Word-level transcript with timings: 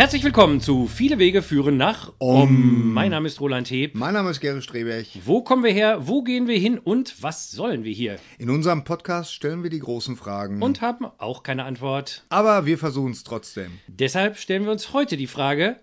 Herzlich 0.00 0.24
willkommen 0.24 0.62
zu 0.62 0.86
Viele 0.86 1.18
Wege 1.18 1.42
führen 1.42 1.76
nach 1.76 2.14
Om. 2.20 2.94
Mein 2.94 3.10
Name 3.10 3.26
ist 3.26 3.38
Roland 3.38 3.70
Heb. 3.70 3.94
Mein 3.94 4.14
Name 4.14 4.30
ist 4.30 4.40
Gerrit 4.40 4.64
Streberg. 4.64 5.06
Wo 5.26 5.42
kommen 5.42 5.62
wir 5.62 5.72
her? 5.72 6.08
Wo 6.08 6.22
gehen 6.22 6.48
wir 6.48 6.58
hin? 6.58 6.78
Und 6.78 7.22
was 7.22 7.50
sollen 7.50 7.84
wir 7.84 7.92
hier? 7.92 8.16
In 8.38 8.48
unserem 8.48 8.82
Podcast 8.84 9.34
stellen 9.34 9.62
wir 9.62 9.68
die 9.68 9.80
großen 9.80 10.16
Fragen. 10.16 10.62
Und 10.62 10.80
haben 10.80 11.04
auch 11.18 11.42
keine 11.42 11.64
Antwort. 11.64 12.24
Aber 12.30 12.64
wir 12.64 12.78
versuchen 12.78 13.12
es 13.12 13.24
trotzdem. 13.24 13.72
Deshalb 13.88 14.38
stellen 14.38 14.64
wir 14.64 14.72
uns 14.72 14.94
heute 14.94 15.18
die 15.18 15.26
Frage, 15.26 15.76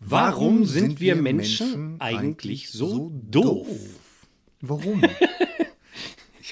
warum, 0.00 0.64
sind, 0.64 0.98
wir 0.98 1.14
Menschen, 1.14 2.00
eigentlich 2.00 2.68
so 2.68 3.12
doof? 3.30 3.68
Warum? 4.60 5.04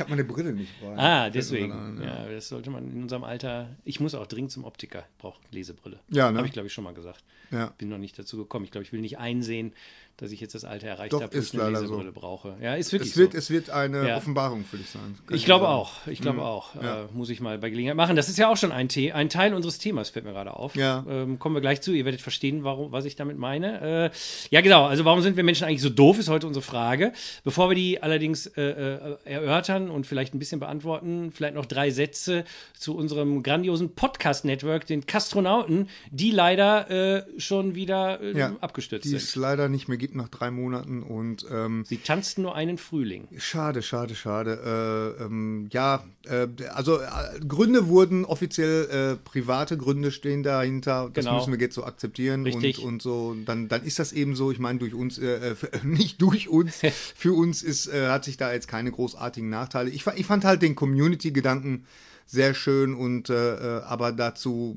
ich 0.01 0.03
habe 0.03 0.11
meine 0.17 0.25
Brille 0.25 0.55
nicht 0.55 0.73
bei. 0.81 0.97
Ah, 0.97 1.29
deswegen. 1.29 1.73
an, 1.73 2.03
ja. 2.03 2.27
das 2.27 2.49
sollte 2.49 2.71
man 2.71 2.91
in 2.91 3.03
unserem 3.03 3.23
Alter. 3.23 3.69
Ich 3.85 4.01
muss 4.01 4.15
auch 4.15 4.27
dringend 4.27 4.51
zum 4.51 4.65
Optiker, 4.65 5.05
brauche 5.19 5.39
Lesebrille. 5.51 5.99
Ja, 6.09 6.31
ne? 6.31 6.39
Habe 6.39 6.47
ich, 6.47 6.55
glaube 6.55 6.69
ich, 6.69 6.73
schon 6.73 6.85
mal 6.85 6.95
gesagt. 6.95 7.23
Ja. 7.51 7.75
Bin 7.77 7.91
noch 7.91 7.99
nicht 7.99 8.19
dazu 8.19 8.39
gekommen. 8.39 8.65
Ich 8.65 8.71
glaube, 8.71 8.85
ich 8.85 8.95
will 8.95 9.03
nicht 9.03 9.19
einsehen, 9.19 9.75
dass 10.20 10.30
ich 10.33 10.41
jetzt 10.41 10.55
das 10.55 10.65
Alter 10.65 10.87
erreicht 10.88 11.12
Doch, 11.12 11.23
habe, 11.23 11.34
ist 11.37 11.55
ich 11.55 11.60
eine 11.60 11.70
leider 11.70 11.87
so. 11.87 11.95
Lesebrille 11.95 12.12
brauche. 12.12 12.56
Ja, 12.61 12.74
ist 12.74 12.92
wirklich 12.92 13.11
Es 13.12 13.16
wird, 13.16 13.33
so. 13.33 13.38
es 13.38 13.51
wird 13.51 13.70
eine 13.70 14.06
Ja. 14.09 14.16
Offenbarung 14.16 14.65
für 14.65 14.77
dich 14.77 14.91
sein. 14.91 15.16
Kann 15.27 15.37
Ich 15.37 15.45
glaube 15.45 15.69
auch. 15.69 16.06
Ich 16.06 16.20
glaube 16.20 16.42
auch. 16.42 16.74
Mhm. 16.74 16.80
Ja. 16.83 17.02
Äh, 17.02 17.06
muss 17.12 17.30
ich 17.30 17.41
mal 17.41 17.59
bei 17.59 17.70
Gelegenheit 17.70 17.97
machen. 17.97 18.16
Das 18.16 18.28
ist 18.28 18.38
ja 18.38 18.48
auch 18.48 18.56
schon 18.56 18.70
ein, 18.73 18.88
The 18.91 19.12
ein 19.12 19.28
Teil 19.28 19.55
unseres 19.55 19.78
Themas, 19.78 20.11
fällt 20.11 20.25
mir 20.25 20.33
gerade 20.33 20.55
auf. 20.55 20.77
Ja. 20.77 21.05
Ähm, 21.09 21.38
kommen 21.38 21.55
wir 21.56 21.61
gleich 21.61 21.80
zu. 21.80 21.92
Ihr 21.92 22.05
werdet 22.05 22.20
verstehen, 22.20 22.64
warum, 22.64 22.92
was 22.92 23.05
ich 23.06 23.16
damit 23.16 23.38
meine. 23.38 23.80
Äh, 23.80 24.11
ja, 24.51 24.61
genau. 24.61 24.84
Also, 24.87 25.05
warum 25.05 25.23
sind 25.23 25.37
wir 25.37 25.45
Menschen 25.45 25.64
eigentlich 25.66 25.83
so 25.83 25.91
doof, 25.91 26.19
ist 26.19 26.28
heute 26.28 26.47
unsere 26.47 26.62
Frage. 26.64 27.12
Bevor 27.45 27.70
wir 27.70 27.75
die 27.77 28.02
allerdings 28.02 28.47
äh, 28.47 28.62
äh, 28.62 29.17
erörtern 29.25 29.91
und 29.91 30.06
vielleicht 30.06 30.34
ein 30.34 30.39
bisschen 30.39 30.61
beantworten, 30.61 31.33
vielleicht 31.33 31.55
noch 31.55 31.67
drei 31.67 31.91
Sätze 31.91 32.45
zu 32.78 32.97
unserem 32.97 33.42
grandiosen 33.42 33.95
Podcast-Network, 33.95 34.86
den 34.86 35.06
Kastronauten, 35.06 35.89
die 36.11 36.30
leider 36.30 36.91
äh, 36.91 37.41
schon 37.41 37.75
wieder 37.75 38.23
Ja. 38.34 38.56
abgestürzt 38.61 39.05
Die 39.05 39.14
es 39.14 39.33
sind. 39.33 39.41
leider 39.42 39.69
nicht 39.69 39.89
mehr 39.89 39.97
gibt 39.98 40.09
nach 40.14 40.28
drei 40.28 40.50
Monaten 40.50 41.03
und 41.03 41.47
ähm, 41.50 41.84
Sie 41.86 41.98
tanzten 41.98 42.42
nur 42.42 42.55
einen 42.55 42.78
Frühling. 42.78 43.28
Schade, 43.39 43.83
schade, 43.83 44.14
schade. 44.14 45.17
Äh, 45.19 45.25
ähm, 45.25 45.69
ja, 45.72 46.05
äh, 46.27 46.47
also 46.75 47.00
äh, 47.00 47.08
Gründe 47.47 47.89
wurden 47.89 48.25
offiziell 48.25 48.89
äh, 48.91 49.17
private 49.28 49.77
Gründe 49.77 50.11
stehen 50.11 50.42
dahinter. 50.42 51.11
Das 51.12 51.25
Genau. 51.25 51.36
müssen 51.39 51.52
wir 51.52 51.61
jetzt 51.61 51.75
so 51.75 51.84
akzeptieren 51.84 52.42
Richtig. 52.44 52.78
und 52.78 52.84
und 52.91 53.02
so. 53.02 53.36
Dann 53.44 53.69
dann 53.69 53.83
ist 53.84 53.98
das 53.98 54.12
eben 54.12 54.34
so. 54.36 54.50
Ich 54.50 54.58
meine 54.58 54.78
durch 54.78 54.94
uns, 54.94 55.19
äh, 55.19 55.50
äh, 55.50 55.55
nicht 55.84 56.20
durch 56.22 56.48
uns. 56.48 56.80
für 57.14 57.33
uns 57.34 57.62
ist 57.62 57.92
hat 57.92 58.24
sich 58.24 58.36
da 58.36 58.52
jetzt 58.52 58.69
keine 58.69 58.91
großartigen 58.91 59.48
Nachteile. 59.48 59.91
Ich, 59.91 60.06
ich 60.06 60.27
fand 60.27 60.45
halt 60.45 60.62
den 60.62 60.74
Community-Gedanken 60.74 61.84
sehr 62.27 62.55
schön 62.55 62.95
und 62.95 63.28
äh, 63.28 63.80
aber 63.84 64.12
dazu, 64.12 64.77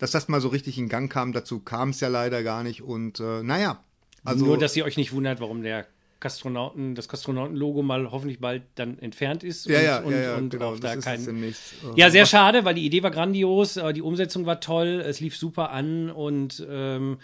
dass 0.00 0.10
das 0.10 0.28
mal 0.28 0.40
so 0.40 0.48
richtig 0.48 0.76
in 0.78 0.88
Gang 0.88 1.10
kam, 1.10 1.32
dazu 1.32 1.60
kam 1.60 1.90
es 1.90 2.00
ja 2.00 2.08
leider 2.08 2.42
gar 2.42 2.62
nicht 2.64 2.82
und 2.82 3.20
äh, 3.20 3.42
naja. 3.42 3.82
Also, 4.28 4.44
Nur, 4.44 4.58
dass 4.58 4.76
ihr 4.76 4.84
euch 4.84 4.96
nicht 4.96 5.12
wundert, 5.12 5.40
warum 5.40 5.62
der 5.62 5.86
Kastronauten, 6.20 6.94
das 6.96 7.08
Kastronautenlogo 7.08 7.82
mal 7.82 8.10
hoffentlich 8.10 8.40
bald 8.40 8.62
dann 8.74 8.98
entfernt 8.98 9.44
ist 9.44 9.66
ja, 9.66 9.80
ja, 9.80 9.98
und, 10.00 10.12
ja, 10.12 10.36
und 10.36 10.50
genau, 10.50 10.72
auch 10.72 10.80
da 10.80 10.96
kein. 10.96 11.54
Ja, 11.94 12.10
sehr 12.10 12.26
schade, 12.26 12.64
weil 12.64 12.74
die 12.74 12.84
Idee 12.84 13.04
war 13.04 13.12
grandios, 13.12 13.78
die 13.94 14.02
Umsetzung 14.02 14.44
war 14.44 14.60
toll, 14.60 15.02
es 15.06 15.20
lief 15.20 15.36
super 15.36 15.70
an 15.70 16.10
und 16.10 16.66
ähm, 16.68 17.18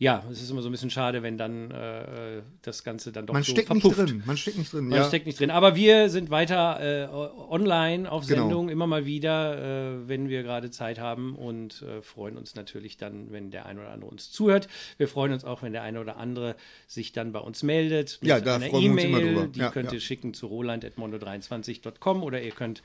ja, 0.00 0.24
es 0.32 0.40
ist 0.40 0.50
immer 0.50 0.62
so 0.62 0.70
ein 0.70 0.72
bisschen 0.72 0.88
schade, 0.88 1.22
wenn 1.22 1.36
dann 1.36 1.70
äh, 1.70 2.40
das 2.62 2.84
Ganze 2.84 3.12
dann 3.12 3.26
doch 3.26 3.34
Man 3.34 3.42
so 3.42 3.52
steckt 3.52 3.66
verpufft. 3.66 3.98
nicht 3.98 4.08
drin. 4.10 4.22
Man 4.24 4.36
steckt 4.38 4.56
nicht 4.56 4.72
drin. 4.72 4.88
Man 4.88 4.98
ja. 4.98 5.04
steckt 5.06 5.26
nicht 5.26 5.38
drin. 5.38 5.50
Aber 5.50 5.76
wir 5.76 6.08
sind 6.08 6.30
weiter 6.30 6.80
äh, 6.80 7.06
online 7.12 8.10
auf 8.10 8.26
Genau. 8.26 8.44
Sendung, 8.44 8.70
immer 8.70 8.86
mal 8.86 9.04
wieder, 9.04 9.58
äh, 9.92 10.08
wenn 10.08 10.30
wir 10.30 10.42
gerade 10.42 10.70
Zeit 10.70 10.98
haben 10.98 11.34
und 11.36 11.82
äh, 11.82 12.00
freuen 12.00 12.38
uns 12.38 12.54
natürlich 12.54 12.96
dann, 12.96 13.30
wenn 13.30 13.50
der 13.50 13.66
eine 13.66 13.80
oder 13.80 13.90
andere 13.90 14.10
uns 14.10 14.32
zuhört. 14.32 14.68
Wir 14.96 15.06
freuen 15.06 15.34
uns 15.34 15.44
auch, 15.44 15.62
wenn 15.62 15.72
der 15.74 15.82
eine 15.82 16.00
oder 16.00 16.16
andere 16.16 16.56
sich 16.86 17.12
dann 17.12 17.32
bei 17.32 17.40
uns 17.40 17.62
meldet. 17.62 18.18
Ja, 18.22 18.40
da 18.40 18.58
freuen 18.58 18.82
wir 18.82 18.90
uns 18.92 19.04
immer 19.04 19.20
drüber. 19.20 19.46
Die 19.48 19.58
Ja, 19.60 19.70
könnt 19.70 19.92
ihr 19.92 20.00
schicken 20.00 20.32
zu 20.32 20.46
roland.mondo23.com 20.46 22.22
oder 22.22 22.40
ihr 22.40 22.52
könnt 22.52 22.82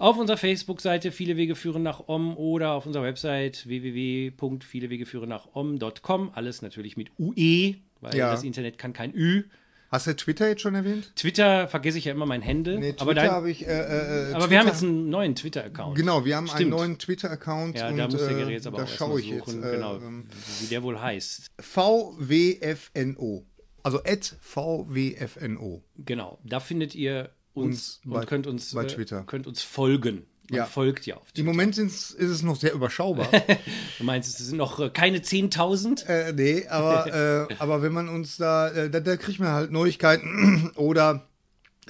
auf 0.00 0.18
unserer 0.18 0.36
Facebook-Seite 0.36 1.12
Viele 1.12 1.36
Wege 1.36 1.54
führen 1.54 1.84
nach 1.84 2.08
Om 2.08 2.36
oder 2.36 2.72
auf 2.72 2.86
unserer 2.86 3.04
Website 3.04 3.68
www.vielewegeführen-nach-om.com. 3.68 6.30
Alles 6.34 6.62
natürlich 6.62 6.96
mit 6.96 7.10
UE, 7.18 7.74
weil 8.00 8.16
Ja. 8.16 8.32
das 8.32 8.42
Internet 8.42 8.78
kann 8.78 8.92
kein 8.94 9.14
Ü. 9.14 9.44
Hast 9.90 10.06
du 10.06 10.14
Twitter 10.14 10.48
jetzt 10.48 10.62
schon 10.62 10.74
erwähnt? 10.76 11.12
Twitter 11.16 11.66
vergesse 11.68 11.98
ich 11.98 12.04
ja 12.04 12.12
immer 12.12 12.24
mein 12.24 12.42
Handle. 12.44 12.78
Nee, 12.78 12.94
aber 12.98 13.12
Twitter 13.12 13.22
dein, 13.22 13.30
habe 13.32 13.50
ich. 13.50 13.66
Äh, 13.66 14.30
äh, 14.30 14.34
aber 14.34 14.48
wir 14.48 14.60
haben 14.60 14.68
jetzt 14.68 14.84
einen 14.84 15.10
neuen 15.10 15.34
Twitter-Account. 15.34 15.96
Genau, 15.98 16.24
wir 16.24 16.36
haben 16.36 16.48
einen 16.48 16.56
Stimmt. 16.56 16.70
neuen 16.70 16.96
Twitter-Account. 16.98 17.76
Ja, 17.76 17.88
und, 17.88 17.96
da 17.96 18.06
muss 18.08 18.20
der 18.20 18.30
äh, 18.30 18.34
Gerät 18.34 18.52
jetzt 18.54 18.68
aber 18.68 18.84
auch 18.84 18.88
schaue 18.88 19.20
ich 19.20 19.26
suchen, 19.26 19.56
jetzt. 19.56 19.64
Äh, 19.68 19.72
genau, 19.72 19.96
ähm, 19.96 20.26
wie 20.60 20.66
der 20.68 20.82
wohl 20.84 21.00
heißt. 21.00 21.48
VWFNO. 21.58 23.44
Also 23.82 23.98
at 24.04 24.36
VWFNO. 24.40 25.82
Genau, 25.98 26.38
da 26.44 26.60
findet 26.60 26.94
ihr 26.94 27.30
uns 27.54 28.00
und 28.04 28.12
bei- 28.12 28.24
könnt 28.24 28.46
uns 28.46 28.72
bei 28.74 28.84
äh, 28.84 28.86
Twitter. 28.86 29.22
könnt 29.26 29.46
uns 29.46 29.62
folgen. 29.62 30.26
Man 30.50 30.56
Ja. 30.58 30.66
folgt 30.66 31.06
ja 31.06 31.14
auf 31.16 31.28
Im 31.28 31.34
Twitter. 31.34 31.46
Moment 31.46 31.74
sind's, 31.76 32.10
ist 32.10 32.28
es 32.30 32.42
noch 32.42 32.56
sehr 32.56 32.72
überschaubar. 32.72 33.28
Du 33.98 34.04
meinst, 34.04 34.28
es 34.40 34.46
sind 34.48 34.56
noch 34.56 34.80
äh, 34.80 34.90
keine 34.90 35.18
10.000? 35.18 36.06
äh, 36.06 36.32
nee, 36.32 36.66
aber, 36.68 37.46
äh, 37.50 37.54
aber 37.58 37.82
wenn 37.82 37.92
man 37.92 38.08
uns 38.08 38.36
da, 38.36 38.68
äh, 38.68 38.90
da, 38.90 38.98
da 39.00 39.16
kriegt 39.16 39.38
man 39.40 39.50
halt 39.50 39.70
Neuigkeiten 39.70 40.70
oder 40.76 41.28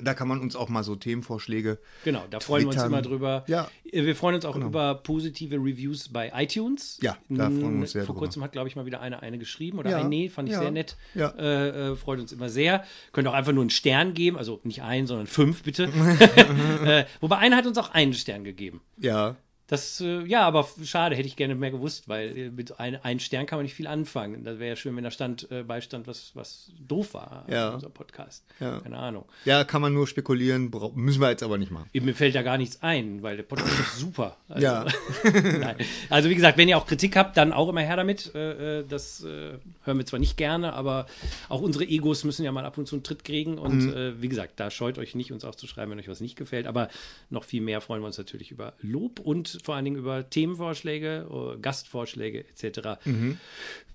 da 0.02 0.14
kann 0.14 0.28
man 0.28 0.40
uns 0.40 0.56
auch 0.56 0.68
mal 0.68 0.82
so 0.84 0.96
Themenvorschläge. 0.96 1.78
Genau, 2.04 2.22
da 2.30 2.40
freuen 2.40 2.62
wir 2.62 2.66
uns 2.68 2.76
Twittern. 2.76 2.92
immer 2.92 3.02
drüber. 3.02 3.44
Ja. 3.46 3.68
Genau. 3.84 4.02
Äh, 4.02 4.06
Wir 4.06 4.16
freuen 4.16 4.34
uns 4.36 4.44
auch 4.44 4.56
über 4.56 4.94
positive 4.96 5.56
Reviews 5.56 6.08
bei 6.08 6.32
iTunes. 6.34 6.98
Ja, 7.02 7.16
da 7.28 7.46
freuen 7.46 7.60
wir 7.74 7.80
uns 7.82 7.92
sehr 7.92 8.02
Vor 8.04 8.14
drüber. 8.14 8.26
kurzem 8.26 8.42
hat, 8.42 8.52
glaube 8.52 8.68
ich, 8.68 8.76
mal 8.76 8.86
wieder 8.86 9.00
eine 9.00 9.22
eine 9.22 9.38
geschrieben 9.38 9.78
oder 9.78 9.90
Ja, 9.90 9.98
ein 9.98 10.08
Nee, 10.08 10.28
fand 10.28 10.48
ich 10.48 10.54
ja, 10.54 10.60
sehr 10.60 10.70
nett. 10.70 10.96
ja. 11.14 11.28
Äh, 11.38 11.90
äh, 11.92 11.96
freut 11.96 12.20
uns 12.20 12.32
immer 12.32 12.48
sehr. 12.48 12.84
Könnt 13.12 13.26
auch 13.28 13.32
einfach 13.34 13.52
nur 13.52 13.62
einen 13.62 13.70
Stern 13.70 14.14
geben, 14.14 14.36
also 14.38 14.60
nicht 14.64 14.82
einen, 14.82 15.06
sondern 15.06 15.26
fünf, 15.26 15.62
bitte. 15.62 15.84
äh, 16.84 17.04
wobei 17.20 17.38
einer 17.38 17.56
hat 17.56 17.66
uns 17.66 17.78
auch 17.78 17.90
einen 17.90 18.14
Stern 18.14 18.44
gegeben. 18.44 18.80
Ja. 18.98 19.36
Das, 19.70 20.00
äh, 20.00 20.24
ja, 20.26 20.42
aber 20.46 20.68
schade, 20.84 21.14
hätte 21.14 21.28
ich 21.28 21.36
gerne 21.36 21.54
mehr 21.54 21.70
gewusst, 21.70 22.08
weil 22.08 22.36
äh, 22.36 22.50
mit 22.50 22.80
ein, 22.80 22.96
einem 23.04 23.20
Stern 23.20 23.46
kann 23.46 23.58
man 23.58 23.64
nicht 23.64 23.74
viel 23.74 23.86
anfangen. 23.86 24.42
Das 24.42 24.58
wäre 24.58 24.70
ja 24.70 24.76
schön, 24.76 24.96
wenn 24.96 25.04
da 25.04 25.12
stand, 25.12 25.48
äh, 25.52 25.62
beistand, 25.62 26.08
was, 26.08 26.32
was 26.34 26.72
doof 26.88 27.14
war 27.14 27.46
Ja. 27.48 27.68
in 27.68 27.74
unserem 27.74 27.92
Podcast. 27.92 28.44
Ja. 28.58 28.80
Keine 28.80 28.98
Ahnung. 28.98 29.24
Ja, 29.44 29.62
kann 29.62 29.80
man 29.80 29.94
nur 29.94 30.08
spekulieren, 30.08 30.72
müssen 30.96 31.20
wir 31.20 31.30
jetzt 31.30 31.44
aber 31.44 31.56
nicht 31.56 31.70
machen. 31.70 31.88
Mir 31.92 32.14
fällt 32.16 32.34
da 32.34 32.42
gar 32.42 32.58
nichts 32.58 32.82
ein, 32.82 33.22
weil 33.22 33.36
der 33.36 33.44
Podcast 33.44 33.78
ist 33.78 33.98
super. 34.00 34.36
Also, 34.48 34.62
Ja. 34.66 34.86
Also 36.10 36.28
wie 36.30 36.34
gesagt, 36.34 36.58
wenn 36.58 36.68
ihr 36.68 36.76
auch 36.76 36.86
Kritik 36.86 37.16
habt, 37.16 37.36
dann 37.36 37.52
auch 37.52 37.68
immer 37.68 37.80
her 37.82 37.96
damit. 37.96 38.34
Äh, 38.34 38.84
das 38.88 39.22
hören 39.22 39.98
wir 39.98 40.04
zwar 40.06 40.18
nicht 40.18 40.36
gerne, 40.36 40.72
aber 40.72 41.06
auch 41.48 41.60
unsere 41.60 41.84
Egos 41.84 42.24
müssen 42.24 42.44
ja 42.44 42.50
mal 42.52 42.64
ab 42.64 42.76
und 42.78 42.86
zu 42.88 42.96
einen 42.96 43.02
Tritt 43.04 43.24
kriegen. 43.24 43.58
Und 43.58 43.70
Mhm. 43.86 44.16
wie 44.20 44.28
gesagt, 44.28 44.58
da 44.58 44.70
scheut 44.70 44.98
euch 44.98 45.14
nicht, 45.14 45.30
uns 45.32 45.44
aufzuschreiben, 45.44 45.90
wenn 45.92 46.00
euch 46.00 46.08
was 46.08 46.20
nicht 46.20 46.36
gefällt. 46.36 46.66
Aber 46.66 46.88
noch 47.30 47.44
viel 47.44 47.60
mehr 47.60 47.80
freuen 47.80 48.02
wir 48.02 48.06
uns 48.06 48.18
natürlich 48.18 48.50
über 48.50 48.72
Lob 48.80 49.20
und 49.20 49.59
vor 49.66 49.74
allen 49.74 49.84
Dingen 49.84 49.96
über 49.96 50.28
Themenvorschläge, 50.28 51.26
äh, 51.30 51.60
Gastvorschläge 51.60 52.44
etc. 52.48 53.04
Mhm. 53.04 53.38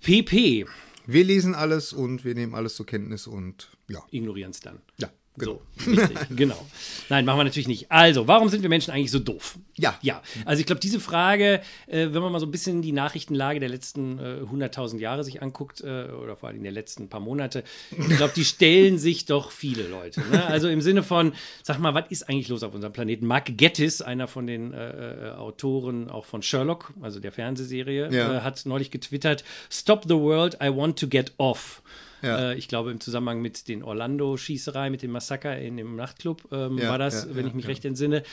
PP 0.02 0.66
Wir 1.08 1.24
lesen 1.24 1.56
alles 1.56 1.94
und 1.94 2.26
wir 2.26 2.36
nehmen 2.36 2.56
alles 2.56 2.76
zur 2.76 2.86
Kenntnis 2.86 3.28
und 3.28 3.70
ja. 3.88 4.04
ignorieren 4.12 4.52
es 4.52 4.60
dann. 4.60 4.80
Ja, 4.98 5.10
genau. 5.38 5.62
So, 5.78 5.92
richtig, 5.92 6.18
genau. 6.36 6.66
Nein, 7.10 7.26
machen 7.26 7.40
wir 7.40 7.44
natürlich 7.44 7.68
nicht. 7.68 7.92
Also, 7.92 8.28
warum 8.28 8.50
sind 8.50 8.62
wir 8.62 8.70
Menschen 8.70 8.92
eigentlich 8.92 9.12
so 9.12 9.20
doof? 9.20 9.58
Ja. 9.78 9.98
Ja, 10.02 10.22
also 10.46 10.60
ich 10.60 10.66
glaube, 10.66 10.80
diese 10.82 11.00
Frage, 11.00 11.62
äh, 11.88 12.08
wenn 12.12 12.22
man 12.22 12.32
mal 12.32 12.40
so 12.40 12.46
ein 12.46 12.52
bisschen 12.52 12.82
die 12.82 12.92
Nachrichtenlage 12.92 13.60
der 13.60 13.70
letzten 13.70 14.20
äh, 14.20 14.42
100.000 14.44 15.00
Jahre 15.00 15.24
sich 15.24 15.42
anguckt, 15.42 15.82
äh, 15.82 16.06
oder 16.06 16.36
vor 16.36 16.50
allem 16.50 16.64
der 16.64 16.72
letzten 16.72 17.10
paar 17.10 17.20
Monate, 17.20 17.64
ich 17.92 18.18
glaube, 18.18 18.34
die 18.36 18.46
stellen 18.46 18.98
sich 18.98 19.26
doch 19.26 19.52
viele 19.52 19.88
Leute. 19.88 20.22
Ne? 20.32 20.46
Also 20.46 20.70
im 20.70 20.82
Sinne 20.82 21.04
von, 21.04 21.34
sag 21.64 21.80
mal, 21.80 21.94
was 21.94 22.06
ist 22.10 22.30
eigentlich 22.30 22.48
los 22.48 22.64
auf 22.64 22.74
unserem 22.74 22.94
Planeten? 22.94 23.26
Mark 23.26 23.58
Gettis, 23.58 24.02
einer 24.02 24.28
von 24.28 24.48
den 24.48 24.74
äh, 24.74 25.30
äh, 25.30 25.32
Autoren 25.32 26.10
auch 26.10 26.26
von 26.26 26.42
Sherlock, 26.42 26.94
also 27.02 27.20
der 27.20 27.32
Fernsehserie, 27.32 28.10
Ja. 28.12 28.38
äh, 28.38 28.42
hat 28.42 28.66
neulich 28.66 28.92
getwittert, 28.92 29.44
Stop 29.70 30.04
the 30.08 30.16
world, 30.16 30.58
I 30.64 30.70
want 30.76 30.98
to 31.00 31.08
get 31.08 31.34
off. 31.38 31.82
Ja. 32.26 32.52
Äh, 32.52 32.56
ich 32.56 32.68
glaube, 32.68 32.92
im 32.92 33.00
Zusammenhang 33.00 33.42
mit 33.42 33.68
den 33.68 33.84
Orlando-Schießerei, 33.84 34.90
mit 34.90 35.02
dem 35.02 35.12
Massaker 35.12 35.58
in 35.58 35.78
dem 35.78 35.96
Nachtclub 35.96 36.48
ähm, 36.52 36.78
Ja, 36.78 36.90
war 36.90 36.98
das, 36.98 37.26
ja, 37.26 37.36
wenn 37.36 37.48
ich 37.48 37.54
mich 37.54 37.66
ja. 37.66 37.70
recht 37.70 37.86
entsinne. 37.86 38.24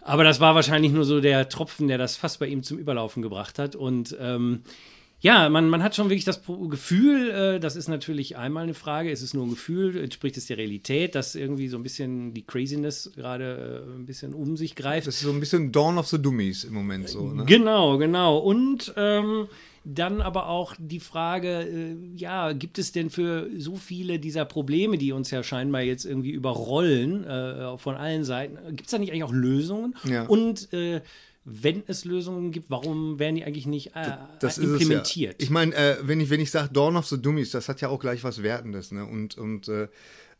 Aber 0.00 0.24
das 0.24 0.40
war 0.40 0.54
wahrscheinlich 0.54 0.92
nur 0.92 1.04
so 1.04 1.20
der 1.20 1.48
Tropfen, 1.48 1.88
der 1.88 1.98
das 1.98 2.16
fast 2.16 2.38
bei 2.38 2.46
ihm 2.46 2.62
zum 2.62 2.78
Überlaufen 2.78 3.22
gebracht 3.22 3.58
hat. 3.58 3.76
Und 3.76 4.16
ähm, 4.20 4.62
ja, 5.20 5.48
man, 5.48 5.68
man 5.68 5.82
hat 5.82 5.96
schon 5.96 6.10
wirklich 6.10 6.24
das 6.24 6.42
Gefühl, 6.46 7.30
äh, 7.30 7.60
das 7.60 7.74
ist 7.74 7.88
natürlich 7.88 8.36
einmal 8.36 8.62
eine 8.62 8.74
Frage, 8.74 9.10
ist 9.10 9.22
es 9.22 9.34
nur 9.34 9.46
ein 9.46 9.50
Gefühl, 9.50 9.96
entspricht 9.98 10.36
es 10.36 10.46
der 10.46 10.58
Realität, 10.58 11.16
dass 11.16 11.34
irgendwie 11.34 11.66
so 11.66 11.76
ein 11.76 11.82
bisschen 11.82 12.34
die 12.34 12.46
Craziness 12.46 13.10
gerade 13.16 13.84
äh, 13.84 13.96
ein 13.96 14.06
bisschen 14.06 14.32
um 14.32 14.56
sich 14.56 14.76
greift. 14.76 15.08
Das 15.08 15.16
ist 15.16 15.22
so 15.22 15.32
ein 15.32 15.40
bisschen 15.40 15.72
Dawn 15.72 15.98
of 15.98 16.06
the 16.06 16.22
Dummies 16.22 16.62
im 16.62 16.74
Moment 16.74 17.08
so. 17.08 17.32
Ne? 17.32 17.44
Genau, 17.46 17.98
genau. 17.98 18.38
Und 18.38 18.94
ähm, 18.96 19.48
dann 19.84 20.20
aber 20.20 20.48
auch 20.48 20.74
die 20.78 21.00
Frage, 21.00 21.62
äh, 21.62 21.96
ja, 22.16 22.52
gibt 22.52 22.78
es 22.78 22.92
denn 22.92 23.10
für 23.10 23.48
so 23.56 23.76
viele 23.76 24.18
dieser 24.18 24.44
Probleme, 24.44 24.98
die 24.98 25.12
uns 25.12 25.30
ja 25.30 25.42
scheinbar 25.42 25.82
jetzt 25.82 26.04
irgendwie 26.04 26.30
überrollen, 26.30 27.24
äh, 27.24 27.78
von 27.78 27.96
allen 27.96 28.24
Seiten, 28.24 28.56
gibt 28.76 28.86
es 28.86 28.90
da 28.90 28.98
nicht 28.98 29.12
eigentlich 29.12 29.24
auch 29.24 29.32
Lösungen? 29.32 29.94
Ja. 30.04 30.26
Und 30.26 30.72
äh, 30.72 31.00
wenn 31.44 31.82
es 31.86 32.04
Lösungen 32.04 32.52
gibt, 32.52 32.70
warum 32.70 33.18
werden 33.18 33.36
die 33.36 33.44
eigentlich 33.44 33.66
nicht 33.66 33.96
äh, 33.96 34.16
Das 34.40 34.58
ist 34.58 34.64
implementiert? 34.64 35.34
Ja. 35.34 35.44
Ich 35.44 35.50
meine, 35.50 35.74
äh, 35.74 35.96
wenn 36.02 36.20
ich, 36.20 36.30
wenn 36.30 36.40
ich 36.40 36.50
sage 36.50 36.70
Dawn 36.72 36.96
of 36.96 37.06
the 37.06 37.20
Dummies, 37.20 37.50
das 37.50 37.68
hat 37.68 37.80
ja 37.80 37.88
auch 37.88 38.00
gleich 38.00 38.22
was 38.22 38.42
Wertendes, 38.42 38.92
ne? 38.92 39.06
Und, 39.06 39.38
und 39.38 39.68
äh, 39.68 39.88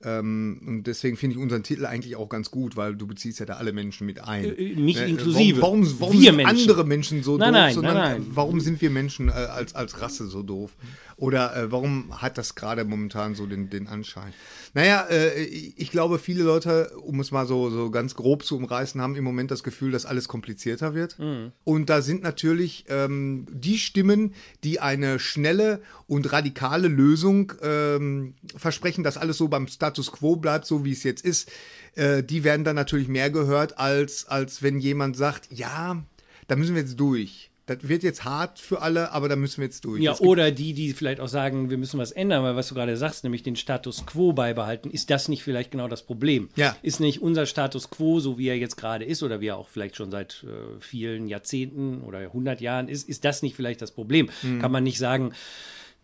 ähm, 0.04 0.60
und 0.64 0.84
deswegen 0.84 1.16
finde 1.16 1.36
ich 1.36 1.42
unseren 1.42 1.64
Titel 1.64 1.84
eigentlich 1.84 2.14
auch 2.14 2.28
ganz 2.28 2.52
gut, 2.52 2.76
weil 2.76 2.94
du 2.94 3.06
beziehst 3.08 3.40
ja 3.40 3.46
da 3.46 3.54
alle 3.54 3.72
Menschen 3.72 4.06
mit 4.06 4.22
ein. 4.22 4.44
Äh, 4.44 4.74
mich 4.76 4.96
Ne, 4.96 5.06
inklusive. 5.06 5.60
Warum, 5.60 5.84
warum, 5.84 6.00
warum 6.00 6.12
Wir 6.14 6.30
sind 6.30 6.36
Menschen. 6.36 6.60
andere 6.60 6.84
Menschen 6.84 7.22
so 7.24 7.36
Nein, 7.36 7.52
doof, 7.52 7.60
nein, 7.60 7.74
sondern 7.74 7.94
nein, 7.94 8.20
nein. 8.20 8.30
äh, 8.30 8.36
warum 8.36 8.60
sind 8.60 8.80
wir 8.80 8.90
Menschen 8.90 9.28
äh, 9.28 9.32
als, 9.32 9.74
als 9.74 10.00
Rasse 10.00 10.28
so 10.28 10.42
doof? 10.44 10.70
Oder 11.16 11.56
äh, 11.56 11.72
warum 11.72 12.22
hat 12.22 12.38
das 12.38 12.54
gerade 12.54 12.84
momentan 12.84 13.34
so 13.34 13.46
den, 13.46 13.70
den 13.70 13.88
Anschein? 13.88 14.32
Naja, 14.72 15.04
äh, 15.10 15.42
ich 15.42 15.90
glaube, 15.90 16.20
viele 16.20 16.44
Leute, 16.44 16.92
um 17.02 17.18
es 17.18 17.32
mal 17.32 17.44
so, 17.44 17.70
so 17.70 17.90
ganz 17.90 18.14
grob 18.14 18.44
zu 18.44 18.56
umreißen, 18.56 19.00
haben 19.00 19.16
im 19.16 19.24
Moment 19.24 19.50
das 19.50 19.64
Gefühl, 19.64 19.90
dass 19.90 20.06
alles 20.06 20.28
komplizierter 20.28 20.94
wird. 20.94 21.18
Mhm. 21.18 21.50
Und 21.64 21.90
da 21.90 22.02
sind 22.02 22.22
natürlich 22.22 22.84
ähm, 22.88 23.46
die 23.50 23.78
Stimmen, 23.78 24.34
die 24.62 24.78
eine 24.78 25.18
schnelle 25.18 25.80
und 26.06 26.32
radikale 26.32 26.86
Lösung 26.86 27.52
ähm, 27.62 28.34
versprechen, 28.56 29.02
dass 29.02 29.16
alles 29.16 29.38
so 29.38 29.48
beim 29.48 29.66
Status 29.88 30.12
quo 30.12 30.36
bleibt, 30.36 30.66
so 30.66 30.84
wie 30.84 30.92
es 30.92 31.02
jetzt 31.02 31.24
ist, 31.24 31.50
äh, 31.94 32.22
die 32.22 32.44
werden 32.44 32.64
dann 32.64 32.76
natürlich 32.76 33.08
mehr 33.08 33.30
gehört, 33.30 33.78
als, 33.78 34.26
als 34.28 34.62
wenn 34.62 34.78
jemand 34.78 35.16
sagt, 35.16 35.48
ja, 35.50 36.02
da 36.46 36.56
müssen 36.56 36.74
wir 36.74 36.82
jetzt 36.82 37.00
durch. 37.00 37.50
Das 37.64 37.86
wird 37.86 38.02
jetzt 38.02 38.24
hart 38.24 38.58
für 38.58 38.80
alle, 38.80 39.12
aber 39.12 39.28
da 39.28 39.36
müssen 39.36 39.58
wir 39.58 39.66
jetzt 39.66 39.84
durch. 39.84 40.02
Ja, 40.02 40.18
oder 40.20 40.50
die, 40.50 40.72
die 40.72 40.94
vielleicht 40.94 41.20
auch 41.20 41.28
sagen, 41.28 41.68
wir 41.68 41.76
müssen 41.76 41.98
was 41.98 42.12
ändern, 42.12 42.42
weil 42.42 42.56
was 42.56 42.68
du 42.68 42.74
gerade 42.74 42.96
sagst, 42.96 43.24
nämlich 43.24 43.42
den 43.42 43.56
Status 43.56 44.06
quo 44.06 44.32
beibehalten, 44.32 44.90
ist 44.90 45.10
das 45.10 45.28
nicht 45.28 45.42
vielleicht 45.42 45.70
genau 45.70 45.86
das 45.86 46.02
Problem? 46.02 46.48
Ja. 46.56 46.74
Ist 46.82 46.98
nicht 46.98 47.20
unser 47.20 47.44
Status 47.44 47.90
quo, 47.90 48.20
so 48.20 48.38
wie 48.38 48.48
er 48.48 48.56
jetzt 48.56 48.76
gerade 48.76 49.04
ist 49.04 49.22
oder 49.22 49.42
wie 49.42 49.48
er 49.48 49.58
auch 49.58 49.68
vielleicht 49.68 49.96
schon 49.96 50.10
seit 50.10 50.44
äh, 50.44 50.80
vielen 50.80 51.28
Jahrzehnten 51.28 52.00
oder 52.00 52.20
100 52.20 52.62
Jahren 52.62 52.88
ist, 52.88 53.06
ist 53.06 53.26
das 53.26 53.42
nicht 53.42 53.54
vielleicht 53.54 53.82
das 53.82 53.90
Problem? 53.90 54.30
Mhm. 54.42 54.60
Kann 54.60 54.72
man 54.72 54.82
nicht 54.82 54.98
sagen, 54.98 55.34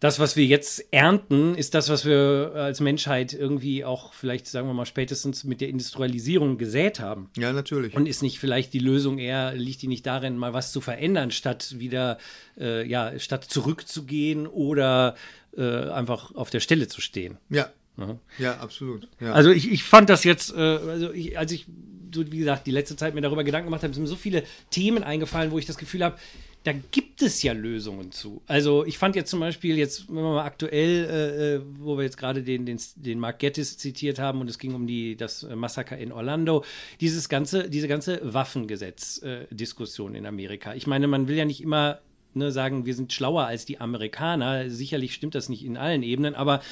das, 0.04 0.18
was 0.18 0.36
wir 0.36 0.44
jetzt 0.44 0.84
ernten, 0.90 1.54
ist 1.54 1.72
das, 1.72 1.88
was 1.88 2.04
wir 2.04 2.52
als 2.54 2.80
Menschheit 2.80 3.32
irgendwie 3.32 3.86
auch 3.86 4.12
vielleicht, 4.12 4.46
sagen 4.46 4.68
wir 4.68 4.74
mal, 4.74 4.84
spätestens 4.84 5.44
mit 5.44 5.62
der 5.62 5.70
Industrialisierung 5.70 6.58
gesät 6.58 7.00
haben? 7.00 7.30
ja, 7.38 7.54
natürlich. 7.54 7.94
Und 7.94 8.04
ist 8.06 8.22
nicht 8.22 8.38
vielleicht 8.38 8.74
die 8.74 8.80
Lösung 8.80 9.18
eher, 9.18 9.54
liegt 9.54 9.80
die 9.80 9.88
nicht 9.88 10.04
darin, 10.04 10.36
mal 10.36 10.52
was 10.52 10.72
zu 10.72 10.82
verändern, 10.82 11.30
statt 11.30 11.76
wieder, 11.78 12.18
äh, 12.60 12.86
ja, 12.86 13.18
statt 13.18 13.44
zurückzugehen 13.44 14.46
oder 14.46 15.14
äh, 15.56 15.88
einfach 15.88 16.34
auf 16.34 16.50
der 16.50 16.60
Stelle 16.60 16.86
zu 16.86 17.00
stehen? 17.00 17.38
ja. 17.96 18.18
Ja, 18.38 18.58
absolut. 18.58 19.08
Ja. 19.20 19.32
Also 19.32 19.52
ich, 19.52 19.72
ich 19.72 19.84
fand 19.84 20.10
das 20.10 20.24
jetzt, 20.24 20.52
äh, 20.52 20.58
also 20.58 21.12
ich, 21.12 21.38
als 21.38 21.50
ich, 21.50 21.64
so 22.14 22.30
wie 22.30 22.38
gesagt, 22.38 22.66
die 22.66 22.72
letzte 22.72 22.96
Zeit 22.96 23.14
mir 23.14 23.22
darüber 23.22 23.42
Gedanken 23.42 23.68
gemacht 23.68 23.84
habe, 23.84 23.94
sind 23.94 24.02
mir 24.02 24.08
so 24.08 24.16
viele 24.16 24.42
Themen 24.68 25.02
eingefallen, 25.02 25.50
wo 25.50 25.58
ich 25.58 25.64
das 25.64 25.78
Gefühl 25.78 26.04
habe, 26.04 26.18
da 26.64 26.72
gibt 26.72 27.20
es 27.20 27.42
ja 27.42 27.52
Lösungen 27.52 28.10
zu. 28.10 28.42
Also 28.46 28.86
ich 28.86 28.96
fand 28.96 29.16
jetzt 29.16 29.30
zum 29.30 29.38
Beispiel 29.38 29.76
jetzt, 29.76 30.08
wenn 30.08 30.16
wir 30.16 30.22
mal 30.22 30.44
aktuell, 30.44 31.04
äh, 31.04 31.54
äh, 31.56 31.60
wo 31.78 31.98
wir 31.98 32.04
jetzt 32.04 32.16
gerade 32.16 32.42
den, 32.42 32.64
den, 32.64 32.80
den 32.96 33.20
Mark 33.20 33.38
Gettis 33.38 33.76
zitiert 33.76 34.18
haben 34.18 34.40
und 34.40 34.48
es 34.48 34.58
ging 34.58 34.74
um 34.74 34.86
die, 34.86 35.14
das 35.14 35.42
Massaker 35.42 35.98
in 35.98 36.10
Orlando, 36.10 36.64
dieses 37.02 37.28
ganze, 37.28 37.68
diese 37.68 37.86
ganze 37.86 38.18
Waffengesetz-Diskussion 38.22 40.14
in 40.14 40.24
Amerika. 40.24 40.74
Ich 40.74 40.86
meine, 40.86 41.06
man 41.06 41.28
will 41.28 41.36
ja 41.36 41.44
nicht 41.44 41.60
immer 41.60 42.00
ne, 42.32 42.50
sagen, 42.50 42.86
wir 42.86 42.94
sind 42.94 43.12
schlauer 43.12 43.44
als 43.44 43.66
die 43.66 43.78
Amerikaner. 43.78 44.70
Sicherlich 44.70 45.12
stimmt 45.12 45.34
das 45.34 45.50
nicht 45.50 45.66
in 45.66 45.76
allen 45.76 46.02
Ebenen, 46.02 46.34
aber 46.34 46.62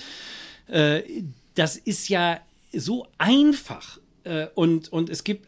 äh, 0.69 1.03
das 1.55 1.77
ist 1.77 2.09
ja 2.09 2.41
so 2.73 3.07
einfach. 3.19 3.99
Äh, 4.25 4.47
und, 4.55 4.91
und 4.91 5.11
es 5.11 5.23
gibt. 5.23 5.47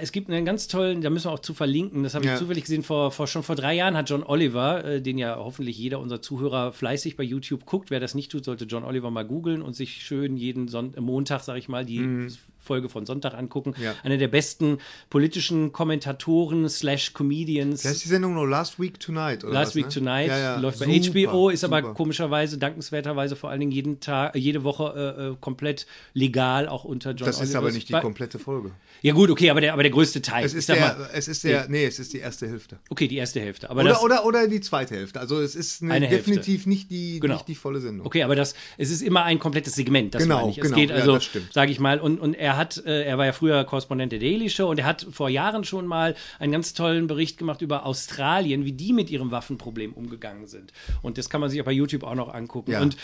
Es 0.00 0.12
gibt 0.12 0.30
einen 0.30 0.44
ganz 0.44 0.68
tollen, 0.68 1.00
da 1.00 1.10
müssen 1.10 1.26
wir 1.26 1.32
auch 1.32 1.40
zu 1.40 1.52
verlinken, 1.52 2.04
das 2.04 2.14
habe 2.14 2.24
ich 2.24 2.30
Ja. 2.30 2.36
zufällig 2.36 2.62
gesehen, 2.62 2.84
vor, 2.84 3.10
vor, 3.10 3.26
schon 3.26 3.42
vor 3.42 3.56
drei 3.56 3.74
Jahren 3.74 3.96
hat 3.96 4.08
John 4.08 4.22
Oliver, 4.22 4.84
äh, 4.84 5.02
den 5.02 5.18
ja 5.18 5.36
hoffentlich 5.36 5.76
jeder 5.76 5.98
unserer 5.98 6.22
Zuhörer 6.22 6.72
fleißig 6.72 7.16
bei 7.16 7.24
YouTube 7.24 7.66
guckt. 7.66 7.90
Wer 7.90 7.98
das 7.98 8.14
nicht 8.14 8.30
tut, 8.30 8.44
sollte 8.44 8.66
John 8.66 8.84
Oliver 8.84 9.10
mal 9.10 9.24
googeln 9.24 9.62
und 9.62 9.74
sich 9.74 10.04
schön 10.04 10.36
jeden 10.36 10.68
Son 10.68 10.94
Montag, 11.00 11.40
sag 11.42 11.56
ich 11.56 11.68
mal, 11.68 11.84
die 11.84 12.28
Folge 12.60 12.88
von 12.88 13.06
Sonntag 13.06 13.34
angucken. 13.34 13.74
Ja. 13.82 13.94
Einer 14.02 14.18
der 14.18 14.28
besten 14.28 14.78
politischen 15.08 15.72
Kommentatoren 15.72 16.68
slash 16.68 17.12
Comedians. 17.14 17.84
Wie 17.84 17.88
heißt 17.88 18.04
die 18.04 18.08
Sendung 18.08 18.34
noch 18.34 18.44
Last 18.44 18.78
Week 18.78 18.98
Tonight? 19.00 19.44
Oder 19.44 19.52
Last 19.54 19.70
was, 19.70 19.76
Week 19.76 19.86
ne? 19.86 19.90
Tonight 19.92 20.28
Ja, 20.28 20.38
ja. 20.38 20.56
läuft 20.60 20.78
bei 20.78 21.00
Super, 21.00 21.30
HBO, 21.30 21.48
ist 21.50 21.64
aber 21.64 21.80
super. 21.80 21.94
komischerweise, 21.94 22.58
dankenswerterweise 22.58 23.36
vor 23.36 23.50
allen 23.50 23.60
Dingen 23.60 23.72
jeden 23.72 24.00
Tag, 24.00 24.36
jede 24.36 24.62
Woche 24.64 25.16
äh, 25.18 25.28
äh, 25.32 25.36
komplett 25.40 25.86
legal 26.14 26.68
auch 26.68 26.84
unter 26.84 27.10
John 27.12 27.26
Das 27.26 27.40
ist 27.40 27.54
aber 27.54 27.70
nicht 27.72 27.88
die 27.88 27.92
Bei- 27.92 28.00
komplte 28.00 28.38
Folge. 28.38 28.70
Ja 29.02 29.14
gut, 29.14 29.30
okay, 29.30 29.48
aber 29.50 29.60
der, 29.62 29.72
aber 29.72 29.82
der 29.82 29.92
größte 29.92 30.20
Teil. 30.20 30.44
Es 30.44 30.52
ist 30.52 30.68
der, 30.68 30.76
mal, 30.78 31.10
es 31.14 31.26
ist 31.28 31.42
der, 31.44 31.68
nee, 31.68 31.86
es 31.86 31.98
ist 31.98 32.12
die 32.12 32.18
erste 32.18 32.46
Hälfte. 32.46 32.78
okay, 32.90 33.08
die 33.08 33.16
erste 33.16 33.40
Hälfte. 33.40 33.70
Aber 33.70 33.80
Oder, 33.80 33.90
das, 33.90 34.02
oder, 34.02 34.26
oder 34.26 34.46
die 34.48 34.60
zweite 34.60 34.94
Hälfte. 34.94 35.18
Also 35.20 35.40
es 35.40 35.54
ist 35.54 35.82
eine, 35.82 35.94
Eine 35.94 36.08
definitiv 36.08 36.66
nicht 36.66 36.90
die, 36.90 37.18
Genau. 37.20 37.34
nicht 37.34 37.48
die 37.48 37.54
volle 37.54 37.80
Sendung. 37.80 38.06
Okay, 38.06 38.22
aber 38.22 38.36
das, 38.36 38.54
es 38.76 38.90
ist 38.90 39.00
immer 39.02 39.24
ein 39.24 39.38
komplettes 39.38 39.74
Segment, 39.74 40.14
das 40.14 40.22
Genau, 40.24 40.40
meine 40.40 40.50
ich. 40.50 40.58
Es 40.58 40.64
genau, 40.64 40.76
geht 40.76 40.90
ja, 40.90 40.96
also, 40.96 41.14
das 41.14 41.24
stimmt. 41.24 41.52
sage 41.52 41.72
ich 41.72 41.80
mal, 41.80 41.98
und, 41.98 42.20
und 42.20 42.34
er 42.34 42.49
hat, 42.56 42.82
äh, 42.84 43.04
er 43.04 43.18
war 43.18 43.26
ja 43.26 43.32
früher 43.32 43.64
Korrespondent 43.64 44.12
der 44.12 44.18
Daily 44.18 44.50
Show 44.50 44.68
und 44.68 44.78
er 44.78 44.86
hat 44.86 45.06
vor 45.10 45.28
Jahren 45.28 45.64
schon 45.64 45.86
mal 45.86 46.14
einen 46.38 46.52
ganz 46.52 46.74
tollen 46.74 47.06
Bericht 47.06 47.38
gemacht 47.38 47.62
über 47.62 47.86
Australien, 47.86 48.64
wie 48.64 48.72
die 48.72 48.92
mit 48.92 49.10
ihrem 49.10 49.30
Waffenproblem 49.30 49.92
umgegangen 49.92 50.46
sind. 50.46 50.72
Und 51.02 51.18
das 51.18 51.30
kann 51.30 51.40
man 51.40 51.50
sich 51.50 51.60
auch 51.60 51.64
bei 51.64 51.72
YouTube 51.72 52.04
auch 52.04 52.14
noch 52.14 52.32
angucken. 52.32 52.72
Ja. 52.72 52.80
Und 52.80 52.96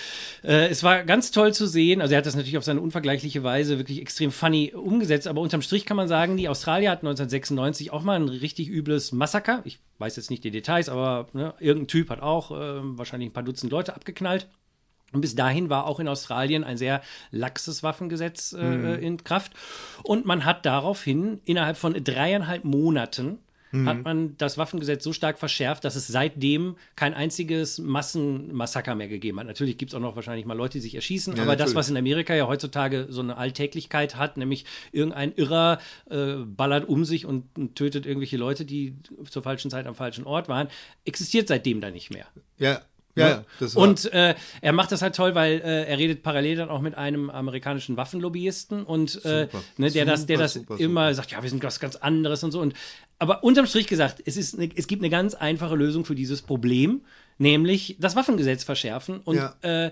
äh, 0.43 0.69
es 0.69 0.83
war 0.83 1.05
ganz 1.05 1.31
toll 1.31 1.53
zu 1.53 1.67
sehen, 1.67 2.01
also 2.01 2.15
er 2.15 2.19
hat 2.19 2.27
das 2.27 2.37
natürlich 2.37 2.59
auf 2.59 2.65
seine 2.65 2.81
unvergleichliche 2.81 3.43
Weise 3.43 3.79
wirklich 3.79 4.01
extrem 4.01 4.31
funny 4.31 4.73
umgesetzt, 4.75 5.27
aber 5.27 5.41
unterm 5.41 5.63
Strich 5.63 5.87
kann 5.87 5.97
man 5.97 6.09
sagen, 6.09 6.37
die 6.37 6.49
Australier 6.49 6.91
hatten 6.91 7.07
1996 7.07 7.93
auch 7.93 8.03
mal 8.03 8.19
ein 8.19 8.29
richtig 8.29 8.69
übles 8.69 9.13
Massaker. 9.13 9.63
Ich 9.65 9.79
weiß 9.99 10.17
jetzt 10.17 10.31
nicht 10.31 10.45
die 10.45 10.51
Details, 10.51 10.89
aber 10.89 11.29
ne, 11.33 11.55
irgendein 11.61 11.89
Typ 11.89 12.11
hat 12.11 12.21
auch 12.21 12.51
äh, 12.51 12.81
wahrscheinlich 12.99 13.31
ein 13.31 13.33
paar 13.33 13.43
Dutzend 13.43 13.73
Leute 13.73 13.95
abgeknallt. 13.95 14.49
Und 15.13 15.21
bis 15.21 15.35
dahin 15.35 15.71
war 15.71 15.87
auch 15.87 16.01
in 16.01 16.09
Australien 16.09 16.65
ein 16.65 16.77
sehr 16.77 17.01
laxes 17.31 17.83
Waffengesetz 17.83 18.53
äh, 18.53 18.97
in 18.97 19.23
Kraft. 19.23 19.53
Und 20.03 20.27
man 20.27 20.45
hat 20.45 20.67
daraufhin 20.67 21.41
innerhalb 21.45 21.77
von 21.77 21.93
dreieinhalb 22.03 22.65
Monaten 22.65 23.39
hat 23.85 24.05
man 24.05 24.37
das 24.39 24.57
Waffengesetz 24.57 25.05
so 25.05 25.13
stark 25.13 25.39
verschärft, 25.39 25.85
dass 25.85 25.97
es 25.97 26.07
seitdem 26.07 26.77
kein 26.95 27.13
einziges 27.13 27.79
Massenmassaker 27.79 28.95
mehr 28.95 29.09
gegeben 29.09 29.39
hat. 29.39 29.47
Natürlich 29.47 29.77
gibt 29.77 29.91
es 29.91 29.95
auch 29.95 30.01
noch 30.01 30.17
wahrscheinlich 30.17 30.47
mal 30.47 30.57
Leute, 30.57 30.75
die 30.75 30.81
sich 30.81 30.95
erschießen, 30.95 31.37
Ja, 31.37 31.43
aber 31.43 31.57
das, 31.57 31.71
natürlich. 31.71 31.77
was 31.77 31.91
in 31.91 31.97
Amerika 31.99 32.35
ja 32.35 32.47
heutzutage 32.47 33.07
so 33.11 33.21
eine 33.21 33.37
Alltäglichkeit 33.37 34.17
hat, 34.17 34.39
nämlich 34.39 34.65
irgendein 34.93 35.35
Irrer 35.35 35.79
äh, 36.09 36.37
ballert 36.47 36.89
um 36.89 37.05
sich 37.05 37.27
und, 37.27 37.45
und 37.59 37.75
tötet 37.75 38.07
irgendwelche 38.07 38.39
Leute, 38.39 38.65
die 38.65 38.95
zur 39.29 39.43
falschen 39.43 39.71
Zeit 39.71 39.87
am 39.87 39.95
falschen 39.95 40.25
Ort 40.25 40.49
waren, 40.49 40.69
existiert 41.05 41.49
seitdem 41.49 41.83
da 41.83 41.91
nicht 41.91 42.11
mehr. 42.11 42.27
Ja, 42.59 42.81
ja, 43.17 43.29
ja. 43.29 43.45
Das 43.59 43.75
war, 43.75 43.83
Und 43.83 44.13
äh, 44.13 44.35
er 44.61 44.73
macht 44.73 44.93
das 44.93 45.03
halt 45.03 45.17
toll, 45.17 45.35
weil 45.35 45.61
äh, 45.61 45.85
er 45.85 45.99
redet 45.99 46.23
parallel 46.23 46.57
dann 46.57 46.69
auch 46.69 46.81
mit 46.81 46.95
einem 46.97 47.31
amerikanischen 47.31 47.97
Waffenlobbyisten 47.97 48.85
und 48.85 49.17
äh, 49.25 49.49
Super. 49.51 49.63
ne, 49.79 49.91
der 49.91 50.05
das, 50.05 50.27
der 50.27 50.37
Super, 50.37 50.43
das 50.45 50.53
super, 50.55 50.79
immer 50.79 51.15
sagt, 51.15 51.33
ja, 51.33 51.43
wir 51.43 51.51
sind 51.51 51.65
was 51.65 51.81
ganz 51.81 51.97
anderes 51.97 52.45
und 52.45 52.53
so. 52.53 52.61
Und 52.61 52.75
aber 53.19 53.43
unterm 53.43 53.67
Strich 53.67 53.87
gesagt, 53.87 54.23
es 54.27 54.37
ist 54.37 54.55
eine, 54.59 54.69
es 54.77 54.87
gibt 54.87 55.03
eine 55.03 55.11
ganz 55.11 55.35
einfache 55.35 55.75
Lösung 55.75 56.05
für 56.05 56.15
dieses 56.15 56.43
Problem, 56.43 57.01
nämlich 57.39 57.97
das 57.99 58.15
Waffengesetz 58.15 58.63
verschärfen. 58.65 59.21
Und 59.21 59.37
Ja. 59.37 59.55
äh, 59.63 59.91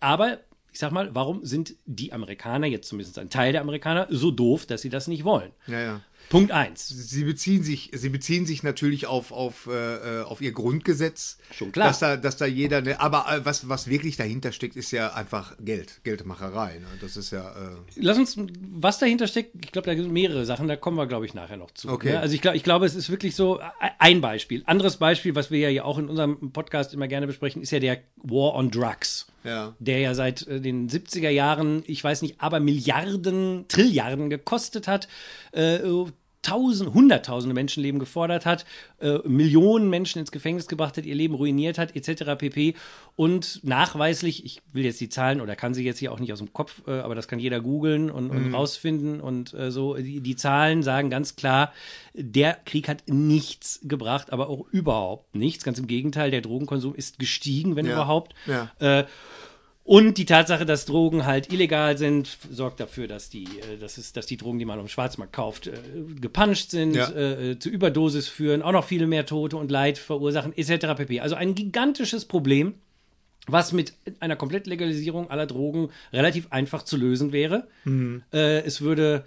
aber 0.00 0.38
ich 0.72 0.78
sag 0.78 0.90
mal, 0.90 1.14
warum 1.14 1.44
sind 1.44 1.74
die 1.84 2.12
Amerikaner, 2.12 2.66
jetzt 2.66 2.88
zumindest 2.88 3.18
ein 3.18 3.30
Teil 3.30 3.52
der 3.52 3.60
Amerikaner, 3.60 4.06
so 4.10 4.30
doof, 4.30 4.66
dass 4.66 4.82
sie 4.82 4.88
das 4.88 5.06
nicht 5.06 5.24
wollen? 5.24 5.52
ja, 5.66 5.80
ja. 5.80 6.00
Punkt 6.28 6.52
eins. 6.52 6.88
Sie 6.88 7.24
beziehen 7.24 7.62
sich, 7.62 7.90
sie 7.92 8.08
beziehen 8.08 8.46
sich 8.46 8.62
natürlich 8.62 9.06
auf, 9.06 9.32
auf, 9.32 9.66
äh, 9.66 10.20
äh, 10.20 10.22
auf 10.22 10.40
ihr 10.40 10.52
Grundgesetz. 10.52 11.38
Schon 11.52 11.72
klar. 11.72 11.88
Dass 11.88 11.98
da, 11.98 12.16
dass 12.16 12.36
da 12.36 12.46
jeder, 12.46 12.80
ne, 12.80 13.00
aber 13.00 13.26
äh, 13.30 13.44
was, 13.44 13.68
was 13.68 13.88
wirklich 13.88 14.16
dahinter 14.16 14.52
steckt, 14.52 14.76
ist 14.76 14.92
ja 14.92 15.12
einfach 15.12 15.56
Geld, 15.60 16.00
Geldmacherei. 16.04 16.78
Ne? 16.78 16.86
Das 17.00 17.16
ist 17.16 17.32
ja. 17.32 17.50
Äh, 17.50 17.76
Lass 17.96 18.18
uns, 18.18 18.36
was 18.70 18.98
dahinter 18.98 19.26
steckt, 19.26 19.56
ich 19.62 19.72
glaube, 19.72 19.90
da 19.90 20.00
sind 20.00 20.12
mehrere 20.12 20.46
Sachen, 20.46 20.68
da 20.68 20.76
kommen 20.76 20.96
wir, 20.96 21.06
glaube 21.06 21.26
ich, 21.26 21.34
nachher 21.34 21.56
noch 21.56 21.72
zu. 21.72 21.88
Okay. 21.88 22.12
Ne? 22.12 22.20
Also 22.20 22.34
ich, 22.34 22.40
glaub, 22.40 22.54
ich 22.54 22.62
glaube, 22.62 22.86
es 22.86 22.94
ist 22.94 23.10
wirklich 23.10 23.34
so, 23.34 23.58
e- 23.60 23.64
ein 23.98 24.20
Beispiel. 24.20 24.62
Anderes 24.64 24.96
Beispiel, 24.96 25.34
was 25.34 25.50
wir 25.50 25.70
ja 25.70 25.84
auch 25.84 25.98
in 25.98 26.08
unserem 26.08 26.52
Podcast 26.52 26.94
immer 26.94 27.08
gerne 27.08 27.26
besprechen, 27.26 27.60
ist 27.60 27.72
ja 27.72 27.80
der 27.80 27.98
War 28.16 28.54
on 28.54 28.70
Drugs. 28.70 29.26
Ja. 29.44 29.74
Der 29.78 29.98
ja 29.98 30.14
seit 30.14 30.46
äh, 30.46 30.60
den 30.60 30.88
70er 30.88 31.30
Jahren, 31.30 31.82
ich 31.86 32.02
weiß 32.02 32.22
nicht, 32.22 32.40
aber 32.40 32.60
Milliarden, 32.60 33.66
Trilliarden 33.68 34.30
gekostet 34.30 34.88
hat, 34.88 35.08
äh, 35.52 35.80
tausend, 36.42 36.92
hunderttausende 36.92 37.54
Menschenleben 37.54 38.00
gefordert 38.00 38.44
hat, 38.46 38.64
äh, 39.00 39.18
Millionen 39.26 39.88
Menschen 39.88 40.18
ins 40.18 40.32
Gefängnis 40.32 40.66
gebracht 40.66 40.96
hat, 40.96 41.06
ihr 41.06 41.14
Leben 41.14 41.34
ruiniert 41.34 41.78
hat, 41.78 41.94
etc. 41.94 42.36
pp. 42.36 42.74
Und 43.14 43.60
nachweislich, 43.62 44.44
ich 44.44 44.60
will 44.72 44.84
jetzt 44.84 45.00
die 45.00 45.08
Zahlen 45.08 45.40
oder 45.40 45.54
kann 45.54 45.72
sie 45.72 45.84
jetzt 45.84 45.98
hier 45.98 46.12
auch 46.12 46.18
nicht 46.18 46.32
aus 46.32 46.40
dem 46.40 46.52
Kopf, 46.52 46.82
äh, 46.86 46.90
aber 46.92 47.14
das 47.14 47.28
kann 47.28 47.38
jeder 47.38 47.60
googeln 47.60 48.10
und, 48.10 48.30
und 48.30 48.52
rausfinden 48.54 49.20
und 49.20 49.54
äh, 49.54 49.70
so. 49.70 49.94
Die, 49.94 50.20
die 50.20 50.36
Zahlen 50.36 50.82
sagen 50.82 51.10
ganz 51.10 51.36
klar, 51.36 51.72
der 52.14 52.58
Krieg 52.64 52.88
hat 52.88 53.04
nichts 53.08 53.80
gebracht, 53.84 54.32
aber 54.32 54.48
auch 54.48 54.66
überhaupt 54.72 55.34
nichts. 55.34 55.64
Ganz 55.64 55.78
im 55.78 55.86
Gegenteil, 55.86 56.30
der 56.30 56.40
Drogenkonsum 56.40 56.94
ist 56.94 57.18
gestiegen, 57.18 57.76
wenn 57.76 57.86
Ja. 57.86 57.92
überhaupt. 57.92 58.34
Ja. 58.46 59.06
Äh, 59.84 59.88
Und 59.90 60.18
die 60.18 60.24
Tatsache, 60.26 60.64
dass 60.66 60.86
Drogen 60.86 61.26
halt 61.26 61.52
illegal 61.52 61.98
sind, 61.98 62.38
sorgt 62.50 62.80
dafür, 62.80 63.08
dass 63.08 63.28
die, 63.30 63.44
äh, 63.44 63.78
dass 63.80 63.98
es, 63.98 64.12
dass 64.12 64.26
die 64.26 64.36
Drogen, 64.36 64.58
die 64.58 64.64
man 64.64 64.78
auf 64.78 64.84
dem 64.86 64.88
Schwarzmarkt 64.88 65.32
kauft, 65.32 65.66
äh, 65.66 65.72
gepuncht 66.20 66.70
sind, 66.70 66.94
Ja. 66.94 67.10
äh, 67.10 67.58
zu 67.58 67.68
Überdosis 67.68 68.28
führen, 68.28 68.62
auch 68.62 68.72
noch 68.72 68.84
viele 68.84 69.06
mehr 69.06 69.26
Tote 69.26 69.56
und 69.56 69.70
Leid 69.70 69.98
verursachen, 69.98 70.56
etc. 70.56 70.94
pp. 70.96 71.20
Also 71.20 71.34
ein 71.34 71.54
gigantisches 71.54 72.24
Problem, 72.24 72.74
was 73.48 73.72
mit 73.72 73.92
einer 74.20 74.36
Komplettlegalisierung 74.36 75.28
aller 75.28 75.46
Drogen 75.46 75.90
relativ 76.12 76.46
einfach 76.50 76.84
zu 76.84 76.96
lösen 76.96 77.32
wäre. 77.32 77.66
Äh, 78.32 78.60
es 78.60 78.80
würde 78.82 79.24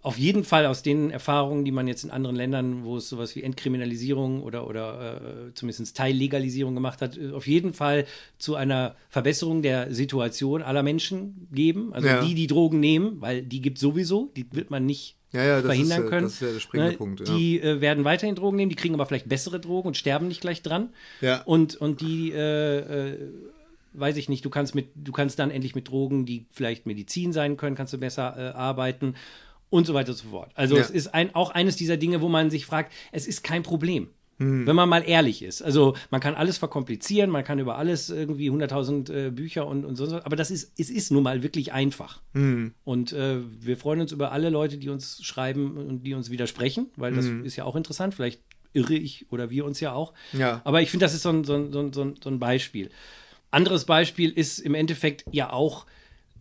auf 0.00 0.16
jeden 0.16 0.44
Fall 0.44 0.64
aus 0.66 0.82
den 0.82 1.10
Erfahrungen, 1.10 1.64
die 1.64 1.72
man 1.72 1.88
jetzt 1.88 2.04
in 2.04 2.10
anderen 2.10 2.36
Ländern, 2.36 2.84
wo 2.84 2.96
es 2.98 3.08
sowas 3.08 3.34
wie 3.34 3.42
Entkriminalisierung 3.42 4.42
oder, 4.42 4.66
oder 4.68 5.48
äh, 5.48 5.54
zumindest 5.54 5.96
Teillegalisierung 5.96 6.74
gemacht 6.74 7.02
hat, 7.02 7.18
äh, 7.18 7.32
auf 7.32 7.46
jeden 7.48 7.72
Fall 7.74 8.06
zu 8.38 8.54
einer 8.54 8.94
Verbesserung 9.08 9.60
der 9.60 9.92
Situation 9.92 10.62
aller 10.62 10.82
Menschen 10.84 11.48
geben. 11.52 11.92
Also 11.92 12.06
Ja. 12.08 12.22
die, 12.22 12.34
die 12.34 12.46
Drogen 12.46 12.78
nehmen, 12.78 13.20
weil 13.20 13.42
die 13.42 13.60
gibt 13.60 13.78
sowieso, 13.78 14.30
die 14.36 14.46
wird 14.52 14.70
man 14.70 14.86
nicht 14.86 15.16
Ja, 15.32 15.44
ja, 15.44 15.60
verhindern 15.62 16.04
ist, 16.04 16.08
können. 16.08 16.22
das 16.22 16.34
ist 16.34 16.42
ja 16.42 16.52
der 16.52 16.60
springende 16.60 16.92
Ne, 16.92 16.96
Punkt. 16.98 17.28
Die 17.28 17.60
äh, 17.60 17.80
werden 17.80 18.04
weiterhin 18.04 18.36
Drogen 18.36 18.56
nehmen, 18.56 18.70
die 18.70 18.76
kriegen 18.76 18.94
aber 18.94 19.04
vielleicht 19.04 19.28
bessere 19.28 19.58
Drogen 19.58 19.88
und 19.88 19.96
sterben 19.96 20.28
nicht 20.28 20.40
gleich 20.40 20.62
dran. 20.62 20.90
Ja. 21.20 21.42
Und, 21.42 21.74
und 21.74 22.00
die, 22.00 22.30
äh, 22.30 22.78
äh, 23.14 23.18
weiß 23.94 24.16
ich 24.16 24.28
nicht, 24.28 24.44
du 24.44 24.50
kannst 24.50 24.76
mit, 24.76 24.90
du 24.94 25.10
kannst 25.10 25.40
dann 25.40 25.50
endlich 25.50 25.74
mit 25.74 25.88
Drogen, 25.88 26.24
die 26.24 26.46
vielleicht 26.52 26.86
Medizin 26.86 27.32
sein 27.32 27.56
können, 27.56 27.74
kannst 27.74 27.92
du 27.92 27.98
besser 27.98 28.34
äh, 28.38 28.56
arbeiten 28.56 29.16
und 29.70 29.86
so 29.86 29.94
weiter 29.94 30.10
und 30.10 30.16
so 30.18 30.28
fort. 30.28 30.50
Also 30.54 30.76
Ja. 30.76 30.82
es 30.82 30.90
ist 30.90 31.08
ein, 31.14 31.34
auch 31.34 31.50
eines 31.50 31.76
dieser 31.76 31.96
Dinge, 31.96 32.20
wo 32.20 32.28
man 32.28 32.50
sich 32.50 32.66
fragt, 32.66 32.92
es 33.12 33.26
ist 33.26 33.42
kein 33.44 33.62
Problem. 33.62 34.08
Hm. 34.40 34.68
Wenn 34.68 34.76
man 34.76 34.88
mal 34.88 35.02
ehrlich 35.04 35.42
ist. 35.42 35.62
Also 35.62 35.94
man 36.12 36.20
kann 36.20 36.36
alles 36.36 36.58
verkomplizieren, 36.58 37.28
man 37.28 37.42
kann 37.42 37.58
über 37.58 37.76
alles 37.76 38.08
irgendwie 38.08 38.48
100.000 38.52 39.12
äh, 39.12 39.30
Bücher 39.32 39.66
und, 39.66 39.84
und 39.84 39.96
so, 39.96 40.04
aber 40.22 40.36
das 40.36 40.52
ist, 40.52 40.72
es 40.78 40.90
ist 40.90 41.10
nun 41.10 41.24
mal 41.24 41.42
wirklich 41.42 41.72
einfach. 41.72 42.20
Hm. 42.34 42.72
Und 42.84 43.12
äh, 43.12 43.38
wir 43.60 43.76
freuen 43.76 44.00
uns 44.00 44.12
über 44.12 44.30
alle 44.30 44.48
Leute, 44.50 44.78
die 44.78 44.90
uns 44.90 45.24
schreiben 45.24 45.76
und 45.76 46.04
die 46.04 46.14
uns 46.14 46.30
widersprechen, 46.30 46.86
weil 46.94 47.14
das 47.14 47.26
Hm. 47.26 47.44
ist 47.44 47.56
ja 47.56 47.64
auch 47.64 47.74
interessant. 47.74 48.14
Vielleicht 48.14 48.40
irre 48.74 48.94
ich 48.94 49.26
oder 49.32 49.50
wir 49.50 49.64
uns 49.64 49.80
ja 49.80 49.92
auch. 49.92 50.12
Ja. 50.32 50.60
Aber 50.62 50.82
ich 50.82 50.90
finde, 50.92 51.04
das 51.06 51.14
ist 51.14 51.22
so, 51.22 51.30
ein, 51.30 51.42
so, 51.42 51.54
ein, 51.56 51.72
so 51.72 51.80
ein- 51.80 52.14
so 52.22 52.30
ein 52.30 52.38
Beispiel. 52.38 52.90
Anderes 53.50 53.86
Beispiel 53.86 54.30
ist 54.30 54.58
im 54.60 54.74
Endeffekt 54.74 55.24
ja 55.32 55.52
auch 55.52 55.86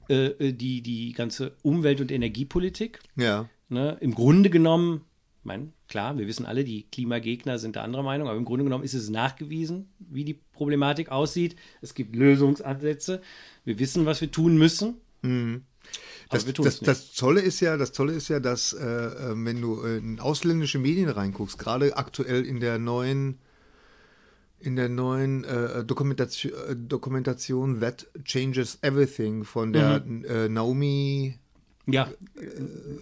äh, 0.09 0.53
die, 0.53 0.81
die 0.81 1.13
ganze 1.13 1.55
Umwelt- 1.63 2.01
und 2.01 2.11
Energiepolitik. 2.11 2.99
Ja. 3.15 3.49
Ne? 3.69 3.97
Im 3.99 4.13
Grunde 4.15 4.49
genommen, 4.49 5.01
ich 5.39 5.45
meine, 5.45 5.71
klar, 5.87 6.17
wir 6.17 6.27
wissen 6.27 6.45
alle, 6.45 6.63
die 6.63 6.83
Klimagegner 6.83 7.59
sind 7.59 7.75
der 7.75 7.83
anderer 7.83 8.03
Meinung, 8.03 8.27
aber 8.27 8.37
im 8.37 8.45
Grunde 8.45 8.63
genommen 8.63 8.83
ist 8.83 8.93
es 8.93 9.09
nachgewiesen, 9.09 9.89
wie 9.99 10.23
die 10.23 10.33
Problematik 10.33 11.09
aussieht. 11.09 11.55
Es 11.81 11.93
gibt 11.93 12.15
Lösungsansätze. 12.15 13.21
Wir 13.65 13.79
wissen, 13.79 14.05
was 14.05 14.21
wir 14.21 14.31
tun 14.31 14.57
müssen. 14.57 14.95
Mhm. 15.21 15.63
Das, 16.29 16.45
das, 16.45 16.81
das 16.81 17.13
Tolle 17.13 17.39
ist 17.39 17.61
ja, 17.61 17.77
das 17.77 17.93
Tolle 17.93 18.13
ist 18.13 18.27
ja, 18.27 18.41
dass 18.41 18.73
äh, 18.73 18.85
äh, 18.85 19.33
wenn 19.35 19.61
du 19.61 19.81
äh, 19.83 19.97
in 19.97 20.19
ausländische 20.19 20.77
Medien 20.77 21.09
reinguckst, 21.09 21.57
gerade 21.57 21.95
aktuell 21.95 22.45
in 22.45 22.59
der 22.59 22.77
neuen 22.79 23.39
in 24.59 24.75
der 24.75 24.89
neuen 24.89 25.43
äh, 25.43 25.83
Dokumentation, 25.83 26.51
äh, 26.69 26.75
Dokumentation 26.75 27.79
That 27.79 28.07
Changes 28.23 28.79
Everything 28.81 29.43
von 29.43 29.71
der 29.73 30.01
Mhm. 30.03 30.25
äh, 30.25 30.49
Naomi, 30.49 31.37
Ja, 31.89 32.09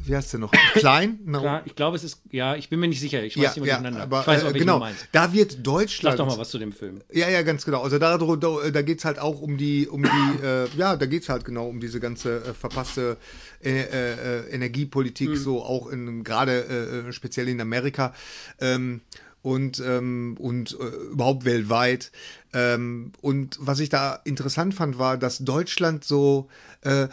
wie 0.03 0.15
heißt 0.15 0.29
sie 0.31 0.37
noch? 0.37 0.51
Klein? 0.73 1.17
Naomi? 1.25 1.43
klar, 1.43 1.61
ich 1.65 1.75
glaube, 1.75 1.95
es 1.97 2.03
ist, 2.03 2.21
ja, 2.29 2.55
ich 2.55 2.69
bin 2.69 2.79
mir 2.79 2.87
nicht 2.87 2.99
sicher. 2.99 3.23
Ich 3.23 3.35
weiß 3.35 3.43
Ja, 3.43 3.49
nicht 3.49 3.57
ja, 3.69 3.75
durcheinander. 3.77 4.03
aber 4.03 4.21
ich 4.21 4.27
weiß 4.27 4.41
auch, 4.43 4.49
äh, 4.49 4.53
welchen 4.53 4.59
genau, 4.67 4.85
da 5.11 5.33
wird 5.33 5.53
Sag 5.53 5.63
Deutschland. 5.63 6.19
doch 6.19 6.27
mal 6.27 6.37
was 6.37 6.49
zu 6.51 6.59
dem 6.59 6.71
Film. 6.71 7.01
Ja, 7.11 7.27
ja, 7.29 7.41
ganz 7.41 7.65
genau. 7.65 7.81
Also 7.81 7.97
da, 7.97 8.15
da, 8.17 8.69
da 8.71 8.81
geht 8.83 8.99
es 8.99 9.05
halt 9.05 9.17
auch 9.17 9.41
um 9.41 9.57
die, 9.57 9.87
um 9.87 10.03
die, 10.03 10.09
äh, 10.43 10.67
ja, 10.77 10.95
da 10.97 11.05
geht 11.07 11.23
es 11.23 11.29
halt 11.29 11.45
genau 11.45 11.67
um 11.67 11.79
diese 11.79 11.99
ganze 11.99 12.43
äh, 12.45 12.53
verpasste 12.53 13.17
äh, 13.63 13.71
äh, 13.71 14.49
Energiepolitik, 14.51 15.35
so 15.35 15.63
auch 15.63 15.87
in 15.89 16.23
gerade 16.23 17.05
äh, 17.07 17.11
speziell 17.11 17.47
in 17.47 17.59
Amerika 17.61 18.13
ähm, 18.59 19.01
und, 19.45 19.79
ähm, 19.85 20.37
und 20.39 20.75
äh, 20.79 21.11
überhaupt 21.11 21.45
weltweit. 21.45 22.11
Ähm, 22.55 23.11
und 23.21 23.57
was 23.59 23.79
ich 23.81 23.89
da 23.89 24.15
interessant 24.23 24.73
fand, 24.73 24.97
war, 24.97 25.17
dass 25.17 25.39
Deutschland 25.39 26.05
so, 26.05 26.47
äh, 26.81 27.07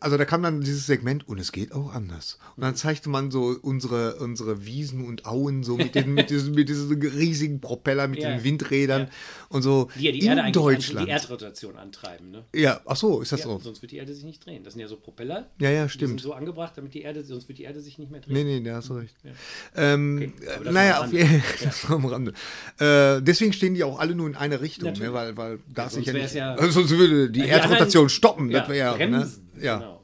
also 0.00 0.16
da 0.16 0.24
kam 0.24 0.42
dann 0.44 0.60
dieses 0.60 0.86
Segment 0.86 1.28
und 1.28 1.38
es 1.40 1.50
geht 1.50 1.72
auch 1.72 1.92
anders. 1.92 2.38
Und 2.56 2.62
dann 2.62 2.76
zeigte 2.76 3.08
man 3.08 3.30
so 3.32 3.56
unsere, 3.60 4.16
unsere 4.16 4.64
Wiesen 4.64 5.04
und 5.04 5.26
Auen 5.26 5.64
so 5.64 5.76
mit, 5.76 5.96
den, 5.96 6.14
mit, 6.14 6.30
diesen, 6.30 6.54
mit 6.54 6.68
diesen 6.68 7.02
riesigen 7.02 7.60
Propeller, 7.60 8.06
mit 8.06 8.22
Ja. 8.22 8.30
den 8.30 8.44
Windrädern 8.44 9.02
Ja. 9.02 9.08
und 9.48 9.62
so 9.62 9.88
Die 9.96 10.04
ja 10.04 10.12
die 10.12 10.20
in 10.20 10.26
Erde 10.28 10.42
eigentlich 10.44 10.52
Deutschland. 10.54 10.98
An, 11.00 11.06
die 11.06 11.10
Erdrotation 11.10 11.76
antreiben, 11.76 12.30
ne? 12.30 12.44
ja, 12.54 12.80
ach 12.86 12.96
so, 12.96 13.20
ist 13.22 13.32
das 13.32 13.40
Ja, 13.40 13.46
so? 13.46 13.58
sonst 13.58 13.82
wird 13.82 13.90
die 13.90 13.96
Erde 13.96 14.14
sich 14.14 14.24
nicht 14.24 14.46
drehen. 14.46 14.62
Das 14.62 14.74
sind 14.74 14.80
ja 14.82 14.88
so 14.88 14.96
Propeller. 14.96 15.50
Ja, 15.58 15.70
ja, 15.70 15.74
Die 15.86 15.90
sind 15.90 15.90
stimmt. 15.90 16.20
so 16.20 16.32
angebracht, 16.32 16.74
damit 16.76 16.94
die 16.94 17.02
Erde, 17.02 17.24
sonst 17.24 17.48
wird 17.48 17.58
die 17.58 17.64
Erde 17.64 17.80
sich 17.80 17.98
nicht 17.98 18.12
mehr 18.12 18.20
drehen. 18.20 18.34
Nee, 18.34 18.44
nee, 18.44 18.60
da 18.60 18.76
hast 18.76 18.88
du 18.90 18.94
recht. 18.94 19.16
Ja. 19.24 19.30
Ähm, 19.74 20.16
Okay, 20.16 20.32
äh, 20.68 20.70
naja, 20.72 21.00
auf 21.02 21.12
jeden 21.12 21.42
das 21.64 21.88
war 21.88 21.96
am 21.96 22.04
Rande. 22.06 22.32
Äh, 22.78 23.20
deswegen 23.22 23.52
stehen 23.52 23.74
die 23.74 23.82
auch 23.82 23.98
alle 23.98 24.14
nur 24.14 24.28
in 24.28 24.36
eine 24.36 24.60
Richtung, 24.60 24.75
Natürlich. 24.84 25.08
ne, 25.08 25.12
weil, 25.14 25.36
weil 25.36 25.58
da 25.74 25.88
sonst 25.88 25.94
sich 25.94 26.06
ja 26.06 26.12
nicht, 26.12 26.34
ja- 26.34 26.54
also 26.54 26.70
sonst 26.80 26.90
würde 26.90 27.30
die 27.30 27.46
Erdrotation 27.46 28.08
stoppen. 28.08 28.50
Ja, 28.50 28.60
das 28.60 28.68
wäre 28.68 28.78
ja, 28.78 28.90
ne? 28.92 28.96
bremsen. 28.96 29.48
ja. 29.60 29.76
Genau, 29.78 29.90
ja. 29.90 29.92
Äh, 29.92 29.95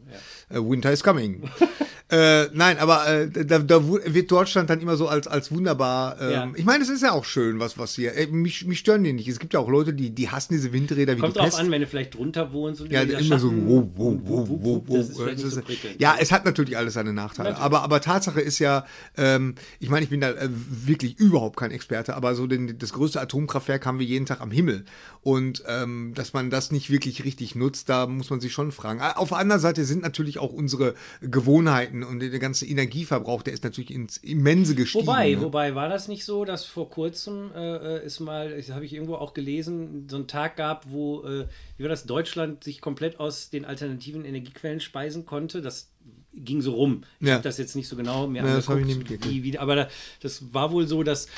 Winter 0.61 0.93
is 0.93 1.03
coming. 1.03 1.43
äh, 2.11 2.47
nein, 2.53 2.79
aber 2.79 3.07
äh, 3.09 3.29
da, 3.31 3.59
da 3.59 3.81
wird 3.89 4.31
Deutschland 4.31 4.69
dann 4.69 4.81
immer 4.81 4.97
so 4.97 5.09
als, 5.09 5.27
als 5.27 5.51
wunderbar. 5.51 6.21
Ähm, 6.21 6.31
Ja. 6.31 6.53
Ich 6.57 6.65
meine, 6.65 6.83
es 6.83 6.91
ist 6.91 7.03
ja 7.03 7.13
auch 7.13 7.25
schön, 7.25 7.59
was, 7.59 7.79
was 7.79 7.95
hier. 7.95 8.15
Äh, 8.17 8.27
mich, 8.27 8.67
mich 8.67 8.79
stören 8.81 9.03
die 9.05 9.13
nicht. 9.13 9.29
Es 9.29 9.39
gibt 9.39 9.55
ja 9.55 9.61
auch 9.61 9.69
Leute, 9.69 9.95
die, 9.95 10.11
die 10.11 10.29
hassen 10.29 10.53
diese 10.55 10.73
Windräder 10.73 11.17
wie 11.17 11.21
Kommt 11.21 11.37
die 11.37 11.41
Pest. 11.41 11.59
an, 11.59 11.71
wenn 11.71 11.81
du 11.81 11.87
vielleicht 11.87 12.15
drunter 12.15 12.53
wohnst 12.53 12.81
und 12.83 12.91
Ja, 12.93 13.03
immer 13.03 13.39
so, 13.39 13.49
Schatten- 13.49 13.67
wow, 13.69 13.85
wow, 13.97 14.19
wow, 14.25 14.49
wow, 14.49 14.83
wow. 14.87 14.97
Das 14.99 15.09
ist 15.09 15.19
nicht 15.45 15.55
so 15.55 15.61
prickelnd. 15.63 16.01
Ja, 16.01 16.17
es 16.19 16.33
hat 16.33 16.45
natürlich 16.45 16.77
alles 16.77 16.95
seine 16.95 17.13
Nachteile. 17.13 17.51
Natürlich. 17.51 17.65
Aber, 17.65 17.83
aber 17.83 18.01
Tatsache 18.01 18.41
ist 18.41 18.59
ja, 18.59 18.85
ähm, 19.17 19.55
ich 19.81 19.89
meine, 19.89 20.05
ich 20.05 20.11
bin 20.11 20.21
da 20.21 20.31
äh, 20.31 20.49
wirklich 20.51 21.19
überhaupt 21.19 21.57
kein 21.57 21.71
Experte, 21.71 22.15
aber 22.15 22.35
so 22.35 22.47
den, 22.47 22.79
das 22.79 22.93
größte 22.93 23.21
Atomkraftwerk 23.21 23.87
haben 23.87 23.99
wir 23.99 24.07
jeden 24.07 24.27
Tag 24.27 24.41
am 24.41 24.51
Himmel. 24.51 24.85
Und 25.23 25.63
ähm, 25.69 26.13
dass 26.15 26.33
man 26.33 26.51
das 26.51 26.73
nicht 26.73 26.91
wirklich 26.91 27.25
richtig 27.25 27.55
nutzt, 27.55 27.89
da 27.89 28.07
muss 28.07 28.29
man 28.29 28.41
sich 28.41 28.53
schon 28.53 28.73
fragen. 28.73 29.01
Auf 29.01 29.29
der 29.29 29.39
anderen 29.39 29.61
Seite 29.61 29.85
sind 29.85 30.03
natürlich 30.03 30.39
auch 30.39 30.42
unsere 30.51 30.95
Gewohnheiten 31.21 32.03
und 32.03 32.21
der 32.21 32.39
ganze 32.39 32.67
Energieverbrauch, 32.67 33.43
der 33.43 33.53
ist 33.53 33.65
natürlich 33.65 33.93
ins 33.93 34.17
Immense 34.17 34.75
gestiegen. 34.75 35.07
Wobei, 35.07 35.31
ne? 35.33 35.43
wobei, 35.43 35.75
war 35.75 35.89
das 35.89 36.09
nicht 36.09 36.25
so, 36.25 36.45
dass 36.45 36.65
vor 36.65 36.89
kurzem 36.91 37.51
äh, 37.55 37.99
äh, 37.99 38.07
ist 38.07 38.21
mal, 38.21 38.57
das 38.57 38.71
habe 38.71 38.85
ich 38.85 38.93
irgendwo 38.93 39.17
auch 39.17 39.35
gelesen, 39.35 40.09
so 40.09 40.17
einen 40.17 40.27
Tag 40.27 40.57
gab, 40.57 40.91
wo, 40.91 41.23
äh, 41.25 41.47
wie 41.77 41.83
war 41.85 41.91
das, 41.91 42.05
Deutschland 42.05 42.65
sich 42.65 42.81
komplett 42.81 43.21
aus 43.21 43.51
den 43.51 43.65
alternativen 43.65 44.25
Energiequellen 44.25 44.81
speisen 44.81 45.27
konnte? 45.27 45.63
Das 45.63 45.91
ging 46.35 46.63
so 46.63 46.73
rum. 46.73 47.05
Ich 47.21 47.29
Ja. 47.29 47.35
habe 47.35 47.43
das 47.43 47.59
jetzt 47.59 47.77
nicht 47.77 47.89
so 47.89 47.97
genau 47.97 48.27
mir 48.27 48.43
Ja, 48.43 48.57
das 48.57 48.69
habe 48.69 48.81
ich 48.81 48.93
angeguckt, 48.93 49.29
wie, 49.29 49.43
wie, 49.43 49.59
aber 49.59 49.77
da, 49.77 49.89
das 50.21 50.53
war 50.55 50.73
wohl 50.73 50.87
so, 50.87 51.03
dass 51.03 51.29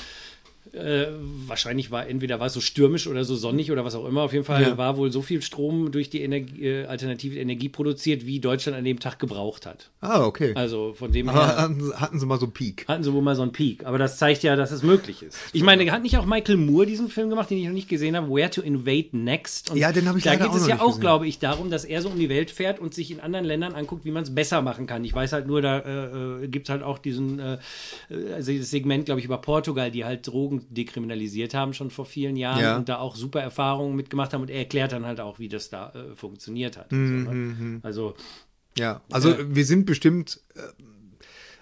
äh, 0.75 1.07
wahrscheinlich 1.47 1.91
war 1.91 2.07
entweder 2.09 2.41
war 2.41 2.47
es 2.49 2.53
so 2.55 2.61
stürmisch 2.61 3.07
oder 3.07 3.25
so 3.25 3.37
sonnig 3.37 3.71
oder 3.71 3.85
was 3.85 3.95
auch 3.95 4.07
immer. 4.07 4.23
Auf 4.23 4.33
jeden 4.33 4.45
Fall 4.45 4.63
Ja. 4.63 4.77
war 4.79 4.97
wohl 4.97 5.13
so 5.13 5.23
viel 5.23 5.41
Strom 5.43 5.93
durch 5.93 6.11
die 6.11 6.23
Energie, 6.23 6.65
äh, 6.65 6.85
alternative 6.87 7.39
Energie 7.39 7.69
produziert, 7.69 8.27
wie 8.27 8.41
Deutschland 8.41 8.77
an 8.77 8.85
dem 8.85 8.99
Tag 9.01 9.19
gebraucht 9.19 9.67
hat. 9.67 9.91
Ah, 10.01 10.25
okay. 10.25 10.53
Also 10.57 10.93
von 10.95 11.13
dem 11.13 11.29
aber 11.29 11.47
her 11.47 11.57
hatten, 11.59 11.81
sie- 11.83 11.95
hatten 11.95 12.19
sie 12.19 12.27
mal 12.27 12.39
so 12.39 12.47
einen 12.47 12.53
Peak. 12.53 12.85
hatten 12.89 13.05
sie 13.05 13.13
wohl 13.13 13.23
mal 13.23 13.37
so 13.37 13.43
einen 13.43 13.53
Peak. 13.53 13.87
Aber 13.87 13.99
das 13.99 14.19
zeigt 14.19 14.43
ja, 14.43 14.57
dass 14.57 14.71
es 14.73 14.83
möglich 14.83 15.23
ist. 15.23 15.37
Ich 15.53 15.63
meine, 15.63 15.91
hat 15.93 16.03
nicht 16.03 16.17
auch 16.19 16.27
Michael 16.27 16.57
Moore 16.57 16.87
diesen 16.87 17.09
Film 17.09 17.31
gemacht, 17.31 17.51
den 17.51 17.59
ich 17.59 17.67
noch 17.67 17.73
nicht 17.73 17.89
gesehen 17.89 18.17
habe, 18.17 18.29
Where 18.29 18.51
to 18.51 18.61
Invade 18.61 19.09
Next? 19.13 19.71
Und 19.71 19.77
Ja, 19.77 19.93
den 19.93 20.09
habe 20.09 20.19
ich 20.19 20.25
Da 20.25 20.35
geht 20.37 20.53
es 20.55 20.67
ja 20.67 20.81
auch, 20.81 20.87
gesehen. 20.89 21.01
glaube 21.01 21.27
ich, 21.27 21.39
darum, 21.39 21.71
dass 21.71 21.85
er 21.85 22.03
so 22.03 22.09
um 22.09 22.19
die 22.19 22.29
Welt 22.29 22.51
fährt 22.51 22.81
und 22.81 22.95
sich 22.95 23.11
in 23.11 23.21
anderen 23.21 23.45
Ländern 23.45 23.75
anguckt, 23.75 24.05
wie 24.05 24.11
man 24.11 24.23
es 24.25 24.35
besser 24.35 24.61
machen 24.63 24.87
kann. 24.87 25.05
Ich 25.05 25.15
weiß 25.15 25.33
halt 25.33 25.47
nur, 25.47 25.63
da 25.63 26.41
äh, 26.43 26.49
gibt 26.49 26.67
es 26.67 26.71
halt 26.71 26.83
auch 26.83 26.99
diesen 26.99 27.39
äh, 27.39 27.59
also 28.35 28.53
das 28.53 28.71
Segment, 28.71 29.05
glaube 29.07 29.21
ich, 29.21 29.27
über 29.27 29.39
Portugal, 29.39 29.91
die 29.91 30.05
halt 30.05 30.27
Drogen 30.27 30.64
dekriminalisiert 30.71 31.55
haben 31.55 31.73
schon 31.75 31.91
vor 31.91 32.05
vielen 32.07 32.37
Jahren 32.37 32.61
Ja. 32.61 32.77
und 32.77 32.89
da 32.89 32.99
auch 32.99 33.17
super 33.17 33.41
Erfahrungen 33.41 33.97
mitgemacht 33.97 34.33
haben 34.33 34.43
und 34.43 34.51
er 34.51 34.59
erklärt 34.59 34.93
dann 34.93 35.07
halt 35.07 35.21
auch, 35.21 35.39
wie 35.39 35.49
das 35.49 35.71
da 35.71 35.91
äh, 35.93 36.15
funktioniert 36.15 36.77
hat. 36.77 36.93
Mhm, 36.93 36.99
und 36.99 37.25
so, 37.27 37.33
ne? 37.33 37.81
Also 37.83 38.15
Ja, 38.77 39.03
also 39.11 39.31
Ja. 39.31 39.37
wir 39.55 39.65
sind 39.65 39.87
bestimmt, 39.87 40.41
äh, 40.57 40.61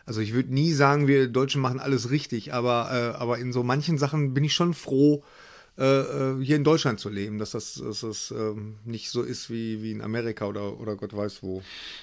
also 0.06 0.20
ich 0.20 0.32
würde 0.32 0.52
nie 0.52 0.72
sagen, 0.72 1.06
wir 1.06 1.28
Deutschen 1.28 1.60
machen 1.60 1.78
alles 1.80 2.10
richtig, 2.10 2.52
aber, 2.54 2.90
äh, 2.90 3.18
aber 3.18 3.38
in 3.38 3.52
so 3.52 3.62
manchen 3.62 3.98
Sachen 3.98 4.34
bin 4.34 4.44
ich 4.44 4.54
schon 4.54 4.74
froh, 4.74 5.16
äh, 5.16 5.18
äh, 5.18 5.22
hier 5.76 6.56
in 6.56 6.64
Deutschland 6.64 7.00
zu 7.00 7.08
leben, 7.08 7.38
dass 7.38 7.52
das, 7.52 7.74
dass 7.82 8.00
das 8.00 8.30
ähm, 8.30 8.76
nicht 8.84 9.08
so 9.08 9.22
ist 9.22 9.48
wie, 9.50 9.82
wie 9.82 9.90
in 9.92 10.02
Amerika 10.02 10.44
oder, 10.46 10.78
oder 10.78 10.96
Gott 10.96 11.16
weiß 11.16 11.42
wo. 11.42 11.62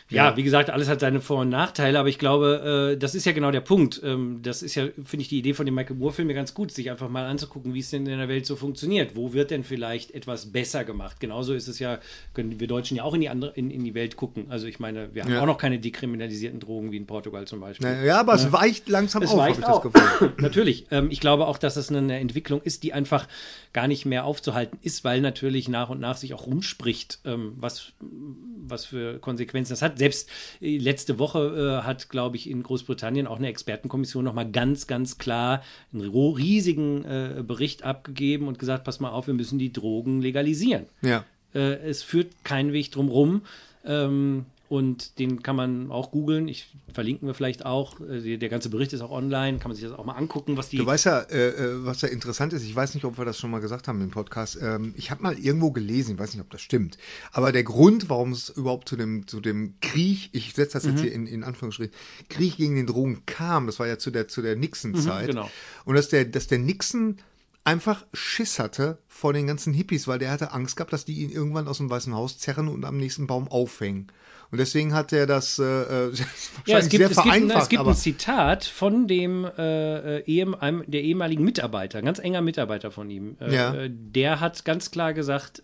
Ja, 0.09 0.35
wie 0.35 0.41
gesagt, 0.43 0.71
alles 0.71 0.89
hat 0.89 0.99
seine 1.01 1.21
Vor- 1.21 1.41
und 1.41 1.49
Nachteile, 1.49 1.99
aber 1.99 2.09
ich 2.09 2.17
glaube, 2.17 2.93
äh, 2.93 2.97
das 2.97 3.13
ist 3.13 3.25
ja 3.25 3.31
genau 3.31 3.51
der 3.51 3.61
Punkt. 3.61 4.01
Ähm, 4.03 4.39
das 4.41 4.63
ist 4.63 4.73
ja, 4.73 4.87
finde 5.05 5.21
ich, 5.21 5.27
die 5.29 5.37
Idee 5.37 5.53
von 5.53 5.67
dem 5.67 5.75
Michael 5.75 5.97
Moore-Film 5.97 6.29
ja 6.29 6.35
ganz 6.35 6.55
gut, 6.55 6.71
sich 6.71 6.89
einfach 6.89 7.09
mal 7.09 7.25
anzugucken, 7.27 7.75
wie 7.75 7.79
es 7.79 7.91
denn 7.91 8.07
in 8.07 8.17
der 8.17 8.27
Welt 8.27 8.47
so 8.47 8.55
funktioniert. 8.55 9.15
Wo 9.15 9.33
wird 9.33 9.51
denn 9.51 9.63
vielleicht 9.63 10.11
etwas 10.11 10.51
besser 10.51 10.83
gemacht? 10.83 11.19
Genauso 11.19 11.53
ist 11.53 11.67
es 11.67 11.77
ja, 11.77 11.99
können 12.33 12.59
wir 12.59 12.67
Deutschen 12.67 12.97
ja 12.97 13.03
auch 13.03 13.13
in 13.13 13.21
die, 13.21 13.29
andere, 13.29 13.51
in, 13.55 13.69
in 13.69 13.83
die 13.83 13.93
Welt 13.93 14.15
gucken. 14.15 14.47
Also 14.49 14.65
ich 14.65 14.79
meine, 14.79 15.13
wir 15.13 15.23
haben 15.23 15.31
Ja. 15.31 15.41
auch 15.41 15.45
noch 15.45 15.59
keine 15.59 15.77
dekriminalisierten 15.79 16.59
Drogen 16.59 16.91
wie 16.91 16.97
in 16.97 17.05
Portugal 17.05 17.45
zum 17.45 17.59
Beispiel. 17.59 17.87
Na, 17.87 18.03
ja, 18.03 18.19
aber 18.19 18.33
es 18.33 18.51
weicht 18.51 18.89
langsam 18.89 19.21
Es 19.21 19.29
auf, 19.29 19.39
habe 19.41 19.51
ich 19.51 19.57
das. 19.59 19.81
Gefühl. 19.81 20.33
Natürlich. 20.39 20.87
Ähm, 20.89 21.11
ich 21.11 21.19
glaube 21.19 21.45
auch, 21.45 21.59
dass 21.59 21.75
es 21.77 21.91
eine 21.91 22.17
Entwicklung 22.19 22.61
ist, 22.63 22.81
die 22.81 22.93
einfach 22.93 23.27
gar 23.73 23.87
nicht 23.87 24.05
mehr 24.05 24.25
aufzuhalten 24.25 24.79
ist, 24.81 25.03
weil 25.03 25.21
natürlich 25.21 25.67
nach 25.69 25.89
und 25.89 25.99
nach 25.99 26.17
sich 26.17 26.33
auch 26.33 26.47
rumspricht, 26.47 27.19
ähm, 27.25 27.53
was, 27.57 27.93
was 27.99 28.85
für 28.85 29.19
Konsequenzen 29.19 29.73
das 29.73 29.81
hat. 29.81 29.99
Selbst 29.99 30.29
äh, 30.61 30.77
letzte 30.77 31.19
Woche 31.19 31.81
äh, 31.81 31.85
hat, 31.85 32.09
glaube 32.09 32.37
ich, 32.37 32.49
in 32.49 32.63
Großbritannien 32.63 33.27
auch 33.27 33.37
eine 33.37 33.47
Expertenkommission 33.47 34.23
nochmal 34.23 34.49
ganz, 34.49 34.87
ganz 34.87 35.17
klar 35.17 35.61
einen 35.93 36.09
riesigen 36.09 37.05
äh, 37.05 37.43
Bericht 37.45 37.83
abgegeben 37.83 38.47
und 38.47 38.57
gesagt, 38.57 38.85
pass 38.85 38.99
mal 38.99 39.11
auf, 39.11 39.27
wir 39.27 39.33
müssen 39.33 39.59
die 39.59 39.71
Drogen 39.71 40.21
legalisieren. 40.21 40.85
Ja. 41.01 41.23
Äh, 41.53 41.75
es 41.87 42.01
führt 42.01 42.43
keinen 42.43 42.73
Weg 42.73 42.91
drum 42.91 43.09
rum. 43.09 43.41
Ähm, 43.85 44.45
und 44.69 45.17
den 45.17 45.41
kann 45.41 45.55
man 45.55 45.91
auch 45.91 46.11
googeln. 46.11 46.47
Ich 46.47 46.67
verlinken 46.93 47.27
wir 47.27 47.33
vielleicht 47.33 47.65
auch. 47.65 47.99
Äh, 48.01 48.37
der 48.37 48.49
ganze 48.49 48.69
Bericht 48.69 48.93
ist 48.93 49.01
auch 49.01 49.09
online. 49.09 49.57
Kann 49.57 49.69
man 49.69 49.75
sich 49.75 49.83
das 49.83 49.97
auch 49.97 50.05
mal 50.05 50.13
angucken, 50.13 50.57
was 50.57 50.69
die. 50.69 50.77
Du 50.77 50.85
weißt 50.85 51.05
ja, 51.05 51.21
äh, 51.21 51.47
äh, 51.49 51.85
was 51.85 52.01
ja 52.01 52.09
interessant 52.09 52.53
ist. 52.53 52.63
Ich 52.63 52.75
weiß 52.75 52.93
nicht, 52.93 53.03
ob 53.03 53.17
wir 53.17 53.25
das 53.25 53.39
schon 53.39 53.49
mal 53.49 53.61
gesagt 53.61 53.87
haben 53.87 53.99
im 53.99 54.11
Podcast. 54.11 54.59
Ähm, 54.61 54.93
ich 54.95 55.09
habe 55.09 55.23
mal 55.23 55.37
irgendwo 55.37 55.71
gelesen, 55.71 56.13
ich 56.13 56.19
weiß 56.19 56.35
nicht, 56.35 56.41
ob 56.41 56.51
das 56.51 56.61
stimmt. 56.61 56.99
Aber 57.31 57.51
der 57.51 57.63
Grund, 57.63 58.09
warum 58.09 58.31
es 58.31 58.49
überhaupt 58.49 58.87
zu 58.87 58.95
dem, 58.95 59.25
zu 59.25 59.41
dem 59.41 59.73
Krieg, 59.81 60.29
ich 60.33 60.53
setze 60.53 60.73
das 60.73 60.85
jetzt 60.85 60.97
mhm. 60.97 61.01
hier 61.01 61.13
in, 61.13 61.25
in 61.25 61.43
Anführungsstrichen, 61.43 61.93
Krieg 62.29 62.57
gegen 62.57 62.75
den 62.75 62.85
Drogen 62.85 63.23
kam, 63.25 63.65
das 63.65 63.79
war 63.79 63.87
ja 63.87 63.97
zu 63.97 64.11
der, 64.11 64.27
zu 64.27 64.43
der 64.43 64.55
Nixon-Zeit. 64.55 65.29
Mhm, 65.29 65.31
genau. 65.31 65.51
Und 65.85 65.95
dass 65.95 66.09
der, 66.09 66.25
dass 66.25 66.45
der 66.45 66.59
Nixon 66.59 67.17
einfach 67.63 68.05
Schiss 68.13 68.59
hatte 68.59 68.99
vor 69.07 69.33
den 69.33 69.47
ganzen 69.47 69.73
Hippies, 69.73 70.07
weil 70.07 70.19
der 70.19 70.29
hatte 70.29 70.51
Angst 70.51 70.75
gehabt, 70.75 70.93
dass 70.93 71.05
die 71.05 71.21
ihn 71.21 71.31
irgendwann 71.31 71.67
aus 71.67 71.77
dem 71.77 71.89
Weißen 71.89 72.13
Haus 72.13 72.37
zerren 72.37 72.67
und 72.67 72.85
am 72.85 72.97
nächsten 72.97 73.25
Baum 73.25 73.47
aufhängen. 73.47 74.11
Und 74.51 74.57
deswegen 74.57 74.93
hat 74.93 75.13
er 75.13 75.27
das 75.27 75.59
äh, 75.59 75.63
äh 75.63 76.11
ja, 76.65 76.79
es 76.79 76.89
gibt, 76.89 77.01
sehr 77.01 77.11
es 77.11 77.13
vereinfacht. 77.13 77.49
Gibt, 77.49 77.61
es 77.61 77.69
gibt 77.69 77.87
ein 77.87 77.95
Zitat 77.95 78.65
von 78.65 79.07
dem 79.07 79.45
äh, 79.45 80.19
äh 80.19 80.53
einem, 80.59 80.83
der 80.87 81.03
ehemaligen 81.03 81.43
Mitarbeiter, 81.43 82.01
ganz 82.01 82.19
enger 82.19 82.41
Mitarbeiter 82.41 82.89
von 82.91 83.09
ihm. 83.09 83.37
Äh, 83.39 83.53
ja. 83.53 83.73
Äh, 83.75 83.89
der 83.91 84.39
hat 84.39 84.65
ganz 84.65 84.91
klar 84.91 85.13
gesagt, 85.13 85.61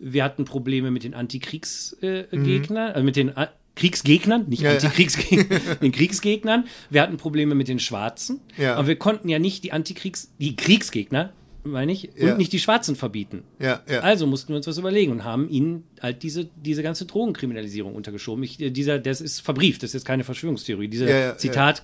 wir 0.00 0.24
hatten 0.24 0.44
Probleme 0.44 0.90
mit 0.90 1.04
den 1.04 1.14
Antikriegsgegnern, 1.14 2.98
mhm. 2.98 3.04
mit 3.04 3.16
den 3.16 3.32
Kriegsgegnern, 3.78 4.48
nicht 4.48 4.62
ja, 4.62 4.72
Antikriegsgegnern, 4.72 5.60
den 5.80 5.92
Kriegsgegnern. 5.92 6.64
Wir 6.90 7.02
hatten 7.02 7.16
Probleme 7.16 7.54
mit 7.54 7.68
den 7.68 7.78
Schwarzen. 7.78 8.40
Ja. 8.56 8.74
Aber 8.74 8.88
wir 8.88 8.96
konnten 8.96 9.28
ja 9.28 9.38
nicht 9.38 9.64
die 9.64 9.72
Antikriegs, 9.72 10.32
die 10.38 10.56
Kriegsgegner 10.56 11.32
meine 11.64 11.92
ich, 11.92 12.10
und 12.18 12.26
ja. 12.26 12.36
nicht 12.36 12.52
die 12.52 12.58
Schwarzen 12.58 12.96
verbieten. 12.96 13.42
Ja, 13.58 13.82
ja. 13.88 14.00
Also 14.00 14.26
mussten 14.26 14.50
wir 14.50 14.56
uns 14.56 14.66
was 14.66 14.78
überlegen 14.78 15.12
und 15.12 15.24
haben 15.24 15.48
ihnen 15.48 15.84
halt 16.00 16.22
diese, 16.22 16.48
diese 16.56 16.82
ganze 16.82 17.06
Drogenkriminalisierung 17.06 17.94
untergeschoben. 17.94 18.42
Ich, 18.44 18.60
äh, 18.60 18.70
dieser, 18.70 18.98
das 18.98 19.20
ist 19.20 19.40
verbrieft, 19.40 19.82
das 19.82 19.90
ist 19.90 19.94
jetzt 19.94 20.04
keine 20.04 20.24
Verschwörungstheorie. 20.24 20.88
Dieser 20.88 21.36
Zitat 21.36 21.82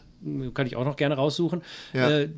kann 0.54 0.66
ich 0.66 0.76
auch 0.76 0.84
noch 0.84 0.96
gerne 0.96 1.16
raussuchen. 1.16 1.62
Äh, 1.92 2.28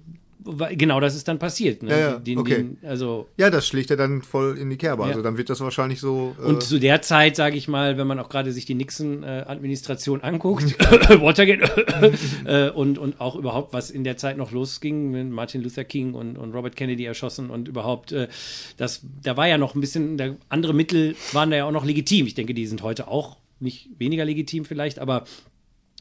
genau 0.73 1.01
das 1.01 1.15
ist 1.15 1.29
dann 1.29 1.39
passiert. 1.39 1.83
Ne? 1.83 1.91
Ja, 1.91 1.99
ja, 1.99 2.19
den, 2.19 2.39
okay. 2.39 2.57
Den, 2.57 2.79
also, 2.83 3.29
ja, 3.37 3.51
das 3.51 3.67
schlägt 3.67 3.91
er 3.91 3.97
dann 3.97 4.23
voll 4.23 4.57
in 4.59 4.71
die 4.71 4.77
Kerbe. 4.77 5.03
Ja. 5.03 5.09
Also 5.09 5.23
dann 5.23 5.37
wird 5.37 5.51
das 5.51 5.61
wahrscheinlich 5.61 6.01
so. 6.01 6.35
Äh 6.41 6.47
und 6.47 6.63
zu 6.63 6.79
der 6.79 7.03
Zeit, 7.03 7.37
sage 7.37 7.57
ich 7.57 7.69
mal, 7.69 7.99
wenn 7.99 8.07
man 8.07 8.19
auch 8.19 8.29
gerade 8.29 8.53
sich 8.53 8.65
die 8.65 8.75
Nixon-Administration 8.75 10.23
anguckt, 10.23 10.79
Watergate 11.21 12.15
äh, 12.45 12.71
und, 12.71 12.99
und 12.99 13.21
auch 13.21 13.37
überhaupt, 13.37 13.73
was 13.73 13.91
in 13.91 14.05
der 14.05 14.17
Zeit 14.17 14.37
noch 14.37 14.53
losging, 14.53 15.11
mit 15.11 15.31
Martin 15.31 15.63
Luther 15.63 15.85
King 15.85 16.15
und, 16.15 16.37
und 16.37 16.55
Robert 16.55 16.77
Kennedy 16.77 17.05
erschossen 17.05 17.51
und 17.51 17.69
überhaupt, 17.69 18.13
äh, 18.13 18.29
das, 18.77 19.03
da 19.23 19.37
war 19.37 19.49
ja 19.49 19.59
noch 19.59 19.75
ein 19.75 19.81
bisschen, 19.81 20.17
da, 20.17 20.35
andere 20.49 20.75
Mittel 20.75 21.17
waren 21.33 21.51
da 21.51 21.57
ja 21.57 21.65
auch 21.65 21.73
noch 21.73 21.85
legitim. 21.85 22.27
Ich 22.27 22.35
denke, 22.35 22.55
die 22.55 22.67
sind 22.67 22.83
heute 22.83 23.09
auch 23.09 23.37
nicht 23.59 23.89
weniger 23.99 24.25
legitim 24.25 24.65
vielleicht, 24.65 24.99
aber 24.99 25.25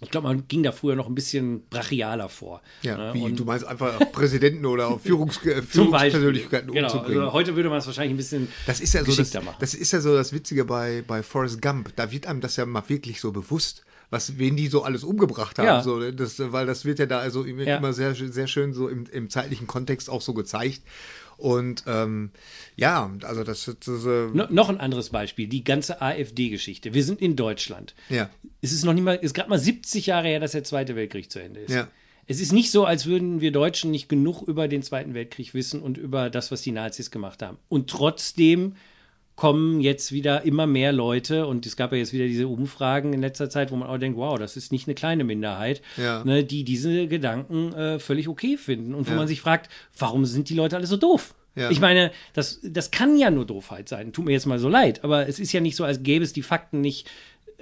ich 0.01 0.11
glaube, 0.11 0.27
man 0.27 0.47
ging 0.47 0.61
da 0.61 0.73
früher 0.73 0.95
noch 0.95 1.07
ein 1.07 1.15
bisschen 1.15 1.67
brachialer 1.69 2.27
vor. 2.27 2.61
Ja, 2.81 2.97
ne? 2.97 3.13
wie, 3.13 3.21
und 3.21 3.39
du 3.39 3.45
meinst 3.45 3.65
einfach 3.65 3.97
Präsidenten 4.11 4.65
oder 4.65 4.99
Führungs 5.03 5.37
Führungspersönlichkeiten 5.37 6.71
genau, 6.71 6.87
umzubringen. 6.87 7.21
Also 7.21 7.33
heute 7.33 7.55
würde 7.55 7.69
man 7.69 7.77
es 7.77 7.87
wahrscheinlich 7.87 8.13
ein 8.13 8.17
bisschen 8.17 8.49
das 8.67 8.81
ist 8.81 8.93
ja 8.93 9.05
so 9.05 9.15
das, 9.15 9.33
machen. 9.35 9.55
Das 9.59 9.73
ist 9.73 9.93
ja 9.93 10.01
so 10.01 10.13
das 10.13 10.33
Witzige 10.33 10.65
bei, 10.65 11.01
bei 11.07 11.23
Forrest 11.23 11.61
Gump. 11.61 11.95
Da 11.95 12.11
wird 12.11 12.27
einem 12.27 12.41
das 12.41 12.57
ja 12.57 12.65
mal 12.65 12.83
wirklich 12.87 13.21
so 13.21 13.31
bewusst, 13.31 13.85
was, 14.09 14.37
wen 14.37 14.57
die 14.57 14.67
so 14.67 14.83
alles 14.83 15.05
umgebracht 15.05 15.59
haben. 15.59 15.65
Ja. 15.65 15.81
So, 15.81 16.11
das, 16.11 16.39
weil 16.39 16.65
das 16.65 16.83
wird 16.83 16.99
ja 16.99 17.05
da 17.05 17.19
also 17.19 17.43
immer, 17.43 17.63
ja. 17.63 17.93
sehr, 17.93 18.15
sehr 18.15 18.47
schön 18.47 18.73
so 18.73 18.89
im, 18.89 19.05
im 19.05 19.29
zeitlichen 19.29 19.65
Kontext 19.65 20.09
auch 20.09 20.21
so 20.21 20.33
gezeigt. 20.33 20.81
Und 21.37 21.83
ähm, 21.87 22.31
ja, 22.75 23.11
also 23.23 23.43
das 23.43 23.67
ist. 23.67 23.87
Äh 23.87 24.27
no, 24.33 24.45
noch 24.49 24.69
ein 24.69 24.79
anderes 24.79 25.09
Beispiel, 25.09 25.47
die 25.47 25.63
ganze 25.63 26.01
AfD-Geschichte. 26.01 26.93
Wir 26.93 27.03
sind 27.03 27.21
in 27.21 27.35
Deutschland. 27.35 27.93
Ja. 28.09 28.29
Es 28.61 28.71
ist 28.71 28.85
noch 28.85 28.93
nicht 28.93 29.03
mal, 29.03 29.15
ist 29.15 29.33
gerade 29.33 29.49
mal 29.49 29.59
70 29.59 30.05
Jahre 30.07 30.27
her, 30.27 30.39
dass 30.39 30.53
der 30.53 30.63
Zweite 30.63 30.95
Weltkrieg 30.95 31.31
zu 31.31 31.39
Ende 31.39 31.61
ist. 31.61 31.71
Ja. 31.71 31.87
Es 32.27 32.39
ist 32.39 32.53
nicht 32.53 32.71
so, 32.71 32.85
als 32.85 33.05
würden 33.05 33.39
wir 33.39 33.51
Deutschen 33.51 33.91
nicht 33.91 34.09
genug 34.09 34.41
über 34.41 34.67
den 34.67 34.81
Zweiten 34.81 35.13
Weltkrieg 35.13 35.53
wissen 35.53 35.81
und 35.81 35.97
über 35.97 36.29
das, 36.29 36.51
was 36.51 36.63
die 36.63 36.71
Nazis 36.71 37.11
gemacht 37.11 37.43
haben. 37.43 37.57
Und 37.69 37.89
trotzdem 37.89 38.75
kommen 39.35 39.81
jetzt 39.81 40.11
wieder 40.11 40.43
immer 40.43 40.65
mehr 40.65 40.93
Leute 40.93 41.45
und 41.45 41.65
es 41.65 41.75
gab 41.75 41.91
ja 41.91 41.97
jetzt 41.97 42.13
wieder 42.13 42.25
diese 42.25 42.47
Umfragen 42.47 43.13
in 43.13 43.21
letzter 43.21 43.49
Zeit, 43.49 43.71
wo 43.71 43.75
man 43.75 43.89
auch 43.89 43.97
denkt, 43.97 44.17
wow, 44.17 44.37
das 44.39 44.55
ist 44.55 44.71
nicht 44.71 44.87
eine 44.87 44.95
kleine 44.95 45.23
Minderheit, 45.23 45.81
ja. 45.97 46.23
ne, 46.23 46.43
die 46.43 46.63
diese 46.63 47.07
Gedanken 47.07 47.73
äh, 47.73 47.99
völlig 47.99 48.27
okay 48.29 48.57
finden 48.57 48.93
und 48.93 49.07
wo 49.07 49.11
ja. 49.11 49.17
man 49.17 49.27
sich 49.27 49.41
fragt, 49.41 49.69
warum 49.97 50.25
sind 50.25 50.49
die 50.49 50.55
Leute 50.55 50.77
alle 50.77 50.87
so 50.87 50.97
doof? 50.97 51.35
Ja. 51.55 51.69
Ich 51.69 51.79
meine, 51.79 52.11
das, 52.33 52.59
das 52.63 52.91
kann 52.91 53.17
ja 53.17 53.31
nur 53.31 53.45
Doofheit 53.45 53.87
sein. 53.87 54.11
Tut 54.11 54.25
mir 54.25 54.33
jetzt 54.33 54.45
mal 54.45 54.59
so 54.59 54.67
leid, 54.67 55.03
aber 55.03 55.27
es 55.27 55.39
ist 55.39 55.53
ja 55.53 55.61
nicht 55.61 55.75
so, 55.75 55.85
als 55.85 56.03
gäbe 56.03 56.23
es 56.23 56.33
die 56.33 56.41
Fakten 56.41 56.81
nicht 56.81 57.09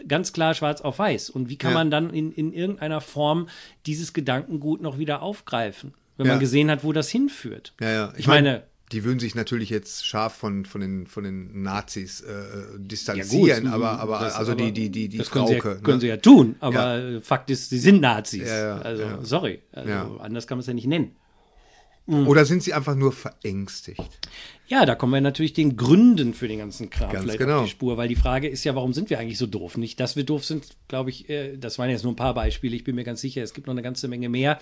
ganz 0.07 0.33
klar 0.33 0.53
schwarz 0.53 0.81
auf 0.81 0.99
weiß. 0.99 1.29
Und 1.29 1.49
wie 1.49 1.57
kann 1.57 1.73
man 1.73 1.91
dann 1.91 2.09
in, 2.12 2.31
in 2.31 2.53
irgendeiner 2.53 3.01
Form 3.01 3.47
dieses 3.86 4.13
Gedankengut 4.13 4.81
noch 4.81 4.97
wieder 4.97 5.21
aufgreifen, 5.21 5.93
wenn 6.17 6.27
man 6.27 6.39
gesehen 6.39 6.71
hat, 6.71 6.83
wo 6.83 6.91
das 6.91 7.09
hinführt? 7.09 7.73
Ja, 7.79 7.91
ja. 7.91 8.12
Ich, 8.13 8.21
ich 8.21 8.27
meine, 8.27 8.63
die 8.93 9.03
würden 9.03 9.19
sich 9.19 9.36
natürlich 9.36 9.69
jetzt 9.69 10.06
scharf 10.06 10.34
von, 10.34 10.65
von, 10.65 10.82
den, 10.82 11.08
von 11.08 11.23
den 11.23 11.63
Nazis 11.63 12.21
äh, 12.21 12.34
distanzieren, 12.77 13.65
ja, 13.65 13.71
gut, 13.71 13.73
aber, 13.73 13.99
aber 13.99 14.19
das, 14.19 14.36
also 14.36 14.51
aber 14.53 14.62
die, 14.62 14.71
die, 14.71 14.89
die, 14.89 15.10
die 15.10 15.17
das 15.17 15.32
können, 15.32 15.47
Frauke, 15.47 15.62
sie 15.62 15.67
ja, 15.69 15.75
können 15.82 15.97
ne? 15.97 16.01
sie 16.01 16.08
ja 16.08 16.17
tun, 16.17 16.56
aber 16.60 16.99
ja. 16.99 17.21
Fakt 17.21 17.49
ist, 17.49 17.69
sie 17.69 17.79
sind 17.79 18.01
Nazis. 18.01 18.49
Also, 18.49 19.03
sorry. 19.23 19.62
Also, 19.71 20.19
anders 20.19 20.47
kann 20.47 20.58
man 20.58 20.62
es 20.62 20.67
ja 20.67 20.73
nicht 20.73 20.88
nennen. 20.88 21.15
Mhm. 22.06 22.27
Oder 22.27 22.45
sind 22.45 22.62
sie 22.62 22.73
einfach 22.73 22.95
nur 22.95 23.13
verängstigt? 23.13 24.19
Ja, 24.67 24.86
da 24.86 24.95
kommen 24.95 25.13
wir 25.13 25.21
natürlich 25.21 25.53
den 25.53 25.77
Gründen 25.77 26.34
für 26.34 26.47
den 26.47 26.60
ganzen 26.60 26.89
Kram 26.89 27.12
Ganz 27.12 27.23
vielleicht 27.23 27.39
genau. 27.39 27.60
auf 27.60 27.65
die 27.65 27.71
Spur, 27.71 27.97
weil 27.97 28.10
die 28.10 28.15
Frage 28.15 28.47
ist 28.47 28.63
ja, 28.65 28.75
warum 28.75 28.93
sind 28.93 29.10
wir 29.10 29.19
eigentlich 29.19 29.38
so 29.38 29.47
doof? 29.47 29.77
Nicht, 29.77 29.99
dass 29.99 30.15
wir 30.15 30.25
doof 30.25 30.43
sind, 30.43 30.65
glaube 30.88 31.12
ich, 31.12 31.29
äh, 31.29 31.58
das 31.58 31.79
waren 31.79 31.89
jetzt 31.89 32.03
nur 32.03 32.12
ein 32.12 32.17
paar 32.17 32.34
Beispiele, 32.34 32.75
ich 32.75 32.84
bin 32.84 32.95
mir 32.95 33.03
ganz 33.06 33.21
sicher, 33.21 33.41
es 33.41 33.53
gibt 33.53 33.67
noch 33.67 33.73
eine 33.73 33.82
ganze 33.82 34.08
Menge 34.08 34.29
mehr, 34.29 34.60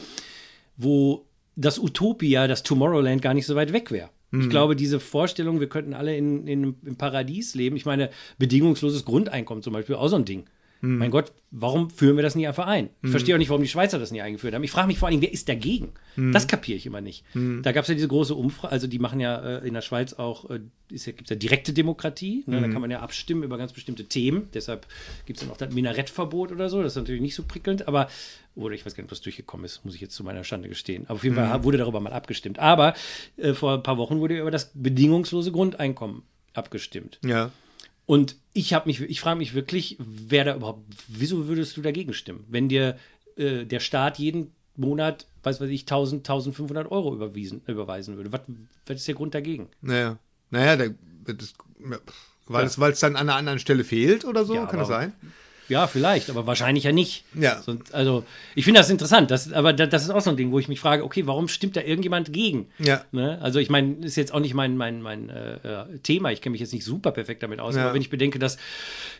wo 0.78 1.26
das 1.56 1.80
Utopia, 1.80 2.48
das 2.48 2.63
Tomorrowland 2.63 3.22
gar 3.22 3.34
nicht 3.34 3.46
so 3.46 3.56
weit 3.56 3.74
weg 3.74 3.91
wäre. 3.91 4.10
Ich 4.32 4.46
mhm. 4.46 4.50
glaube, 4.50 4.76
diese 4.78 5.00
Vorstellung, 5.00 5.60
wir 5.60 5.67
könnten 5.67 5.94
alle 5.94 6.15
in, 6.15 6.48
in, 6.48 6.76
im 6.86 6.96
Paradies 6.96 7.54
leben, 7.54 7.76
ich 7.76 7.86
meine, 7.86 8.10
bedingungsloses 8.38 9.04
Grundeinkommen 9.04 9.62
zum 9.62 9.74
Beispiel, 9.74 9.96
auch 9.96 10.08
so 10.08 10.15
ein 10.15 10.26
Ding. 10.26 10.46
Hm. 10.82 10.98
Mein 10.98 11.12
Gott, 11.12 11.32
warum 11.52 11.89
führen 11.89 12.15
wir 12.15 12.24
das 12.24 12.36
nie 12.36 12.48
einfach 12.48 12.65
ein? 12.65 12.86
Ich 13.02 13.04
hm. 13.04 13.12
verstehe 13.12 13.36
auch 13.36 13.39
nicht, 13.39 13.50
warum 13.50 13.62
die 13.62 13.70
Schweizer 13.70 14.00
das 14.00 14.12
nie 14.12 14.22
eingeführt 14.22 14.56
haben. 14.56 14.63
Ich 14.63 14.72
frage 14.72 14.88
mich 14.88 14.98
vor 14.98 15.08
allem, 15.08 15.22
wer 15.22 15.32
ist 15.32 15.48
dagegen? 15.48 15.89
Hm. 16.15 16.32
Das 16.32 16.48
kapiere 16.48 16.78
ich 16.78 16.86
immer 16.86 17.02
nicht. 17.02 17.24
Hm. 17.34 17.62
Da 17.62 17.72
gab 17.72 17.84
es 17.84 17.89
ja 17.89 17.96
diese 17.96 18.08
große 18.08 18.34
Umfrage, 18.34 18.72
also 18.72 18.88
die 18.88 18.98
machen 18.98 19.20
ja 19.20 19.60
äh, 19.60 19.67
in 19.67 19.76
der 19.76 19.82
Schweiz 19.82 20.13
auch, 20.13 20.50
äh, 20.50 20.60
ja, 20.89 21.12
gibt 21.12 21.24
es 21.24 21.30
ja 21.30 21.36
direkte 21.36 21.72
Demokratie, 21.72 22.44
ne? 22.48 22.60
da 22.60 22.65
hm. 22.65 22.74
kann 22.74 22.82
man 22.82 22.89
ja 22.89 23.00
abstimmen 23.00 23.44
über 23.44 23.58
ganz 23.58 23.74
bestimmte 23.74 24.06
Themen. 24.06 24.48
Deshalb 24.54 24.88
gibt 25.26 25.39
es 25.39 25.46
dann 25.46 25.54
auch 25.54 25.58
das 25.58 25.74
Minarettverbot 25.74 26.52
oder 26.52 26.67
so, 26.70 26.82
das 26.82 26.94
ist 26.94 26.98
natürlich 26.98 27.22
nicht 27.22 27.36
so 27.36 27.44
prickelnd, 27.44 27.88
aber, 27.88 28.10
oder 28.56 28.74
ich 28.74 28.86
weiß 28.86 28.96
gar 28.96 29.04
nicht, 29.04 29.12
ob 29.12 29.12
das 29.12 29.22
durchgekommen 29.22 29.65
ist, 29.65 29.86
muss 29.86 29.94
ich 29.94 30.02
jetzt 30.02 30.15
zu 30.15 30.24
meiner 30.24 30.44
Schande 30.44 30.67
gestehen. 30.67 31.04
Aber 31.06 31.15
auf 31.15 31.24
jeden 31.24 31.36
Fall 31.36 31.54
hm. 31.54 31.63
wurde 31.63 31.78
darüber 31.78 32.00
mal 32.00 32.13
abgestimmt. 32.13 32.58
Aber 32.58 32.96
äh, 33.38 33.54
vor 33.54 33.76
ein 33.76 33.84
paar 33.84 33.98
Wochen 33.98 34.20
wurde 34.20 34.39
über 34.39 34.52
das 34.52 34.72
bedingungslose 34.74 35.52
Grundeinkommen 35.52 36.24
abgestimmt. 36.54 37.20
Ja. 37.24 37.52
Und 38.06 38.36
ich 38.54 38.74
habe 38.74 38.88
mich, 38.88 39.02
ich 39.02 39.22
frage 39.22 39.38
mich 39.38 39.54
wirklich, 39.54 39.98
wer 40.00 40.44
da 40.44 40.56
überhaupt, 40.56 40.84
wieso 41.08 41.48
würdest 41.48 41.78
du 41.78 41.82
dagegen 41.82 42.14
stimmen, 42.14 42.46
wenn 42.50 42.68
dir 42.68 42.98
äh, 43.38 43.66
der 43.66 43.80
Staat 43.80 44.20
jeden 44.20 44.52
Monat, 44.76 45.28
weiß 45.44 45.62
was 45.62 45.70
ich, 45.70 45.82
1000, 45.82 46.22
1500 46.22 46.92
Euro 46.92 47.14
überwiesen, 47.14 47.62
überweisen 47.68 48.18
würde? 48.18 48.32
Was, 48.32 48.42
was 48.86 48.98
ist 48.98 49.08
der 49.08 49.16
Grund 49.16 49.34
dagegen? 49.34 49.70
Naja, 49.82 50.18
naja, 50.50 50.76
der, 50.76 50.96
das, 51.26 51.54
weil, 52.48 52.68
ja. 52.68 52.88
es, 52.90 53.00
dann 53.00 53.16
an 53.16 53.30
einer 53.30 53.38
anderen 53.38 53.60
Stelle 53.60 53.84
fehlt 53.84 54.26
oder 54.26 54.46
so, 54.46 54.56
ja, 54.56 54.66
kann 54.66 54.80
das 54.80 54.88
sein? 54.88 55.14
Ja, 55.71 55.88
vielleicht, 55.88 56.29
aber 56.29 56.45
wahrscheinlich 56.47 56.84
ja 56.84 56.91
nicht. 56.91 57.23
Ja. 57.34 57.62
Sonst, 57.62 57.95
also, 57.95 58.25
ich 58.55 58.65
finde 58.65 58.81
das 58.81 58.89
interessant, 58.89 59.31
das, 59.31 59.53
aber 59.53 59.71
das 59.71 60.03
ist 60.03 60.10
auch 60.10 60.19
so 60.19 60.29
ein 60.29 60.36
Ding, 60.36 60.51
wo 60.51 60.60
ich 60.60 60.67
mich 60.67 60.81
frage, 60.81 61.05
okay, 61.05 61.27
warum 61.27 61.47
stimmt 61.47 61.77
da 61.77 61.81
irgendjemand 61.81 62.34
gegen? 62.34 62.67
Ja. 62.77 63.05
Ne? 63.13 63.39
Also, 63.41 63.60
ich 63.60 63.69
meine, 63.69 64.05
ist 64.05 64.17
jetzt 64.17 64.34
auch 64.34 64.41
nicht 64.41 64.53
mein, 64.53 64.75
mein, 64.75 65.01
mein 65.01 65.29
äh, 65.29 65.53
äh 65.53 65.99
Thema, 66.03 66.29
ich 66.34 66.41
kenne 66.41 66.51
mich 66.51 66.60
jetzt 66.60 66.73
nicht 66.73 66.84
super 66.84 67.12
perfekt 67.12 67.41
damit 67.41 67.62
aus, 67.62 67.75
ja. 67.75 67.86
aber 67.86 67.93
wenn 67.93 68.01
ich 68.01 68.10
bedenke, 68.10 68.38
dass 68.38 68.57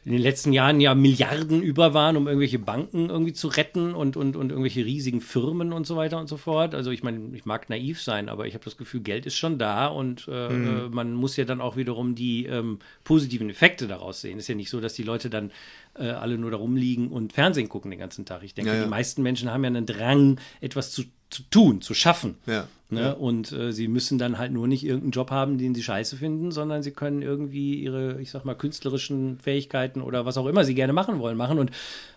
in 0.04 0.12
den 0.12 0.22
letzten 0.22 0.52
Jahren 0.52 0.82
ja 0.82 0.94
Milliarden 0.94 1.62
über 1.64 1.94
waren, 1.94 2.18
um 2.18 2.28
irgendwelche 2.28 2.60
Banken 2.60 3.10
irgendwie 3.10 3.32
zu 3.32 3.48
retten 3.48 3.96
und, 3.96 4.18
und, 4.18 4.36
und 4.36 4.50
irgendwelche 4.50 4.84
riesigen 4.84 5.22
Firmen 5.22 5.72
und 5.72 5.88
so 5.88 5.96
weiter 5.96 6.20
und 6.20 6.28
so 6.28 6.36
fort. 6.36 6.76
Also, 6.76 6.92
ich 6.92 7.02
meine, 7.02 7.34
ich 7.34 7.46
mag 7.46 7.70
naiv 7.70 8.02
sein, 8.02 8.28
aber 8.28 8.46
ich 8.46 8.56
habe 8.56 8.66
das 8.66 8.76
Gefühl, 8.76 9.00
Geld 9.00 9.26
ist 9.26 9.38
schon 9.38 9.58
da 9.58 9.88
und 9.88 10.28
äh, 10.28 10.50
mhm. 10.50 10.68
Äh, 10.68 10.90
man 10.90 11.14
muss 11.14 11.38
ja 11.38 11.46
dann 11.46 11.62
auch 11.62 11.78
wiederum 11.78 12.14
die 12.14 12.46
ähm, 12.46 12.80
positiven 13.06 13.50
Effekte 13.50 13.88
daraus 13.88 14.20
sehen. 14.20 14.38
Ist 14.38 14.50
ja 14.50 14.56
nicht 14.56 14.70
so, 14.70 14.82
dass 14.82 14.96
die 14.96 15.04
Leute 15.04 15.30
dann 15.30 15.52
äh, 15.96 16.10
alle 16.10 16.38
nur 16.38 16.52
da 16.52 16.58
rumliegen 16.58 17.10
und 17.10 17.34
Fernsehen 17.34 17.70
gucken 17.70 17.92
den 17.92 18.00
ganzen 18.00 18.26
Tag. 18.26 18.44
Ich 18.44 18.54
denke, 18.54 18.72
ja, 18.72 18.78
ja. 18.78 18.84
die 18.84 18.90
meisten 18.90 19.22
Menschen 19.22 19.52
haben 19.52 19.64
ja 19.64 19.68
einen 19.68 19.86
Drang, 19.86 20.40
etwas 20.62 20.92
zu 20.92 21.04
zu 21.32 21.44
tun, 21.44 21.82
zu 21.82 21.94
schaffen. 21.94 22.36
Ja. 22.46 22.68
Ne? 22.90 23.02
Ja. 23.02 23.12
Und 23.14 23.54
äh, 23.54 23.72
sie 23.72 23.88
müssen 23.88 24.18
dann 24.18 24.38
halt 24.38 24.52
nur 24.52 24.68
nicht 24.68 24.84
irgendeinen 24.84 25.12
Job 25.12 25.32
haben, 25.32 25.58
den 25.58 25.74
sie 25.74 25.82
scheiße 25.82 26.18
finden, 26.18 26.52
sondern 26.52 26.84
sie 26.84 26.92
können 26.92 27.22
irgendwie 27.22 27.76
ihre, 27.76 28.22
ich 28.22 28.32
sag 28.32 28.44
mal, 28.44 28.54
künstlerischen 28.54 29.40
Fähigkeiten 29.40 30.02
oder 30.02 30.26
was 30.26 30.38
auch 30.38 30.46
immer 30.46 30.66
sie 30.66 30.76
gerne 30.76 30.92
machen 30.92 31.20
wollen, 31.20 31.38
machen 31.38 31.58
und 31.58 31.72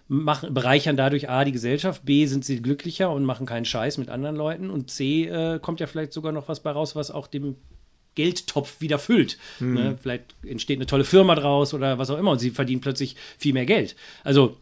machen, 0.09 0.53
bereichern 0.53 0.97
dadurch 0.97 1.31
A 1.31 1.45
die 1.45 1.53
Gesellschaft, 1.53 2.05
B 2.05 2.27
sind 2.27 2.45
sie 2.45 2.61
glücklicher 2.61 3.11
und 3.11 3.25
machen 3.25 3.47
keinen 3.47 3.65
Scheiß 3.65 3.99
mit 3.99 4.11
anderen 4.11 4.35
Leuten 4.35 4.69
und 4.69 4.91
C 4.91 5.27
äh, 5.27 5.61
kommt 5.61 5.79
ja 5.79 5.87
vielleicht 5.87 6.13
sogar 6.13 6.33
noch 6.33 6.49
was 6.49 6.61
bei 6.61 6.73
raus, 6.73 6.97
was 6.97 7.13
auch 7.13 7.29
dem 7.29 7.55
Geldtopf 8.15 8.81
wieder 8.81 8.99
füllt. 8.99 9.39
Ne? 9.61 9.99
Vielleicht 10.01 10.35
entsteht 10.45 10.79
eine 10.79 10.87
tolle 10.87 11.05
Firma 11.05 11.35
draus 11.35 11.75
oder 11.75 11.99
was 11.99 12.11
auch 12.11 12.19
immer 12.19 12.31
und 12.31 12.39
sie 12.39 12.51
verdienen 12.51 12.81
plötzlich 12.81 13.17
viel 13.39 13.53
mehr 13.53 13.67
Geld. 13.67 13.97
Also 14.23 14.57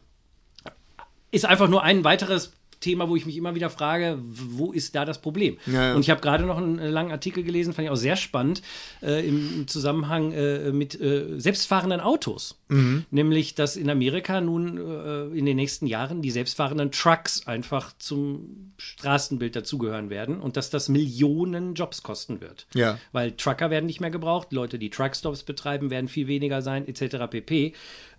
ist 1.31 1.45
einfach 1.45 1.69
nur 1.69 1.83
ein 1.83 2.05
weiteres 2.05 2.53
Thema, 2.83 3.09
wo 3.09 3.17
ich 3.17 3.25
mich 3.25 3.37
immer 3.39 3.55
wieder 3.55 3.71
frage, 3.71 4.19
wo 4.21 4.73
ist 4.73 4.95
da 4.95 5.07
das 5.07 5.21
Problem? 5.21 5.57
Ja, 5.67 5.89
ja. 5.89 5.95
Und 5.95 6.03
ich 6.03 6.11
habe 6.11 6.21
gerade 6.21 6.45
noch 6.45 6.59
einen 6.59 6.79
äh, 6.79 6.91
langen 6.91 7.11
Artikel 7.11 7.43
gelesen, 7.43 7.73
fand 7.73 7.87
ich 7.87 7.91
auch 7.91 7.97
sehr 7.97 8.17
spannend, 8.17 8.61
äh, 9.03 9.27
im, 9.27 9.67
Zusammenhang 9.67 10.33
äh, 10.33 10.73
mit 10.73 11.01
äh, 11.01 11.39
selbstfahrenden 11.39 12.01
Autos. 12.01 12.61
Mhm. 12.69 13.07
Nämlich, 13.11 13.55
dass 13.55 13.77
in 13.77 13.89
Amerika 13.89 14.41
nun 14.41 14.77
äh, 14.77 15.39
in 15.39 15.47
den 15.47 15.57
nächsten 15.57 15.87
Jahren 15.87 16.21
die 16.21 16.31
selbstfahrenden 16.31 16.91
Trucks 16.91 17.47
einfach 17.47 17.93
zum 17.99 18.73
Straßenbild 18.77 19.57
dazugehören 19.57 20.11
werden 20.11 20.41
und 20.41 20.57
dass 20.57 20.69
das 20.69 20.89
Millionen 20.89 21.75
Jobs 21.75 22.03
kosten 22.03 22.41
wird. 22.41 22.67
Ja. 22.75 22.99
Weil 23.13 23.33
Trucker 23.33 23.71
werden 23.71 23.87
nicht 23.87 24.01
mehr 24.01 24.11
gebraucht, 24.11 24.53
Leute, 24.53 24.79
die 24.79 24.91
Truckstops 24.91 25.45
betreiben, 25.45 25.91
werden 25.91 26.09
viel 26.09 26.27
weniger 26.27 26.61
sein, 26.61 26.87
etc. 26.87 27.31
pp. 27.31 27.73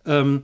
Ähm, 0.06 0.44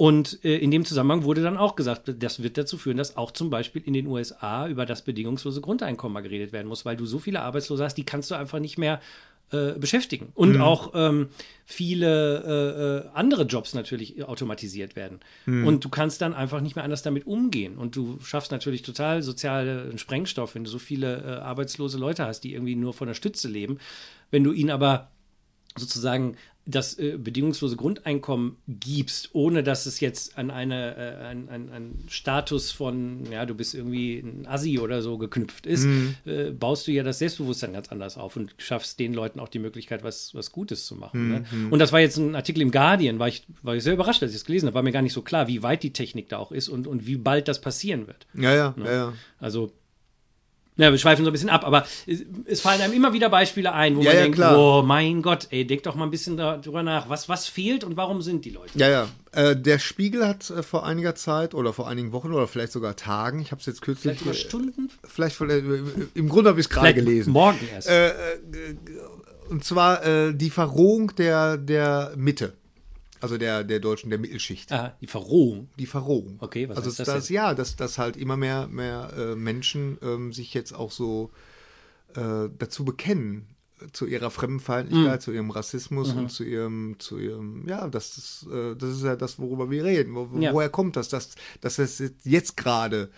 und 0.00 0.42
äh, 0.46 0.56
in 0.56 0.70
dem 0.70 0.86
Zusammenhang 0.86 1.24
wurde 1.24 1.42
dann 1.42 1.58
auch 1.58 1.76
gesagt, 1.76 2.10
das 2.22 2.42
wird 2.42 2.56
dazu 2.56 2.78
führen, 2.78 2.96
dass 2.96 3.18
auch 3.18 3.32
zum 3.32 3.50
Beispiel 3.50 3.82
in 3.84 3.92
den 3.92 4.06
USA 4.06 4.66
über 4.66 4.86
das 4.86 5.02
bedingungslose 5.02 5.60
Grundeinkommen 5.60 6.14
mal 6.14 6.22
geredet 6.22 6.54
werden 6.54 6.68
muss, 6.68 6.86
weil 6.86 6.96
du 6.96 7.04
so 7.04 7.18
viele 7.18 7.42
Arbeitslose 7.42 7.84
hast, 7.84 7.96
die 7.96 8.04
kannst 8.04 8.30
du 8.30 8.34
einfach 8.34 8.60
nicht 8.60 8.78
mehr 8.78 9.02
äh, 9.52 9.72
beschäftigen. 9.72 10.32
Und 10.34 10.58
auch 10.58 10.92
ähm, 10.94 11.28
viele 11.66 13.04
äh, 13.04 13.08
äh, 13.08 13.10
andere 13.12 13.42
Jobs 13.42 13.74
natürlich 13.74 14.24
automatisiert 14.24 14.96
werden. 14.96 15.20
Und 15.66 15.84
du 15.84 15.90
kannst 15.90 16.22
dann 16.22 16.32
einfach 16.32 16.62
nicht 16.62 16.76
mehr 16.76 16.84
anders 16.84 17.02
damit 17.02 17.26
umgehen. 17.26 17.76
Und 17.76 17.94
du 17.94 18.18
schaffst 18.22 18.52
natürlich 18.52 18.80
total 18.80 19.22
sozialen 19.22 19.98
Sprengstoff, 19.98 20.54
wenn 20.54 20.64
du 20.64 20.70
so 20.70 20.78
viele 20.78 21.18
äh, 21.18 21.40
arbeitslose 21.42 21.98
Leute 21.98 22.24
hast, 22.24 22.40
die 22.40 22.54
irgendwie 22.54 22.74
nur 22.74 22.94
von 22.94 23.06
der 23.06 23.14
Stütze 23.14 23.48
leben. 23.48 23.76
Wenn 24.30 24.44
du 24.44 24.52
ihnen 24.52 24.70
aber 24.70 25.10
sozusagen 25.76 26.36
das 26.66 26.98
äh, 26.98 27.16
bedingungslose 27.18 27.76
Grundeinkommen 27.76 28.56
gibst, 28.68 29.30
ohne 29.32 29.62
dass 29.62 29.86
es 29.86 30.00
jetzt 30.00 30.38
an 30.38 30.50
eine 30.50 30.96
äh, 30.96 31.24
an, 31.24 31.48
an, 31.48 31.68
an 31.70 31.94
Status 32.08 32.70
von 32.70 33.24
ja 33.30 33.46
du 33.46 33.54
bist 33.54 33.74
irgendwie 33.74 34.18
ein 34.18 34.46
Assi 34.46 34.78
oder 34.78 35.02
so 35.02 35.18
geknüpft 35.18 35.66
ist, 35.66 35.86
äh, 36.26 36.50
baust 36.50 36.86
du 36.86 36.92
ja 36.92 37.02
das 37.02 37.18
Selbstbewusstsein 37.18 37.72
ganz 37.72 37.88
anders 37.88 38.16
auf 38.16 38.36
und 38.36 38.54
schaffst 38.58 38.98
den 38.98 39.14
Leuten 39.14 39.40
auch 39.40 39.48
die 39.48 39.58
Möglichkeit, 39.58 40.04
was 40.04 40.34
was 40.34 40.52
Gutes 40.52 40.86
zu 40.86 40.94
machen. 40.94 41.28
Ne? 41.28 41.44
Und 41.70 41.78
das 41.78 41.92
war 41.92 42.00
jetzt 42.00 42.18
ein 42.18 42.34
Artikel 42.34 42.62
im 42.62 42.70
Guardian, 42.70 43.18
war 43.18 43.28
ich 43.28 43.44
war 43.62 43.74
ich 43.74 43.82
sehr 43.82 43.94
überrascht, 43.94 44.22
als 44.22 44.32
ich 44.32 44.38
es 44.38 44.44
gelesen 44.44 44.66
habe, 44.66 44.74
war 44.74 44.82
mir 44.82 44.92
gar 44.92 45.02
nicht 45.02 45.14
so 45.14 45.22
klar, 45.22 45.48
wie 45.48 45.62
weit 45.62 45.82
die 45.82 45.92
Technik 45.92 46.28
da 46.28 46.38
auch 46.38 46.52
ist 46.52 46.68
und 46.68 46.86
und 46.86 47.06
wie 47.06 47.16
bald 47.16 47.48
das 47.48 47.60
passieren 47.60 48.06
wird. 48.06 48.26
Ja, 48.34 48.54
ja, 48.54 48.74
ja, 48.78 48.92
ja. 48.92 49.12
Also 49.38 49.72
ja, 50.80 50.90
wir 50.90 50.98
schweifen 50.98 51.24
so 51.24 51.30
ein 51.30 51.32
bisschen 51.32 51.50
ab, 51.50 51.64
aber 51.66 51.86
es, 52.46 52.60
fallen 52.60 52.80
einem 52.80 52.92
immer 52.92 53.12
wieder 53.12 53.28
Beispiele 53.28 53.72
ein, 53.72 53.96
wo 53.96 54.00
Ja, 54.00 54.06
man 54.10 54.16
ja, 54.16 54.22
denkt, 54.22 54.36
klar. 54.36 54.58
oh 54.58 54.82
mein 54.82 55.22
Gott, 55.22 55.48
ey, 55.50 55.66
denk 55.66 55.82
doch 55.82 55.94
mal 55.94 56.04
ein 56.04 56.10
bisschen 56.10 56.36
darüber 56.36 56.82
nach, 56.82 57.08
was, 57.08 57.28
was 57.28 57.46
fehlt 57.46 57.84
und 57.84 57.96
warum 57.96 58.22
sind 58.22 58.44
die 58.44 58.50
Leute? 58.50 58.78
Ja, 58.78 58.88
ja. 58.88 59.08
Äh, 59.32 59.56
der 59.56 59.78
Spiegel 59.78 60.26
hat 60.26 60.50
äh, 60.50 60.62
vor 60.62 60.84
einiger 60.86 61.14
Zeit 61.14 61.54
oder 61.54 61.72
vor 61.72 61.86
einigen 61.88 62.12
Wochen 62.12 62.32
oder 62.32 62.48
vielleicht 62.48 62.72
sogar 62.72 62.96
Tagen, 62.96 63.40
ich 63.40 63.52
habe 63.52 63.60
es 63.60 63.66
jetzt 63.66 63.82
kürzlich, 63.82 64.18
Vielleicht 64.18 64.22
über 64.22 64.30
äh, 64.32 64.34
Stunden? 64.34 64.90
vielleicht 65.04 65.36
von, 65.36 65.50
äh, 65.50 65.62
im 66.14 66.28
Grunde 66.28 66.50
habe 66.50 66.60
ich 66.60 66.66
es 66.66 66.70
gerade 66.70 66.94
gelesen. 66.94 67.32
Morgen 67.32 67.58
erst. 67.72 67.88
Äh, 67.88 68.08
äh, 68.08 68.12
und 69.48 69.64
zwar 69.64 70.32
die 70.32 70.48
Verrohung 70.50 71.12
der, 71.16 71.56
der 71.56 72.12
Mitte. 72.16 72.52
Also 73.20 73.36
der, 73.38 73.64
der 73.64 73.80
Deutschen, 73.80 74.10
der 74.10 74.18
Mittelschicht. 74.18 74.72
ah, 74.72 74.96
die 75.00 75.06
Verrohung. 75.06 75.68
Die 75.78 75.86
Verrohung. 75.86 76.36
Okay, 76.40 76.68
was 76.68 76.76
also 76.78 76.88
heißt 76.90 77.00
das 77.00 77.06
das 77.06 77.26
denn? 77.26 77.34
ja, 77.36 77.54
dass, 77.54 77.76
dass 77.76 77.98
halt 77.98 78.16
immer 78.16 78.36
mehr, 78.36 78.66
mehr 78.68 79.12
äh, 79.16 79.34
Menschen 79.36 79.98
ähm, 80.02 80.32
sich 80.32 80.54
jetzt 80.54 80.72
auch 80.74 80.90
so 80.90 81.30
äh, 82.14 82.48
dazu 82.58 82.84
bekennen, 82.84 83.46
zu 83.92 84.04
ihrer 84.06 84.30
Fremdenfeindlichkeit, 84.30 85.20
Mhm. 85.20 85.24
zu 85.24 85.32
ihrem 85.32 85.50
Rassismus 85.50 86.12
und 86.12 86.30
zu 86.30 86.44
ihrem, 86.44 86.96
zu 86.98 87.18
ihrem, 87.18 87.66
ja, 87.66 87.88
das 87.88 88.18
ist, 88.18 88.46
äh, 88.52 88.76
das 88.76 88.90
ist 88.90 89.04
ja 89.04 89.16
das, 89.16 89.38
worüber 89.38 89.70
wir 89.70 89.84
reden. 89.84 90.14
Wo, 90.14 90.28
Ja. 90.38 90.52
Woher 90.52 90.68
kommt 90.68 90.96
das, 90.96 91.08
dass, 91.08 91.30
dass 91.62 91.78
es 91.78 92.02
jetzt 92.24 92.58
gerade 92.58 93.10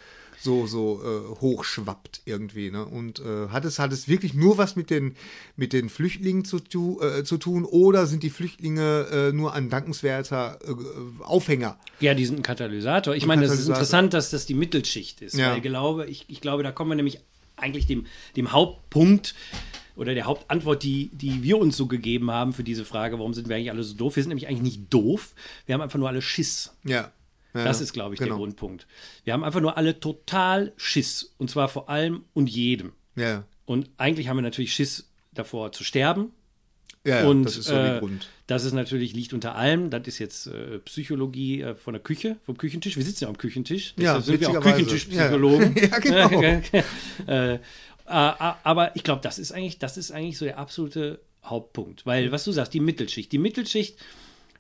so, 0.43 0.67
so 0.67 1.01
äh, 1.03 1.41
hochschwappt 1.41 2.23
irgendwie. 2.25 2.71
Ne? 2.71 2.85
Und 2.85 3.21
äh, 3.21 3.49
hat, 3.49 3.65
es, 3.65 3.79
hat 3.79 3.93
es 3.93 4.09
wirklich 4.09 4.35
nur 4.35 4.59
was 4.59 4.77
mit 4.77 4.91
den, 4.91 5.15
mit 5.57 5.73
den 5.73 5.89
Flüchtlingen 5.89 6.45
zu, 6.45 6.59
tu, 6.59 7.01
äh, 7.01 7.25
zu 7.25 7.39
tun 7.39 7.65
oder 7.65 8.07
sind 8.07 8.23
die 8.23 8.31
Flüchtlinge 8.31 9.07
äh, 9.13 9.33
nur 9.33 9.55
ein 9.55 9.71
dankenswerter 9.71 10.59
äh, 10.67 11.25
Aufhänger? 11.25 11.79
Ja, 12.01 12.15
die 12.15 12.27
sind 12.27 12.41
ein 12.41 12.43
Katalysator. 12.43 13.15
Ich 13.15 13.27
meine, 13.27 13.43
das 13.43 13.59
ist 13.59 13.69
interessant, 13.69 14.15
dass 14.15 14.31
das 14.31 14.47
die 14.47 14.55
Mittelschicht 14.55 15.23
ist. 15.23 15.37
Ja. 15.37 15.51
Weil 15.51 15.59
ich 15.59 15.63
glaube, 15.63 16.07
ich, 16.07 16.25
ich 16.29 16.41
glaube, 16.41 16.63
da 16.63 16.73
kommen 16.73 16.91
wir 16.91 16.97
nämlich 16.97 17.21
eigentlich 17.57 17.87
dem, 17.87 18.07
dem 18.37 18.53
Hauptpunkt 18.53 19.35
oder 19.95 20.15
der 20.15 20.25
Hauptantwort, 20.25 20.83
die, 20.83 21.11
die 21.13 21.43
wir 21.43 21.59
uns 21.59 21.77
so 21.77 21.87
gegeben 21.87 22.31
haben 22.31 22.53
für 22.53 22.65
diese 22.65 22.85
Frage, 22.85 23.19
warum 23.19 23.35
sind 23.35 23.49
wir 23.49 23.57
eigentlich 23.57 23.71
alle 23.71 23.85
so 23.85 23.95
doof? 23.95 24.17
Wir 24.17 24.23
sind 24.23 24.31
nämlich 24.31 24.49
eigentlich 24.49 24.63
nicht 24.63 24.93
doof, 24.93 25.35
wir 25.67 25.75
haben 25.75 25.83
einfach 25.83 25.99
nur 25.99 26.09
alle 26.09 26.23
Schiss. 26.23 26.75
Ja. 26.85 27.13
Ja 27.55 27.65
Das 27.65 27.81
ist, 27.81 27.93
glaube 27.93 28.15
ich, 28.15 28.19
der 28.19 28.29
genau. 28.29 28.39
Grundpunkt. 28.39 28.87
Wir 29.25 29.33
haben 29.33 29.45
einfach 29.45 29.61
nur 29.61 29.77
alle 29.77 30.01
total 30.01 30.73
Schiss. 30.77 31.35
Und 31.39 31.51
zwar 31.51 31.69
vor 31.69 31.89
allem 31.89 32.25
und 32.35 32.49
jedem. 32.49 32.93
Ja, 33.17 33.45
Und 33.67 33.91
eigentlich 33.99 34.29
haben 34.29 34.37
wir 34.37 34.43
natürlich 34.43 34.73
Schiss 34.75 35.09
davor 35.33 35.73
zu 35.73 35.85
sterben. 35.85 36.33
ja, 37.05 37.23
ja 37.23 37.29
und 37.29 37.45
das 37.45 37.57
ist 37.57 37.67
so 37.67 37.75
äh, 37.75 37.83
der 37.83 37.99
Grund. 38.01 38.29
das 38.47 38.65
ist 38.65 38.73
natürlich 38.73 39.13
liegt 39.15 39.33
unter 39.33 39.55
allem. 39.55 39.91
Das 39.91 40.07
ist 40.07 40.19
jetzt 40.19 40.47
äh, 40.47 40.79
Psychologie 40.81 41.63
äh, 41.63 41.75
von 41.75 41.95
der 41.95 42.03
Küche, 42.03 42.37
vom 42.45 42.57
Küchentisch. 42.57 42.97
Wir 42.97 43.05
sitzen 43.05 43.25
ja 43.25 43.29
am 43.29 43.39
Küchentisch. 43.39 43.95
Ja, 43.97 44.19
Deshalb 44.19 44.25
sind 44.25 44.41
wir 44.41 44.51
auch. 44.51 44.63
Küchentischpsychologen. 44.63 45.77
Ja, 45.77 45.99
genau. 45.99 46.43
äh, 47.27 47.55
äh, 47.55 47.59
aber 48.07 48.95
ich 48.97 49.05
glaube, 49.05 49.21
das 49.23 49.39
ist 49.39 49.53
eigentlich, 49.53 49.79
das 49.79 49.97
ist 49.97 50.11
eigentlich 50.11 50.39
so 50.39 50.45
der 50.45 50.59
absolute 50.59 51.21
Hauptpunkt. 51.45 52.07
Weil, 52.07 52.33
was 52.33 52.45
du 52.45 52.53
sagst, 52.53 52.75
die 52.75 52.81
Mittelschicht. 52.81 53.33
Die 53.33 53.39
Mittelschicht, 53.39 53.97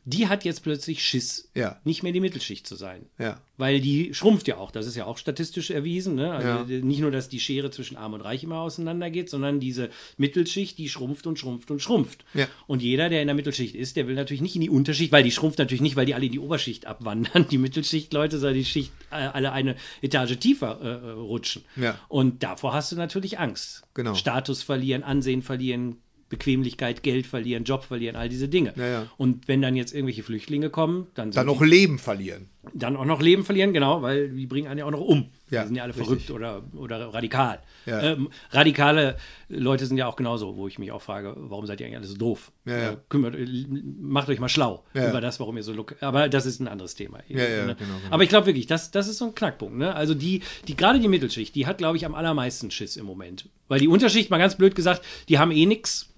die 0.05 0.27
hat 0.27 0.45
jetzt 0.45 0.63
plötzlich 0.65 1.05
Schiss, 1.05 1.51
Ja. 1.55 1.81
nicht 1.85 2.03
mehr 2.03 2.11
die 2.13 2.21
Mittelschicht 2.21 2.67
zu 2.67 2.75
sein. 2.75 3.07
Ja. 3.19 3.41
Weil 3.57 3.81
die 3.81 4.13
schrumpft 4.15 4.49
ja 4.49 4.57
auch. 4.57 4.73
Das 4.73 4.87
ist 4.89 4.97
ja 4.97 5.05
auch 5.07 5.17
statistisch 5.17 5.71
erwiesen. 5.71 6.17
Ne? 6.17 6.33
Also 6.33 6.73
Ja. 6.73 6.81
nicht 6.85 6.99
nur, 7.01 7.13
dass 7.13 7.29
die 7.29 7.39
Schere 7.39 7.71
zwischen 7.71 7.97
Arm 7.97 8.15
und 8.15 8.21
Reich 8.21 8.43
immer 8.43 8.59
auseinandergeht, 8.61 9.31
sondern 9.31 9.61
diese 9.61 9.91
Mittelschicht, 10.17 10.77
die 10.79 10.89
schrumpft 10.89 11.27
und 11.29 11.39
schrumpft 11.39 11.71
und 11.71 11.81
schrumpft. 11.81 12.25
Und 12.67 12.83
jeder, 12.83 13.09
der 13.09 13.21
in 13.23 13.29
der 13.29 13.37
Mittelschicht 13.37 13.77
ist, 13.77 13.95
der 13.97 14.09
will 14.09 14.17
natürlich 14.17 14.41
nicht 14.43 14.57
in 14.57 14.63
die 14.63 14.71
Unterschicht, 14.71 15.13
weil 15.13 15.23
die 15.23 15.31
schrumpft 15.31 15.59
natürlich 15.59 15.83
nicht, 15.83 15.95
weil 15.95 16.07
die 16.07 16.15
alle 16.15 16.27
in 16.27 16.33
die 16.33 16.41
Oberschicht 16.41 16.87
abwandern, 16.87 17.47
die 17.51 17.59
Mittelschicht-Leute, 17.59 18.39
sondern 18.39 18.59
die 18.59 18.65
Schicht 18.65 18.93
äh, 19.13 19.15
alle 19.15 19.53
eine 19.53 19.77
Etage 20.01 20.37
tiefer 20.39 20.81
äh, 20.83 20.87
äh, 20.89 21.11
rutschen. 21.13 21.63
Ja. 21.77 21.99
Und 22.09 22.43
davor 22.43 22.73
hast 22.75 22.91
du 22.91 22.97
natürlich 22.97 23.39
Angst. 23.39 23.83
Genau. 23.95 24.15
Status 24.15 24.63
verlieren, 24.63 25.05
Ansehen 25.05 25.43
verlieren, 25.43 25.99
Bequemlichkeit, 26.33 27.03
Geld 27.03 27.27
verlieren, 27.27 27.65
Job 27.65 27.85
verlieren, 27.85 28.17
all 28.17 28.29
diese 28.29 28.49
Dinge. 28.49 28.73
Ja, 28.77 28.87
ja. 28.87 29.07
Und 29.19 29.47
wenn 29.49 29.63
dann 29.63 29.77
jetzt 29.77 29.95
irgendwelche 29.95 30.23
Flüchtlinge 30.23 30.71
kommen, 30.71 31.07
dann 31.15 31.31
sind 31.31 31.37
Dann 31.37 31.47
noch 31.47 31.61
Leben 31.63 31.99
verlieren. 31.99 32.49
dann 32.73 32.97
auch 32.97 33.05
noch 33.05 33.21
Leben 33.21 33.45
verlieren, 33.45 33.73
genau, 33.73 34.03
weil 34.03 34.31
die 34.31 34.47
bringen 34.47 34.67
einen 34.67 34.79
ja 34.79 34.87
auch 34.87 34.91
noch 34.91 35.01
um. 35.01 35.31
Ja, 35.51 35.63
die 35.63 35.67
sind 35.67 35.77
ja 35.77 35.83
alle 35.83 35.93
richtig. 35.95 36.07
verrückt 36.07 36.31
oder, 36.31 36.63
oder 36.75 37.13
radikal. 37.13 37.61
Ähm, 37.87 38.31
radikale 38.53 39.17
Leute 39.49 39.85
sind 39.85 39.99
ja 39.99 40.07
auch 40.07 40.17
genauso, 40.17 40.57
wo 40.57 40.67
ich 40.67 40.79
mich 40.79 40.91
auch 40.93 41.03
frage, 41.03 41.35
warum 41.37 41.67
seid 41.67 41.81
ihr 41.81 41.87
eigentlich 41.87 41.99
alle 41.99 42.07
so 42.07 42.17
doof? 42.17 42.53
Äh, 42.65 42.97
kümmert, 43.11 43.35
äh, 43.35 43.67
macht 44.01 44.31
euch 44.31 44.41
mal 44.41 44.49
schlau 44.49 44.85
über 44.95 45.21
das, 45.21 45.39
warum 45.41 45.57
ihr 45.59 45.63
so 45.63 45.75
look. 45.75 45.97
Aber 46.01 46.31
das 46.31 46.47
ist 46.47 46.61
ein 46.61 46.69
anderes 46.69 46.95
Thema. 46.95 47.19
Ne? 47.19 47.25
genau, 47.29 47.75
genau. 47.75 47.95
Aber 48.11 48.23
ich 48.23 48.31
glaube 48.31 48.47
wirklich, 48.47 48.67
das, 48.67 48.91
das 48.91 49.09
ist 49.09 49.19
so 49.19 49.27
ein 49.27 49.35
Knackpunkt. 49.35 49.77
Ne? 49.77 49.95
Also 49.95 50.15
die, 50.15 50.41
die 50.69 50.75
gerade 50.77 51.01
die 51.01 51.09
Mittelschicht, 51.09 51.55
die 51.55 51.67
hat, 51.67 51.77
glaube 51.79 51.99
ich, 51.99 52.07
am 52.07 52.15
allermeisten 52.15 52.71
Schiss 52.71 52.97
im 52.97 53.05
Moment. 53.05 53.51
Weil 53.69 53.81
die 53.81 53.89
Unterschicht, 53.89 54.31
mal 54.31 54.39
ganz 54.39 54.57
blöd 54.57 54.75
gesagt, 54.75 55.03
die 55.29 55.39
haben 55.39 55.51
eh 55.51 55.67
nichts. 55.67 56.09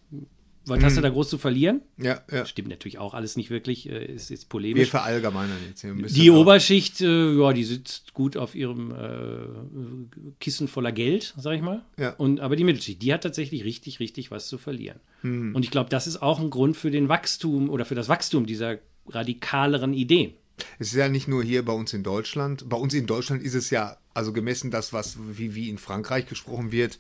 Was 0.67 0.79
Mhm. 0.81 0.85
hast 0.85 0.97
du 0.97 1.01
da 1.03 1.11
groß 1.11 1.29
zu 1.29 1.37
verlieren? 1.39 1.83
Ja, 1.99 2.23
ja. 2.33 2.47
Stimmt 2.47 2.69
natürlich 2.69 2.99
auch 2.99 3.13
alles 3.15 3.37
nicht 3.37 3.51
wirklich, 3.51 3.89
äh, 3.89 4.07
ist 4.15 4.31
Wir 4.31 4.39
polemisch. 4.49 4.89
verallgemeinern 4.89 5.57
jetzt 5.69 5.83
hier 5.83 5.91
ein 5.91 6.01
bisschen. 6.01 6.23
Die 6.23 6.31
aber- 6.31 6.41
Oberschicht, 6.41 7.01
äh, 7.03 7.33
ja, 7.39 7.53
die 7.53 7.65
sitzt 7.65 8.15
gut 8.15 8.37
auf 8.37 8.55
ihrem 8.55 8.91
äh, 8.93 10.31
Kissen 10.41 10.69
voller 10.69 10.93
Geld, 10.93 11.35
sag 11.37 11.57
ich 11.57 11.63
mal. 11.63 11.83
Ja. 11.99 12.11
Und, 12.15 12.41
aber 12.41 12.57
die 12.57 12.65
Mittelschicht, 12.65 13.03
die 13.03 13.13
hat 13.13 13.23
tatsächlich 13.23 13.65
richtig, 13.65 14.01
richtig 14.01 14.31
was 14.31 14.49
zu 14.49 14.57
verlieren. 14.59 15.01
Hm. 15.21 15.55
Und 15.55 15.65
ich 15.65 15.71
glaube, 15.71 15.91
das 15.91 16.07
ist 16.07 16.23
auch 16.23 16.41
ein 16.41 16.51
Grund 16.51 16.77
für 16.77 16.91
den 16.91 17.09
Wachstum 17.09 17.69
oder 17.69 17.85
für 17.85 17.95
das 17.95 18.09
Wachstum 18.09 18.47
dieser 18.47 18.79
radikaleren 19.09 19.93
Ideen. 19.95 20.33
Es 20.79 20.89
ist 20.89 20.95
ja 20.95 21.09
nicht 21.09 21.29
nur 21.29 21.43
hier 21.43 21.65
bei 21.65 21.73
uns 21.73 21.93
in 21.93 22.03
Deutschland. 22.03 22.69
Bei 22.69 22.77
uns 22.77 22.95
in 22.95 23.07
Deutschland 23.07 23.43
ist 23.43 23.55
es 23.55 23.71
ja, 23.71 23.97
also 24.13 24.33
gemessen 24.33 24.71
das, 24.71 24.93
was 24.93 25.17
wie, 25.33 25.55
wie 25.55 25.69
in 25.69 25.79
Frankreich 25.79 26.27
gesprochen 26.27 26.71
wird 26.73 26.99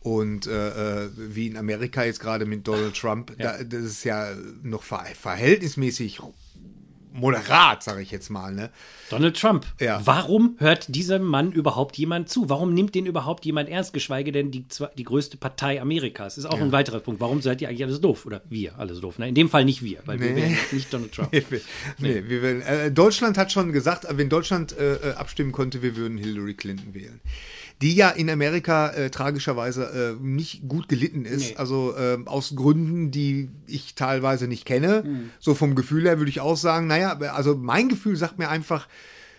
und 0.00 0.46
äh, 0.46 1.04
äh, 1.04 1.10
wie 1.16 1.46
in 1.46 1.56
Amerika 1.56 2.04
jetzt 2.04 2.20
gerade 2.20 2.46
mit 2.46 2.66
Donald 2.66 2.96
Trump, 2.96 3.30
Ja. 3.38 3.56
da, 3.58 3.64
das 3.64 3.82
ist 3.84 4.04
ja 4.04 4.34
noch 4.62 4.82
ver 4.82 5.04
verhältnismäßig 5.20 6.20
moderat, 7.16 7.82
sage 7.82 8.02
ich 8.02 8.10
jetzt 8.10 8.30
mal. 8.30 8.52
Ne? 8.52 8.70
Donald 9.10 9.38
Trump. 9.40 9.66
Ja. 9.80 10.00
Warum 10.04 10.56
hört 10.58 10.94
diesem 10.94 11.22
Mann 11.24 11.52
überhaupt 11.52 11.96
jemand 11.96 12.28
zu? 12.28 12.48
Warum 12.48 12.74
nimmt 12.74 12.94
den 12.94 13.06
überhaupt 13.06 13.44
jemand 13.44 13.68
ernst, 13.68 13.92
geschweige 13.92 14.32
denn 14.32 14.50
die, 14.50 14.64
die 14.96 15.04
größte 15.04 15.36
Partei 15.36 15.80
Amerikas? 15.80 16.38
Ist 16.38 16.46
auch 16.46 16.60
ein 16.60 16.72
weiterer 16.72 17.00
Punkt. 17.00 17.20
Warum 17.20 17.40
seid 17.42 17.62
ihr 17.62 17.68
eigentlich 17.68 17.84
alles 17.84 18.00
doof? 18.00 18.26
Oder 18.26 18.42
wir 18.48 18.78
alles 18.78 19.00
doof? 19.00 19.18
Ne? 19.18 19.28
In 19.28 19.34
dem 19.34 19.48
Fall 19.48 19.64
nicht 19.64 19.82
wir, 19.82 20.00
weil 20.06 20.20
wir 20.20 20.30
Nee. 20.30 20.42
wählen 20.42 20.56
nicht 20.72 20.92
Donald 20.92 21.12
Trump. 21.12 21.32
nee, 21.98 22.22
wir 22.26 22.42
wählen, 22.42 22.62
äh, 22.62 22.90
Deutschland 22.90 23.38
hat 23.38 23.52
schon 23.52 23.72
gesagt, 23.72 24.06
wenn 24.10 24.28
Deutschland 24.28 24.76
äh, 24.76 24.94
äh, 24.94 25.12
abstimmen 25.14 25.52
konnte, 25.52 25.82
wir 25.82 25.96
würden 25.96 26.18
Hillary 26.18 26.54
Clinton 26.54 26.94
wählen. 26.94 27.20
Die 27.82 27.94
ja 27.94 28.08
in 28.08 28.30
Amerika 28.30 28.88
äh, 28.90 29.10
tragischerweise 29.10 30.16
äh, 30.18 30.22
nicht 30.24 30.66
gut 30.66 30.88
gelitten 30.88 31.24
ist. 31.24 31.50
Nee. 31.50 31.56
Also 31.56 31.94
äh, 31.96 32.18
aus 32.24 32.54
Gründen, 32.56 33.10
die 33.10 33.50
ich 33.66 33.94
teilweise 33.94 34.48
nicht 34.48 34.64
kenne. 34.64 35.04
So 35.40 35.54
vom 35.54 35.74
Gefühl 35.74 36.04
her 36.04 36.18
würde 36.18 36.30
ich 36.30 36.40
auch 36.40 36.56
sagen, 36.56 36.86
naja, 36.86 37.18
also 37.34 37.54
mein 37.54 37.88
Gefühl 37.88 38.16
sagt 38.16 38.38
mir 38.38 38.48
einfach, 38.48 38.88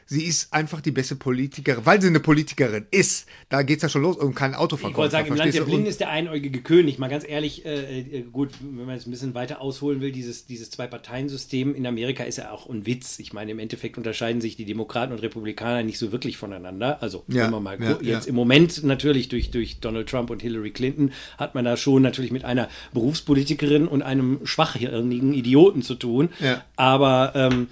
sie 0.08 0.24
ist 0.24 0.54
einfach 0.54 0.82
die 0.82 0.92
beste 0.92 1.16
Politikerin, 1.16 1.86
weil 1.86 2.02
sie 2.02 2.08
eine 2.08 2.22
Politikerin 2.22 2.88
ist. 2.92 3.28
Da 3.50 3.62
geht's 3.62 3.84
ja 3.84 3.90
schon 3.90 4.02
los 4.02 4.16
und 4.18 4.34
kein 4.34 4.56
Autoverkäufer. 4.56 4.90
Ich 4.90 4.98
wollte 4.98 5.12
sagen, 5.12 5.28
im 5.28 5.36
Land 5.36 5.54
der? 5.54 5.62
Blinden 5.64 5.86
ist 5.86 6.00
der 6.00 6.10
einäugige 6.10 6.62
König. 6.62 6.98
Mal 6.98 7.10
ganz 7.10 7.28
ehrlich, 7.28 7.66
äh, 7.66 8.00
äh, 8.00 8.22
gut, 8.24 8.52
wenn 8.62 8.86
man 8.86 8.96
jetzt 8.96 9.06
ein 9.06 9.12
bisschen 9.12 9.36
weiter 9.36 9.62
ausholen 9.62 10.00
will, 10.00 10.12
dieses, 10.12 10.46
dieses 10.46 10.72
Zwei-Parteien-System 10.72 11.76
in 11.76 11.86
Amerika 11.86 12.24
ist 12.24 12.38
ja 12.38 12.52
auch 12.52 12.70
ein 12.70 12.86
Witz. 12.86 13.20
Ich 13.20 13.34
meine, 13.34 13.52
im 13.52 13.60
Endeffekt 13.60 13.98
unterscheiden 13.98 14.42
sich 14.42 14.56
die 14.56 14.66
Demokraten 14.66 15.12
und 15.12 15.22
Republikaner 15.22 15.84
nicht 15.84 16.00
so 16.00 16.14
wirklich 16.14 16.38
voneinander. 16.38 17.04
Also, 17.04 17.26
Ja, 17.28 17.44
wenn 17.44 17.52
man 17.52 17.64
mal 17.64 17.84
ja, 17.84 17.98
jetzt 18.02 18.26
ja. 18.26 18.30
im 18.30 18.36
Moment 18.36 18.84
natürlich 18.84 19.28
durch, 19.28 19.52
durch 19.52 19.82
Donald 19.82 20.08
Trump 20.10 20.30
und 20.30 20.42
Hillary 20.42 20.72
Clinton 20.72 21.12
hat 21.38 21.54
man 21.54 21.66
da 21.66 21.76
schon 21.76 22.02
natürlich 22.02 22.32
mit 22.32 22.46
einer 22.46 22.70
Berufspolitikerin 22.94 23.88
und 23.88 24.04
einem 24.04 24.40
schwachhirnigen 24.46 25.34
Idioten 25.34 25.82
zu 25.82 25.96
tun. 25.96 26.30
Aber 26.78 27.34
ähm, 27.36 27.68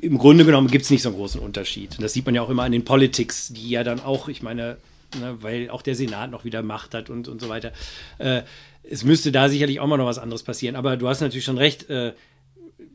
im 0.00 0.18
Grunde 0.18 0.44
genommen 0.44 0.68
gibt 0.68 0.84
es 0.84 0.90
nicht 0.90 1.02
so 1.02 1.08
einen 1.10 1.18
großen 1.18 1.40
Unterschied. 1.40 1.96
Und 1.96 2.02
das 2.02 2.12
sieht 2.12 2.26
man 2.26 2.34
ja 2.34 2.42
auch 2.42 2.50
immer 2.50 2.64
an 2.64 2.72
den 2.72 2.84
Politics, 2.84 3.48
die 3.48 3.70
ja 3.70 3.84
dann 3.84 4.00
auch, 4.00 4.28
ich 4.28 4.42
meine, 4.42 4.76
ne, 5.18 5.38
weil 5.40 5.70
auch 5.70 5.82
der 5.82 5.94
Senat 5.94 6.30
noch 6.30 6.44
wieder 6.44 6.62
Macht 6.62 6.94
hat 6.94 7.10
und, 7.10 7.28
und 7.28 7.40
so 7.40 7.48
weiter. 7.48 7.72
Äh, 8.18 8.42
es 8.82 9.04
müsste 9.04 9.32
da 9.32 9.48
sicherlich 9.48 9.80
auch 9.80 9.86
mal 9.86 9.96
noch 9.96 10.06
was 10.06 10.18
anderes 10.18 10.42
passieren. 10.42 10.76
Aber 10.76 10.96
du 10.96 11.08
hast 11.08 11.20
natürlich 11.20 11.44
schon 11.44 11.58
recht. 11.58 11.88
Äh, 11.90 12.12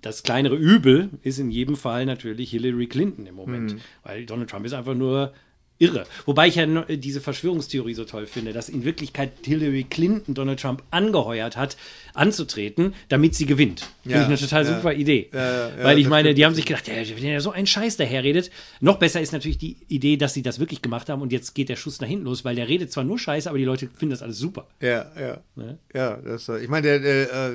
das 0.02 0.24
kleinere 0.24 0.56
Übel 0.56 1.10
ist 1.22 1.40
in 1.40 1.50
jedem 1.50 1.78
Fall 1.78 2.06
natürlich 2.06 2.52
Hillary 2.52 2.88
Clinton 2.88 3.26
im 3.26 3.36
Moment. 3.36 3.76
Weil 4.04 4.26
Donald 4.26 4.50
Trump 4.50 4.66
ist 4.66 4.74
einfach 4.74 4.96
nur 4.96 5.34
irre. 5.84 6.06
Wobei 6.26 6.48
ich 6.48 6.56
ja 6.56 6.66
diese 6.66 7.20
Verschwörungstheorie 7.22 7.94
so 7.94 8.06
toll 8.06 8.26
finde, 8.26 8.54
dass 8.54 8.70
in 8.70 8.86
Wirklichkeit 8.86 9.32
Hillary 9.44 9.84
Clinton 9.84 10.34
Donald 10.34 10.60
Trump 10.60 10.82
angeheuert 10.92 11.58
hat, 11.58 11.76
anzutreten, 12.14 12.94
damit 13.10 13.36
sie 13.36 13.46
gewinnt. 13.46 13.90
Finde 14.04 14.18
Ja, 14.18 14.22
ich 14.22 14.28
eine 14.28 14.38
total 14.38 14.66
ja. 14.66 14.76
super 14.76 14.94
Idee. 14.94 15.30
Ja, 15.34 15.72
Weil 15.82 16.00
ich 16.00 16.08
meine, 16.08 16.34
die 16.34 16.46
haben 16.46 16.56
sich 16.56 16.66
gedacht, 16.66 16.88
wenn 16.88 17.24
er 17.26 17.42
so 17.42 17.52
einen 17.52 17.68
Scheiß 17.68 17.98
daherredet. 17.98 18.52
Noch 18.80 18.98
besser 18.98 19.20
ist 19.20 19.34
natürlich 19.34 19.58
die 19.58 19.78
Idee, 19.88 20.18
dass 20.18 20.34
sie 20.34 20.42
das 20.42 20.60
wirklich 20.60 20.82
gemacht 20.82 21.10
haben 21.10 21.22
und 21.22 21.32
jetzt 21.32 21.54
geht 21.54 21.70
der 21.70 21.76
Schuss 21.76 22.00
nach 22.02 22.08
hinten 22.08 22.26
los, 22.26 22.46
weil 22.46 22.56
der 22.56 22.68
redet 22.68 22.92
zwar 22.92 23.04
nur 23.04 23.20
Scheiße, 23.20 23.50
aber 23.50 23.58
die 23.58 23.66
Leute 23.66 23.90
finden 23.96 24.12
das 24.12 24.22
alles 24.22 24.38
super. 24.38 24.68
Ja, 24.80 25.12
ja. 25.20 25.38
Ne? 25.56 25.78
Ja, 25.94 26.18
das, 26.18 26.48
äh, 26.50 26.60
ich 26.60 26.70
meine, 26.70 26.84
der, 26.84 27.00
der, 27.00 27.34
äh, 27.34 27.52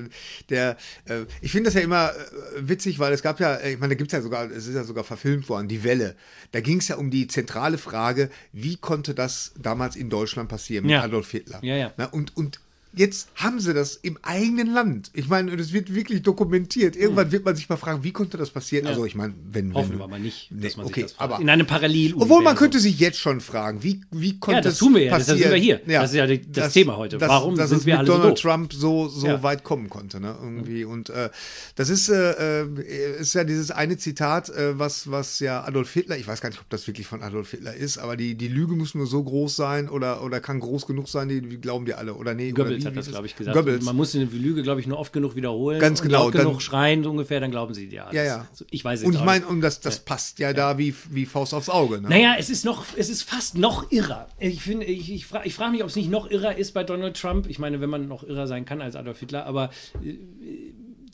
der 0.51 0.77
äh, 1.07 1.25
ich 1.41 1.53
finde 1.53 1.69
das 1.69 1.75
ja 1.75 1.81
immer 1.81 2.13
witzig, 2.57 2.99
weil 2.99 3.13
es 3.13 3.23
gab 3.23 3.41
ja, 3.41 3.61
ich 3.61 3.79
meine, 3.79 3.95
da 3.95 3.99
gibt 3.99 4.13
es 4.13 4.17
ja 4.17 4.23
sogar, 4.23 4.51
es 4.51 4.67
ist 4.67 4.75
ja 4.75 4.85
sogar 4.85 5.05
verfilmt 5.05 5.49
worden, 5.49 5.69
die 5.69 5.85
Welle. 5.85 6.17
Da 6.53 6.61
ging 6.61 6.79
es 6.79 6.89
ja 6.89 6.97
um 6.97 7.11
die 7.11 7.27
zentrale 7.29 7.79
Frage, 7.79 8.18
wie 8.53 8.77
konnte 8.77 9.15
das 9.15 9.53
damals 9.59 9.97
in 9.97 10.11
Deutschland 10.11 10.49
passieren 10.49 10.85
mit 10.85 10.93
Ja. 10.93 11.03
Adolf 11.03 11.31
Hitler? 11.31 11.59
Ja, 11.63 11.77
ja. 11.77 11.93
Na, 11.97 12.07
und, 12.07 12.37
und 12.37 12.61
jetzt 12.99 13.29
haben 13.37 13.61
sie 13.61 13.73
das 13.73 13.97
im 13.97 14.19
eigenen 14.23 14.73
Land. 14.73 15.11
Ich 15.15 15.29
meine, 15.29 15.57
das 15.57 15.73
wird 15.73 15.95
wirklich 15.95 16.23
dokumentiert. 16.23 16.97
Irgendwann 16.97 17.33
wird 17.33 17.45
man 17.45 17.57
sich 17.57 17.69
mal 17.69 17.77
fragen, 17.77 18.05
wie 18.05 18.13
konnte 18.13 18.37
das 18.37 18.51
passieren? 18.51 18.87
Also 18.87 19.05
ich 19.05 19.15
meine, 19.15 19.35
wenn, 19.51 19.73
Hoffen 19.73 19.93
wenn 19.93 19.99
wir 20.01 20.09
mal 20.09 20.21
nicht, 20.21 20.51
Nee, 20.51 20.65
dass 20.67 20.77
man 20.77 20.87
okay, 20.87 21.03
das 21.03 21.15
aber 21.19 21.41
In 21.41 21.49
einem 21.49 21.67
Parallel. 21.67 22.15
obwohl 22.19 22.43
man 22.43 22.57
könnte 22.57 22.79
sich 22.81 22.99
jetzt 22.99 23.19
schon 23.19 23.41
fragen, 23.41 23.83
wie, 23.83 24.01
wie 24.11 24.39
konnte 24.39 24.57
Ja, 24.59 24.63
das 24.63 24.79
tun 24.79 24.95
wir 24.95 25.05
ja, 25.05 25.13
passieren? 25.13 25.39
sind 25.39 25.51
wir 25.51 25.57
hier. 25.59 25.81
Das 25.87 26.11
ist 26.11 26.17
ja 26.17 26.27
die- 26.27 26.51
das 26.51 26.73
Thema 26.73 26.97
heute. 26.97 27.19
Dass, 27.19 27.29
Warum 27.29 27.57
dass 27.57 27.71
sind 27.71 27.79
es 27.79 27.87
wir 27.87 27.95
mit 27.95 27.99
alle 28.01 28.07
so 28.09 28.13
Donald 28.19 28.33
doof? 28.37 28.41
Trump 28.43 28.73
so, 28.73 29.09
so 29.09 29.27
Ja. 29.27 29.43
weit 29.43 29.65
kommen 29.65 29.89
konnte, 29.89 30.21
ne? 30.21 30.37
Irgendwie. 30.43 30.85
Und 30.85 31.11
äh, 31.11 31.31
das 31.77 31.89
ist, 31.89 32.09
äh, 32.09 32.63
äh, 32.63 33.21
ist 33.21 33.35
ja 33.35 33.45
dieses 33.45 33.71
eine 33.71 33.97
Zitat, 33.97 34.49
äh, 34.51 34.79
was, 34.79 35.11
was 35.11 35.39
ja 35.41 35.65
Adolf 35.65 35.93
Hitler, 35.93 36.17
ich 36.17 36.27
weiß 36.27 36.41
gar 36.41 36.49
nicht, 36.49 36.61
ob 36.61 36.69
das 36.71 36.87
wirklich 36.87 37.07
von 37.07 37.23
Adolf 37.23 37.51
Hitler 37.53 37.75
ist, 37.75 37.99
aber 37.99 38.17
die, 38.17 38.35
die 38.35 38.49
Lüge 38.49 38.75
muss 38.75 38.95
nur 38.95 39.07
so 39.07 39.23
groß 39.23 39.55
sein 39.57 39.89
oder, 39.89 40.23
oder 40.25 40.41
kann 40.41 40.61
groß 40.61 40.87
genug 40.87 41.09
sein, 41.09 41.29
die, 41.29 41.41
die 41.41 41.61
glauben 41.61 41.85
die 41.85 41.95
alle. 41.95 42.15
Oder 42.15 42.35
nee, 42.35 42.51
Goebbels 42.53 42.85
hat 42.89 42.97
das, 42.97 43.09
glaube 43.09 43.27
ich, 43.27 43.37
gesagt. 43.37 43.57
Goebbels. 43.57 43.85
Man 43.85 43.97
muss 43.97 44.15
eine 44.15 44.25
Lüge, 44.25 44.63
glaube 44.63 44.81
ich, 44.81 44.87
nur 44.87 44.99
oft 44.99 45.13
genug 45.13 45.37
wiederholen. 45.37 45.81
Ganz 45.81 46.01
und 46.01 46.09
genau, 46.09 46.25
Laut 46.25 46.33
genug 46.33 46.63
schreien, 46.63 47.05
so 47.05 47.11
ungefähr, 47.11 47.41
dann 47.41 47.51
glauben 47.51 47.75
sie 47.75 47.89
dir 47.89 48.07
alles. 48.07 48.17
Ja, 48.17 48.25
ja. 48.25 48.49
Ich 48.71 48.85
weiß 48.85 49.01
jetzt 49.01 49.07
und 49.09 49.15
ich 49.15 49.25
meine, 49.25 49.41
nicht. 49.41 49.51
und 49.51 49.61
das, 49.61 49.81
das 49.81 50.01
passt 50.01 50.39
ja, 50.39 50.53
da 50.53 50.79
wie, 50.79 50.95
wie 51.11 51.27
Faust 51.27 51.55
aufs 51.55 51.69
Auge. 51.69 52.01
Ne? 52.01 52.09
Naja, 52.09 52.37
es 52.39 52.51
ist 52.51 52.65
noch, 52.65 52.85
es 52.97 53.09
ist 53.09 53.23
fast 53.23 53.57
noch 53.57 53.91
irrer. 53.91 54.29
Ich 54.39 54.63
finde, 54.63 54.87
ich, 54.87 55.13
ich 55.13 55.27
frage 55.27 55.47
ich 55.47 55.55
frag 55.55 55.73
mich, 55.73 55.83
ob 55.83 55.89
es 55.89 55.97
nicht 55.97 56.11
noch 56.11 56.31
irrer 56.31 56.57
ist 56.57 56.73
bei 56.73 56.85
Donald 56.85 57.17
Trump. 57.17 57.47
Ich 57.49 57.59
meine, 57.59 57.81
wenn 57.81 57.91
man 57.91 58.09
noch 58.09 58.23
irrer 58.25 58.47
sein 58.47 58.65
kann 58.65 58.81
als 58.81 58.97
Adolf 58.97 59.21
Hitler, 59.21 59.47
aber 59.47 59.71
äh, 60.03 60.17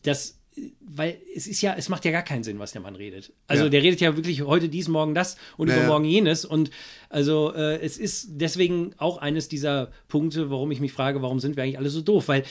das, 0.03 0.39
weil 0.81 1.19
es 1.35 1.47
ist 1.47 1.61
ja, 1.62 1.75
es 1.77 1.88
macht 1.88 2.05
ja 2.05 2.11
gar 2.12 2.23
keinen 2.23 2.45
Sinn, 2.45 2.59
was 2.59 2.73
der 2.73 2.81
Mann 2.81 2.95
redet. 2.97 3.33
Also 3.47 3.64
Ja. 3.64 3.71
der 3.71 3.83
redet 3.83 4.01
ja 4.01 4.17
wirklich 4.17 4.43
heute 4.43 4.69
dies, 4.69 4.88
morgen 4.88 5.14
das 5.14 5.37
und 5.57 5.69
Ja, 5.69 5.75
ja. 5.75 5.81
übermorgen 5.81 6.05
jenes. 6.05 6.45
Und 6.45 6.71
also 7.09 7.53
äh, 7.55 7.81
es 7.81 7.99
ist 7.99 8.29
deswegen 8.33 8.93
auch 8.99 9.19
eines 9.19 9.49
dieser 9.49 9.90
Punkte, 10.09 10.51
warum 10.51 10.71
ich 10.71 10.81
mich 10.81 10.93
frage, 10.93 11.23
warum 11.23 11.40
sind 11.40 11.57
wir 11.57 11.62
eigentlich 11.64 11.79
alle 11.79 11.90
so 11.90 12.01
doof? 12.03 12.29
Weil 12.29 12.45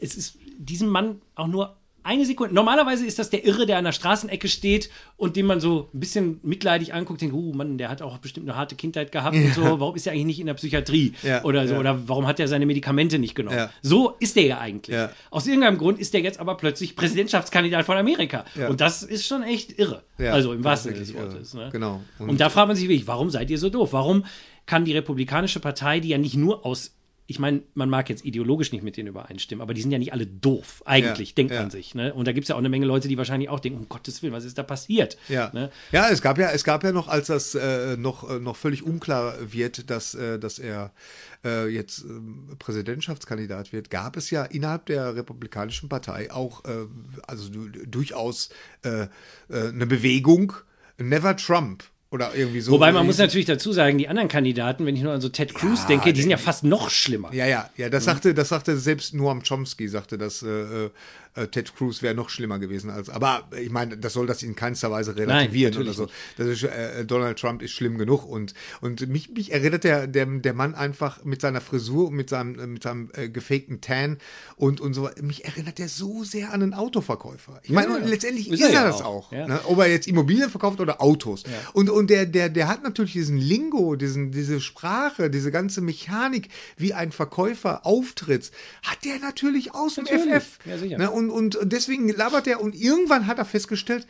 es 0.00 0.14
ist 0.16 0.38
diesem 0.58 0.88
Mann 0.88 1.20
auch 1.34 1.48
nur 1.48 1.76
eine 2.02 2.24
Sekunde. 2.24 2.54
Normalerweise 2.54 3.04
ist 3.04 3.18
das 3.18 3.30
der 3.30 3.44
Irre, 3.44 3.66
der 3.66 3.78
an 3.78 3.84
der 3.84 3.92
Straßenecke 3.92 4.48
steht 4.48 4.90
und 5.16 5.36
den 5.36 5.46
man 5.46 5.60
so 5.60 5.88
ein 5.92 6.00
bisschen 6.00 6.40
mitleidig 6.42 6.94
anguckt, 6.94 7.20
denkt, 7.20 7.34
uh, 7.34 7.52
Mann, 7.52 7.78
der 7.78 7.88
hat 7.88 8.02
auch 8.02 8.18
bestimmt 8.18 8.48
eine 8.48 8.56
harte 8.56 8.76
Kindheit 8.76 9.12
gehabt 9.12 9.36
und 9.36 9.54
so. 9.54 9.62
Warum 9.80 9.94
ist 9.96 10.06
er 10.06 10.12
eigentlich 10.12 10.26
nicht 10.26 10.40
in 10.40 10.46
der 10.46 10.54
Psychiatrie? 10.54 11.12
Ja, 11.22 11.44
oder 11.44 11.66
so, 11.66 11.74
ja. 11.74 11.80
oder 11.80 12.08
warum 12.08 12.26
hat 12.26 12.40
er 12.40 12.48
seine 12.48 12.66
Medikamente 12.66 13.18
nicht 13.18 13.34
genommen? 13.34 13.56
Ja. 13.56 13.70
So 13.82 14.14
ist 14.20 14.36
der 14.36 14.44
ja 14.44 14.58
eigentlich. 14.58 14.96
Ja. 14.96 15.10
Aus 15.30 15.46
irgendeinem 15.46 15.78
Grund 15.78 15.98
ist 15.98 16.14
der 16.14 16.20
jetzt 16.20 16.40
aber 16.40 16.56
plötzlich 16.56 16.96
Präsidentschaftskandidat 16.96 17.84
von 17.84 17.96
Amerika. 17.96 18.44
Ja. 18.54 18.68
Und 18.68 18.80
das 18.80 19.02
ist 19.02 19.26
schon 19.26 19.42
echt 19.42 19.78
irre. 19.78 20.04
Ja, 20.18 20.32
also 20.32 20.52
im 20.52 20.64
wahrsten 20.64 20.94
Sinne 20.94 21.04
des 21.04 21.14
Wortes. 21.14 21.54
Ne? 21.54 21.68
Genau. 21.72 22.00
Und, 22.18 22.30
Und- 22.30 22.40
da 22.40 22.50
fragt 22.50 22.68
man 22.68 22.76
sich 22.76 22.88
wirklich, 22.88 23.06
warum 23.06 23.30
seid 23.30 23.50
ihr 23.50 23.58
so 23.58 23.70
doof? 23.70 23.92
Warum 23.92 24.24
kann 24.66 24.84
die 24.84 24.92
Republikanische 24.92 25.60
Partei, 25.60 25.98
die 25.98 26.08
ja 26.08 26.18
nicht 26.18 26.36
nur 26.36 26.64
aus 26.64 26.97
ich 27.30 27.38
meine, 27.38 27.62
man 27.74 27.90
mag 27.90 28.08
jetzt 28.08 28.24
ideologisch 28.24 28.72
nicht 28.72 28.82
mit 28.82 28.96
denen 28.96 29.08
übereinstimmen, 29.08 29.60
aber 29.60 29.74
die 29.74 29.82
sind 29.82 29.90
ja 29.90 29.98
nicht 29.98 30.14
alle 30.14 30.26
doof, 30.26 30.82
eigentlich, 30.86 31.28
Ja, 31.28 31.34
denkt 31.34 31.52
ja. 31.52 31.60
man 31.60 31.70
sich. 31.70 31.94
Ne? 31.94 32.14
Und 32.14 32.26
da 32.26 32.32
gibt 32.32 32.46
es 32.46 32.48
ja 32.48 32.54
auch 32.54 32.58
eine 32.58 32.70
Menge 32.70 32.86
Leute, 32.86 33.06
die 33.06 33.18
wahrscheinlich 33.18 33.50
auch 33.50 33.60
denken, 33.60 33.80
um 33.80 33.88
Gottes 33.90 34.22
Willen, 34.22 34.32
was 34.32 34.46
ist 34.46 34.56
da 34.56 34.62
passiert? 34.62 35.18
Ja. 35.28 35.50
Ne? 35.52 35.70
ja, 35.92 36.08
es 36.08 36.22
gab 36.22 36.38
ja, 36.38 36.50
es 36.52 36.64
gab 36.64 36.82
ja 36.84 36.90
noch, 36.90 37.06
als 37.06 37.26
das 37.26 37.54
äh, 37.54 37.98
noch, 37.98 38.30
äh, 38.30 38.38
noch 38.38 38.56
völlig 38.56 38.82
unklar 38.82 39.34
wird, 39.52 39.90
dass, 39.90 40.14
äh, 40.14 40.38
dass 40.38 40.58
er 40.58 40.94
äh, 41.44 41.68
jetzt 41.68 42.00
ähm, 42.00 42.56
Präsidentschaftskandidat 42.58 43.74
wird, 43.74 43.90
gab 43.90 44.16
es 44.16 44.30
ja 44.30 44.44
innerhalb 44.44 44.86
der 44.86 45.14
Republikanischen 45.14 45.90
Partei 45.90 46.32
auch 46.32 46.64
äh, 46.64 46.86
also 47.26 47.50
du, 47.50 47.68
durchaus 47.68 48.48
äh, 48.84 49.08
eine 49.50 49.86
Bewegung, 49.86 50.54
Never 50.96 51.36
Trump. 51.36 51.84
Oder 52.10 52.34
irgendwie 52.34 52.60
so. 52.62 52.72
Wobei 52.72 52.90
man 52.90 53.04
muss 53.04 53.18
natürlich 53.18 53.44
dazu 53.46 53.72
sagen, 53.72 53.98
die 53.98 54.08
anderen 54.08 54.28
Kandidaten, 54.30 54.86
wenn 54.86 54.96
ich 54.96 55.02
nur 55.02 55.12
an 55.12 55.20
so 55.20 55.28
Ted 55.28 55.54
Cruz 55.54 55.84
denke, 55.86 56.14
die 56.14 56.22
sind 56.22 56.30
ja 56.30 56.38
fast 56.38 56.64
noch 56.64 56.88
schlimmer. 56.88 57.34
Ja, 57.34 57.44
ja, 57.46 57.68
ja, 57.76 57.90
das 57.90 58.04
sagte, 58.04 58.32
das 58.32 58.48
sagte 58.48 58.78
selbst 58.78 59.12
Noam 59.12 59.42
Chomsky, 59.42 59.88
sagte, 59.88 60.16
dass 60.16 60.42
äh, 60.42 60.48
äh, 60.48 60.90
Ted 61.46 61.74
Cruz 61.76 62.02
wäre 62.02 62.14
noch 62.14 62.28
schlimmer 62.30 62.58
gewesen 62.58 62.90
als. 62.90 63.08
Aber 63.08 63.48
ich 63.60 63.70
meine, 63.70 63.96
das 63.96 64.12
soll 64.12 64.26
das 64.26 64.42
in 64.42 64.56
keinster 64.56 64.90
Weise 64.90 65.16
relativieren 65.16 65.74
oder 65.74 65.84
natürlich 65.84 65.96
so. 65.96 66.08
Das 66.36 66.46
ist, 66.48 66.62
äh, 66.64 67.04
Donald 67.04 67.38
Trump 67.38 67.62
ist 67.62 67.72
schlimm 67.72 67.98
genug 67.98 68.26
und 68.26 68.54
und 68.80 69.06
mich, 69.08 69.30
mich 69.30 69.52
erinnert 69.52 69.84
der, 69.84 70.06
der 70.06 70.26
der 70.26 70.54
Mann 70.54 70.74
einfach 70.74 71.24
mit 71.24 71.40
seiner 71.40 71.60
Frisur 71.60 72.08
und 72.08 72.14
mit 72.14 72.28
seinem 72.30 72.58
äh, 72.58 72.66
mit 72.66 72.82
seinem 72.82 73.10
äh, 73.14 73.28
gefakten 73.28 73.80
Tan 73.80 74.18
und 74.56 74.80
und 74.80 74.94
so. 74.94 75.08
Mich 75.22 75.44
erinnert 75.44 75.78
der 75.78 75.88
so 75.88 76.24
sehr 76.24 76.52
an 76.52 76.62
einen 76.62 76.74
Autoverkäufer. 76.74 77.60
Ich 77.62 77.70
meine, 77.70 77.88
Ja, 77.88 77.96
und 77.96 78.08
letztendlich 78.08 78.50
ist 78.50 78.60
er 78.60 78.68
er, 78.68 78.74
ja 78.74 78.84
das 78.84 79.02
auch, 79.02 79.28
auch. 79.28 79.32
ja. 79.32 79.46
Ne? 79.46 79.60
Ob 79.64 79.78
er 79.78 79.86
jetzt 79.90 80.08
Immobilien 80.08 80.50
verkauft 80.50 80.80
oder 80.80 81.00
Autos. 81.00 81.44
Und 81.72 81.90
und 81.90 82.10
der 82.10 82.26
der 82.26 82.48
der 82.48 82.68
hat 82.68 82.82
natürlich 82.82 83.12
diesen 83.12 83.38
Lingo, 83.38 83.96
diesen 83.96 84.32
diese 84.32 84.60
Sprache, 84.60 85.30
diese 85.30 85.50
ganze 85.50 85.80
Mechanik, 85.80 86.48
wie 86.76 86.94
ein 86.94 87.12
Verkäufer 87.12 87.84
auftritt, 87.86 88.50
hat 88.82 89.04
der 89.04 89.18
natürlich 89.18 89.74
aus 89.74 89.94
dem 89.96 90.04
Natürlich. 90.04 90.34
FF. 90.42 90.58
Ja, 90.64 90.78
sicher. 90.78 90.98
Ne? 90.98 91.10
Und, 91.10 91.27
und 91.30 91.58
deswegen 91.62 92.08
labert 92.08 92.46
er 92.46 92.60
und 92.60 92.74
irgendwann 92.74 93.26
hat 93.26 93.38
er 93.38 93.44
festgestellt, 93.44 94.06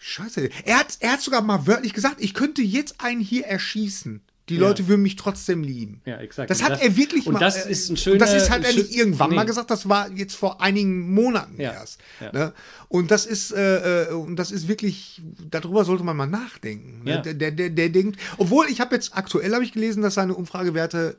Scheiße, 0.00 0.48
er 0.64 0.78
hat, 0.78 0.96
er 1.00 1.12
hat 1.12 1.20
sogar 1.22 1.42
mal 1.42 1.66
wörtlich 1.66 1.92
gesagt, 1.92 2.16
ich 2.20 2.32
könnte 2.34 2.62
jetzt 2.62 3.00
einen 3.00 3.20
hier 3.20 3.46
erschießen. 3.46 4.22
Die 4.48 4.56
Leute 4.56 4.88
würden 4.88 5.02
mich 5.02 5.16
trotzdem 5.16 5.62
lieben. 5.62 6.00
Ja, 6.06 6.16
exakt. 6.20 6.48
Das 6.48 6.60
Und 6.60 6.64
hat 6.64 6.72
das- 6.74 6.80
er 6.80 6.96
wirklich 6.96 7.26
und 7.26 7.34
mal. 7.34 7.38
das 7.40 7.66
ist 7.66 7.88
ein 7.90 7.92
und 7.92 7.96
schöner- 8.00 8.16
Das 8.18 8.32
ist 8.32 8.48
halt 8.48 8.64
er 8.64 8.72
nicht 8.72 8.94
irgendwann 8.94 9.34
mal 9.34 9.42
nee. 9.42 9.46
gesagt, 9.48 9.70
das 9.70 9.90
war 9.90 10.10
jetzt 10.12 10.36
vor 10.36 10.62
einigen 10.62 11.12
Monaten 11.12 11.60
Ja, 11.60 11.72
erst. 11.72 12.00
ja. 12.18 12.32
Ne? 12.32 12.52
Und 12.88 13.10
das 13.10 13.26
ist, 13.26 13.50
äh, 13.52 14.04
äh, 14.04 14.12
und 14.14 14.36
das 14.36 14.50
ist 14.50 14.66
wirklich, 14.66 15.20
darüber 15.50 15.84
sollte 15.84 16.02
man 16.02 16.16
mal 16.16 16.24
nachdenken. 16.26 17.02
Ne? 17.04 17.10
Ja. 17.10 17.20
Der, 17.20 17.34
der, 17.34 17.50
der, 17.50 17.68
der 17.68 17.88
denkt, 17.90 18.18
obwohl 18.38 18.68
ich 18.70 18.80
habe 18.80 18.94
jetzt 18.94 19.14
aktuell 19.14 19.52
habe 19.52 19.64
ich 19.64 19.72
gelesen, 19.72 20.02
dass 20.02 20.14
seine 20.14 20.34
Umfragewerte 20.34 21.18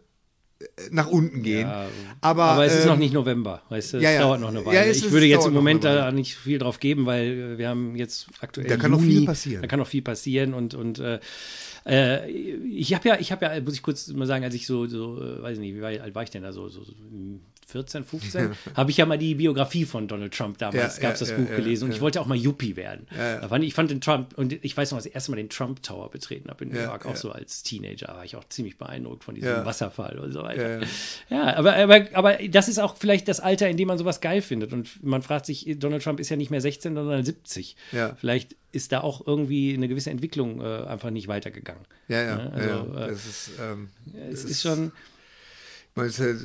nach 0.91 1.07
unten 1.07 1.41
gehen. 1.41 1.67
Ja, 1.67 1.87
aber, 2.21 2.43
aber 2.43 2.65
es 2.65 2.73
ist 2.75 2.81
ähm, 2.83 2.89
noch 2.89 2.97
nicht 2.97 3.13
November, 3.13 3.61
weißt 3.69 3.93
du? 3.93 3.97
Es 3.97 4.03
ja, 4.03 4.11
ja. 4.11 4.19
dauert 4.21 4.41
noch 4.41 4.49
eine 4.49 4.65
Weile. 4.65 4.91
ich 4.91 5.03
ist- 5.05 5.11
würde 5.11 5.25
jetzt 5.25 5.45
im 5.45 5.53
noch 5.53 5.59
Moment 5.61 5.83
da 5.83 6.11
nicht 6.11 6.35
viel 6.35 6.57
drauf 6.59 6.79
geben, 6.79 7.05
weil 7.05 7.57
wir 7.57 7.69
haben 7.69 7.95
jetzt 7.95 8.27
aktuell 8.41 8.67
Da 8.67 8.77
kann 8.77 8.91
noch 8.91 8.99
Juni, 9.01 9.13
viel 9.13 9.25
passieren. 9.25 9.61
Da 9.61 9.67
kann 9.67 9.79
noch 9.79 9.87
viel 9.87 10.01
passieren 10.01 10.53
und 10.53 10.73
und 10.73 10.99
äh, 10.99 11.19
äh, 11.85 12.29
ich 12.29 12.93
habe 12.93 13.07
ja, 13.09 13.17
ich 13.19 13.31
habe 13.31 13.45
ja, 13.45 13.61
muss 13.61 13.73
ich 13.73 13.81
kurz 13.81 14.07
mal 14.09 14.25
sagen, 14.27 14.43
als 14.43 14.53
ich 14.53 14.67
so, 14.67 14.85
so 14.87 15.17
äh, 15.21 15.41
weiß 15.41 15.53
ich 15.57 15.61
nicht, 15.61 15.75
wie 15.75 15.83
alt 15.83 16.13
war 16.13 16.23
ich 16.23 16.29
denn 16.29 16.43
da 16.43 16.51
so, 16.51 16.67
so 16.67 16.81
14, 17.71 18.03
15, 18.03 18.51
habe 18.75 18.91
ich 18.91 18.97
ja 18.97 19.05
mal 19.05 19.17
die 19.17 19.35
Biografie 19.35 19.85
von 19.85 20.07
Donald 20.07 20.33
Trump 20.33 20.57
damals, 20.57 20.97
Ja, 20.97 21.03
gab 21.03 21.13
es 21.13 21.19
ja, 21.21 21.25
das 21.27 21.29
ja, 21.29 21.37
Buch 21.37 21.49
ja, 21.49 21.55
gelesen 21.57 21.85
und 21.85 21.91
ich 21.91 21.97
ja. 21.97 22.01
wollte 22.01 22.19
auch 22.21 22.25
mal 22.25 22.37
Yuppie 22.37 22.75
werden. 22.75 23.07
ja. 23.15 23.47
Fand 23.47 23.63
ich, 23.63 23.73
fand 23.73 23.91
den 23.91 24.01
Trump 24.01 24.37
und 24.37 24.53
ich 24.63 24.75
weiß 24.75 24.91
noch, 24.91 24.97
als 24.97 25.05
ich 25.05 25.15
erste 25.15 25.31
Mal 25.31 25.37
den 25.37 25.49
Trump 25.49 25.81
Tower 25.83 26.09
betreten 26.09 26.49
habe 26.49 26.63
in 26.65 26.71
New 26.71 26.77
Ja, 26.77 26.85
York, 26.85 27.05
auch 27.05 27.11
ja. 27.11 27.15
so 27.15 27.31
als 27.31 27.63
Teenager, 27.63 28.07
war 28.09 28.25
ich 28.25 28.35
auch 28.35 28.43
ziemlich 28.49 28.77
beeindruckt 28.77 29.23
von 29.23 29.35
diesem 29.35 29.49
Ja. 29.49 29.65
Wasserfall 29.65 30.19
und 30.19 30.31
so 30.31 30.41
weiter. 30.43 30.79
Ja, 30.79 30.79
ja. 30.79 30.87
Ja, 31.29 31.55
aber, 31.57 31.75
aber, 31.75 32.05
aber 32.13 32.33
das 32.49 32.67
ist 32.69 32.79
auch 32.79 32.97
vielleicht 32.97 33.27
das 33.27 33.39
Alter, 33.39 33.69
in 33.69 33.77
dem 33.77 33.87
man 33.87 33.97
sowas 33.97 34.21
geil 34.21 34.41
findet. 34.41 34.73
Und 34.73 35.03
man 35.03 35.21
fragt 35.21 35.45
sich, 35.45 35.65
Donald 35.79 36.03
Trump 36.03 36.19
ist 36.19 36.29
ja 36.29 36.35
nicht 36.37 36.51
mehr 36.51 36.61
16, 36.61 36.95
sondern 36.95 37.23
70. 37.23 37.75
Ja. 37.91 38.15
Vielleicht 38.19 38.55
ist 38.71 38.91
da 38.91 39.01
auch 39.01 39.25
irgendwie 39.25 39.73
eine 39.73 39.87
gewisse 39.87 40.11
Entwicklung 40.11 40.61
äh, 40.61 40.83
einfach 40.85 41.09
nicht 41.09 41.27
weitergegangen. 41.27 41.83
Ja, 42.07 42.21
ja. 42.21 42.35
Ne? 42.35 42.51
Also, 42.53 42.69
ja, 42.69 43.05
äh, 43.05 43.07
das 43.09 43.25
ist, 43.25 43.51
ähm, 43.59 43.89
Es 44.31 44.43
ist 44.43 44.61
schon. 44.61 44.91
Äh, 45.95 46.35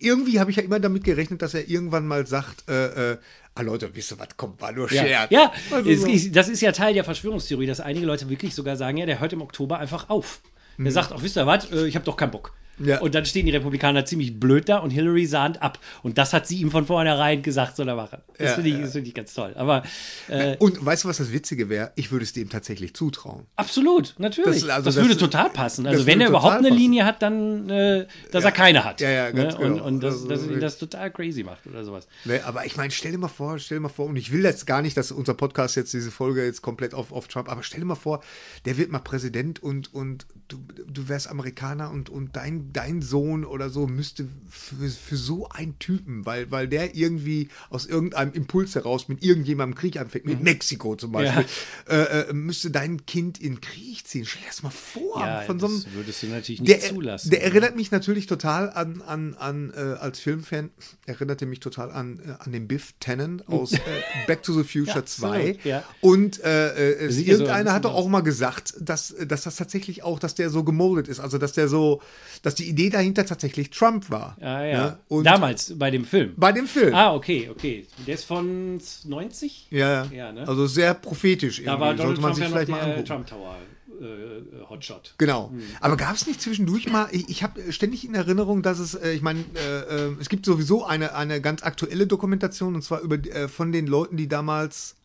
irgendwie 0.00 0.40
habe 0.40 0.50
ich 0.50 0.56
ja 0.56 0.62
immer 0.62 0.80
damit 0.80 1.04
gerechnet, 1.04 1.42
dass 1.42 1.54
er 1.54 1.68
irgendwann 1.68 2.06
mal 2.06 2.26
sagt, 2.26 2.68
äh, 2.68 3.12
äh, 3.12 3.18
ah 3.54 3.62
Leute, 3.62 3.94
wisst 3.94 4.12
ihr 4.12 4.18
was, 4.18 4.36
kommt, 4.36 4.60
war 4.60 4.72
nur 4.72 4.90
Ja, 4.92 5.02
Scherz. 5.04 5.30
ja 5.30 5.52
Also 5.70 5.90
es, 5.90 6.00
so. 6.00 6.06
ist- 6.08 6.34
das 6.34 6.48
ist 6.48 6.60
ja 6.60 6.72
Teil 6.72 6.94
der 6.94 7.04
Verschwörungstheorie, 7.04 7.66
dass 7.66 7.80
einige 7.80 8.06
Leute 8.06 8.28
wirklich 8.28 8.54
sogar 8.54 8.76
sagen, 8.76 8.96
ja, 8.96 9.06
der 9.06 9.20
hört 9.20 9.32
im 9.32 9.42
Oktober 9.42 9.78
einfach 9.78 10.08
auf. 10.08 10.40
Der 10.76 10.90
sagt 10.90 11.12
auch, 11.12 11.22
wisst 11.22 11.36
ihr 11.36 11.46
was, 11.46 11.70
äh, 11.70 11.86
ich 11.86 11.94
habe 11.94 12.04
doch 12.04 12.16
keinen 12.16 12.32
Bock. 12.32 12.52
Ja. 12.78 13.00
Und 13.00 13.14
dann 13.14 13.24
stehen 13.24 13.46
die 13.46 13.52
Republikaner 13.52 14.04
ziemlich 14.04 14.38
blöd 14.40 14.68
da 14.68 14.78
und 14.78 14.90
Hillary 14.90 15.26
sahnt 15.26 15.62
ab. 15.62 15.78
Und 16.02 16.18
das 16.18 16.32
hat 16.32 16.46
sie 16.46 16.56
ihm 16.58 16.70
von 16.70 16.86
vornherein 16.86 17.42
gesagt, 17.42 17.76
soll 17.76 17.88
er 17.88 17.96
machen. 17.96 18.18
Das 18.38 18.48
Ja, 18.50 18.54
finde 18.54 18.70
ich, 18.70 18.76
ja. 18.76 18.82
das 18.82 18.92
finde 18.92 19.08
ich 19.08 19.14
ganz 19.14 19.32
toll. 19.34 19.52
Aber 19.56 19.82
äh, 20.28 20.56
Und 20.58 20.84
weißt 20.84 21.04
du, 21.04 21.08
was 21.08 21.18
das 21.18 21.32
Witzige 21.32 21.68
wäre? 21.68 21.92
Ich 21.94 22.10
würde 22.10 22.24
es 22.24 22.32
dem 22.32 22.48
tatsächlich 22.50 22.94
zutrauen. 22.94 23.46
Absolut, 23.56 24.14
natürlich. 24.18 24.60
Das- 24.60 24.60
Das, 24.62 24.70
also 24.70 24.90
das- 24.90 24.96
würde 24.96 25.16
total 25.16 25.50
passen. 25.50 25.86
Also 25.86 25.98
das 26.00 26.06
wenn 26.06 26.20
er 26.20 26.28
überhaupt 26.28 26.54
eine 26.56 26.68
passen. 26.68 26.78
Linie 26.80 27.04
hat, 27.04 27.22
dann, 27.22 27.68
äh, 27.70 28.06
dass 28.32 28.44
er 28.44 28.52
keine 28.52 28.84
hat. 28.84 29.00
Ja, 29.00 29.10
ja, 29.10 29.30
ganz 29.30 29.54
ne? 29.58 29.64
Und, 29.64 29.72
genau. 29.74 29.84
und 29.86 30.00
das, 30.02 30.14
Also 30.14 30.28
dass 30.28 30.46
ihn 30.46 30.60
das 30.60 30.78
total 30.78 31.10
crazy 31.12 31.42
macht 31.44 31.66
oder 31.66 31.84
sowas. 31.84 32.08
Ne, 32.24 32.40
aber 32.44 32.64
ich 32.66 32.76
meine, 32.76 32.90
stell 32.90 33.12
dir 33.12 33.18
mal 33.18 33.28
vor, 33.28 33.58
stell 33.58 33.78
dir 33.78 33.82
mal 33.82 33.88
vor, 33.88 34.06
und 34.06 34.16
ich 34.16 34.32
will 34.32 34.42
jetzt 34.42 34.66
gar 34.66 34.82
nicht, 34.82 34.96
dass 34.96 35.12
unser 35.12 35.34
Podcast 35.34 35.76
jetzt 35.76 35.92
diese 35.92 36.10
Folge 36.10 36.44
jetzt 36.44 36.62
komplett 36.62 36.94
auf, 36.94 37.12
auf 37.12 37.28
Trump, 37.28 37.48
aber 37.50 37.62
stell 37.62 37.80
dir 37.80 37.86
mal 37.86 37.94
vor, 37.94 38.22
der 38.64 38.76
wird 38.78 38.90
mal 38.90 38.98
Präsident 38.98 39.62
und, 39.62 39.92
und 39.94 40.26
du, 40.48 40.58
du 40.86 41.08
wärst 41.08 41.28
Amerikaner 41.28 41.90
und, 41.90 42.08
und 42.10 42.34
dein, 42.36 42.63
dein 42.72 43.02
Sohn 43.02 43.44
oder 43.44 43.70
so 43.70 43.86
müsste 43.86 44.26
für, 44.50 44.76
für 44.88 45.16
so 45.16 45.48
einen 45.48 45.78
Typen, 45.78 46.24
weil, 46.26 46.50
weil 46.50 46.68
der 46.68 46.94
irgendwie 46.94 47.48
aus 47.70 47.86
irgendeinem 47.86 48.32
Impuls 48.32 48.74
heraus 48.74 49.08
mit 49.08 49.22
irgendjemandem 49.24 49.76
Krieg 49.76 49.96
anfängt, 49.98 50.26
mit 50.26 50.40
Mexiko 50.42 50.96
zum 50.96 51.12
Beispiel, 51.12 51.44
äh, 51.88 52.20
äh, 52.28 52.32
müsste 52.32 52.70
dein 52.70 53.04
Kind 53.06 53.40
in 53.40 53.60
Krieg 53.60 54.06
ziehen. 54.06 54.24
Stell 54.26 54.42
dir 54.42 54.48
das 54.48 54.62
mal 54.62 54.70
vor, 54.70 55.20
Ja, 55.20 55.40
von 55.42 55.58
so 55.60 55.66
einem 55.66 55.84
würdest 55.92 56.22
du 56.22 56.26
natürlich 56.28 56.60
nicht 56.60 56.72
der, 56.72 56.80
zulassen. 56.80 57.30
Der 57.30 57.42
erinnert 57.42 57.76
mich 57.76 57.90
natürlich 57.90 58.26
total 58.26 58.70
an, 58.70 59.02
an, 59.02 59.34
an 59.34 59.72
äh, 59.76 59.80
als 59.80 60.20
Filmfan, 60.20 60.70
erinnerte 61.06 61.46
mich 61.46 61.60
total 61.60 61.90
an, 61.90 62.20
äh, 62.26 62.42
an 62.44 62.52
den 62.52 62.68
Biff 62.68 62.94
Tannen 63.00 63.42
aus 63.46 63.72
äh, 63.72 63.78
Back 64.26 64.42
to 64.42 64.52
the 64.52 64.64
Future 64.64 64.98
Ja, 64.98 65.04
2. 65.06 65.38
absolut, 65.50 65.64
ja. 65.64 65.84
Und 66.00 66.42
äh, 66.42 67.04
äh, 67.04 67.04
ja 67.04 67.10
so 67.10 67.20
irgendeiner 67.20 67.58
bisschen 67.64 67.72
hat 67.74 67.84
doch 67.84 67.94
aus. 67.94 68.04
auch 68.04 68.08
mal 68.08 68.20
gesagt, 68.22 68.74
dass, 68.80 69.14
dass 69.26 69.42
das 69.42 69.56
tatsächlich 69.56 70.02
auch, 70.02 70.18
dass 70.18 70.34
der 70.34 70.50
so 70.50 70.64
gemoldet 70.64 71.08
ist. 71.08 71.20
Also, 71.20 71.38
dass 71.38 71.52
der 71.52 71.68
so, 71.68 72.00
dass 72.42 72.53
die 72.54 72.68
Idee 72.68 72.90
dahinter 72.90 73.24
tatsächlich 73.26 73.70
Trump 73.70 74.10
war. 74.10 74.36
Ah, 74.40 74.62
ja. 74.64 74.84
Ne? 74.84 74.98
Und 75.08 75.24
Damals 75.24 75.78
bei 75.78 75.90
dem 75.90 76.04
Film. 76.04 76.34
bei 76.36 76.52
dem 76.52 76.66
Film. 76.66 76.94
Ah, 76.94 77.14
okay, 77.14 77.48
okay. 77.50 77.86
Der 78.06 78.14
ist 78.14 78.24
von 78.24 78.80
90? 79.04 79.68
ja, 79.70 80.04
Ja, 80.12 80.32
ne? 80.32 80.46
also 80.46 80.66
sehr 80.66 80.94
prophetisch 80.94 81.62
Da 81.62 81.72
irgendwie. 81.72 81.80
war 81.80 81.94
Donald 81.94 82.06
Sollte 82.16 82.20
man 82.20 82.30
Trump 82.32 82.34
sich 82.36 82.44
ja 82.44 82.50
vielleicht 82.50 82.68
mal 82.70 82.80
angucken. 82.80 83.04
Trump 83.06 83.26
Tower 83.26 83.56
äh, 84.00 84.64
Hotshot. 84.68 85.14
Genau. 85.18 85.50
Hm. 85.50 85.62
Aber 85.80 85.96
gab 85.96 86.14
es 86.14 86.26
nicht 86.26 86.40
zwischendurch 86.40 86.88
mal, 86.90 87.08
ich, 87.12 87.28
ich 87.28 87.42
habe 87.42 87.72
ständig 87.72 88.04
in 88.04 88.14
Erinnerung, 88.14 88.62
dass 88.62 88.78
es, 88.78 88.94
äh, 88.94 89.12
ich 89.12 89.22
meine, 89.22 89.40
äh, 89.54 90.08
äh, 90.08 90.16
es 90.20 90.28
gibt 90.28 90.44
sowieso 90.46 90.84
eine, 90.84 91.14
eine 91.14 91.40
ganz 91.40 91.62
aktuelle 91.62 92.06
Dokumentation 92.06 92.74
und 92.74 92.82
zwar 92.82 93.00
über 93.00 93.16
äh, 93.16 93.48
von 93.48 93.72
den 93.72 93.86
Leuten, 93.86 94.16
die 94.16 94.28
damals 94.28 94.96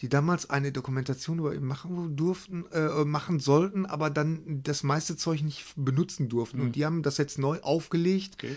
die 0.00 0.10
damals 0.10 0.50
eine 0.50 0.72
Dokumentation 0.72 1.38
über 1.38 1.54
ihn 1.54 1.64
machen 1.64 2.16
durften, 2.16 2.66
äh, 2.72 3.04
machen 3.04 3.40
sollten, 3.40 3.86
aber 3.86 4.10
dann 4.10 4.60
das 4.62 4.82
meiste 4.82 5.16
Zeug 5.16 5.42
nicht 5.42 5.64
benutzen 5.74 6.28
durften. 6.28 6.60
Und 6.60 6.76
die 6.76 6.84
haben 6.84 7.02
das 7.02 7.16
jetzt 7.16 7.38
neu 7.38 7.60
aufgelegt. 7.60 8.34
Okay. 8.34 8.56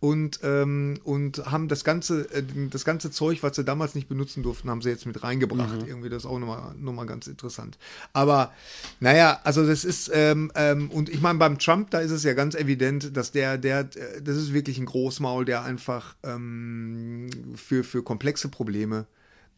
und, 0.00 0.40
ähm, 0.42 0.98
und 1.04 1.46
haben 1.46 1.68
das 1.68 1.84
ganze, 1.84 2.22
äh, 2.32 2.42
das 2.70 2.84
ganze 2.84 3.12
Zeug, 3.12 3.42
was 3.42 3.54
sie 3.54 3.64
damals 3.64 3.94
nicht 3.94 4.08
benutzen 4.08 4.42
durften, 4.42 4.68
haben 4.68 4.82
sie 4.82 4.88
jetzt 4.88 5.06
mit 5.06 5.22
reingebracht. 5.22 5.86
Irgendwie, 5.86 6.08
das 6.08 6.24
ist 6.24 6.28
auch 6.28 6.38
nochmal 6.40 6.74
noch 6.76 6.92
mal 6.92 7.06
ganz 7.06 7.28
interessant. 7.28 7.78
Aber 8.12 8.52
naja, 8.98 9.40
also 9.44 9.64
das 9.64 9.84
ist, 9.84 10.10
ähm, 10.12 10.50
ähm, 10.56 10.90
und 10.90 11.08
ich 11.08 11.20
meine, 11.20 11.38
beim 11.38 11.58
Trump, 11.58 11.90
da 11.90 12.00
ist 12.00 12.10
es 12.10 12.24
ja 12.24 12.34
ganz 12.34 12.56
evident, 12.56 13.16
dass 13.16 13.30
der, 13.30 13.58
der, 13.58 13.80
äh, 13.80 14.22
das 14.22 14.36
ist 14.36 14.52
wirklich 14.52 14.78
ein 14.78 14.86
Großmaul, 14.86 15.44
der 15.44 15.62
einfach 15.62 16.16
ähm, 16.24 17.30
für, 17.54 17.84
für 17.84 18.02
komplexe 18.02 18.48
Probleme 18.48 19.06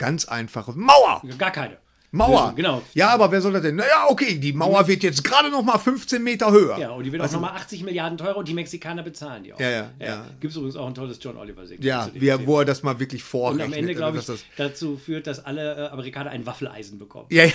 ganz 0.03 0.25
einfache 0.25 0.73
Mauer! 0.73 1.23
Gar 1.39 1.53
keine. 1.53 1.77
Mauer. 2.15 2.41
Lösung, 2.43 2.57
Genau. 2.57 2.83
Ja, 2.93 3.09
aber 3.09 3.33
wer 3.33 3.41
soll 3.41 3.55
das 3.55 3.63
denn? 3.63 3.77
Naja, 3.77 4.05
okay, 4.09 4.35
die 4.35 4.53
Mauer 4.53 4.87
wird 4.87 5.03
jetzt 5.03 5.25
gerade 5.25 5.49
noch 5.49 5.63
mal 5.63 5.79
15 5.79 6.23
Meter 6.23 6.51
höher. 6.51 6.77
Ja, 6.77 6.91
und 6.91 7.05
die 7.05 7.11
wird 7.13 7.23
auch 7.23 7.33
nochmal 7.33 7.53
80 7.53 7.85
Milliarden 7.85 8.19
teurer 8.19 8.37
und 8.37 8.47
die 8.47 8.53
Mexikaner 8.53 9.03
bezahlen 9.03 9.45
die 9.45 9.55
auch. 9.55 9.59
Ja, 9.59 9.71
ja, 9.71 9.91
ja. 9.99 10.27
Gibt 10.39 10.51
es 10.51 10.57
übrigens 10.57 10.77
auch 10.77 10.87
ein 10.89 10.95
tolles 10.95 11.19
John 11.23 11.39
Oliver-Segment. 11.39 11.83
Ja, 11.85 12.05
zu 12.05 12.11
dem 12.11 12.21
wie 12.21 12.27
Thema. 12.27 12.47
wo 12.47 12.59
er 12.59 12.67
das 12.67 12.83
mal 12.83 13.01
wirklich 13.01 13.23
Und 13.23 13.29
vorrechnet. 13.29 13.67
am 13.67 13.73
Ende, 13.73 13.95
glaube 13.95 14.19
ich, 14.19 14.27
dass 14.27 14.41
das, 14.41 14.45
dazu 14.59 14.99
führt, 14.99 15.27
dass 15.27 15.43
alle 15.43 15.87
äh, 15.87 15.89
Amerikaner 15.89 16.31
ein 16.31 16.45
Waffeleisen 16.45 16.99
bekommen. 16.99 17.29
ja, 17.31 17.45
ja, 17.45 17.53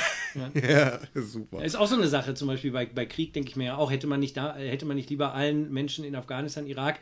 ja, 0.68 1.00
super. 1.14 1.64
Ist 1.64 1.76
auch 1.76 1.86
so 1.88 1.96
eine 1.96 2.08
Sache, 2.08 2.34
zum 2.34 2.48
Beispiel 2.48 2.72
bei, 2.72 2.88
bei 2.88 3.06
Krieg, 3.06 3.34
denke 3.34 3.50
ich 3.50 3.58
mir 3.58 3.66
ja 3.66 3.76
auch, 3.78 3.92
hätte 3.92 4.08
man 4.08 4.20
nicht 4.20 4.36
da, 4.38 4.56
hätte 4.56 4.88
man 4.88 4.96
nicht 4.96 5.12
lieber 5.12 5.36
allen 5.36 5.72
Menschen 5.72 6.04
in 6.04 6.16
Afghanistan, 6.16 6.66
Irak, 6.66 7.00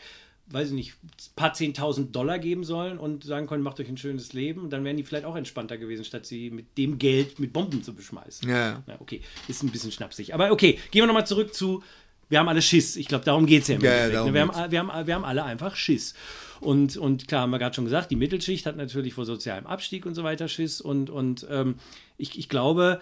weiß 0.47 0.69
ich 0.69 0.73
nicht, 0.73 0.93
ein 1.03 1.35
paar 1.35 1.53
zehntausend 1.53 2.15
Dollar 2.15 2.39
geben 2.39 2.63
sollen 2.63 2.97
und 2.97 3.23
sagen 3.23 3.47
können, 3.47 3.63
macht 3.63 3.79
euch 3.79 3.89
ein 3.89 3.97
schönes 3.97 4.33
Leben, 4.33 4.69
dann 4.69 4.83
wären 4.83 4.97
die 4.97 5.03
vielleicht 5.03 5.25
auch 5.25 5.35
entspannter 5.35 5.77
gewesen, 5.77 6.05
statt 6.05 6.25
sie 6.25 6.49
mit 6.51 6.77
dem 6.77 6.99
Geld 6.99 7.39
mit 7.39 7.51
Bomben 7.51 7.83
zu 7.83 7.93
beschmeißen. 7.93 8.47
Ja, 8.47 8.83
ja. 8.85 8.95
Okay, 8.99 9.21
ist 9.47 9.63
ein 9.63 9.69
bisschen 9.69 9.91
schnapsig. 9.91 10.33
Aber 10.33 10.51
okay, 10.51 10.79
gehen 10.91 11.01
wir 11.01 11.07
nochmal 11.07 11.27
zurück 11.27 11.53
zu, 11.53 11.83
wir 12.29 12.39
haben 12.39 12.47
alle 12.47 12.61
Schiss. 12.61 12.95
Ich 12.95 13.07
glaube, 13.07 13.25
darum 13.25 13.45
geht 13.45 13.63
es 13.63 13.67
ja 13.69 13.75
im 13.75 13.81
Ja, 13.81 13.89
ja, 13.89 13.95
Endeffekt. 13.95 14.15
darum 14.15 14.29
ne? 14.29 14.33
wir, 14.33 14.41
haben, 14.41 14.71
wir, 14.71 14.79
haben, 14.79 15.07
wir 15.07 15.15
haben 15.15 15.25
alle 15.25 15.43
einfach 15.43 15.75
Schiss. 15.75 16.13
Und, 16.59 16.97
und 16.97 17.27
klar, 17.27 17.41
haben 17.41 17.51
wir 17.51 17.59
gerade 17.59 17.75
schon 17.75 17.85
gesagt, 17.85 18.11
die 18.11 18.15
Mittelschicht 18.15 18.65
hat 18.65 18.77
natürlich 18.77 19.13
vor 19.13 19.25
sozialem 19.25 19.67
Abstieg 19.67 20.05
und 20.05 20.15
so 20.15 20.23
weiter 20.23 20.47
Schiss. 20.47 20.81
Und, 20.81 21.09
und 21.09 21.45
ähm, 21.49 21.75
ich, 22.17 22.37
ich 22.39 22.49
glaube, 22.49 22.99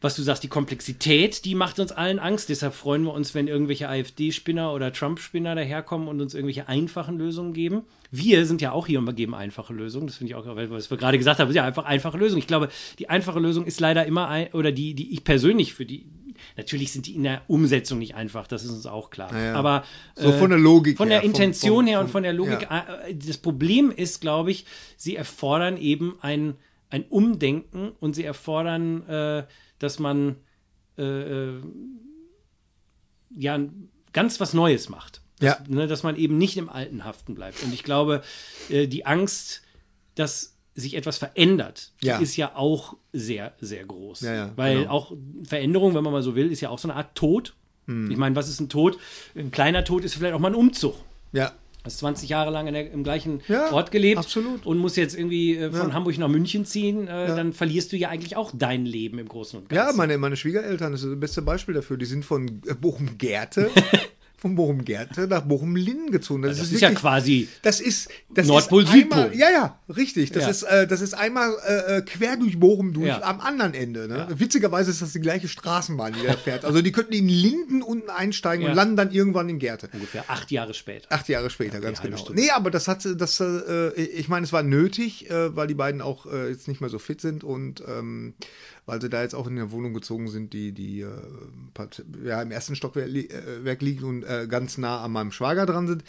was 0.00 0.14
du 0.14 0.22
sagst, 0.22 0.42
die 0.44 0.48
Komplexität, 0.48 1.44
die 1.44 1.54
macht 1.56 1.80
uns 1.80 1.90
allen 1.90 2.18
Angst. 2.20 2.48
Deshalb 2.48 2.74
freuen 2.74 3.02
wir 3.02 3.12
uns, 3.12 3.34
wenn 3.34 3.48
irgendwelche 3.48 3.88
AfD-Spinner 3.88 4.72
oder 4.72 4.92
Trump-Spinner 4.92 5.54
daherkommen 5.56 6.06
und 6.08 6.20
uns 6.20 6.34
irgendwelche 6.34 6.68
einfachen 6.68 7.18
Lösungen 7.18 7.52
geben. 7.52 7.82
Wir 8.10 8.46
sind 8.46 8.60
ja 8.62 8.72
auch 8.72 8.86
hier 8.86 9.00
und 9.00 9.06
wir 9.06 9.12
geben 9.12 9.34
einfache 9.34 9.72
Lösungen. 9.74 10.06
Das 10.06 10.16
finde 10.16 10.30
ich 10.32 10.34
auch, 10.36 10.46
weil 10.54 10.70
was 10.70 10.88
wir 10.90 10.96
gerade 10.98 11.18
gesagt 11.18 11.40
haben, 11.40 11.48
ist 11.48 11.56
ja 11.56 11.64
einfach 11.64 11.84
einfache 11.84 12.16
Lösung. 12.16 12.38
Ich 12.38 12.46
glaube, 12.46 12.68
die 12.98 13.10
einfache 13.10 13.40
Lösung 13.40 13.66
ist 13.66 13.80
leider 13.80 14.06
immer 14.06 14.28
ein, 14.28 14.52
oder 14.52 14.70
die, 14.72 14.94
die 14.94 15.12
ich 15.12 15.24
persönlich 15.24 15.74
für 15.74 15.84
die, 15.84 16.06
natürlich 16.56 16.92
sind 16.92 17.06
die 17.08 17.16
in 17.16 17.24
der 17.24 17.42
Umsetzung 17.48 17.98
nicht 17.98 18.14
einfach, 18.14 18.46
das 18.46 18.62
ist 18.64 18.70
uns 18.70 18.86
auch 18.86 19.10
klar. 19.10 19.32
Ja, 19.32 19.44
ja. 19.46 19.54
Aber 19.54 19.84
So 20.14 20.30
von 20.32 20.50
der 20.50 20.58
Logik 20.60 20.96
von 20.96 21.08
der 21.08 21.18
her, 21.18 21.26
Intention 21.26 21.78
vom- 21.84 21.86
her 21.86 22.00
und 22.00 22.08
von 22.08 22.22
der 22.22 22.32
Logik. 22.32 22.62
ja. 22.70 22.86
äh, 23.08 23.14
Das 23.16 23.36
Problem 23.38 23.90
ist, 23.90 24.20
glaube 24.20 24.52
ich, 24.52 24.64
sie 24.96 25.16
erfordern 25.16 25.76
eben 25.76 26.16
ein, 26.22 26.54
ein 26.90 27.04
Umdenken 27.10 27.90
und 28.00 28.14
sie 28.14 28.24
erfordern, 28.24 29.06
äh, 29.08 29.42
dass 29.78 29.98
man 29.98 30.36
äh, 30.96 31.02
äh, 31.02 31.62
ja 33.36 33.58
ganz 34.12 34.40
was 34.40 34.54
Neues 34.54 34.88
macht. 34.88 35.22
Ja. 35.40 35.54
Dass, 35.54 35.68
ne, 35.68 35.86
dass 35.86 36.02
man 36.02 36.16
eben 36.16 36.36
nicht 36.38 36.56
im 36.56 36.68
Alten 36.68 37.04
haften 37.04 37.34
bleibt. 37.34 37.62
Und 37.62 37.72
ich 37.72 37.84
glaube, 37.84 38.22
äh, 38.70 38.86
die 38.88 39.06
Angst, 39.06 39.62
dass 40.14 40.56
sich 40.74 40.94
etwas 40.94 41.18
verändert, 41.18 41.92
Ja. 42.02 42.18
ist 42.18 42.36
ja 42.36 42.54
auch 42.56 42.96
sehr, 43.12 43.54
sehr 43.60 43.84
groß. 43.84 44.20
Ja, 44.22 44.34
ja, 44.34 44.52
Weil 44.56 44.80
genau. 44.80 44.90
auch 44.90 45.12
Veränderung, 45.44 45.94
wenn 45.94 46.04
man 46.04 46.12
mal 46.12 46.22
so 46.22 46.34
will, 46.34 46.50
ist 46.52 46.60
ja 46.60 46.70
auch 46.70 46.78
so 46.78 46.88
eine 46.88 46.96
Art 46.96 47.14
Tod. 47.14 47.54
Hm. 47.86 48.10
Ich 48.10 48.16
meine, 48.16 48.36
was 48.36 48.48
ist 48.48 48.60
ein 48.60 48.68
Tod? 48.68 48.98
Ein 49.34 49.50
kleiner 49.50 49.84
Tod 49.84 50.04
ist 50.04 50.14
vielleicht 50.14 50.34
auch 50.34 50.40
mal 50.40 50.48
ein 50.50 50.54
Umzug. 50.54 50.94
Ja, 51.32 51.52
Hast 51.88 51.98
20 51.98 52.28
Jahre 52.28 52.50
lang 52.50 52.70
der, 52.72 52.90
im 52.92 53.02
gleichen 53.02 53.40
Ja, 53.48 53.72
Ort 53.72 53.90
gelebt 53.90 54.18
absolut. 54.18 54.66
und 54.66 54.78
musst 54.78 54.96
jetzt 54.96 55.16
irgendwie 55.16 55.56
äh, 55.56 55.70
von 55.72 55.88
Ja. 55.88 55.94
Hamburg 55.94 56.18
nach 56.18 56.28
München 56.28 56.64
ziehen, 56.64 57.08
äh, 57.08 57.28
dann 57.28 57.52
verlierst 57.52 57.92
du 57.92 57.96
ja 57.96 58.08
eigentlich 58.10 58.36
auch 58.36 58.52
dein 58.54 58.84
Leben 58.86 59.18
im 59.18 59.28
Großen 59.28 59.58
und 59.60 59.72
ja 59.72 59.84
Ganzen. 59.84 59.96
meine, 59.96 60.18
meine 60.18 60.36
Schwiegereltern, 60.36 60.92
das 60.92 61.02
ist 61.02 61.10
das 61.10 61.18
beste 61.20 61.42
Beispiel 61.42 61.74
dafür. 61.74 61.96
Die 61.96 62.04
sind 62.06 62.24
von 62.24 62.60
äh, 62.66 62.74
Bochum-Gerte 62.74 63.70
von 64.40 64.54
Bochum-Gerte 64.54 65.26
nach 65.26 65.42
Bochum-Linden 65.42 66.12
gezogen. 66.12 66.42
Das, 66.42 66.60
ist, 66.60 66.72
ja 66.72 66.82
wirklich- 66.88 67.00
quasi 67.00 67.48
Das 67.62 67.80
ist 67.80 68.08
das 68.30 68.46
Nordpol, 68.46 68.84
ist 68.84 68.90
einmal, 68.92 69.24
Südpol. 69.24 69.38
Ja, 69.40 69.50
ja, 69.50 69.78
richtig. 69.94 70.30
Das 70.30 70.44
Ja. 70.44 70.48
ist 70.50 70.62
äh, 70.62 70.86
das 70.86 71.00
ist 71.00 71.12
einmal 71.14 71.52
äh, 71.66 71.96
äh, 71.98 72.02
quer 72.02 72.36
durch 72.36 72.58
Bochum 72.60 72.92
durch 72.92 73.08
Ja. 73.08 73.22
am 73.22 73.40
anderen 73.40 73.74
Ende. 73.74 74.06
Ne? 74.06 74.28
Witzigerweise 74.30 74.92
ist 74.92 75.02
das 75.02 75.12
die 75.12 75.20
gleiche 75.20 75.48
Straßenbahn, 75.48 76.12
die 76.12 76.24
da 76.24 76.34
fährt. 76.34 76.64
Also 76.64 76.82
die 76.82 76.92
könnten 76.92 77.14
in 77.14 77.28
Linden 77.28 77.82
unten 77.82 78.10
einsteigen 78.10 78.62
Ja. 78.64 78.70
und 78.70 78.76
landen 78.76 78.96
dann 78.96 79.10
irgendwann 79.10 79.48
in 79.48 79.58
Gerte. 79.58 79.88
ungefähr 79.92 80.24
acht 80.28 80.50
Jahre 80.52 80.72
später. 80.72 81.06
Acht 81.12 81.28
Jahre 81.28 81.50
später, 81.50 81.80
ganz 81.80 82.00
genau. 82.00 82.16
Stunde. 82.16 82.40
Nee, 82.40 82.50
aber 82.50 82.70
das 82.70 82.86
hat, 82.86 83.06
das, 83.16 83.40
äh, 83.40 83.90
ich 84.00 84.28
meine, 84.28 84.44
es 84.44 84.52
war 84.52 84.62
nötig, 84.62 85.28
äh, 85.30 85.56
weil 85.56 85.66
die 85.66 85.74
beiden 85.74 86.00
auch 86.00 86.26
äh, 86.26 86.48
jetzt 86.50 86.68
nicht 86.68 86.80
mehr 86.80 86.90
so 86.90 87.00
fit 87.00 87.20
sind 87.20 87.42
und 87.42 87.82
ähm, 87.88 88.34
weil 88.88 89.02
sie 89.02 89.10
da 89.10 89.20
jetzt 89.20 89.34
auch 89.34 89.46
in 89.46 89.58
eine 89.58 89.70
Wohnung 89.70 89.92
gezogen 89.92 90.28
sind, 90.28 90.54
die, 90.54 90.72
die 90.72 91.02
äh, 91.02 91.08
ja, 92.24 92.40
im 92.40 92.50
ersten 92.50 92.74
Stockwerk 92.74 93.08
li 93.08 93.26
äh, 93.26 93.76
liegt 93.80 94.02
und 94.02 94.24
äh, 94.24 94.46
ganz 94.48 94.78
nah 94.78 95.04
an 95.04 95.12
meinem 95.12 95.30
Schwager 95.30 95.66
dran 95.66 95.86
sind. 95.86 96.04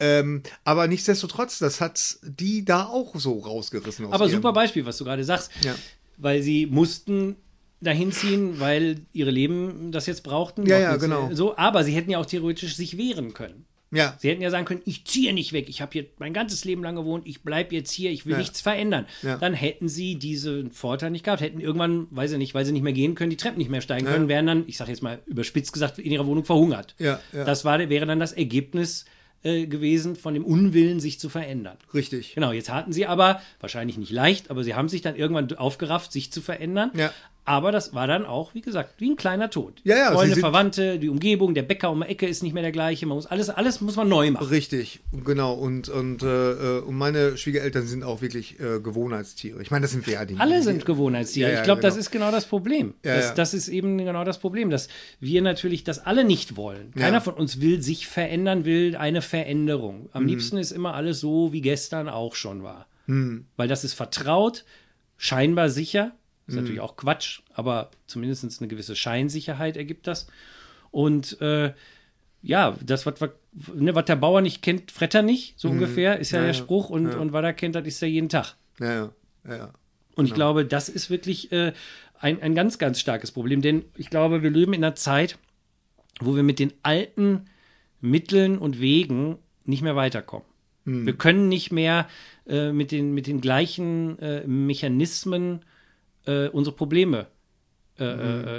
Ähm, 0.00 0.42
aber 0.64 0.88
nichtsdestotrotz, 0.88 1.58
das 1.58 1.82
hat 1.82 2.16
die 2.22 2.64
da 2.64 2.86
auch 2.86 3.14
so 3.16 3.38
rausgerissen. 3.38 4.06
Aus 4.06 4.12
Aber 4.14 4.24
ihrem- 4.24 4.36
super 4.36 4.54
Beispiel, 4.54 4.86
was 4.86 4.96
du 4.96 5.04
gerade 5.04 5.24
sagst. 5.24 5.50
Ja. 5.62 5.74
Weil 6.16 6.42
sie 6.42 6.64
mussten 6.64 7.36
dahin 7.82 8.12
ziehen, 8.12 8.58
weil 8.60 9.02
ihre 9.12 9.30
Leben 9.30 9.92
das 9.92 10.06
jetzt 10.06 10.22
brauchten. 10.22 10.64
Ja, 10.64 10.78
ja, 10.78 10.96
genau. 10.96 11.28
So, 11.34 11.58
aber 11.58 11.84
sie 11.84 11.92
hätten 11.92 12.10
ja 12.10 12.18
auch 12.18 12.26
theoretisch 12.26 12.76
sich 12.76 12.96
wehren 12.96 13.34
können. 13.34 13.66
Ja, 13.92 14.16
Sie 14.18 14.28
hätten 14.30 14.40
ja 14.42 14.50
sagen 14.50 14.64
können, 14.64 14.82
ich 14.86 15.04
ziehe 15.04 15.32
nicht 15.34 15.52
weg, 15.52 15.68
ich 15.68 15.80
habe 15.82 15.92
hier 15.92 16.06
mein 16.18 16.32
ganzes 16.32 16.64
Leben 16.64 16.82
lang 16.82 16.96
gewohnt, 16.96 17.26
ich 17.26 17.42
bleibe 17.42 17.74
jetzt 17.74 17.90
hier, 17.92 18.10
ich 18.10 18.24
will 18.26 18.32
Ja. 18.32 18.38
nichts 18.38 18.60
verändern. 18.60 19.06
Ja. 19.22 19.36
Dann 19.36 19.54
hätten 19.54 19.88
sie 19.88 20.16
diesen 20.16 20.72
Vorteil 20.72 21.10
nicht 21.10 21.24
gehabt, 21.24 21.42
hätten 21.42 21.60
irgendwann, 21.60 22.06
weiß 22.10 22.32
ich 22.32 22.38
nicht, 22.38 22.54
weil 22.54 22.64
sie 22.64 22.72
nicht 22.72 22.82
mehr 22.82 22.92
gehen 22.94 23.14
können, 23.14 23.30
die 23.30 23.36
Treppen 23.36 23.58
nicht 23.58 23.70
mehr 23.70 23.82
steigen 23.82 24.06
können, 24.06 24.28
wären 24.28 24.46
dann, 24.46 24.64
ich 24.66 24.76
sage 24.78 24.90
jetzt 24.90 25.02
mal 25.02 25.20
überspitzt 25.26 25.72
gesagt, 25.72 25.98
in 25.98 26.10
ihrer 26.10 26.26
Wohnung 26.26 26.44
verhungert. 26.44 26.94
Ja, 26.98 27.20
ja. 27.32 27.44
Das 27.44 27.64
war, 27.64 27.78
wäre 27.88 28.06
dann 28.06 28.18
das 28.18 28.32
Ergebnis 28.32 29.04
äh, 29.44 29.66
gewesen 29.66 30.14
von 30.16 30.34
dem 30.34 30.44
Unwillen, 30.44 31.00
sich 31.00 31.18
zu 31.18 31.28
verändern. 31.28 31.76
richtig. 31.92 32.34
Genau, 32.34 32.52
jetzt 32.52 32.70
hatten 32.70 32.92
sie 32.92 33.06
aber, 33.06 33.42
wahrscheinlich 33.60 33.98
nicht 33.98 34.12
leicht, 34.12 34.50
aber 34.50 34.62
sie 34.64 34.74
haben 34.74 34.88
sich 34.88 35.02
dann 35.02 35.16
irgendwann 35.16 35.52
aufgerafft, 35.56 36.12
sich 36.12 36.32
zu 36.32 36.40
verändern. 36.40 36.92
Ja. 36.94 37.12
Aber 37.44 37.72
das 37.72 37.92
war 37.92 38.06
dann 38.06 38.24
auch, 38.24 38.54
wie 38.54 38.60
gesagt, 38.60 38.94
wie 39.00 39.10
ein 39.10 39.16
kleiner 39.16 39.50
Tod. 39.50 39.80
Ja, 39.82 39.96
ja, 39.96 40.12
Freunde, 40.12 40.36
Verwandte, 40.36 41.00
die 41.00 41.08
Umgebung, 41.08 41.54
der 41.54 41.62
Bäcker 41.62 41.90
um 41.90 42.02
die 42.02 42.06
Ecke 42.06 42.26
ist 42.28 42.42
nicht 42.44 42.52
mehr 42.52 42.62
der 42.62 42.70
gleiche. 42.70 43.04
Man 43.06 43.16
muss 43.16 43.26
alles, 43.26 43.50
alles 43.50 43.80
muss 43.80 43.96
man 43.96 44.08
neu 44.08 44.30
machen. 44.30 44.46
Richtig, 44.46 45.00
genau. 45.24 45.54
Und, 45.54 45.88
und, 45.88 46.22
äh, 46.22 46.78
und 46.78 46.94
meine 46.96 47.36
Schwiegereltern 47.36 47.86
sind 47.86 48.04
auch 48.04 48.22
wirklich 48.22 48.60
äh, 48.60 48.78
Gewohnheitstiere. 48.80 49.60
Ich 49.60 49.72
meine, 49.72 49.82
das 49.82 49.90
sind 49.90 50.06
wir 50.06 50.14
ja 50.14 50.24
die. 50.24 50.36
Alle 50.38 50.62
sind 50.62 50.84
Gewohnheitstiere. 50.84 51.48
Ja, 51.48 51.54
ja, 51.54 51.60
ich 51.60 51.64
glaube, 51.64 51.80
das 51.80 51.94
genau. 51.94 52.00
ist 52.00 52.10
genau 52.12 52.30
das 52.30 52.46
Problem. 52.46 52.94
Ja, 53.04 53.16
das, 53.16 53.34
das 53.34 53.54
ist 53.54 53.68
eben 53.68 53.98
genau 53.98 54.22
das 54.24 54.38
Problem, 54.38 54.70
dass 54.70 54.88
wir 55.18 55.42
natürlich 55.42 55.82
das 55.82 55.98
alle 55.98 56.24
nicht 56.24 56.56
wollen. 56.56 56.92
Keiner 56.94 57.20
von 57.20 57.34
uns 57.34 57.60
will 57.60 57.82
sich 57.82 58.06
verändern, 58.06 58.64
will 58.64 58.94
eine 58.94 59.20
Veränderung. 59.20 60.02
Mhm. 60.02 60.08
Am 60.12 60.26
liebsten 60.26 60.58
ist 60.58 60.70
immer 60.70 60.94
alles 60.94 61.18
so, 61.18 61.52
wie 61.52 61.60
gestern 61.60 62.08
auch 62.08 62.36
schon 62.36 62.62
war. 62.62 62.86
Mhm. 63.06 63.46
Weil 63.56 63.66
das 63.66 63.82
ist 63.82 63.94
vertraut, 63.94 64.64
scheinbar 65.16 65.68
sicher. 65.70 66.12
Ist 66.52 66.56
Mhm. 66.56 66.64
natürlich 66.64 66.80
auch 66.80 66.96
Quatsch, 66.96 67.40
aber 67.54 67.90
zumindest 68.06 68.60
eine 68.60 68.68
gewisse 68.68 68.94
Scheinsicherheit 68.94 69.78
ergibt 69.78 70.06
das. 70.06 70.26
Und 70.90 71.40
äh, 71.40 71.72
ja, 72.42 72.76
das, 72.84 73.06
was, 73.06 73.20
was, 73.22 73.30
ne, 73.74 73.94
was 73.94 74.04
der 74.04 74.16
Bauer 74.16 74.42
nicht 74.42 74.60
kennt, 74.60 74.90
frett 74.90 75.14
er 75.14 75.22
nicht, 75.22 75.58
so 75.58 75.70
ungefähr, 75.70 76.18
ist 76.18 76.32
ja, 76.32 76.40
Mhm. 76.40 76.44
Ja, 76.44 76.52
der 76.52 76.58
ja. 76.58 76.62
Spruch. 76.62 76.90
Und, 76.90 77.12
Ja. 77.12 77.18
und 77.18 77.32
was 77.32 77.42
er 77.42 77.54
kennt, 77.54 77.74
das 77.74 77.86
ist 77.86 78.02
ja 78.02 78.08
jeden 78.08 78.28
Tag. 78.28 78.54
Ja, 78.78 79.10
ja, 79.48 79.56
ja. 79.56 79.70
Und 80.14 80.26
ich 80.26 80.34
glaube, 80.34 80.66
das 80.66 80.90
ist 80.90 81.08
wirklich 81.08 81.50
äh, 81.52 81.72
ein, 82.20 82.42
ein 82.42 82.54
ganz, 82.54 82.76
ganz 82.78 83.00
starkes 83.00 83.30
Problem. 83.32 83.62
Denn 83.62 83.86
ich 83.96 84.10
glaube, 84.10 84.42
wir 84.42 84.50
leben 84.50 84.74
in 84.74 84.84
einer 84.84 84.94
Zeit, 84.94 85.38
wo 86.20 86.36
wir 86.36 86.42
mit 86.42 86.58
den 86.58 86.74
alten 86.82 87.46
Mitteln 88.02 88.58
und 88.58 88.78
Wegen 88.78 89.38
nicht 89.64 89.80
mehr 89.82 89.96
weiterkommen. 89.96 90.46
Wir 90.84 91.12
können 91.12 91.48
nicht 91.48 91.70
mehr 91.70 92.08
äh, 92.44 92.72
mit, 92.72 92.90
den, 92.90 93.14
mit 93.14 93.28
den 93.28 93.40
gleichen 93.40 94.18
äh, 94.18 94.44
Mechanismen 94.46 95.64
äh, 96.26 96.48
unsere 96.48 96.74
Probleme. 96.76 97.26
Äh, 97.98 98.04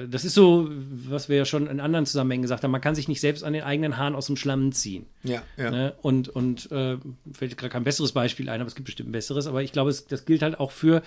äh, 0.03 0.07
das 0.07 0.25
ist 0.25 0.35
so, 0.35 0.69
was 0.69 1.27
wir 1.27 1.37
ja 1.37 1.45
schon 1.45 1.67
in 1.67 1.79
anderen 1.79 2.05
Zusammenhängen 2.05 2.43
gesagt 2.43 2.63
haben. 2.63 2.71
Man 2.71 2.81
kann 2.81 2.95
sich 2.95 3.07
nicht 3.07 3.19
selbst 3.19 3.43
an 3.43 3.53
den 3.53 3.63
eigenen 3.63 3.97
Haaren 3.97 4.15
aus 4.15 4.27
dem 4.27 4.35
Schlamm 4.35 4.71
ziehen. 4.71 5.05
Ja, 5.23 5.43
ja. 5.57 5.71
Ne? 5.71 5.95
Und, 6.01 6.29
und 6.29 6.71
äh, 6.71 6.97
fällt 7.31 7.57
gerade 7.57 7.71
kein 7.71 7.83
besseres 7.83 8.11
Beispiel 8.11 8.49
ein, 8.49 8.61
aber 8.61 8.67
es 8.67 8.75
gibt 8.75 8.85
bestimmt 8.85 9.09
ein 9.09 9.13
besseres. 9.13 9.47
Aber 9.47 9.63
ich 9.63 9.71
glaube, 9.71 9.89
es, 9.89 10.05
das 10.05 10.25
gilt 10.25 10.43
halt 10.43 10.59
auch 10.59 10.71
für 10.71 11.01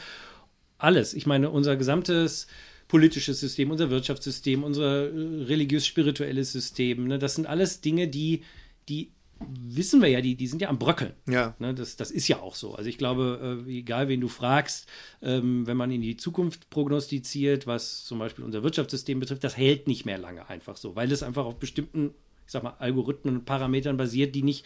alles. 0.78 1.14
Ich 1.14 1.26
meine, 1.26 1.50
unser 1.50 1.76
gesamtes 1.76 2.48
politisches 2.88 3.40
System, 3.40 3.70
unser 3.70 3.90
Wirtschaftssystem, 3.90 4.64
unser 4.64 5.07
äh, 5.07 5.44
religiös-spirituelles 5.44 6.52
System, 6.52 7.07
ne? 7.07 7.18
das 7.18 7.34
sind 7.34 7.46
alles 7.46 7.80
Dinge, 7.80 8.09
die, 8.09 8.42
die 8.88 9.11
wissen 9.41 10.01
wir 10.01 10.09
ja, 10.09 10.20
die, 10.20 10.34
die 10.34 10.47
sind 10.47 10.62
ja 10.62 10.68
am 10.68 10.78
Bröckeln. 10.78 11.12
Ja. 11.28 11.55
Ne, 11.59 11.74
das, 11.74 11.97
das 11.97 12.11
ist 12.11 12.28
ja 12.28 12.41
auch 12.41 12.55
so. 12.55 12.74
Also 12.74 12.89
ich 12.89 12.99
glaube, 12.99 13.64
äh, 13.66 13.70
egal 13.70 14.09
wen 14.09 14.20
du 14.20 14.28
fragst, 14.28 14.89
ähm, 15.22 15.66
wenn 15.66 15.76
man 15.76 15.91
in 15.91 16.01
die 16.01 16.16
Zukunft 16.16 16.70
prognostiziert, 16.70 17.66
was 17.66 18.05
zum 18.05 18.18
Beispiel 18.18 18.45
unser 18.45 18.62
Wirtschaftssystem 18.62 19.20
betrifft, 19.20 19.45
das 19.45 19.57
hält 19.57 19.89
nicht 19.89 20.07
mehr 20.07 20.18
lange 20.18 20.49
einfach 20.49 20.76
so, 20.76 20.97
weil 20.97 21.12
es 21.12 21.22
einfach 21.22 21.45
auf 21.45 21.59
bestimmten, 21.59 22.14
ich 22.47 22.53
sag 22.53 22.62
mal, 22.62 22.76
Algorithmen 22.78 23.37
und 23.37 23.45
Parametern 23.45 23.97
basiert, 23.97 24.34
die 24.34 24.43
nicht, 24.43 24.64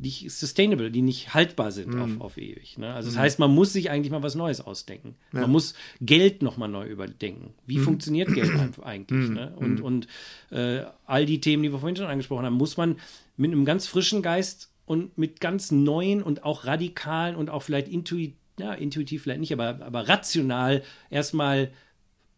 nicht 0.00 0.30
sustainable, 0.30 0.90
die 0.90 1.02
nicht 1.02 1.34
haltbar 1.34 1.70
sind 1.72 1.94
Mhm. 1.94 2.00
auf, 2.02 2.20
auf 2.20 2.38
ewig. 2.38 2.78
Ne? 2.78 2.92
Also 2.92 3.08
das 3.10 3.18
heißt, 3.18 3.38
man 3.38 3.54
muss 3.54 3.72
sich 3.72 3.90
eigentlich 3.90 4.10
mal 4.10 4.22
was 4.22 4.34
Neues 4.34 4.60
ausdenken. 4.60 5.14
Man 5.32 5.50
muss 5.50 5.74
Geld 6.00 6.42
nochmal 6.42 6.68
neu 6.68 6.86
überdenken. 6.86 7.54
Wie 7.66 7.78
Mhm. 7.78 7.82
funktioniert 7.84 8.32
Geld 8.32 8.50
eigentlich? 8.82 9.30
Ne? 9.30 9.52
Und, 9.56 9.80
und 9.80 10.06
äh, 10.50 10.84
all 11.06 11.26
die 11.26 11.40
Themen, 11.40 11.62
die 11.62 11.72
wir 11.72 11.78
vorhin 11.78 11.96
schon 11.96 12.06
angesprochen 12.06 12.44
haben, 12.46 12.54
muss 12.54 12.76
man 12.76 12.96
mit 13.36 13.50
einem 13.52 13.64
ganz 13.64 13.86
frischen 13.86 14.22
Geist 14.22 14.70
und 14.86 15.16
mit 15.18 15.40
ganz 15.40 15.70
neuen 15.70 16.22
und 16.22 16.44
auch 16.44 16.64
radikalen 16.64 17.36
und 17.36 17.48
auch 17.50 17.62
vielleicht 17.62 17.88
intuitiv, 17.88 18.34
ja, 18.58 18.72
intuitiv 18.74 19.22
vielleicht 19.22 19.40
nicht, 19.40 19.52
aber, 19.52 19.80
aber 19.84 20.08
rational 20.08 20.82
erstmal 21.10 21.70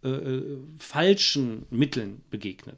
äh, 0.05 0.09
äh, 0.09 0.59
falschen 0.79 1.65
Mitteln 1.71 2.21
begegnen. 2.31 2.77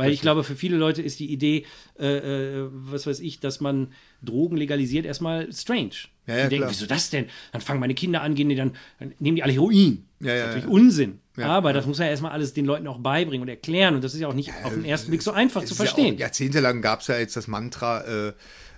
Weil 0.00 0.12
ich 0.12 0.20
glaube, 0.20 0.44
für 0.44 0.56
viele 0.56 0.76
Leute 0.76 1.02
ist 1.02 1.20
die 1.20 1.30
Idee, 1.30 1.66
äh, 1.98 2.16
äh, 2.16 2.68
was 2.70 3.06
weiß 3.06 3.20
ich, 3.20 3.40
dass 3.40 3.60
man 3.60 3.92
Drogen 4.22 4.56
legalisiert, 4.56 5.06
erstmal 5.06 5.52
strange. 5.52 5.90
Ja, 6.26 6.36
ja, 6.36 6.42
die 6.44 6.50
denken, 6.50 6.56
klar. 6.56 6.70
wieso 6.70 6.86
das 6.86 7.10
denn? 7.10 7.26
Dann 7.52 7.60
fangen 7.60 7.80
meine 7.80 7.94
Kinder 7.94 8.22
an, 8.22 8.34
gehen 8.34 8.48
die 8.48 8.54
dann, 8.54 8.72
dann 8.98 9.14
nehmen 9.18 9.36
die 9.36 9.42
alle 9.42 9.52
Heroin. 9.52 10.04
Ja, 10.20 10.26
das 10.26 10.34
ist 10.34 10.46
natürlich. 10.46 10.66
Unsinn. 10.68 11.18
Ja, 11.36 11.46
Aber 11.46 11.72
das 11.72 11.86
muss 11.86 11.98
man 11.98 12.06
ja 12.06 12.10
erstmal 12.10 12.32
alles 12.32 12.52
den 12.52 12.66
Leuten 12.66 12.86
auch 12.86 12.98
beibringen 12.98 13.42
und 13.42 13.48
erklären. 13.48 13.94
Und 13.94 14.04
das 14.04 14.14
ist 14.14 14.20
ja 14.20 14.28
auch 14.28 14.34
nicht 14.34 14.52
auf 14.62 14.74
den 14.74 14.84
ersten 14.84 15.10
Blick 15.10 15.22
so 15.22 15.32
einfach 15.32 15.60
zu 15.62 15.72
ist 15.72 15.78
ja 15.78 15.84
verstehen. 15.84 16.14
auch, 16.16 16.20
jahrzehntelang 16.20 16.82
gab 16.82 17.00
es 17.00 17.06
ja 17.06 17.18
jetzt 17.18 17.36
das 17.36 17.48
Mantra, 17.48 18.02
äh, 18.02 18.32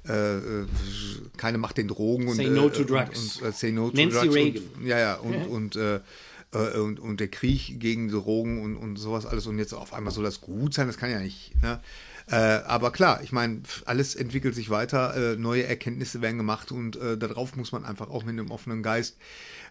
äh, 0.09 0.37
äh, 0.37 0.67
keine 1.37 1.59
Macht 1.59 1.79
den 1.79 1.89
Drogen 1.89 2.29
und 2.29 2.37
Say 2.37 2.49
no 2.49 2.69
äh, 2.69 2.71
to 2.71 2.85
drugs. 2.85 3.37
Und, 3.37 3.43
und, 3.43 3.49
äh, 3.49 3.53
say 3.53 3.73
no 3.73 3.91
to 3.91 3.97
Nancy 3.97 4.19
drugs 4.19 4.35
Reagan. 4.35 4.63
Und, 4.77 4.87
ja, 4.87 4.99
ja, 4.99 5.15
und, 5.15 5.47
und, 5.47 5.77
äh, 6.53 6.79
und, 6.79 7.01
und 7.01 7.21
der 7.21 7.29
Krieg 7.29 7.81
gegen 7.81 8.09
Drogen 8.09 8.63
und, 8.63 8.77
und 8.77 8.97
sowas 8.97 9.27
alles 9.27 9.47
und 9.47 9.59
jetzt 9.59 9.73
auf 9.73 9.93
einmal 9.93 10.13
soll 10.13 10.25
das 10.25 10.41
gut 10.41 10.75
sein, 10.75 10.87
das 10.87 10.97
kann 10.97 11.11
ja 11.11 11.21
nicht. 11.21 11.61
Ne? 11.63 11.81
Äh, 12.31 12.37
aber 12.37 12.93
klar, 12.93 13.21
ich 13.23 13.33
meine, 13.33 13.63
alles 13.85 14.15
entwickelt 14.15 14.55
sich 14.55 14.71
weiter, 14.71 15.33
äh, 15.33 15.37
neue 15.37 15.65
Erkenntnisse 15.65 16.23
werden 16.23 16.39
gemacht 16.39 16.71
und 16.71 16.97
äh, 16.97 17.19
darauf 17.19 17.57
muss 17.57 17.73
man 17.73 17.85
einfach 17.85 18.11
auch 18.11 18.25
mit 18.25 18.39
einem 18.39 18.51
offenen 18.51 18.83
Geist 18.83 19.17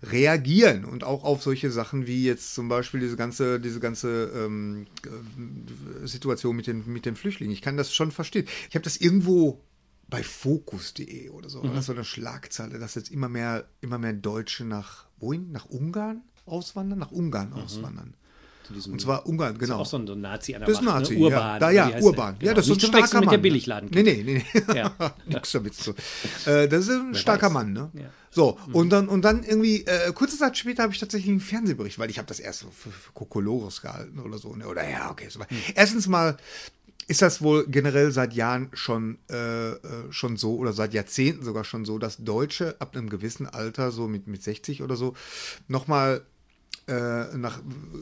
reagieren 0.03 0.83
und 0.83 1.03
auch 1.03 1.23
auf 1.23 1.43
solche 1.43 1.71
Sachen 1.71 2.07
wie 2.07 2.25
jetzt 2.25 2.53
zum 2.53 2.67
Beispiel 2.67 2.99
diese 2.99 3.15
ganze, 3.15 3.59
diese 3.59 3.79
ganze 3.79 4.31
ähm, 4.35 4.87
äh, 5.05 6.07
Situation 6.07 6.55
mit 6.55 6.67
den, 6.67 6.91
mit 6.91 7.05
den 7.05 7.15
Flüchtlingen. 7.15 7.53
Ich 7.53 7.61
kann 7.61 7.77
das 7.77 7.93
schon 7.93 8.11
verstehen. 8.11 8.47
Ich 8.69 8.75
habe 8.75 8.83
das 8.83 8.97
irgendwo 8.97 9.63
bei 10.09 10.23
Focus.de 10.23 11.29
oder 11.29 11.47
so, 11.49 11.63
war 11.63 11.73
das 11.73 11.85
so 11.85 11.93
eine 11.93 12.03
Schlagzeile, 12.03 12.79
dass 12.79 12.95
jetzt 12.95 13.11
immer 13.11 13.29
mehr, 13.29 13.69
immer 13.79 13.97
mehr 13.97 14.11
Deutsche 14.11 14.65
nach 14.65 15.05
wohin? 15.19 15.53
Nach 15.53 15.65
Ungarn 15.67 16.21
auswandern? 16.45 16.99
Nach 16.99 17.11
Ungarn 17.11 17.53
auswandern. 17.53 18.13
Zu 18.63 18.73
diesem- 18.73 18.93
Und 18.93 19.01
zwar 19.01 19.25
Ungarn, 19.25 19.57
genau. 19.57 19.79
Auch 19.79 19.85
so 19.85 19.97
ein, 19.97 20.05
so 20.07 20.13
ein 20.13 20.21
Nazi 20.21 20.53
an 20.53 20.61
der 20.61 20.67
Das 20.67 20.77
ist 20.79 20.83
Macht, 20.83 20.99
Nazi, 21.01 21.15
ne? 21.15 21.19
Urban. 21.21 21.39
ja. 21.39 21.59
Da, 21.59 21.69
ja, 21.71 21.99
Urban. 21.99 22.39
der? 22.39 22.47
Ja, 22.49 22.53
das 22.53 22.67
ist 22.67 22.79
so 22.81 22.87
ein 22.87 22.91
starker 22.91 23.19
mit 23.19 23.25
Mann. 23.25 23.29
der 23.29 23.37
ne? 23.37 23.41
Billigladen. 23.41 23.89
Nee, 23.91 24.03
nee, 24.03 24.23
nee. 24.23 24.45
nee. 24.53 24.77
Ja. 24.77 24.93
Nix 25.25 25.51
damit 25.51 25.73
zu. 25.73 25.91
Äh, 26.45 26.67
das 26.67 26.87
ist 26.87 26.89
ein 26.91 27.15
starker 27.15 27.47
weiß. 27.47 27.53
Mann, 27.53 27.73
ne? 27.73 27.91
Ja. 27.93 28.09
So, 28.29 28.57
und 28.71 28.89
dann, 28.91 29.09
und 29.09 29.23
dann 29.23 29.43
irgendwie, 29.43 29.85
äh, 29.85 30.13
kurze 30.13 30.37
Zeit 30.37 30.57
später 30.57 30.83
habe 30.83 30.93
ich 30.93 30.99
tatsächlich 30.99 31.29
einen 31.31 31.41
Fernsehbericht, 31.41 31.99
weil 31.99 32.09
ich 32.09 32.17
habe 32.17 32.27
das 32.27 32.39
erst 32.39 32.59
so 32.59 32.67
für, 32.69 32.89
für 32.91 33.11
Kokolores 33.11 33.81
gehalten 33.81 34.19
oder 34.19 34.37
so. 34.37 34.55
Ne? 34.55 34.67
Oder 34.67 34.87
ja, 34.89 35.11
okay. 35.11 35.27
So. 35.29 35.41
Erstens 35.75 36.07
mal 36.07 36.37
ist 37.07 37.21
das 37.21 37.41
wohl 37.41 37.65
generell 37.67 38.11
seit 38.11 38.33
Jahren 38.33 38.69
schon, 38.71 39.17
äh, 39.29 39.71
äh, 39.71 39.77
schon 40.11 40.37
so 40.37 40.55
oder 40.55 40.71
seit 40.71 40.93
Jahrzehnten 40.93 41.43
sogar 41.43 41.65
schon 41.65 41.83
so, 41.83 41.97
dass 41.97 42.17
Deutsche 42.23 42.77
ab 42.79 42.95
einem 42.95 43.09
gewissen 43.09 43.47
Alter, 43.47 43.91
so 43.91 44.07
mit, 44.07 44.27
mit 44.27 44.41
60 44.43 44.81
oder 44.81 44.95
so, 44.95 45.13
nochmal 45.67 46.21
nach, 46.87 47.59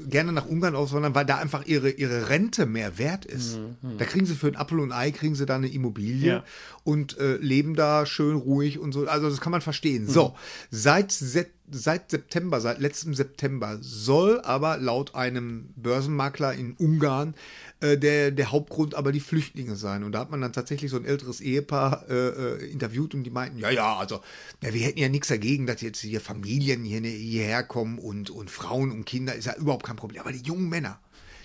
gerne 0.09 0.31
nach 0.31 0.45
Ungarn 0.47 0.75
auswandern, 0.75 1.13
weil 1.13 1.25
da 1.25 1.37
einfach 1.37 1.65
ihre, 1.67 1.89
ihre 1.91 2.29
Rente 2.29 2.65
mehr 2.65 2.97
wert 2.97 3.25
ist. 3.25 3.59
Da 3.97 4.05
kriegen 4.05 4.25
sie 4.25 4.33
für 4.35 4.47
ein 4.47 4.55
Apfel 4.55 4.79
und 4.79 4.91
Ei, 4.91 5.11
kriegen 5.11 5.35
sie 5.35 5.45
da 5.45 5.55
eine 5.55 5.67
Immobilie 5.67 6.27
Ja. 6.27 6.43
und 6.83 7.17
äh, 7.19 7.35
leben 7.37 7.75
da 7.75 8.05
schön 8.05 8.35
ruhig 8.35 8.79
und 8.79 8.91
so. 8.93 9.05
Also 9.07 9.29
das 9.29 9.41
kann 9.41 9.51
man 9.51 9.61
verstehen. 9.61 10.07
So, 10.07 10.35
seit, 10.71 11.11
se- 11.11 11.45
seit 11.69 12.09
September, 12.09 12.61
seit 12.61 12.79
letztem 12.79 13.13
September 13.13 13.77
soll 13.81 14.39
aber 14.41 14.77
laut 14.77 15.13
einem 15.13 15.69
Börsenmakler 15.75 16.53
in 16.53 16.73
Ungarn 16.73 17.35
äh, 17.81 17.97
der, 17.97 18.31
der 18.31 18.51
Hauptgrund 18.51 18.95
aber 18.95 19.11
die 19.11 19.19
Flüchtlinge 19.19 19.75
sein. 19.75 20.03
Und 20.03 20.11
da 20.11 20.19
hat 20.19 20.31
man 20.31 20.41
dann 20.41 20.53
tatsächlich 20.53 20.91
so 20.91 20.97
ein 20.97 21.05
älteres 21.05 21.41
Ehepaar 21.41 22.05
äh, 22.09 22.13
äh 22.13 22.71
interviewt 22.71 23.13
und 23.13 23.23
die 23.23 23.29
meinten, 23.29 23.57
ja, 23.57 23.69
ja, 23.69 23.95
also 23.95 24.21
ja, 24.61 24.73
wir 24.73 24.81
hätten 24.81 24.99
ja 24.99 25.09
nichts 25.09 25.29
dagegen, 25.29 25.65
dass 25.65 25.81
jetzt 25.81 25.99
hier 25.99 26.21
Familien 26.21 26.83
hier, 26.83 27.01
hierher 27.01 27.63
kommen 27.63 27.97
und, 27.99 28.29
und 28.29 28.49
Frauen 28.49 28.91
und 28.91 29.05
Kinder, 29.05 29.35
ist 29.35 29.45
ja 29.45 29.55
überhaupt 29.55 29.85
kein 29.85 29.95
Problem. 29.95 30.21
Aber 30.21 30.31
die 30.31 30.43
jungen 30.43 30.67
Männer, 30.69 30.99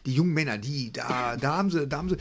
die 0.07 0.13
jungen 0.13 0.35
Männer, 0.35 0.59
die, 0.59 0.93
da, 0.93 1.37
da 1.37 1.57
haben 1.57 1.71
sie, 1.71 1.87
da 1.87 1.99
haben 1.99 2.09
sie, 2.09 2.17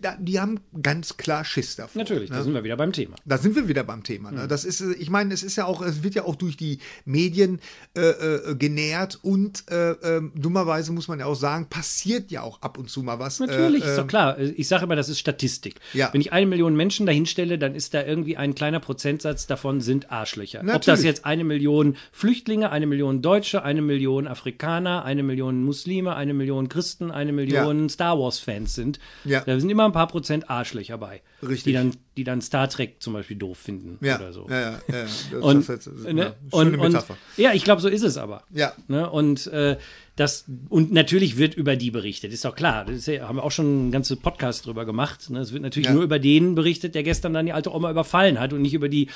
da, 0.00 0.16
die 0.18 0.40
haben 0.40 0.60
ganz 0.80 1.16
klar 1.16 1.44
Schiss 1.44 1.76
davor. 1.76 2.00
Natürlich, 2.00 2.30
ne? 2.30 2.36
da 2.36 2.42
sind 2.42 2.54
wir 2.54 2.64
wieder 2.64 2.76
beim 2.76 2.92
Thema. 2.92 3.16
Da 3.24 3.38
sind 3.38 3.56
wir 3.56 3.68
wieder 3.68 3.84
beim 3.84 4.02
Thema. 4.02 4.30
Ne? 4.30 4.44
Mhm. 4.44 4.48
Das 4.48 4.64
ist, 4.64 4.80
ich 4.80 5.10
meine, 5.10 5.34
es 5.34 5.42
ist 5.42 5.56
ja 5.56 5.66
auch, 5.66 5.82
es 5.82 6.02
wird 6.02 6.14
ja 6.14 6.24
auch 6.24 6.36
durch 6.36 6.56
die 6.56 6.78
Medien 7.04 7.60
äh, 7.96 8.00
äh, 8.00 8.54
genährt 8.54 9.18
und 9.22 9.70
äh, 9.70 9.92
ähm, 9.92 10.32
dummerweise 10.34 10.92
muss 10.92 11.08
man 11.08 11.18
ja 11.18 11.26
auch 11.26 11.34
sagen, 11.34 11.66
passiert 11.68 12.30
ja 12.30 12.42
auch 12.42 12.62
ab 12.62 12.78
und 12.78 12.88
zu 12.88 13.02
mal 13.02 13.18
was. 13.18 13.40
Natürlich, 13.40 13.84
ist 13.84 13.96
doch 13.96 14.02
ähm, 14.02 14.08
klar. 14.08 14.38
Ich 14.38 14.68
sage 14.68 14.84
immer, 14.84 14.96
das 14.96 15.08
ist 15.08 15.18
Statistik. 15.18 15.80
Ja. 15.92 16.10
Wenn 16.12 16.20
ich 16.20 16.32
eine 16.32 16.46
Million 16.46 16.76
Menschen 16.76 17.06
dahinstelle, 17.06 17.58
dann 17.58 17.74
ist 17.74 17.94
da 17.94 18.04
irgendwie 18.04 18.36
ein 18.36 18.54
kleiner 18.54 18.80
Prozentsatz 18.80 19.46
davon 19.46 19.80
sind 19.80 20.10
Arschlöcher. 20.10 20.62
Natürlich. 20.62 20.76
Ob 20.76 20.82
das 20.82 21.02
jetzt 21.02 21.24
eine 21.24 21.44
Million 21.44 21.96
Flüchtlinge, 22.12 22.70
eine 22.70 22.86
Million 22.86 23.22
Deutsche, 23.22 23.62
eine 23.62 23.82
Million 23.82 24.26
Afrikaner, 24.26 25.04
eine 25.04 25.22
Million 25.22 25.62
Muslime, 25.64 26.14
eine 26.14 26.34
Million 26.34 26.68
Christen, 26.68 27.10
eine 27.10 27.23
eine 27.24 27.32
Million 27.32 27.82
ja. 27.82 27.88
Star 27.88 28.18
Wars-Fans 28.18 28.74
sind. 28.74 28.98
Ja. 29.24 29.40
Da 29.40 29.58
sind 29.58 29.68
immer 29.70 29.84
ein 29.84 29.92
paar 29.92 30.06
Prozent 30.06 30.48
Arschlöcher 30.48 30.98
bei. 30.98 31.22
Richtig. 31.42 31.64
Die 31.64 31.72
dann, 31.72 31.96
die 32.16 32.24
dann 32.24 32.40
Star 32.40 32.68
Trek 32.68 32.96
zum 33.00 33.12
Beispiel 33.12 33.36
doof 33.36 33.58
finden 33.58 33.98
ja. 34.04 34.16
oder 34.16 34.32
so. 34.32 34.46
Ja, 34.48 34.60
ja, 34.60 34.78
ja. 34.88 35.38
und, 35.40 35.68
das 35.68 35.86
ist 35.86 36.12
ne? 36.12 36.34
und, 36.50 36.78
und, 36.78 37.04
ja, 37.36 37.52
ich 37.52 37.64
glaube, 37.64 37.82
so 37.82 37.88
ist 37.88 38.02
es 38.02 38.16
aber. 38.16 38.44
Ja. 38.52 38.72
Ne? 38.88 39.08
Und 39.08 39.46
äh, 39.48 39.76
das, 40.16 40.44
und 40.68 40.92
natürlich 40.92 41.36
wird 41.38 41.54
über 41.54 41.76
die 41.76 41.90
berichtet, 41.90 42.32
ist 42.32 42.44
doch 42.44 42.54
klar. 42.54 42.84
Das 42.84 43.06
ja, 43.06 43.26
haben 43.26 43.36
wir 43.36 43.42
auch 43.42 43.50
schon 43.50 43.66
einen 43.66 43.92
ganzen 43.92 44.18
Podcast 44.18 44.66
drüber 44.66 44.84
gemacht. 44.84 45.28
Ne? 45.30 45.40
Es 45.40 45.52
wird 45.52 45.62
natürlich 45.62 45.90
nur 45.90 46.02
über 46.02 46.18
den 46.18 46.54
berichtet, 46.54 46.94
der 46.94 47.02
gestern 47.02 47.34
dann 47.34 47.46
die 47.46 47.52
alte 47.52 47.74
Oma 47.74 47.90
überfallen 47.90 48.38
hat 48.38 48.52
und 48.52 48.62
nicht 48.62 48.74
über 48.74 48.88
die 48.88 49.08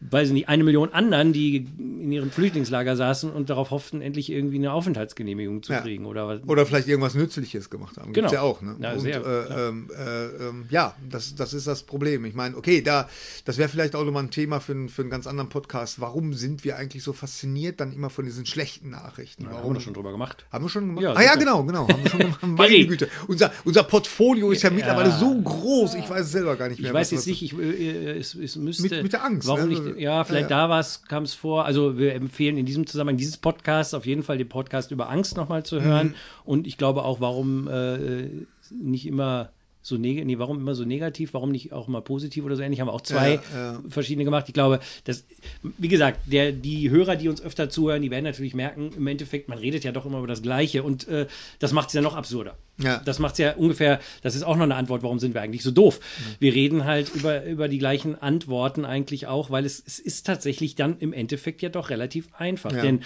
weiß 0.00 0.28
ich 0.28 0.34
nicht, 0.34 0.48
eine 0.48 0.64
Million 0.64 0.92
anderen, 0.92 1.32
die 1.34 1.66
in 1.78 2.10
ihrem 2.10 2.30
Flüchtlingslager 2.30 2.96
saßen 2.96 3.30
und 3.30 3.50
darauf 3.50 3.70
hofften, 3.70 4.00
endlich 4.00 4.32
irgendwie 4.32 4.56
eine 4.56 4.72
Aufenthaltsgenehmigung 4.72 5.62
zu 5.62 5.74
ja. 5.74 5.80
kriegen 5.82 6.06
oder 6.06 6.26
was. 6.26 6.40
Oder 6.46 6.64
vielleicht 6.64 6.88
irgendwas 6.88 7.14
Nützliches 7.14 7.68
gemacht 7.68 7.98
haben. 7.98 8.12
Gibt's 8.12 8.30
genau. 8.30 8.42
ja 8.42 8.48
auch, 8.48 8.62
ne? 8.62 8.76
Ja, 8.80 8.92
und, 8.92 9.00
sehr, 9.00 9.24
äh, 9.24 9.68
ähm, 9.68 9.90
äh, 9.96 10.26
äh, 10.26 10.52
ja 10.70 10.94
das, 11.08 11.34
das 11.34 11.52
ist 11.52 11.66
das 11.66 11.82
Problem. 11.82 12.24
Ich 12.24 12.34
meine, 12.34 12.56
okay, 12.56 12.80
da, 12.80 13.10
das 13.44 13.58
wäre 13.58 13.68
vielleicht 13.68 13.94
auch 13.94 14.04
nochmal 14.04 14.24
ein 14.24 14.30
Thema 14.30 14.60
für, 14.60 14.88
für 14.88 15.02
einen 15.02 15.10
ganz 15.10 15.26
anderen 15.26 15.50
Podcast. 15.50 16.00
Warum 16.00 16.32
sind 16.32 16.64
wir 16.64 16.76
eigentlich 16.76 17.02
so 17.02 17.12
fasziniert 17.12 17.80
dann 17.80 17.92
immer 17.92 18.08
von 18.08 18.24
diesen 18.24 18.46
schlechten 18.46 18.88
Nachrichten? 18.88 19.44
Ja, 19.44 19.62
haben 19.62 19.74
wir 19.74 19.80
schon 19.80 19.94
drüber 19.94 20.12
gemacht. 20.12 20.46
Haben 20.50 20.64
wir 20.64 20.70
schon 20.70 20.86
gemacht? 20.86 21.04
Ja, 21.04 21.12
ah 21.12 21.22
ja, 21.22 21.34
genau, 21.34 21.62
genau. 21.64 21.86
Haben 21.88 22.02
wir 22.02 22.10
schon 22.10 22.20
gemacht. 22.20 22.42
Meine 22.46 22.86
Güte. 22.86 23.08
Unser, 23.28 23.52
unser 23.64 23.82
Portfolio 23.82 24.50
ist 24.50 24.62
ja 24.62 24.70
mittlerweile 24.70 25.10
so 25.12 25.38
groß, 25.38 25.94
ich 25.94 26.08
weiß 26.08 26.22
es 26.22 26.32
selber 26.32 26.56
gar 26.56 26.68
nicht 26.68 26.80
mehr. 26.80 26.90
Ich 26.90 26.94
weiß 26.94 27.10
jetzt 27.10 27.26
nicht, 27.26 27.42
ich, 27.42 27.58
äh, 27.58 28.18
es, 28.18 28.34
es 28.34 28.56
müsste. 28.56 28.82
Mit, 28.82 29.02
mit 29.02 29.12
der 29.12 29.24
Angst. 29.24 29.46
Warum 29.46 29.68
ne? 29.68 29.78
nicht? 29.78 29.89
Ja, 29.98 30.24
vielleicht 30.24 30.50
ja, 30.50 30.68
ja. 30.68 30.82
da 30.82 30.86
kam 31.08 31.24
es 31.24 31.34
vor. 31.34 31.64
Also 31.64 31.98
wir 31.98 32.14
empfehlen 32.14 32.56
in 32.56 32.66
diesem 32.66 32.86
Zusammenhang 32.86 33.16
dieses 33.16 33.36
Podcast 33.36 33.94
auf 33.94 34.06
jeden 34.06 34.22
Fall 34.22 34.38
den 34.38 34.48
Podcast 34.48 34.90
über 34.90 35.10
Angst 35.10 35.36
nochmal 35.36 35.64
zu 35.64 35.80
hören. 35.80 36.08
Mhm. 36.08 36.14
Und 36.44 36.66
ich 36.66 36.76
glaube 36.78 37.04
auch, 37.04 37.20
warum 37.20 37.68
äh, 37.68 38.28
nicht 38.70 39.06
immer 39.06 39.50
so 39.82 39.96
negativ, 39.96 40.26
nee, 40.26 40.38
warum 40.38 40.58
immer 40.58 40.74
so 40.74 40.84
negativ, 40.84 41.32
warum 41.32 41.50
nicht 41.50 41.72
auch 41.72 41.88
mal 41.88 42.02
positiv 42.02 42.44
oder 42.44 42.56
so 42.56 42.62
ähnlich, 42.62 42.80
haben 42.80 42.88
wir 42.88 42.92
auch 42.92 43.00
zwei 43.00 43.34
ja, 43.34 43.42
ja. 43.54 43.82
verschiedene 43.88 44.24
gemacht. 44.24 44.44
Ich 44.48 44.54
glaube, 44.54 44.80
dass, 45.04 45.24
wie 45.62 45.88
gesagt, 45.88 46.20
der, 46.26 46.52
die 46.52 46.90
Hörer, 46.90 47.16
die 47.16 47.28
uns 47.28 47.40
öfter 47.40 47.70
zuhören, 47.70 48.02
die 48.02 48.10
werden 48.10 48.24
natürlich 48.24 48.54
merken, 48.54 48.90
im 48.96 49.06
Endeffekt, 49.06 49.48
man 49.48 49.58
redet 49.58 49.84
ja 49.84 49.92
doch 49.92 50.04
immer 50.04 50.18
über 50.18 50.26
das 50.26 50.42
Gleiche 50.42 50.82
und 50.82 51.08
äh, 51.08 51.26
das 51.58 51.72
macht 51.72 51.88
es 51.88 51.94
ja 51.94 52.02
noch 52.02 52.14
absurder. 52.14 52.56
Ja. 52.78 53.00
Das 53.04 53.18
macht 53.18 53.32
es 53.32 53.38
ja 53.38 53.54
ungefähr, 53.54 54.00
das 54.22 54.34
ist 54.34 54.42
auch 54.42 54.56
noch 54.56 54.64
eine 54.64 54.74
Antwort, 54.74 55.02
warum 55.02 55.18
sind 55.18 55.34
wir 55.34 55.40
eigentlich 55.40 55.62
so 55.62 55.70
doof? 55.70 56.00
Mhm. 56.00 56.34
Wir 56.38 56.54
reden 56.54 56.84
halt 56.84 57.14
über, 57.14 57.44
über 57.44 57.68
die 57.68 57.78
gleichen 57.78 58.20
Antworten 58.20 58.84
eigentlich 58.84 59.26
auch, 59.26 59.50
weil 59.50 59.64
es, 59.64 59.82
es 59.86 59.98
ist 59.98 60.26
tatsächlich 60.26 60.74
dann 60.74 60.98
im 60.98 61.12
Endeffekt 61.12 61.62
ja 61.62 61.68
doch 61.68 61.90
relativ 61.90 62.28
einfach. 62.34 62.72
Denn 62.72 63.00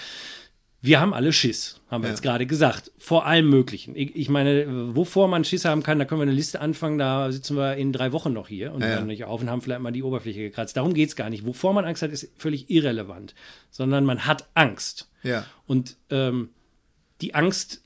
wir 0.85 1.01
haben 1.01 1.14
alle 1.14 1.32
Schiss, 1.32 1.80
haben 1.91 2.03
wir 2.03 2.09
ja. 2.09 2.12
jetzt 2.12 2.20
gerade 2.20 2.45
gesagt, 2.45 2.93
vor 2.99 3.24
allem 3.24 3.49
Möglichen. 3.49 3.97
Ich, 3.97 4.14
ich, 4.14 4.28
meine, 4.28 4.95
wovor 4.95 5.28
man 5.28 5.43
Schiss 5.43 5.64
haben 5.64 5.82
kann, 5.82 5.99
da 5.99 6.05
können 6.05 6.20
wir 6.20 6.24
eine 6.24 6.32
Liste 6.32 6.61
anfangen, 6.61 6.99
da 6.99 7.32
sitzen 7.32 7.57
wir 7.57 7.76
in 7.76 7.91
drei 7.91 8.12
Wochen 8.12 8.35
noch 8.35 8.49
hier 8.49 8.70
und 8.70 8.82
ja. 8.82 8.89
hören 8.89 9.07
nicht 9.07 9.24
auf 9.24 9.41
und 9.41 9.49
haben 9.49 9.62
vielleicht 9.62 9.80
mal 9.80 9.93
die 9.93 10.03
Oberfläche 10.03 10.41
gekratzt. 10.41 10.76
Darum 10.76 10.93
geht 10.93 11.09
es 11.09 11.16
gar 11.16 11.30
nicht. 11.30 11.47
Wovor 11.47 11.72
man 11.72 11.87
Angst 11.87 12.03
hat, 12.03 12.11
ist 12.11 12.30
völlig 12.37 12.68
irrelevant, 12.68 13.35
sondern 13.70 14.05
man 14.05 14.26
hat 14.26 14.47
Angst. 14.53 15.09
Ja. 15.22 15.47
Und 15.66 15.97
ähm, 16.11 16.51
die 17.22 17.35
Angst, 17.35 17.80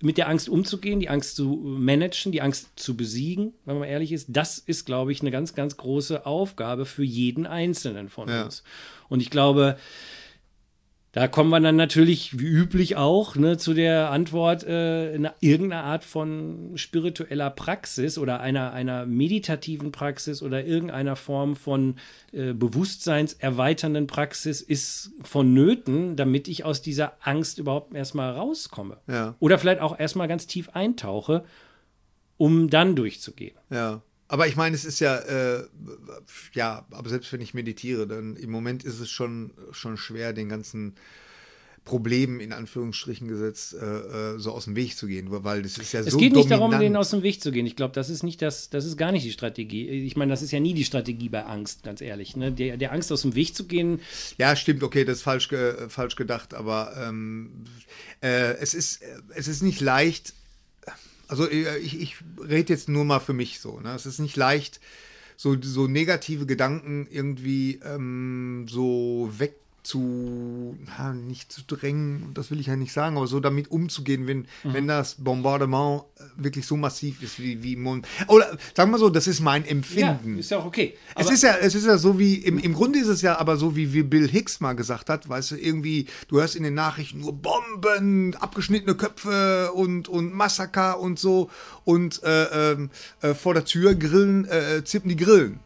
mit 0.00 0.16
der 0.16 0.30
Angst 0.30 0.48
umzugehen, 0.48 0.98
die 0.98 1.10
Angst 1.10 1.36
zu 1.36 1.60
managen, 1.62 2.32
die 2.32 2.40
Angst 2.40 2.70
zu 2.76 2.96
besiegen, 2.96 3.52
wenn 3.66 3.78
man 3.78 3.86
ehrlich 3.86 4.12
ist, 4.12 4.28
das 4.30 4.58
ist, 4.58 4.86
glaube 4.86 5.12
ich, 5.12 5.20
eine 5.20 5.30
ganz, 5.30 5.54
ganz 5.54 5.76
große 5.76 6.24
Aufgabe 6.24 6.86
für 6.86 7.04
jeden 7.04 7.46
Einzelnen 7.46 8.08
von 8.08 8.30
ja. 8.30 8.44
uns. 8.44 8.64
Und 9.10 9.20
ich 9.20 9.28
glaube, 9.28 9.76
da 11.12 11.26
kommen 11.26 11.50
wir 11.50 11.58
dann 11.58 11.74
natürlich, 11.74 12.38
wie 12.38 12.46
üblich 12.46 12.96
auch, 12.96 13.34
ne, 13.34 13.56
zu 13.56 13.74
der 13.74 14.10
Antwort, 14.10 14.62
äh, 14.62 15.12
in 15.12 15.28
irgendeiner 15.40 15.82
Art 15.82 16.04
von 16.04 16.72
spiritueller 16.76 17.50
Praxis 17.50 18.16
oder 18.16 18.40
einer, 18.40 18.72
einer 18.72 19.06
meditativen 19.06 19.90
Praxis 19.90 20.40
oder 20.40 20.64
irgendeiner 20.64 21.16
Form 21.16 21.56
von 21.56 21.96
äh, 22.30 22.52
bewusstseinserweiternden 22.52 24.06
Praxis 24.06 24.60
ist 24.60 25.10
vonnöten, 25.22 26.14
damit 26.14 26.46
ich 26.46 26.64
aus 26.64 26.80
dieser 26.80 27.14
Angst 27.20 27.58
überhaupt 27.58 27.92
erstmal 27.92 28.32
rauskomme. 28.32 28.98
Ja. 29.08 29.34
Oder 29.40 29.58
vielleicht 29.58 29.80
auch 29.80 29.98
erstmal 29.98 30.28
ganz 30.28 30.46
tief 30.46 30.68
eintauche, 30.70 31.44
um 32.36 32.70
dann 32.70 32.94
durchzugehen. 32.94 33.56
Ja. 33.68 34.00
Aber 34.30 34.46
ich 34.46 34.54
meine, 34.54 34.76
es 34.76 34.84
ist 34.84 35.00
ja, 35.00 35.16
äh, 35.16 35.64
ja, 36.52 36.86
aber 36.92 37.10
selbst 37.10 37.32
wenn 37.32 37.40
ich 37.40 37.52
meditiere, 37.52 38.06
dann 38.06 38.36
im 38.36 38.50
Moment 38.50 38.84
ist 38.84 39.00
es 39.00 39.10
schon, 39.10 39.50
schon 39.72 39.96
schwer, 39.96 40.32
den 40.32 40.48
ganzen 40.48 40.94
Problemen 41.84 42.38
in 42.38 42.52
Anführungsstrichen 42.52 43.26
gesetzt, 43.26 43.74
äh, 43.74 44.34
äh 44.34 44.38
so 44.38 44.52
aus 44.52 44.66
dem 44.66 44.76
Weg 44.76 44.96
zu 44.96 45.08
gehen, 45.08 45.26
weil 45.30 45.62
das 45.62 45.78
ist 45.78 45.92
ja 45.92 45.98
es 45.98 46.06
so. 46.06 46.16
Es 46.16 46.20
geht 46.22 46.32
nicht 46.32 46.44
dominant. 46.44 46.74
darum, 46.74 46.80
denen 46.80 46.96
aus 46.96 47.10
dem 47.10 47.24
Weg 47.24 47.42
zu 47.42 47.50
gehen. 47.50 47.66
Ich 47.66 47.74
glaube, 47.74 47.92
das 47.92 48.08
ist 48.08 48.22
nicht 48.22 48.40
das, 48.40 48.70
das 48.70 48.84
ist 48.84 48.96
gar 48.96 49.10
nicht 49.10 49.26
die 49.26 49.32
Strategie. 49.32 49.88
Ich 49.88 50.14
meine, 50.14 50.30
das 50.30 50.42
ist 50.42 50.52
ja 50.52 50.60
nie 50.60 50.74
die 50.74 50.84
Strategie 50.84 51.28
bei 51.28 51.44
Angst, 51.44 51.82
ganz 51.82 52.00
ehrlich. 52.00 52.36
Ne? 52.36 52.52
Der, 52.52 52.76
der 52.76 52.92
Angst 52.92 53.10
aus 53.10 53.22
dem 53.22 53.34
Weg 53.34 53.56
zu 53.56 53.64
gehen. 53.64 53.98
Ja, 54.38 54.54
stimmt, 54.54 54.84
okay, 54.84 55.04
das 55.04 55.16
ist 55.16 55.22
falsch, 55.24 55.48
ge, 55.48 55.88
falsch 55.88 56.14
gedacht, 56.14 56.54
aber 56.54 56.94
ähm, 56.96 57.64
äh, 58.22 58.54
es 58.58 58.74
ist, 58.74 59.00
es 59.34 59.48
ist 59.48 59.64
nicht 59.64 59.80
leicht, 59.80 60.34
also 61.30 61.48
äh, 61.48 61.78
ich, 61.78 62.00
ich 62.00 62.16
rede 62.42 62.72
jetzt 62.72 62.88
nur 62.88 63.04
mal 63.04 63.20
für 63.20 63.32
mich 63.32 63.60
so. 63.60 63.80
Ne? 63.80 63.94
Es 63.94 64.04
ist 64.04 64.18
nicht 64.18 64.36
leicht, 64.36 64.80
so, 65.36 65.56
so 65.60 65.86
negative 65.86 66.44
Gedanken 66.44 67.06
irgendwie 67.10 67.80
ähm, 67.84 68.66
so 68.68 69.30
weg 69.38 69.54
zu, 69.82 70.76
na, 70.86 71.12
nicht 71.14 71.50
zu 71.52 71.62
drängen, 71.66 72.32
das 72.34 72.50
will 72.50 72.60
ich 72.60 72.66
ja 72.66 72.76
nicht 72.76 72.92
sagen, 72.92 73.16
aber 73.16 73.26
so 73.26 73.40
damit 73.40 73.70
umzugehen, 73.70 74.26
wenn, 74.26 74.40
mhm. 74.62 74.74
wenn 74.74 74.86
das 74.86 75.16
Bombardement 75.16 76.02
äh, 76.18 76.22
wirklich 76.36 76.66
so 76.66 76.76
massiv 76.76 77.22
ist 77.22 77.38
wie, 77.38 77.62
wie 77.62 77.76
Mon 77.76 78.02
Oder 78.28 78.58
sagen 78.76 78.90
wir 78.90 78.98
so, 78.98 79.08
das 79.08 79.26
ist 79.26 79.40
mein 79.40 79.64
Empfinden. 79.64 80.34
Ja, 80.34 80.40
ist 80.40 80.50
ja 80.50 80.58
auch 80.58 80.66
okay. 80.66 80.96
Aber 81.14 81.24
es 81.24 81.30
ist 81.30 81.42
ja, 81.42 81.56
es 81.56 81.74
ist 81.74 81.86
ja 81.86 81.98
so 81.98 82.18
wie, 82.18 82.34
im, 82.34 82.58
im 82.58 82.74
Grunde 82.74 82.98
ist 82.98 83.08
es 83.08 83.22
ja 83.22 83.38
aber 83.38 83.56
so, 83.56 83.74
wie, 83.74 83.92
wie 83.94 84.02
Bill 84.02 84.28
Hicks 84.28 84.60
mal 84.60 84.74
gesagt 84.74 85.08
hat, 85.08 85.28
weißt 85.28 85.52
du, 85.52 85.56
irgendwie, 85.56 86.06
du 86.28 86.38
hörst 86.38 86.56
in 86.56 86.62
den 86.62 86.74
Nachrichten 86.74 87.20
nur 87.20 87.32
Bomben, 87.32 88.34
abgeschnittene 88.34 88.94
Köpfe 88.94 89.72
und, 89.72 90.08
und 90.08 90.34
Massaker 90.34 91.00
und 91.00 91.18
so 91.18 91.50
und 91.84 92.22
äh, 92.22 92.72
ähm, 92.72 92.90
äh, 93.22 93.34
vor 93.34 93.54
der 93.54 93.64
Tür 93.64 93.94
grillen, 93.94 94.46
äh, 94.46 94.84
zippen 94.84 95.08
die 95.08 95.16
Grillen. 95.16 95.60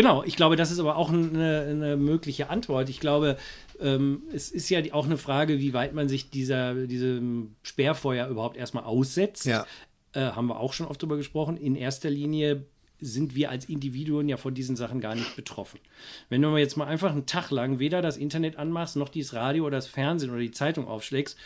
Genau, 0.00 0.24
ich 0.24 0.34
glaube, 0.34 0.56
das 0.56 0.70
ist 0.70 0.78
aber 0.78 0.96
auch 0.96 1.10
eine, 1.12 1.66
eine 1.68 1.96
mögliche 1.98 2.48
Antwort. 2.48 2.88
Ich 2.88 3.00
glaube, 3.00 3.36
ähm, 3.78 4.22
es 4.32 4.50
ist 4.50 4.70
ja 4.70 4.80
auch 4.92 5.04
eine 5.04 5.18
Frage, 5.18 5.58
wie 5.58 5.74
weit 5.74 5.92
man 5.92 6.08
sich 6.08 6.30
dieser, 6.30 6.72
diesem 6.86 7.54
Sperrfeuer 7.62 8.26
überhaupt 8.28 8.56
erstmal 8.56 8.84
aussetzt. 8.84 9.44
Ja. 9.44 9.66
Äh, 10.14 10.20
haben 10.20 10.46
wir 10.46 10.58
auch 10.58 10.72
schon 10.72 10.86
oft 10.86 11.02
drüber 11.02 11.18
gesprochen. 11.18 11.58
In 11.58 11.76
erster 11.76 12.08
Linie 12.08 12.64
sind 12.98 13.34
wir 13.34 13.50
als 13.50 13.66
Individuen 13.66 14.26
ja 14.30 14.38
von 14.38 14.54
diesen 14.54 14.74
Sachen 14.74 15.02
gar 15.02 15.14
nicht 15.14 15.36
betroffen. 15.36 15.80
Wenn 16.30 16.40
du 16.40 16.56
jetzt 16.56 16.78
mal 16.78 16.86
einfach 16.86 17.12
einen 17.12 17.26
Tag 17.26 17.50
lang 17.50 17.78
weder 17.78 18.00
das 18.00 18.16
Internet 18.16 18.56
anmachst, 18.56 18.96
noch 18.96 19.10
dieses 19.10 19.34
Radio 19.34 19.66
oder 19.66 19.76
das 19.76 19.86
Fernsehen 19.86 20.30
oder 20.30 20.40
die 20.40 20.50
Zeitung 20.50 20.88
aufschlägst, 20.88 21.36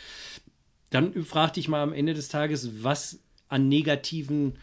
dann 0.91 1.25
frag 1.25 1.51
dich 1.51 1.67
mal 1.67 1.83
am 1.83 1.91
Ende 1.91 2.13
des 2.13 2.29
Tages, 2.29 2.83
was 2.83 3.19
an 3.49 3.67
negativen 3.67 4.53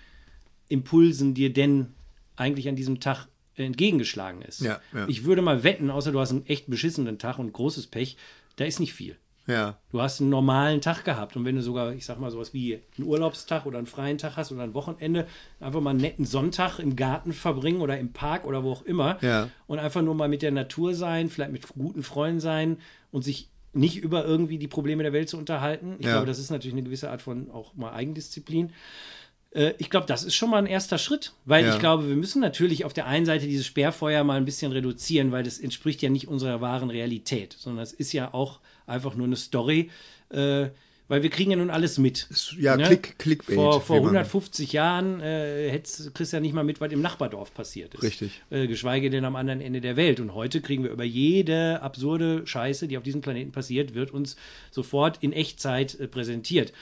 Impulsen 0.70 1.34
dir 1.34 1.52
denn 1.52 1.88
eigentlich 2.36 2.70
an 2.70 2.76
diesem 2.76 2.98
Tag 2.98 3.28
entgegengeschlagen 3.56 4.42
ist. 4.42 4.60
Ja, 4.60 4.80
ja. 4.92 5.06
Ich 5.08 5.24
würde 5.24 5.42
mal 5.42 5.62
wetten, 5.62 5.90
außer 5.90 6.12
du 6.12 6.20
hast 6.20 6.30
einen 6.30 6.46
echt 6.46 6.68
beschissenen 6.68 7.18
Tag 7.18 7.38
und 7.38 7.52
großes 7.52 7.86
Pech, 7.88 8.16
da 8.56 8.64
ist 8.64 8.80
nicht 8.80 8.94
viel. 8.94 9.16
Ja. 9.46 9.76
Du 9.90 10.00
hast 10.00 10.20
einen 10.20 10.30
normalen 10.30 10.80
Tag 10.80 11.04
gehabt 11.04 11.34
und 11.36 11.44
wenn 11.44 11.56
du 11.56 11.62
sogar, 11.62 11.92
ich 11.92 12.04
sag 12.06 12.20
mal, 12.20 12.30
sowas 12.30 12.54
wie 12.54 12.80
einen 12.96 13.06
Urlaubstag 13.08 13.66
oder 13.66 13.78
einen 13.78 13.88
freien 13.88 14.16
Tag 14.16 14.36
hast 14.36 14.52
oder 14.52 14.62
ein 14.62 14.72
Wochenende, 14.74 15.26
einfach 15.58 15.80
mal 15.80 15.90
einen 15.90 16.00
netten 16.00 16.24
Sonntag 16.24 16.78
im 16.78 16.94
Garten 16.94 17.32
verbringen 17.32 17.80
oder 17.80 17.98
im 17.98 18.12
Park 18.12 18.46
oder 18.46 18.62
wo 18.62 18.70
auch 18.70 18.82
immer 18.82 19.18
ja. 19.20 19.48
und 19.66 19.80
einfach 19.80 20.00
nur 20.02 20.14
mal 20.14 20.28
mit 20.28 20.42
der 20.42 20.52
Natur 20.52 20.94
sein, 20.94 21.28
vielleicht 21.28 21.50
mit 21.52 21.66
guten 21.68 22.04
Freunden 22.04 22.38
sein 22.38 22.78
und 23.10 23.22
sich 23.22 23.48
nicht 23.72 23.96
über 23.96 24.24
irgendwie 24.24 24.58
die 24.58 24.68
Probleme 24.68 25.02
der 25.02 25.12
Welt 25.12 25.28
zu 25.28 25.38
unterhalten. 25.38 25.96
Ich 25.98 26.06
Ja. 26.06 26.12
glaube, 26.12 26.26
das 26.26 26.38
ist 26.38 26.50
natürlich 26.50 26.74
eine 26.74 26.82
gewisse 26.84 27.10
Art 27.10 27.22
von 27.22 27.50
auch 27.50 27.74
mal 27.74 27.92
Eigendisziplin. 27.92 28.70
Äh, 29.54 29.74
Ich 29.78 29.90
glaube, 29.90 30.06
das 30.06 30.24
ist 30.24 30.34
schon 30.34 30.50
mal 30.50 30.58
ein 30.58 30.66
erster 30.66 30.98
Schritt, 30.98 31.32
weil 31.44 31.64
Ja. 31.64 31.74
ich 31.74 31.78
glaube, 31.80 32.08
wir 32.08 32.16
müssen 32.16 32.40
natürlich 32.40 32.84
auf 32.84 32.92
der 32.92 33.06
einen 33.06 33.26
Seite 33.26 33.46
dieses 33.46 33.66
Sperrfeuer 33.66 34.24
mal 34.24 34.36
ein 34.36 34.44
bisschen 34.44 34.72
reduzieren, 34.72 35.32
weil 35.32 35.42
das 35.42 35.58
entspricht 35.58 36.02
ja 36.02 36.08
nicht 36.10 36.28
unserer 36.28 36.60
wahren 36.60 36.90
Realität, 36.90 37.54
sondern 37.58 37.82
es 37.82 37.92
ist 37.92 38.12
ja 38.12 38.32
auch 38.34 38.60
einfach 38.86 39.14
nur 39.14 39.26
eine 39.26 39.36
Story, 39.36 39.90
äh, 40.30 40.66
weil 41.08 41.22
wir 41.22 41.28
kriegen 41.28 41.50
ja 41.50 41.58
nun 41.58 41.68
alles 41.68 41.98
mit. 41.98 42.26
ja, 42.58 42.74
Ne? 42.76 42.84
Klick, 42.84 43.18
Clickbait. 43.18 43.54
Vor, 43.56 43.80
vor 43.82 43.96
wie 43.96 44.00
man- 44.00 44.14
150 44.14 44.72
Jahren 44.72 45.20
äh, 45.20 45.78
kriegst 46.14 46.32
du 46.32 46.36
ja 46.36 46.40
nicht 46.40 46.54
mal 46.54 46.64
mit, 46.64 46.80
was 46.80 46.90
im 46.90 47.02
Nachbardorf 47.02 47.52
passiert 47.52 47.94
ist. 47.94 48.02
Richtig. 48.02 48.40
Äh, 48.48 48.66
geschweige 48.66 49.10
denn 49.10 49.26
am 49.26 49.36
anderen 49.36 49.60
Ende 49.60 49.82
der 49.82 49.96
Welt. 49.96 50.20
Und 50.20 50.32
heute 50.34 50.62
kriegen 50.62 50.84
wir 50.84 50.90
über 50.90 51.04
jede 51.04 51.82
absurde 51.82 52.46
Scheiße, 52.46 52.88
die 52.88 52.96
auf 52.96 53.02
diesem 53.02 53.20
Planeten 53.20 53.52
passiert, 53.52 53.92
wird 53.92 54.10
uns 54.12 54.36
sofort 54.70 55.18
in 55.20 55.34
Echtzeit 55.34 56.00
äh, 56.00 56.08
präsentiert. 56.08 56.72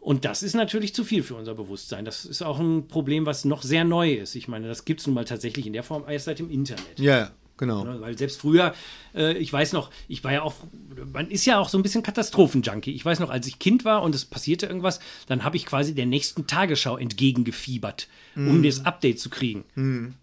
Und 0.00 0.24
das 0.24 0.42
ist 0.42 0.54
natürlich 0.54 0.94
zu 0.94 1.02
viel 1.04 1.22
für 1.22 1.34
unser 1.34 1.54
Bewusstsein. 1.54 2.04
Das 2.04 2.24
ist 2.24 2.42
auch 2.42 2.60
ein 2.60 2.86
Problem, 2.88 3.26
was 3.26 3.44
noch 3.44 3.62
sehr 3.62 3.84
neu 3.84 4.12
ist. 4.14 4.36
Ich 4.36 4.46
meine, 4.48 4.68
das 4.68 4.84
gibt 4.84 5.00
es 5.00 5.06
nun 5.06 5.14
mal 5.14 5.24
tatsächlich 5.24 5.66
in 5.66 5.72
der 5.72 5.82
Form 5.82 6.04
erst 6.08 6.26
seit 6.26 6.38
dem 6.38 6.48
Internet. 6.50 6.98
Ja, 7.00 7.32
genau. 7.56 7.82
Ne, 7.84 8.00
Weil 8.00 8.16
selbst 8.16 8.40
früher, 8.40 8.72
äh, 9.16 9.36
ich 9.38 9.52
weiß 9.52 9.72
noch, 9.72 9.90
ich 10.06 10.22
war 10.22 10.32
ja 10.32 10.42
auch, 10.42 10.54
man 11.12 11.28
ist 11.28 11.44
ja 11.44 11.58
auch 11.58 11.68
so 11.68 11.76
ein 11.76 11.82
bisschen 11.82 12.04
Katastrophenjunkie. 12.04 12.92
Ich 12.92 13.04
weiß 13.04 13.18
noch, 13.18 13.30
als 13.30 13.48
ich 13.48 13.58
Kind 13.58 13.84
war 13.84 14.02
und 14.02 14.14
es 14.14 14.24
passierte 14.26 14.66
irgendwas, 14.66 15.00
dann 15.26 15.42
habe 15.42 15.56
ich 15.56 15.66
quasi 15.66 15.92
der 15.92 16.06
nächsten 16.06 16.46
Tagesschau 16.46 16.96
entgegengefiebert, 16.98 18.08
Mhm. 18.36 18.48
um 18.50 18.62
das 18.62 18.84
Update 18.84 19.18
zu 19.18 19.30
kriegen. 19.30 19.64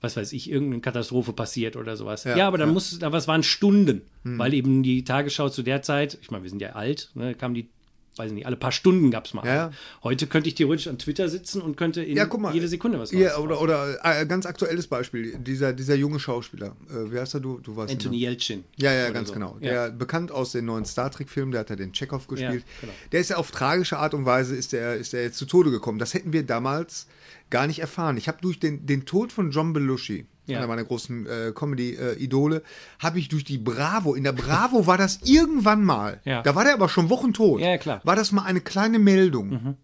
Was 0.01 0.15
weiß 0.15 0.33
ich, 0.33 0.49
irgendeine 0.49 0.81
Katastrophe 0.81 1.33
passiert 1.33 1.75
oder 1.75 1.97
sowas. 1.97 2.23
Ja, 2.23 2.37
Ja, 2.37 2.47
aber 2.47 2.57
dann 2.57 2.67
ja. 2.67 2.71
Mhm. 2.71 2.73
muss, 2.75 3.01
aber 3.03 3.17
es 3.17 3.27
waren 3.27 3.43
Stunden, 3.43 4.01
weil 4.23 4.53
eben 4.53 4.83
die 4.83 5.03
Tagesschau 5.03 5.49
zu 5.49 5.63
der 5.63 5.81
Zeit, 5.81 6.17
ich 6.21 6.31
meine, 6.31 6.43
wir 6.43 6.49
sind 6.49 6.61
ja 6.61 6.69
alt, 6.73 7.09
ne, 7.15 7.33
kam 7.35 7.53
die 7.53 7.67
weiß 8.15 8.27
ich 8.27 8.33
nicht, 8.33 8.45
alle 8.45 8.55
paar 8.55 8.71
Stunden 8.71 9.11
gab 9.11 9.25
es 9.25 9.33
mal. 9.33 9.45
Ja, 9.45 9.55
ja. 9.55 9.71
Heute 10.03 10.27
könnte 10.27 10.49
ich 10.49 10.55
theoretisch 10.55 10.87
an 10.87 10.97
Twitter 10.99 11.29
sitzen 11.29 11.61
und 11.61 11.77
könnte 11.77 12.03
in 12.03 12.15
Ja, 12.15 12.25
mal. 12.37 12.53
jede 12.53 12.67
Sekunde 12.67 12.99
was 12.99 13.11
Ja, 13.11 13.19
Neues 13.19 13.37
oder, 13.37 13.61
oder 13.61 13.97
äh, 14.03 14.25
ganz 14.25 14.45
aktuelles 14.45 14.87
Beispiel, 14.87 15.37
dieser, 15.37 15.73
dieser 15.73 15.95
junge 15.95 16.19
Schauspieler, 16.19 16.75
äh, 16.89 17.11
wie 17.11 17.19
heißt 17.19 17.33
er, 17.35 17.39
du, 17.39 17.59
du 17.59 17.73
ihn 17.73 17.79
Anthony 17.79 18.17
noch. 18.17 18.23
Yelchin. 18.27 18.63
Ja, 18.77 18.93
ja, 18.93 19.09
ganz 19.09 19.29
so. 19.29 19.33
genau. 19.33 19.57
Ja. 19.61 19.87
Der 19.87 19.91
bekannt 19.91 20.31
aus 20.31 20.51
den 20.51 20.65
neuen 20.65 20.85
Star 20.85 21.09
Trek-Filmen, 21.11 21.51
der 21.51 21.61
hat 21.61 21.69
ja 21.69 21.75
den 21.75 21.91
Chekhov 21.93 22.27
gespielt. 22.27 22.63
genau. 22.81 22.93
Der 23.11 23.19
ist 23.19 23.29
ja 23.29 23.37
auf 23.37 23.51
tragische 23.51 23.97
Art 23.97 24.13
und 24.13 24.25
Weise 24.25 24.55
ist 24.55 24.73
der, 24.73 24.95
ist 24.95 25.13
der 25.13 25.23
jetzt 25.23 25.37
zu 25.37 25.45
Tode 25.45 25.71
gekommen. 25.71 25.99
Das 25.99 26.13
hätten 26.13 26.33
wir 26.33 26.43
damals 26.43 27.07
gar 27.49 27.67
nicht 27.67 27.79
erfahren. 27.79 28.17
Ich 28.17 28.27
habe 28.27 28.37
durch 28.41 28.59
den, 28.59 28.85
den 28.85 29.05
Tod 29.05 29.31
von 29.31 29.51
John 29.51 29.73
Belushi, 29.73 30.25
Ja. 30.45 30.57
einer 30.57 30.67
meiner 30.67 30.83
großen 30.83 31.25
äh, 31.25 31.51
Comedy-Idole, 31.55 32.63
habe 32.99 33.19
ich 33.19 33.29
durch 33.29 33.43
die 33.45 33.57
Bravo, 33.57 34.13
in 34.13 34.23
der 34.23 34.33
Bravo 34.33 34.87
war 34.87 34.97
das 34.97 35.19
irgendwann 35.23 35.83
mal, 35.83 36.19
Ja. 36.25 36.41
da 36.41 36.53
war 36.55 36.63
der 36.65 36.73
aber 36.73 36.89
schon 36.89 37.09
Wochen 37.09 37.33
tot, 37.33 37.61
Ja, 37.61 37.69
ja, 37.69 37.77
klar. 37.77 37.97
Mhm. 37.97 38.07
war 38.07 38.15
das 38.15 38.31
mal 38.31 38.43
eine 38.43 38.59
kleine 38.61 38.99
Meldung. 38.99 39.77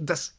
Das, 0.00 0.34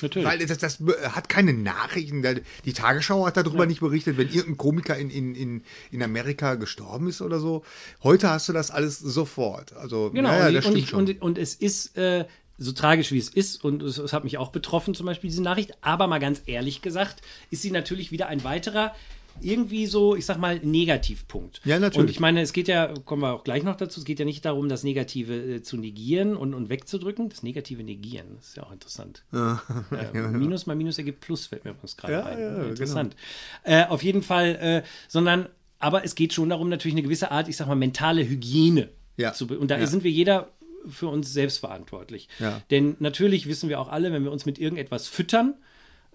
Natürlich. 0.00 0.26
weil 0.26 0.38
das, 0.44 0.58
das 0.58 0.78
hat 1.12 1.28
keine 1.28 1.52
Nachrichten. 1.52 2.24
Die 2.64 2.72
Tagesschau 2.72 3.26
hat 3.26 3.36
darüber 3.36 3.66
nicht 3.66 3.78
berichtet, 3.80 4.16
wenn 4.18 4.26
irgendein 4.28 4.56
Komiker 4.56 4.96
in, 4.98 5.10
in, 5.10 5.34
in, 5.36 5.62
in 5.92 6.02
Amerika 6.02 6.56
gestorben 6.56 7.08
ist 7.08 7.22
oder 7.22 7.38
so. 7.38 7.62
Heute 8.02 8.28
hast 8.30 8.48
du 8.48 8.52
das 8.52 8.72
alles 8.72 8.98
sofort. 8.98 9.74
Also, 9.74 10.10
Genau, 10.12 10.30
ja, 10.30 10.48
ja, 10.48 10.48
und, 10.48 10.54
das 10.54 10.64
ich- 10.64 10.66
und, 10.66 10.72
stimmt 10.78 10.78
ich, 10.82 10.88
schon. 10.90 10.98
und, 11.00 11.22
und 11.22 11.38
es 11.38 11.54
ist 11.54 11.96
äh, 11.96 12.24
so 12.64 12.72
tragisch, 12.72 13.12
wie 13.12 13.18
es 13.18 13.28
ist, 13.28 13.64
und 13.64 13.82
es, 13.82 13.98
es 13.98 14.12
hat 14.12 14.24
mich 14.24 14.38
auch 14.38 14.50
betroffen, 14.50 14.94
zum 14.94 15.06
Beispiel 15.06 15.30
diese 15.30 15.42
Nachricht, 15.42 15.72
aber 15.80 16.06
mal 16.06 16.18
ganz 16.18 16.42
ehrlich 16.46 16.82
gesagt, 16.82 17.22
ist 17.50 17.62
sie 17.62 17.70
natürlich 17.70 18.10
wieder 18.12 18.28
ein 18.28 18.44
weiterer, 18.44 18.94
irgendwie 19.40 19.86
so, 19.86 20.14
ich 20.14 20.26
sag 20.26 20.38
mal, 20.38 20.58
Negativpunkt. 20.62 21.62
Ja, 21.64 21.78
natürlich. 21.78 22.00
Und 22.00 22.10
ich 22.10 22.20
meine, 22.20 22.42
es 22.42 22.52
geht 22.52 22.68
ja, 22.68 22.92
kommen 23.06 23.22
wir 23.22 23.32
auch 23.32 23.44
gleich 23.44 23.62
noch 23.62 23.76
dazu, 23.76 23.98
es 24.00 24.04
geht 24.04 24.18
ja 24.18 24.24
nicht 24.26 24.44
darum, 24.44 24.68
das 24.68 24.84
Negative 24.84 25.34
äh, 25.34 25.62
zu 25.62 25.78
negieren 25.78 26.36
und, 26.36 26.52
und 26.54 26.68
wegzudrücken. 26.68 27.30
Das 27.30 27.42
Negative 27.42 27.82
negieren, 27.82 28.26
das 28.36 28.48
ist 28.48 28.56
ja 28.56 28.62
auch 28.64 28.72
interessant. 28.72 29.24
Äh, 29.32 30.12
Minus 30.28 30.66
mal 30.66 30.76
Minus 30.76 30.98
ergibt 30.98 31.20
Plus, 31.20 31.46
fällt 31.46 31.64
mir 31.64 31.70
übrigens 31.72 31.96
gerade 31.96 32.12
Ja, 32.12 32.24
ein. 32.24 32.38
ja, 32.38 32.48
genau. 32.50 32.68
Interessant. 32.68 33.16
Äh, 33.64 33.84
auf 33.86 34.02
jeden 34.02 34.22
Fall, 34.22 34.54
äh, 34.56 34.82
sondern, 35.08 35.48
aber 35.78 36.04
es 36.04 36.14
geht 36.14 36.32
schon 36.32 36.50
darum, 36.50 36.68
natürlich 36.68 36.94
eine 36.94 37.02
gewisse 37.02 37.30
Art, 37.30 37.48
ich 37.48 37.56
sag 37.56 37.66
mal, 37.68 37.74
mentale 37.74 38.28
Hygiene 38.28 38.90
Ja. 39.16 39.32
zu 39.32 39.46
Und 39.46 39.70
da 39.70 39.78
Ja. 39.78 39.86
sind 39.86 40.04
wir 40.04 40.10
jeder 40.10 40.50
für 40.88 41.08
uns 41.08 41.32
selbst 41.32 41.58
verantwortlich. 41.58 42.28
Ja. 42.38 42.62
Denn 42.70 42.96
natürlich 42.98 43.46
wissen 43.46 43.68
wir 43.68 43.80
auch 43.80 43.88
alle, 43.88 44.12
wenn 44.12 44.24
wir 44.24 44.32
uns 44.32 44.46
mit 44.46 44.58
irgendetwas 44.58 45.08
füttern, 45.08 45.54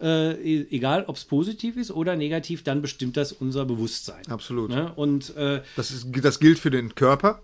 äh, 0.02 0.34
e- 0.34 0.68
egal 0.70 1.06
ob 1.08 1.16
es 1.16 1.26
positiv 1.26 1.78
ist 1.78 1.92
oder 1.92 2.16
negativ, 2.16 2.64
dann 2.64 2.82
bestimmt 2.82 3.18
das 3.18 3.32
unser 3.32 3.66
Bewusstsein. 3.66 4.28
Absolut. 4.30 4.70
Ne? 4.70 4.92
Und 4.96 5.36
äh, 5.36 5.62
Das, 5.76 5.92
ist, 5.92 6.08
das 6.22 6.40
gilt 6.40 6.60
für 6.60 6.70
den 6.72 6.96
Körper 6.96 7.42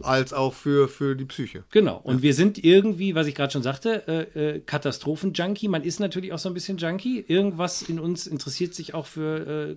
als 0.00 0.32
auch 0.32 0.54
für, 0.54 0.88
für 0.88 1.14
die 1.14 1.26
Psyche. 1.26 1.64
Genau. 1.70 2.00
Und 2.02 2.22
wir 2.22 2.34
sind 2.34 2.64
irgendwie, 2.64 3.14
was 3.14 3.26
ich 3.26 3.34
gerade 3.34 3.52
schon 3.52 3.62
sagte, 3.62 4.28
äh, 4.34 4.56
äh, 4.56 4.60
Katastrophen-Junkie. 4.60 5.68
Man 5.68 5.84
ist 5.84 6.00
natürlich 6.00 6.32
auch 6.32 6.38
so 6.38 6.48
ein 6.48 6.54
bisschen 6.54 6.78
Junkie. 6.78 7.24
Irgendwas 7.28 7.82
in 7.82 8.00
uns 8.00 8.26
interessiert 8.26 8.74
sich 8.74 8.94
auch 8.94 9.06
für 9.06 9.76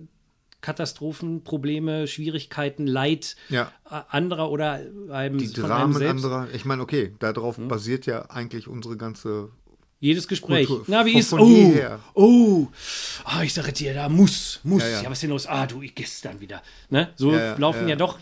Katastrophen, 0.66 1.44
Probleme, 1.44 2.08
Schwierigkeiten, 2.08 2.88
Leid 2.88 3.36
Ja. 3.50 3.70
äh, 3.88 4.00
anderer 4.08 4.50
oder 4.50 4.80
einem, 5.12 5.38
Die 5.38 5.46
von 5.46 5.64
einem 5.64 5.92
Dramen 5.92 5.92
selbst. 5.94 6.24
anderer. 6.24 6.48
Ich 6.52 6.64
meine, 6.64 6.82
okay, 6.82 7.14
darauf 7.20 7.56
basiert 7.56 8.04
ja 8.06 8.22
eigentlich 8.30 8.66
unsere 8.66 8.96
ganze. 8.96 9.50
Jedes 10.00 10.26
Gespräch. 10.26 10.66
Kultur- 10.66 10.84
Na, 10.88 11.06
wie 11.06 11.12
von- 11.12 11.20
ist 11.20 11.28
von 11.30 11.40
Oh, 11.40 11.72
oh, 12.14 12.66
ah, 13.24 13.42
ich 13.44 13.54
sage 13.54 13.72
dir, 13.72 13.94
da 13.94 14.08
muss, 14.08 14.58
muss. 14.64 14.82
Ja, 14.82 14.88
Ja, 14.88 15.02
ja. 15.02 15.08
was 15.10 15.12
ist 15.18 15.22
denn 15.22 15.30
los? 15.30 15.46
Ah, 15.46 15.66
du, 15.66 15.82
ich 15.82 15.94
gestern 15.94 16.40
wieder. 16.40 16.60
Ne? 16.90 17.10
So 17.14 17.32
Ja, 17.32 17.56
laufen 17.56 17.86
ja, 17.88 17.94
doch 17.94 18.18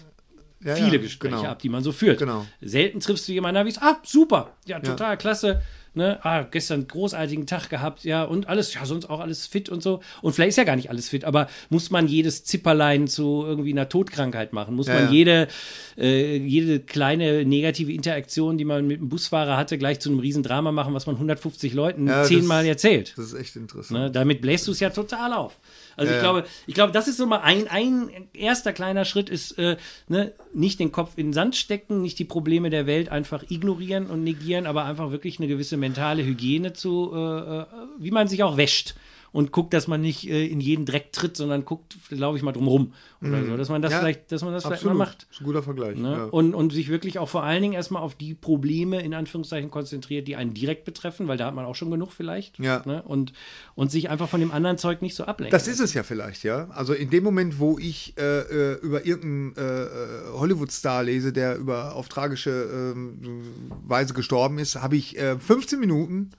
viele 0.60 1.00
Gespräche 1.00 1.36
genau. 1.36 1.48
ab, 1.48 1.58
die 1.60 1.70
man 1.70 1.82
so 1.82 1.92
führt. 1.92 2.18
Genau. 2.18 2.44
Selten 2.60 3.00
triffst 3.00 3.26
du 3.26 3.32
jemanden, 3.32 3.54
da 3.54 3.66
wie 3.66 3.74
ah, 3.80 3.96
super, 4.04 4.52
ja, 4.66 4.80
total 4.80 5.16
klasse. 5.16 5.62
Ne? 5.96 6.18
Ah, 6.24 6.42
gestern 6.42 6.80
einen 6.80 6.88
großartigen 6.88 7.46
Tag 7.46 7.68
gehabt, 7.70 8.02
ja, 8.04 8.24
und 8.24 8.48
alles, 8.48 8.74
ja, 8.74 8.84
sonst 8.84 9.08
auch 9.08 9.20
alles 9.20 9.46
fit 9.46 9.68
und 9.68 9.80
so. 9.82 10.00
Und 10.22 10.32
vielleicht 10.32 10.50
ist 10.50 10.56
ja 10.56 10.64
gar 10.64 10.74
nicht 10.74 10.90
alles 10.90 11.08
fit, 11.08 11.24
aber 11.24 11.46
muss 11.70 11.90
man 11.90 12.08
jedes 12.08 12.42
Zipperlein 12.44 13.06
zu 13.06 13.44
irgendwie 13.46 13.70
einer 13.72 13.88
Todkrankheit 13.88 14.52
machen? 14.52 14.74
Muss 14.74 14.88
Ja, 14.88 14.94
man 14.94 15.04
ja. 15.04 15.10
jede, 15.12 15.48
äh, 15.96 16.36
jede 16.36 16.80
kleine 16.80 17.44
negative 17.44 17.92
Interaktion, 17.92 18.58
die 18.58 18.64
man 18.64 18.86
mit 18.88 19.00
dem 19.00 19.08
Busfahrer 19.08 19.56
hatte, 19.56 19.78
gleich 19.78 20.00
zu 20.00 20.10
einem 20.10 20.18
Riesendrama 20.18 20.72
machen, 20.72 20.94
was 20.94 21.06
man 21.06 21.14
150 21.16 21.72
Leuten 21.74 22.08
Ja, 22.08 22.18
das- 22.20 22.28
zehnmal 22.28 22.66
erzählt? 22.66 23.12
Das 23.16 23.26
ist 23.26 23.34
echt 23.34 23.54
interessant. 23.54 24.00
Ne, 24.00 24.10
damit 24.10 24.40
bläst 24.40 24.66
du 24.66 24.72
es 24.72 24.80
ja 24.80 24.90
total 24.90 25.32
auf. 25.32 25.58
Also 25.96 26.12
Ja, 26.12 26.16
ich 26.16 26.22
glaube, 26.22 26.44
ich 26.66 26.74
glaube, 26.74 26.92
das 26.92 27.08
ist 27.08 27.16
so 27.16 27.26
mal 27.26 27.38
ein, 27.38 27.68
ein 27.68 28.10
erster 28.32 28.72
kleiner 28.72 29.04
Schritt 29.04 29.28
ist, 29.28 29.58
äh, 29.58 29.76
ne, 30.08 30.32
nicht 30.52 30.80
den 30.80 30.92
Kopf 30.92 31.12
in 31.16 31.28
den 31.28 31.32
Sand 31.32 31.56
stecken, 31.56 32.02
nicht 32.02 32.18
die 32.18 32.24
Probleme 32.24 32.70
der 32.70 32.86
Welt 32.86 33.08
einfach 33.08 33.44
ignorieren 33.48 34.06
und 34.06 34.24
negieren, 34.24 34.66
aber 34.66 34.84
einfach 34.84 35.10
wirklich 35.10 35.38
eine 35.38 35.48
gewisse 35.48 35.76
mentale 35.76 36.24
Hygiene 36.24 36.72
zu, 36.72 37.12
äh, 37.14 37.60
äh, 37.60 37.64
wie 37.98 38.10
man 38.10 38.28
sich 38.28 38.42
auch 38.42 38.56
wäscht. 38.56 38.94
Und 39.34 39.50
guckt, 39.50 39.74
dass 39.74 39.88
man 39.88 40.00
nicht 40.00 40.30
äh, 40.30 40.46
in 40.46 40.60
jeden 40.60 40.86
Dreck 40.86 41.12
tritt, 41.12 41.36
sondern 41.36 41.64
guckt, 41.64 41.96
glaube 42.08 42.38
ich, 42.38 42.44
mal 42.44 42.52
drum 42.52 42.68
rum. 42.68 42.92
Oder 43.20 43.44
so, 43.44 43.56
dass 43.56 43.68
man 43.68 43.82
das 43.82 43.94
Mhm. 43.94 43.94
Ja, 43.94 43.98
vielleicht, 44.00 44.32
dass 44.32 44.42
man 44.42 44.52
das 44.52 44.64
vielleicht 44.64 44.84
mal 44.84 44.94
macht. 44.94 45.22
Das 45.22 45.36
ist 45.36 45.40
ein 45.40 45.44
guter 45.44 45.62
Vergleich. 45.62 45.96
Ne? 45.96 46.12
Ja. 46.12 46.24
Und, 46.24 46.54
und 46.54 46.72
sich 46.72 46.88
wirklich 46.88 47.18
auch 47.18 47.28
vor 47.28 47.42
allen 47.42 47.62
Dingen 47.62 47.74
erstmal 47.74 48.02
auf 48.02 48.14
die 48.14 48.34
Probleme 48.34 49.00
in 49.00 49.14
Anführungszeichen 49.14 49.70
konzentriert, 49.70 50.28
die 50.28 50.36
einen 50.36 50.54
direkt 50.54 50.84
betreffen, 50.84 51.28
weil 51.28 51.36
da 51.36 51.46
hat 51.46 51.54
man 51.54 51.64
auch 51.64 51.74
schon 51.74 51.90
genug 51.90 52.12
vielleicht. 52.12 52.58
Ja. 52.58 52.82
Ne? 52.84 53.02
Und, 53.02 53.32
und 53.74 53.90
sich 53.90 54.10
einfach 54.10 54.28
von 54.28 54.40
dem 54.40 54.50
anderen 54.50 54.78
Zeug 54.78 55.02
nicht 55.02 55.14
so 55.14 55.24
ablenken. 55.24 55.52
Das 55.52 55.68
ist 55.68 55.80
es 55.80 55.94
ja 55.94 56.02
vielleicht, 56.02 56.44
ja. 56.44 56.68
Also 56.70 56.92
in 56.92 57.10
dem 57.10 57.24
Moment, 57.24 57.58
wo 57.58 57.78
ich 57.78 58.14
äh, 58.18 58.22
äh, 58.22 58.80
über 58.80 59.06
irgendeinen 59.06 59.56
äh, 59.56 59.84
äh, 59.84 60.32
Hollywood-Star 60.32 61.02
lese, 61.02 61.32
der 61.32 61.56
über 61.56 61.94
auf 61.94 62.08
tragische 62.08 62.92
ähm, 62.94 63.42
Weise 63.86 64.14
gestorben 64.14 64.58
ist, 64.58 64.76
habe 64.76 64.96
ich 64.96 65.18
äh, 65.18 65.38
15 65.38 65.78
Minuten, 65.78 66.30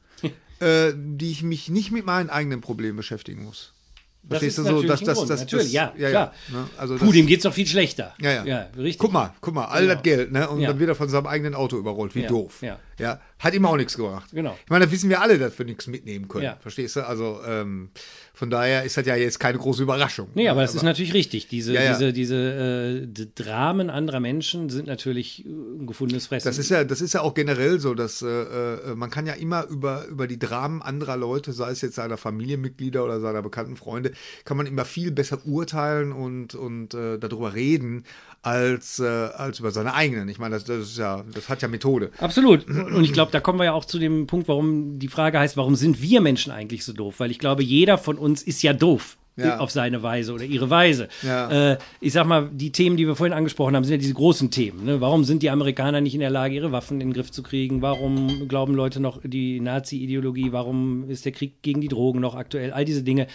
äh, 0.60 0.94
die 0.96 1.32
ich 1.32 1.44
mich 1.44 1.70
nicht 1.70 1.92
mit 1.92 2.06
meinen 2.06 2.30
eigenen 2.30 2.62
Problemen 2.62 2.98
beschäftigen 2.98 3.44
muss. 3.44 3.72
Das 4.28 4.40
Verstehst 4.40 4.58
ist 4.58 4.58
du 4.58 4.64
so? 4.64 4.76
natürlich 4.82 4.90
Das, 5.06 5.18
das, 5.20 5.28
das, 5.28 5.40
natürlich, 5.42 5.66
das, 5.66 5.72
ja, 5.74 5.94
ja, 5.98 6.10
klar. 6.10 6.34
ja, 6.52 6.54
ne? 6.58 6.68
Also 6.78 6.96
Puh, 6.98 7.12
dem 7.12 7.28
geht's 7.28 7.44
doch 7.44 7.54
viel 7.54 7.68
schlechter. 7.68 8.16
ja, 8.20 8.32
ja. 8.32 8.44
ja 8.46 8.60
richtig. 8.76 8.98
Guck 8.98 9.14
mal, 9.14 9.32
guck 9.40 9.54
mal, 9.54 9.66
all 9.66 9.84
Genau. 9.84 9.94
das 9.94 10.02
Geld, 10.04 10.32
ne? 10.32 10.50
Und 10.50 10.62
Ja. 10.62 10.70
dann 10.70 10.80
wird 10.80 10.90
er 10.90 10.96
von 10.96 11.10
seinem 11.10 11.28
eigenen 11.28 11.54
Auto 11.54 11.78
überrollt. 11.78 12.16
Wie 12.16 12.22
Ja, 12.22 12.28
doof. 12.30 12.62
ja. 12.64 12.80
Ja. 13.00 13.20
Hat 13.40 13.54
ihm 13.54 13.66
auch 13.66 13.76
nichts 13.78 13.96
gebracht. 13.98 14.30
Genau. 14.32 14.58
Ich 14.64 14.70
meine, 14.70 14.86
da 14.86 14.92
wissen 14.92 15.10
wir 15.10 15.22
alle, 15.22 15.38
dass 15.38 15.58
wir 15.60 15.66
nichts 15.66 15.88
mitnehmen 15.88 16.28
können. 16.28 16.46
Ja. 16.46 16.58
Verstehst 16.62 16.96
du? 16.96 17.06
Also 17.06 17.42
ähm, 17.46 17.90
von 18.34 18.50
daher 18.50 18.84
ist 18.84 18.98
das 18.98 19.06
ja 19.06 19.16
jetzt 19.16 19.40
keine 19.40 19.58
große 19.58 19.84
Überraschung. 19.84 20.30
Nee, 20.34 20.48
aber 20.50 20.62
das 20.62 20.74
ist 20.74 20.84
natürlich 20.84 21.14
richtig. 21.14 21.48
Diese, 21.48 21.74
Ja, 21.74 21.84
ja. 21.84 21.92
diese, 21.94 22.14
diese 22.14 22.36
äh, 23.04 23.08
d- 23.08 23.28
Dramen 23.36 23.90
anderer 23.90 24.20
Menschen 24.20 24.70
sind 24.70 24.88
natürlich 24.88 25.46
äh, 25.46 25.50
ein 25.50 25.86
gefundenes 25.86 26.28
Fressen. 26.28 26.48
Das 26.48 26.58
ist 26.58 26.70
ja, 26.70 26.84
das 26.84 27.02
ist 27.02 27.14
ja 27.14 27.22
auch 27.22 27.34
generell 27.34 27.80
so, 27.80 27.94
dass 27.94 28.22
äh, 28.22 28.28
äh, 28.28 28.96
man 28.96 29.10
kann 29.10 29.28
ja 29.28 29.34
immer 29.34 29.66
über, 29.68 30.06
über 30.08 30.28
die 30.28 30.40
Dramen 30.40 30.82
anderer 30.82 31.18
Leute, 31.18 31.54
sei 31.54 31.72
es 31.72 31.82
jetzt 31.82 31.96
seiner 31.96 32.18
Familienmitglieder 32.18 33.04
oder 33.04 33.20
seiner 33.20 33.42
bekannten 33.42 33.76
Freunde, 33.76 34.12
kann 34.46 34.58
man 34.58 34.66
immer 34.66 34.86
viel 34.86 35.12
besser 35.12 35.46
urteilen 35.46 36.12
und, 36.14 36.56
und 36.56 36.94
äh, 36.94 37.20
darüber 37.20 37.54
reden, 37.54 38.04
als, 38.46 39.00
äh, 39.00 39.06
als 39.06 39.60
über 39.60 39.72
seine 39.72 39.96
eigenen. 39.96 40.30
Ich 40.30 40.38
meine, 40.38 40.56
das, 40.56 40.66
das 40.66 40.90
ist 40.90 40.98
ja, 40.98 41.24
das 41.34 41.50
hat 41.50 41.64
ja 41.64 41.68
Methode. 41.68 42.12
Absolut. 42.20 42.68
Und 42.68 43.04
ich 43.04 43.12
glaube, 43.12 43.32
da 43.32 43.40
kommen 43.40 43.58
wir 43.58 43.66
ja 43.66 43.74
auch 43.74 43.86
zu 43.86 43.98
dem 43.98 44.28
Punkt, 44.28 44.48
warum 44.48 45.00
die 45.00 45.08
Frage 45.08 45.40
heißt, 45.40 45.58
warum 45.58 45.76
sind 45.76 46.02
wir 46.02 46.22
Menschen 46.22 46.52
eigentlich 46.52 46.86
so 46.86 46.94
doof? 46.94 47.16
Weil 47.20 47.32
ich 47.32 47.40
glaube, 47.40 47.64
jeder 47.64 47.98
von 47.98 48.18
uns 48.18 48.44
ist 48.44 48.62
ja 48.62 48.74
doof. 48.74 49.18
Ja. 49.38 49.58
auf 49.58 49.70
seine 49.70 50.02
Weise 50.02 50.32
oder 50.32 50.46
ihre 50.46 50.70
Weise. 50.70 51.10
Ja. 51.22 51.74
Äh, 51.74 51.78
ich 52.00 52.14
sag 52.14 52.26
mal, 52.26 52.50
die 52.54 52.72
Themen, 52.72 52.96
die 52.96 53.06
wir 53.06 53.18
vorhin 53.18 53.34
angesprochen 53.34 53.76
haben, 53.76 53.84
sind 53.84 53.92
ja 53.92 53.98
diese 53.98 54.14
großen 54.14 54.50
Themen. 54.50 54.86
Ne? 54.86 55.02
Warum 55.02 55.26
sind 55.26 55.44
die 55.44 55.50
Amerikaner 55.50 56.00
nicht 56.00 56.14
in 56.14 56.22
der 56.22 56.30
Lage, 56.30 56.56
ihre 56.56 56.72
Waffen 56.72 57.02
in 57.02 57.10
den 57.10 57.14
Griff 57.14 57.34
zu 57.34 57.44
kriegen? 57.44 57.82
Warum 57.82 58.48
glauben 58.48 58.74
Leute 58.76 59.02
noch 59.02 59.20
die 59.22 59.60
Nazi-Ideologie? 59.60 60.54
Warum 60.54 61.10
ist 61.10 61.26
der 61.26 61.34
Krieg 61.34 61.62
gegen 61.64 61.82
die 61.82 61.90
Drogen 61.90 62.22
noch 62.22 62.34
aktuell? 62.34 62.72
All 62.72 62.86
diese 62.86 63.04
Dinge. 63.04 63.28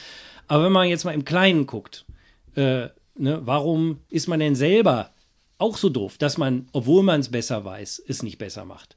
Aber 0.48 0.64
wenn 0.64 0.72
man 0.72 0.88
jetzt 0.88 1.04
mal 1.04 1.12
im 1.12 1.26
Kleinen 1.26 1.66
guckt, 1.66 2.06
äh, 2.54 2.88
ne, 3.20 3.40
warum 3.44 4.00
ist 4.08 4.28
man 4.28 4.40
denn 4.40 4.54
selber 4.54 5.10
auch 5.58 5.76
so 5.76 5.88
doof, 5.88 6.18
dass 6.18 6.38
man, 6.38 6.66
obwohl 6.72 7.02
man 7.02 7.20
es 7.20 7.28
besser 7.28 7.64
weiß, 7.64 8.02
es 8.06 8.22
nicht 8.22 8.38
besser 8.38 8.64
macht? 8.64 8.96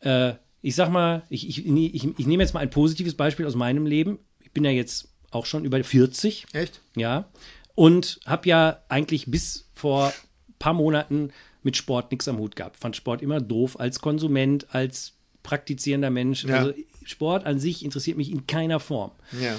Äh, 0.00 0.34
ich 0.60 0.74
sag 0.74 0.90
mal, 0.90 1.22
ich, 1.28 1.48
ich, 1.48 1.66
ich, 1.66 2.08
ich 2.18 2.26
nehme 2.26 2.42
jetzt 2.42 2.54
mal 2.54 2.60
ein 2.60 2.70
positives 2.70 3.14
Beispiel 3.14 3.46
aus 3.46 3.56
meinem 3.56 3.86
Leben. 3.86 4.18
Ich 4.40 4.52
bin 4.52 4.64
ja 4.64 4.70
jetzt 4.70 5.08
auch 5.30 5.46
schon 5.46 5.64
über 5.64 5.82
40. 5.82 6.46
Echt? 6.52 6.80
Ja. 6.96 7.28
Und 7.74 8.20
habe 8.26 8.48
ja 8.48 8.82
eigentlich 8.88 9.26
bis 9.26 9.68
vor 9.74 10.08
ein 10.08 10.54
paar 10.58 10.74
Monaten 10.74 11.30
mit 11.62 11.76
Sport 11.76 12.10
nichts 12.10 12.28
am 12.28 12.38
Hut 12.38 12.54
gehabt. 12.54 12.76
Fand 12.76 12.94
Sport 12.94 13.22
immer 13.22 13.40
doof 13.40 13.80
als 13.80 14.00
Konsument, 14.00 14.72
als 14.74 15.14
praktizierender 15.42 16.10
Mensch. 16.10 16.44
Ja. 16.44 16.58
Also 16.58 16.74
Sport 17.04 17.46
an 17.46 17.58
sich 17.58 17.84
interessiert 17.84 18.16
mich 18.16 18.30
in 18.30 18.46
keiner 18.46 18.78
Form. 18.78 19.12
Ja. 19.40 19.56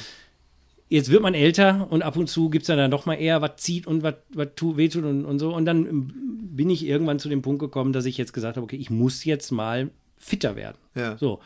Jetzt 0.94 1.10
wird 1.10 1.24
man 1.24 1.34
älter 1.34 1.88
und 1.90 2.04
ab 2.04 2.18
und 2.18 2.28
zu 2.30 2.52
gibt 2.52 2.64
es 2.64 2.68
dann, 2.68 2.78
dann 2.78 2.92
doch 2.92 3.08
mal 3.08 3.16
eher, 3.16 3.42
was 3.42 3.56
zieht 3.56 3.88
und 3.88 4.04
was 4.04 4.14
was 4.32 4.50
tu- 4.56 4.78
wehtut 4.78 5.04
und, 5.06 5.26
und 5.26 5.40
so. 5.40 5.52
Und 5.52 5.66
dann 5.66 5.88
ähm, 5.88 6.14
bin 6.56 6.70
ich 6.70 6.86
irgendwann 6.86 7.18
zu 7.18 7.30
dem 7.30 7.42
Punkt 7.42 7.60
gekommen, 7.62 7.94
dass 7.94 8.06
ich 8.06 8.16
jetzt 8.20 8.32
gesagt 8.32 8.58
habe, 8.58 8.64
okay, 8.64 8.76
ich 8.76 8.92
muss 8.92 9.26
jetzt 9.26 9.50
mal 9.52 9.90
fitter 10.18 10.56
werden. 10.56 10.78
Ja. 10.94 11.18
So. 11.18 11.40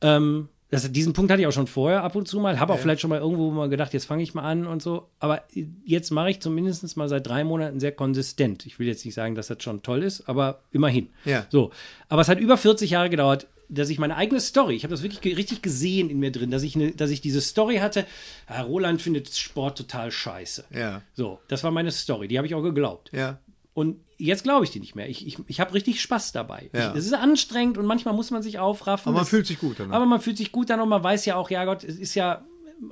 Ähm, 0.00 0.48
das, 0.70 0.90
diesen 0.90 1.12
Punkt 1.12 1.30
hatte 1.30 1.42
ich 1.42 1.46
auch 1.46 1.52
schon 1.52 1.66
vorher 1.66 2.02
ab 2.02 2.16
und 2.16 2.26
zu 2.26 2.40
mal. 2.40 2.58
Habe 2.58 2.72
auch 2.72 2.78
vielleicht 2.78 3.02
schon 3.02 3.10
mal 3.10 3.20
irgendwo 3.20 3.50
mal 3.50 3.68
gedacht, 3.68 3.92
jetzt 3.92 4.06
fange 4.06 4.22
ich 4.22 4.32
mal 4.34 4.42
an 4.42 4.66
und 4.66 4.82
so. 4.82 5.08
Aber 5.20 5.42
jetzt 5.84 6.10
mache 6.10 6.30
ich 6.30 6.40
zumindest 6.40 6.96
mal 6.96 7.08
seit 7.08 7.26
drei 7.26 7.44
Monaten 7.44 7.78
sehr 7.78 7.92
konsistent. 7.92 8.64
Ich 8.64 8.78
will 8.78 8.86
jetzt 8.86 9.04
nicht 9.04 9.14
sagen, 9.14 9.34
dass 9.34 9.48
das 9.48 9.62
schon 9.62 9.82
toll 9.82 10.02
ist, 10.02 10.26
aber 10.28 10.60
immerhin. 10.72 11.10
Ja. 11.26 11.46
So. 11.50 11.70
Aber 12.08 12.22
es 12.22 12.28
hat 12.28 12.40
über 12.40 12.56
40 12.56 12.90
Jahre 12.90 13.10
gedauert, 13.10 13.46
dass 13.68 13.88
ich 13.88 13.98
meine 13.98 14.16
eigene 14.16 14.40
Story, 14.40 14.74
ich 14.76 14.84
habe 14.84 14.92
das 14.92 15.02
wirklich 15.02 15.20
ge- 15.20 15.34
richtig 15.34 15.62
gesehen 15.62 16.08
in 16.10 16.18
mir 16.18 16.30
drin, 16.32 16.50
dass 16.50 16.62
ich, 16.62 16.76
ne, 16.76 16.92
dass 16.92 17.10
ich 17.10 17.20
diese 17.20 17.40
Story 17.40 17.76
hatte, 17.76 18.06
ah, 18.46 18.62
Roland 18.62 19.02
findet 19.02 19.28
Sport 19.34 19.78
total 19.78 20.10
scheiße. 20.10 20.64
Ja. 20.74 21.02
So, 21.14 21.38
das 21.48 21.64
war 21.64 21.70
meine 21.70 21.90
Story, 21.90 22.28
die 22.28 22.38
habe 22.38 22.46
ich 22.46 22.54
auch 22.54 22.62
geglaubt. 22.62 23.10
Ja. 23.12 23.38
Und 23.74 24.00
jetzt 24.18 24.44
glaube 24.44 24.64
ich 24.64 24.70
die 24.70 24.80
nicht 24.80 24.94
mehr. 24.94 25.08
Ich, 25.08 25.26
ich, 25.26 25.36
ich 25.48 25.60
habe 25.60 25.74
richtig 25.74 26.00
Spaß 26.00 26.32
dabei. 26.32 26.70
Ja. 26.72 26.92
Ich, 26.92 26.98
es 26.98 27.06
ist 27.06 27.12
anstrengend 27.14 27.76
und 27.76 27.84
manchmal 27.86 28.14
muss 28.14 28.30
man 28.30 28.42
sich 28.42 28.58
aufraffen. 28.58 29.08
Aber 29.10 29.14
man 29.16 29.22
Das- 29.22 29.28
fühlt 29.30 29.46
sich 29.46 29.58
gut 29.58 29.76
danach. 29.78 29.96
Aber 29.96 30.06
man 30.06 30.20
fühlt 30.20 30.38
sich 30.38 30.50
gut 30.52 30.70
dann 30.70 30.80
und 30.80 30.88
man 30.88 31.02
weiß 31.02 31.24
ja 31.26 31.36
auch, 31.36 31.50
ja 31.50 31.64
Gott, 31.64 31.84
es 31.84 31.96
ist 31.96 32.14
ja 32.14 32.44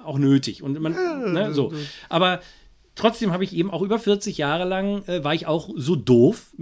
auch 0.05 0.19
nötig. 0.19 0.63
Und 0.63 0.79
man, 0.81 0.93
ne, 1.33 1.55
so. 1.55 1.73
Aber 2.11 2.41
trotzdem 2.97 3.33
habe 3.33 3.45
ich 3.45 3.55
eben 3.55 3.71
auch 3.71 3.83
über 3.83 3.99
40 3.99 4.37
Jahre 4.39 4.65
lang, 4.65 5.05
äh, 5.07 5.25
war 5.25 5.35
ich 5.35 5.47
auch 5.47 5.71
so 5.77 5.97
doof, 5.97 6.55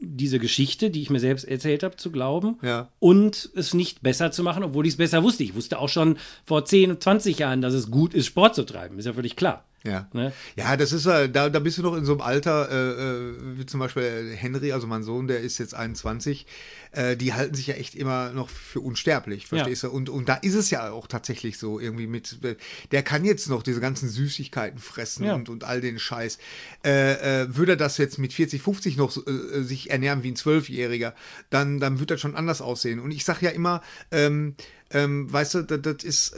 diese 0.00 0.38
Geschichte, 0.38 0.90
die 0.90 1.02
ich 1.02 1.10
mir 1.10 1.20
selbst 1.20 1.44
erzählt 1.44 1.82
habe, 1.82 1.96
zu 1.96 2.10
glauben 2.10 2.56
Ja. 2.62 2.88
und 3.00 3.50
es 3.54 3.74
nicht 3.74 4.02
besser 4.02 4.30
zu 4.30 4.42
machen, 4.42 4.62
obwohl 4.62 4.86
ich 4.86 4.92
es 4.94 4.96
besser 4.98 5.22
wusste. 5.22 5.42
Ich 5.44 5.54
wusste 5.54 5.78
auch 5.78 5.88
schon 5.88 6.16
vor 6.44 6.64
10, 6.64 7.00
20 7.00 7.38
Jahren, 7.38 7.60
dass 7.62 7.74
es 7.74 7.90
gut 7.90 8.14
ist, 8.14 8.26
Sport 8.26 8.54
zu 8.54 8.64
treiben. 8.64 8.98
Ist 8.98 9.06
ja 9.06 9.12
völlig 9.12 9.36
klar. 9.36 9.64
Ja. 9.84 10.08
Ne? 10.12 10.32
Ja, 10.56 10.76
das 10.76 10.92
ist 10.92 11.06
äh, 11.06 11.28
da, 11.28 11.48
da 11.48 11.60
bist 11.60 11.78
du 11.78 11.82
noch 11.82 11.94
in 11.94 12.04
so 12.04 12.12
einem 12.12 12.20
Alter, 12.20 12.68
äh, 12.70 13.02
äh, 13.02 13.34
wie 13.58 13.66
zum 13.66 13.78
Beispiel 13.80 14.32
Henry, 14.34 14.72
also 14.72 14.86
mein 14.86 15.02
Sohn, 15.04 15.28
der 15.28 15.40
ist 15.40 15.58
jetzt 15.58 15.74
21, 15.74 16.46
äh, 16.92 17.16
die 17.16 17.32
halten 17.32 17.54
sich 17.54 17.68
ja 17.68 17.74
echt 17.74 17.94
immer 17.94 18.32
noch 18.32 18.48
für 18.48 18.80
unsterblich, 18.80 19.46
verstehst 19.46 19.84
du? 19.84 19.90
Und, 19.90 20.08
und 20.08 20.28
da 20.28 20.34
ist 20.34 20.54
es 20.54 20.70
ja 20.70 20.90
auch 20.90 21.06
tatsächlich 21.06 21.58
so, 21.58 21.78
irgendwie 21.78 22.08
mit, 22.08 22.42
äh, 22.42 22.56
der 22.90 23.02
kann 23.04 23.24
jetzt 23.24 23.48
noch 23.48 23.62
diese 23.62 23.80
ganzen 23.80 24.08
Süßigkeiten 24.08 24.80
fressen 24.80 25.24
Ja. 25.26 25.34
und, 25.34 25.48
und 25.48 25.62
all 25.64 25.80
den 25.80 25.98
Scheiß. 25.98 26.38
Äh, 26.82 27.46
würde 27.48 27.72
er 27.72 27.76
das 27.76 27.98
jetzt 27.98 28.18
mit 28.18 28.32
40, 28.32 28.60
50 28.60 28.96
noch 28.96 29.10
sich 29.10 29.90
ernähren 29.90 30.22
wie 30.22 30.32
ein 30.32 30.36
Zwölfjähriger, 30.36 31.14
dann, 31.50 31.78
dann 31.78 32.00
wird 32.00 32.10
das 32.10 32.20
schon 32.20 32.34
anders 32.34 32.60
aussehen. 32.60 32.98
Und 32.98 33.12
ich 33.12 33.24
sag 33.24 33.42
ja 33.42 33.50
immer, 33.50 33.82
ähm, 34.10 34.54
ähm, 34.90 35.32
weißt 35.32 35.54
du, 35.54 35.62
das, 35.62 35.80
das 35.82 36.04
ist, 36.04 36.34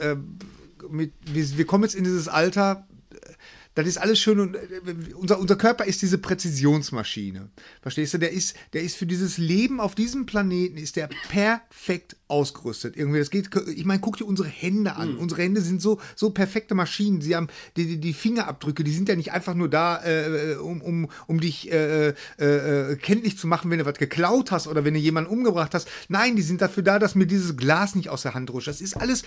mit, 0.89 1.13
wir, 1.25 1.57
wir 1.57 1.65
kommen 1.65 1.83
jetzt 1.83 1.95
in 1.95 2.03
dieses 2.03 2.27
Alter, 2.27 2.87
das 3.75 3.87
ist 3.87 3.97
alles 3.97 4.19
schön 4.19 4.39
und 4.39 4.55
äh, 4.55 5.13
unser, 5.15 5.39
unser 5.39 5.55
Körper 5.55 5.85
ist 5.85 6.01
diese 6.01 6.17
Präzisionsmaschine. 6.17 7.49
Verstehst 7.81 8.13
du? 8.13 8.17
Der 8.17 8.31
ist, 8.31 8.55
der 8.73 8.81
ist 8.81 8.97
für 8.97 9.05
dieses 9.05 9.37
Leben 9.37 9.79
auf 9.79 9.95
diesem 9.95 10.25
Planeten 10.25 10.77
ist 10.77 10.95
der 10.95 11.09
perfekt 11.29 12.17
ausgerüstet. 12.31 12.95
Irgendwie, 12.95 13.19
das 13.19 13.29
geht, 13.29 13.49
ich 13.67 13.85
meine, 13.85 13.99
guck 13.99 14.17
dir 14.17 14.25
unsere 14.25 14.47
Hände 14.47 14.95
an. 14.95 15.17
Unsere 15.17 15.41
Hände 15.41 15.61
sind 15.61 15.81
so, 15.81 15.99
so 16.15 16.29
perfekte 16.29 16.73
Maschinen. 16.73 17.21
Sie 17.21 17.35
haben 17.35 17.47
die, 17.75 17.97
die, 17.97 18.13
Fingerabdrücke, 18.13 18.83
die 18.83 18.93
sind 18.93 19.09
ja 19.09 19.15
nicht 19.15 19.33
einfach 19.33 19.53
nur 19.53 19.69
da, 19.69 20.01
äh, 20.03 20.55
um, 20.55 20.81
um, 20.81 21.09
um 21.27 21.39
dich 21.41 21.71
äh, 21.71 22.09
äh, 22.09 22.13
äh, 22.39 22.95
kenntlich 22.95 23.37
zu 23.37 23.47
machen, 23.47 23.69
wenn 23.69 23.79
du 23.79 23.85
was 23.85 23.97
geklaut 23.97 24.51
hast 24.51 24.67
oder 24.67 24.85
wenn 24.85 24.93
du 24.93 24.99
jemanden 24.99 25.29
umgebracht 25.29 25.73
hast. 25.73 25.89
Nein, 26.07 26.35
die 26.37 26.41
sind 26.41 26.61
dafür 26.61 26.83
da, 26.83 26.97
dass 26.97 27.15
mir 27.15 27.27
dieses 27.27 27.57
Glas 27.57 27.95
nicht 27.95 28.09
aus 28.09 28.21
der 28.21 28.33
Hand 28.33 28.49
rutscht. 28.51 28.69
Das 28.69 28.79
ist 28.81 28.95
alles 28.95 29.23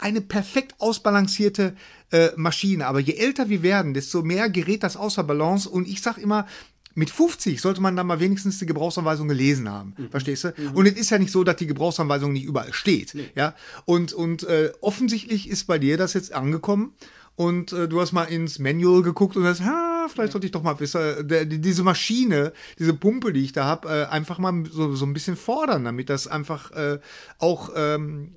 eine 0.00 0.20
perfekt 0.20 0.74
ausbalancierte 0.78 1.74
äh, 2.10 2.30
Maschine. 2.36 2.86
Aber 2.86 3.00
je 3.00 3.14
älter 3.14 3.48
wir 3.48 3.62
werden, 3.62 3.94
desto 3.94 4.22
mehr 4.22 4.48
gerät 4.48 4.82
das 4.82 4.96
außer 4.96 5.24
Balance. 5.24 5.68
Und 5.68 5.86
ich 5.86 6.02
sag 6.02 6.18
immer, 6.18 6.46
mit 6.94 7.10
50 7.10 7.60
sollte 7.60 7.80
man 7.80 7.96
dann 7.96 8.06
mal 8.06 8.20
wenigstens 8.20 8.58
die 8.58 8.66
Gebrauchsanweisung 8.66 9.28
gelesen 9.28 9.68
haben. 9.68 9.94
Verstehst 10.10 10.44
du? 10.44 10.54
Und 10.74 10.86
es 10.86 10.94
ist 10.94 11.10
ja 11.10 11.18
nicht 11.18 11.32
so, 11.32 11.44
dass 11.44 11.56
die 11.56 11.66
Gebrauchsanweisung 11.66 12.32
nicht 12.32 12.44
überall 12.44 12.72
steht. 12.72 13.14
Ja. 13.34 13.54
Und, 13.84 14.12
und 14.12 14.42
äh, 14.44 14.72
offensichtlich 14.80 15.48
ist 15.48 15.66
bei 15.66 15.78
dir 15.78 15.96
das 15.96 16.14
jetzt 16.14 16.32
angekommen. 16.32 16.94
Und 17.36 17.72
äh, 17.72 17.88
du 17.88 18.00
hast 18.00 18.12
mal 18.12 18.24
ins 18.24 18.58
Manual 18.58 19.00
geguckt 19.00 19.34
und 19.34 19.44
hast, 19.44 19.62
ha, 19.62 20.08
vielleicht 20.12 20.32
sollte 20.32 20.46
ich 20.46 20.52
doch 20.52 20.62
mal 20.62 20.78
wissen, 20.78 21.26
der, 21.26 21.46
die, 21.46 21.58
diese 21.58 21.82
Maschine, 21.82 22.52
diese 22.78 22.92
Pumpe, 22.92 23.32
die 23.32 23.42
ich 23.42 23.52
da 23.52 23.64
habe, 23.64 23.88
äh, 23.88 24.04
einfach 24.12 24.38
mal 24.38 24.64
so, 24.70 24.94
so 24.94 25.06
ein 25.06 25.14
bisschen 25.14 25.36
fordern, 25.36 25.84
damit 25.84 26.10
das 26.10 26.26
einfach 26.26 26.70
äh, 26.72 26.98
auch, 27.38 27.70
ähm, 27.74 28.32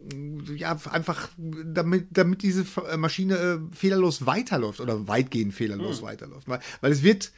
ja, 0.55 0.77
einfach, 0.89 1.27
damit, 1.37 2.07
damit 2.11 2.43
diese 2.43 2.65
Maschine 2.95 3.35
äh, 3.35 3.75
fehlerlos 3.75 4.25
weiterläuft 4.25 4.79
oder 4.79 5.05
weitgehend 5.05 5.53
fehlerlos 5.53 6.01
weiterläuft. 6.01 6.47
Weil, 6.47 6.59
weil 6.79 6.91
es 6.93 7.03
wird, 7.03 7.33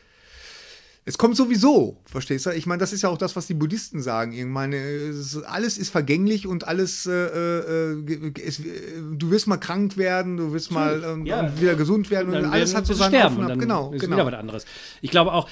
es 1.08 1.20
kommt 1.20 1.38
sowieso, 1.38 2.02
verstehst 2.04 2.48
du? 2.48 2.50
Ich 2.50 2.66
meine, 2.66 2.80
das 2.80 2.92
ist 2.92 3.04
ja 3.04 3.10
auch 3.10 3.18
das, 3.20 3.36
was 3.36 3.46
die 3.46 3.54
Buddhisten 3.54 4.02
sagen. 4.02 4.34
Ich 4.34 4.44
meine, 4.44 4.78
es, 4.78 5.38
alles 5.44 5.78
ist 5.78 5.92
vergänglich 5.92 6.48
und 6.48 6.68
alles, 6.68 7.06
äh, 7.06 7.12
äh, 7.12 8.32
es, 8.44 8.60
äh, 8.60 8.64
du 9.16 9.30
wirst 9.30 9.46
mal 9.46 9.58
krank 9.58 9.98
werden, 9.98 10.38
du 10.38 10.52
wirst 10.52 10.72
mal 10.72 11.04
ähm, 11.06 11.26
Ja. 11.28 11.42
und 11.42 11.62
wieder 11.62 11.76
gesund 11.76 12.10
werden 12.10 12.30
und, 12.30 12.42
dann 12.42 12.46
alles 12.46 12.72
werden 12.72 12.78
hat 12.78 12.88
so 12.88 12.96
seinen 12.96 13.10
sterben 13.10 13.36
und 13.36 13.44
und 13.44 13.50
dann 13.50 13.60
Genau, 13.60 13.94
ist 13.94 14.02
genau. 14.02 14.16
wieder 14.16 14.26
was 14.26 14.34
anderes. 14.34 14.66
Ich 15.02 15.12
glaube 15.12 15.32
auch, 15.32 15.48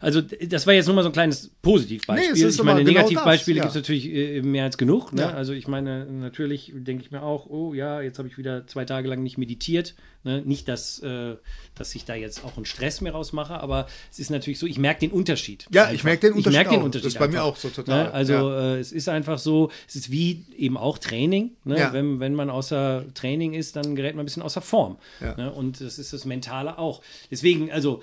also 0.00 0.20
das 0.20 0.66
war 0.66 0.74
jetzt 0.74 0.86
nur 0.86 0.96
mal 0.96 1.02
so 1.02 1.10
ein 1.10 1.12
kleines 1.12 1.52
Positivbeispiel. 1.62 2.32
Nee, 2.32 2.48
ich 2.48 2.62
meine, 2.64 2.82
genau 2.82 2.98
Negativbeispiele 2.98 3.58
ja. 3.58 3.62
gibt 3.62 3.70
es 3.70 3.76
natürlich 3.76 4.12
äh, 4.12 4.42
mehr 4.42 4.64
als 4.64 4.76
genug. 4.76 5.12
Ne? 5.12 5.22
Ja. 5.22 5.30
Also 5.30 5.52
ich 5.52 5.68
meine, 5.68 6.04
natürlich 6.06 6.72
denke 6.74 7.04
ich 7.04 7.12
mir 7.12 7.22
auch, 7.22 7.46
oh 7.48 7.74
ja, 7.74 8.00
jetzt 8.00 8.18
habe 8.18 8.26
ich 8.26 8.38
wieder 8.38 8.66
zwei 8.66 8.84
Tage 8.84 9.08
lang 9.08 9.22
nicht 9.22 9.38
meditiert. 9.38 9.94
Ne? 10.26 10.42
Nicht, 10.44 10.66
dass, 10.66 10.98
äh, 10.98 11.36
dass 11.76 11.94
ich 11.94 12.04
da 12.04 12.16
jetzt 12.16 12.44
auch 12.44 12.56
einen 12.56 12.66
Stress 12.66 13.00
mehr 13.00 13.12
rausmache, 13.12 13.54
aber 13.60 13.86
es 14.10 14.18
ist 14.18 14.30
natürlich 14.30 14.58
so, 14.58 14.66
ich 14.66 14.76
merke 14.76 15.00
den 15.00 15.12
Unterschied. 15.12 15.66
Ja, 15.70 15.92
ich 15.92 16.02
merke 16.02 16.26
den 16.26 16.32
Unterschied 16.32 16.60
Ich 16.60 16.64
merke 16.64 16.70
den. 16.70 16.82
Unterschied 16.82 17.06
Das 17.06 17.12
ist 17.14 17.18
bei 17.20 17.28
mir 17.28 17.34
einfach. 17.38 17.52
auch 17.52 17.56
so 17.56 17.68
total, 17.68 18.06
Ne? 18.06 18.12
Also 18.12 18.32
ja. 18.32 18.74
äh, 18.74 18.80
es 18.80 18.90
ist 18.90 19.08
einfach 19.08 19.38
so, 19.38 19.70
es 19.86 19.94
ist 19.94 20.10
wie 20.10 20.44
eben 20.56 20.76
auch 20.76 20.98
Training. 20.98 21.52
Ne? 21.62 21.78
Ja. 21.78 21.92
Wenn, 21.92 22.18
wenn 22.18 22.34
man 22.34 22.50
außer 22.50 23.04
Training 23.14 23.54
ist, 23.54 23.76
dann 23.76 23.94
gerät 23.94 24.16
man 24.16 24.24
ein 24.24 24.26
bisschen 24.26 24.42
außer 24.42 24.60
Form. 24.60 24.98
Ja. 25.20 25.36
Ne? 25.36 25.52
Und 25.52 25.80
das 25.80 26.00
ist 26.00 26.12
das 26.12 26.24
Mentale 26.24 26.76
auch. 26.76 27.02
Deswegen, 27.30 27.70
also, 27.70 28.02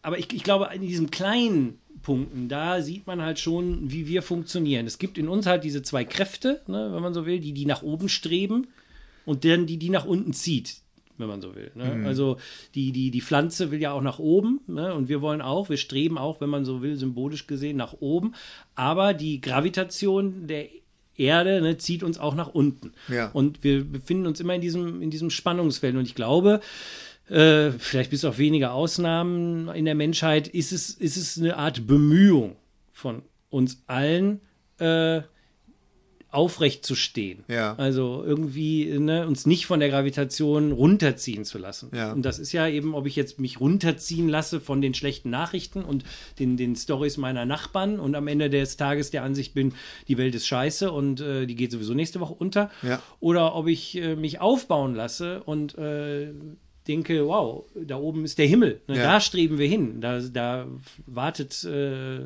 aber 0.00 0.18
ich, 0.18 0.32
ich 0.32 0.44
glaube, 0.44 0.70
in 0.74 0.80
diesen 0.80 1.10
kleinen 1.10 1.78
Punkten, 2.02 2.48
da 2.48 2.80
sieht 2.80 3.06
man 3.06 3.20
halt 3.20 3.38
schon, 3.38 3.90
wie 3.90 4.06
wir 4.06 4.22
funktionieren. 4.22 4.86
Es 4.86 4.98
gibt 4.98 5.18
in 5.18 5.28
uns 5.28 5.44
halt 5.44 5.62
diese 5.62 5.82
zwei 5.82 6.06
Kräfte, 6.06 6.62
ne, 6.68 6.90
wenn 6.94 7.02
man 7.02 7.12
so 7.12 7.26
will, 7.26 7.38
die, 7.38 7.52
die 7.52 7.66
nach 7.66 7.82
oben 7.82 8.08
streben 8.08 8.68
und 9.26 9.44
dann 9.44 9.66
die, 9.66 9.76
die 9.78 9.90
nach 9.90 10.06
unten 10.06 10.32
zieht, 10.32 10.76
wenn 11.18 11.28
man 11.28 11.40
so 11.40 11.54
will. 11.54 11.70
Ne? 11.74 11.96
Mhm. 11.96 12.06
Also 12.06 12.38
die, 12.74 12.92
die, 12.92 13.10
die 13.10 13.20
Pflanze 13.20 13.70
will 13.70 13.80
ja 13.80 13.92
auch 13.92 14.02
nach 14.02 14.18
oben 14.18 14.60
ne? 14.66 14.94
und 14.94 15.08
wir 15.08 15.22
wollen 15.22 15.40
auch, 15.40 15.68
wir 15.68 15.76
streben 15.76 16.18
auch, 16.18 16.40
wenn 16.40 16.50
man 16.50 16.64
so 16.64 16.82
will, 16.82 16.96
symbolisch 16.96 17.46
gesehen 17.46 17.76
nach 17.76 17.94
oben. 18.00 18.34
Aber 18.74 19.14
die 19.14 19.40
Gravitation 19.40 20.46
der 20.46 20.68
Erde 21.16 21.60
ne, 21.60 21.78
zieht 21.78 22.02
uns 22.02 22.18
auch 22.18 22.34
nach 22.34 22.48
unten. 22.48 22.92
Ja. 23.08 23.30
Und 23.32 23.62
wir 23.62 23.84
befinden 23.84 24.26
uns 24.26 24.40
immer 24.40 24.54
in 24.54 24.60
diesem, 24.60 25.02
in 25.02 25.10
diesem 25.10 25.30
Spannungsfeld. 25.30 25.94
Und 25.94 26.06
ich 26.06 26.14
glaube, 26.14 26.60
äh, 27.28 27.70
vielleicht 27.70 28.10
bis 28.10 28.24
auf 28.24 28.38
wenige 28.38 28.70
Ausnahmen 28.72 29.68
in 29.68 29.84
der 29.84 29.94
Menschheit, 29.94 30.48
ist 30.48 30.72
es, 30.72 30.90
ist 30.90 31.16
es 31.16 31.38
eine 31.38 31.56
Art 31.56 31.86
Bemühung 31.86 32.56
von 32.92 33.22
uns 33.50 33.82
allen, 33.86 34.40
äh, 34.78 35.22
aufrecht 36.34 36.84
zu 36.84 36.94
stehen. 36.94 37.44
Ja. 37.48 37.74
Also 37.76 38.22
irgendwie 38.24 38.98
ne, 38.98 39.26
uns 39.26 39.46
nicht 39.46 39.66
von 39.66 39.80
der 39.80 39.88
Gravitation 39.88 40.72
runterziehen 40.72 41.44
zu 41.44 41.58
lassen. 41.58 41.90
Ja. 41.94 42.12
Und 42.12 42.22
das 42.22 42.38
ist 42.38 42.52
ja 42.52 42.68
eben, 42.68 42.94
ob 42.94 43.06
ich 43.06 43.16
jetzt 43.16 43.40
mich 43.40 43.60
runterziehen 43.60 44.28
lasse 44.28 44.60
von 44.60 44.80
den 44.80 44.94
schlechten 44.94 45.30
Nachrichten 45.30 45.84
und 45.84 46.04
den, 46.38 46.56
den 46.56 46.76
Stories 46.76 47.16
meiner 47.16 47.44
Nachbarn 47.44 48.00
und 48.00 48.14
am 48.14 48.26
Ende 48.26 48.50
des 48.50 48.76
Tages 48.76 49.10
der 49.10 49.22
Ansicht 49.22 49.54
bin, 49.54 49.74
die 50.08 50.18
Welt 50.18 50.34
ist 50.34 50.46
scheiße 50.46 50.90
und 50.90 51.20
äh, 51.20 51.46
die 51.46 51.54
geht 51.54 51.70
sowieso 51.70 51.94
nächste 51.94 52.20
Woche 52.20 52.34
unter. 52.34 52.70
Ja. 52.82 53.02
Oder 53.20 53.54
ob 53.54 53.68
ich 53.68 53.96
äh, 53.96 54.16
mich 54.16 54.40
aufbauen 54.40 54.94
lasse 54.94 55.42
und 55.44 55.76
äh, 55.78 56.32
denke, 56.86 57.26
wow, 57.26 57.64
da 57.74 57.96
oben 57.96 58.24
ist 58.24 58.38
der 58.38 58.46
Himmel, 58.46 58.80
ne? 58.88 58.96
Ja. 58.96 59.04
da 59.04 59.20
streben 59.20 59.58
wir 59.58 59.66
hin, 59.66 60.00
da, 60.00 60.20
da 60.20 60.66
wartet 61.06 61.64
äh, 61.64 62.20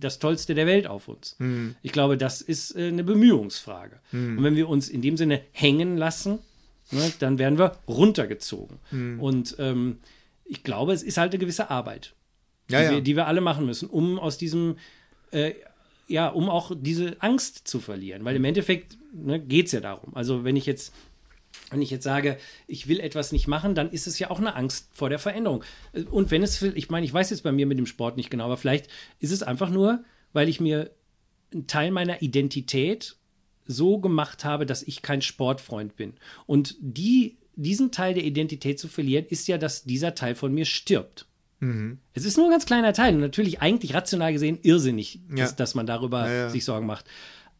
das 0.00 0.18
Tollste 0.18 0.54
der 0.54 0.66
Welt 0.66 0.86
auf 0.86 1.08
uns. 1.08 1.36
Mhm. 1.38 1.76
Ich 1.82 1.92
glaube, 1.92 2.16
das 2.16 2.40
ist 2.40 2.74
äh, 2.76 2.88
eine 2.88 3.04
Bemühungsfrage. 3.04 4.00
Und 4.38 4.42
wenn 4.42 4.56
wir 4.56 4.68
uns 4.68 4.88
in 4.88 5.02
dem 5.02 5.16
Sinne 5.16 5.42
hängen 5.52 5.96
lassen, 5.96 6.38
ne, 6.90 7.12
dann 7.18 7.38
werden 7.38 7.58
wir 7.58 7.76
runtergezogen. 7.86 8.78
Mhm. 8.90 9.20
Und 9.20 9.56
ähm, 9.58 9.98
ich 10.44 10.62
glaube, 10.62 10.92
es 10.92 11.02
ist 11.02 11.18
halt 11.18 11.32
eine 11.32 11.38
gewisse 11.38 11.70
Arbeit, 11.70 12.14
Ja, 12.68 12.80
die, 12.80 12.84
ja. 12.84 12.90
Wir, 12.92 13.00
die 13.00 13.16
wir 13.16 13.26
alle 13.26 13.40
machen 13.40 13.66
müssen, 13.66 13.88
um 13.88 14.18
aus 14.18 14.38
diesem, 14.38 14.76
äh, 15.30 15.52
ja, 16.08 16.28
um 16.28 16.48
auch 16.48 16.72
diese 16.74 17.16
Angst 17.20 17.68
zu 17.68 17.78
verlieren. 17.78 18.24
Weil 18.24 18.36
im 18.36 18.44
Endeffekt 18.44 18.98
ne, 19.12 19.38
geht 19.38 19.66
es 19.66 19.72
ja 19.72 19.80
darum. 19.80 20.14
Also 20.16 20.42
wenn 20.42 20.56
ich 20.56 20.66
jetzt 20.66 20.92
wenn 21.70 21.82
ich 21.82 21.90
jetzt 21.90 22.04
sage, 22.04 22.36
ich 22.66 22.88
will 22.88 23.00
etwas 23.00 23.32
nicht 23.32 23.46
machen, 23.46 23.74
dann 23.74 23.90
ist 23.90 24.06
es 24.06 24.18
ja 24.18 24.30
auch 24.30 24.38
eine 24.38 24.54
Angst 24.56 24.88
vor 24.92 25.08
der 25.08 25.18
Veränderung. 25.18 25.62
Und 26.10 26.30
wenn 26.30 26.42
es, 26.42 26.60
ich 26.62 26.90
meine, 26.90 27.06
ich 27.06 27.12
weiß 27.14 27.30
jetzt 27.30 27.42
bei 27.42 27.52
mir 27.52 27.66
mit 27.66 27.78
dem 27.78 27.86
Sport 27.86 28.16
nicht 28.16 28.30
genau, 28.30 28.44
aber 28.46 28.56
vielleicht 28.56 28.88
ist 29.20 29.30
es 29.32 29.42
einfach 29.42 29.70
nur, 29.70 30.02
weil 30.32 30.48
ich 30.48 30.60
mir 30.60 30.90
einen 31.52 31.66
Teil 31.66 31.90
meiner 31.90 32.22
Identität 32.22 33.16
so 33.66 33.98
gemacht 33.98 34.44
habe, 34.44 34.66
dass 34.66 34.82
ich 34.82 35.02
kein 35.02 35.22
Sportfreund 35.22 35.96
bin. 35.96 36.14
Und 36.46 36.76
die, 36.80 37.36
diesen 37.54 37.92
Teil 37.92 38.14
der 38.14 38.24
Identität 38.24 38.78
zu 38.80 38.88
verlieren, 38.88 39.26
ist 39.28 39.46
ja, 39.48 39.58
dass 39.58 39.84
dieser 39.84 40.14
Teil 40.14 40.34
von 40.34 40.52
mir 40.52 40.64
stirbt. 40.64 41.26
Es 42.14 42.24
ist 42.24 42.38
nur 42.38 42.46
ein 42.46 42.52
ganz 42.52 42.64
kleiner 42.64 42.94
Teil 42.94 43.14
und 43.14 43.20
natürlich 43.20 43.60
eigentlich 43.60 43.92
rational 43.92 44.32
gesehen 44.32 44.58
irrsinnig, 44.62 45.20
Ja. 45.28 45.44
dass, 45.44 45.56
dass 45.56 45.74
man 45.74 45.84
darüber 45.86 46.26
Ja, 46.26 46.34
ja. 46.34 46.48
sich 46.50 46.64
Sorgen 46.64 46.86
macht. 46.86 47.04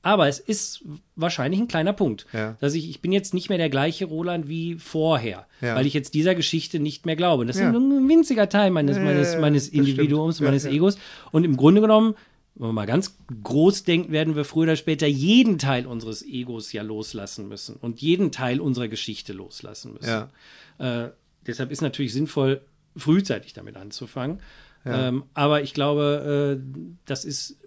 Aber 0.03 0.29
es 0.29 0.39
ist 0.39 0.83
wahrscheinlich 1.15 1.61
ein 1.61 1.69
kleiner 1.69 1.93
Punkt, 1.93 2.27
Ja. 2.33 2.57
dass 2.61 2.75
ich, 2.75 2.89
ich 2.89 3.01
bin 3.03 3.13
jetzt 3.13 3.35
nicht 3.35 3.49
mehr 3.51 3.59
der 3.59 3.69
gleiche 3.69 4.07
Roland 4.07 4.49
wie 4.49 4.77
vorher, 4.77 5.47
Ja. 5.61 5.75
weil 5.77 5.87
ich 5.87 5.93
jetzt 5.95 6.15
dieser 6.15 6.35
Geschichte 6.35 6.81
nicht 6.81 7.05
mehr 7.07 7.17
glaube. 7.17 7.45
Das 7.45 7.59
Ja. 7.59 7.69
ist 7.71 7.77
ein 7.77 8.09
winziger 8.09 8.49
Teil 8.49 8.71
meines, 8.71 8.99
meines, 8.99 9.37
meines. 9.37 9.69
Individuums, 9.69 10.41
meines. 10.41 10.65
Egos. 10.65 10.97
Und 11.33 11.45
im 11.45 11.57
Grunde 11.57 11.81
genommen, 11.83 12.15
wenn 12.55 12.67
man 12.69 12.75
mal 12.75 12.87
ganz 12.87 13.17
groß 13.43 13.85
denkt, 13.85 14.11
werden 14.11 14.37
wir 14.37 14.45
früher 14.45 14.65
oder 14.65 14.77
später 14.77 15.07
jeden 15.07 15.59
Teil 15.59 15.87
unseres 15.87 16.23
Egos 16.23 16.73
ja 16.73 16.83
loslassen 16.83 17.49
müssen 17.49 17.77
und 17.77 18.01
jeden 18.01 18.33
Teil 18.33 18.61
unserer 18.61 18.89
Geschichte 18.89 19.33
loslassen 19.33 19.93
müssen. 19.95 20.29
Äh, 20.79 21.11
deshalb 21.47 21.71
ist 21.71 21.81
natürlich 21.83 22.13
sinnvoll, 22.13 22.63
frühzeitig 22.97 23.53
damit 23.53 23.77
anzufangen. 23.77 24.41
Ähm, 24.87 25.25
aber 25.35 25.63
ich 25.63 25.75
glaube, 25.75 26.59
äh, 26.59 26.97
das 27.05 27.27
ist 27.27 27.60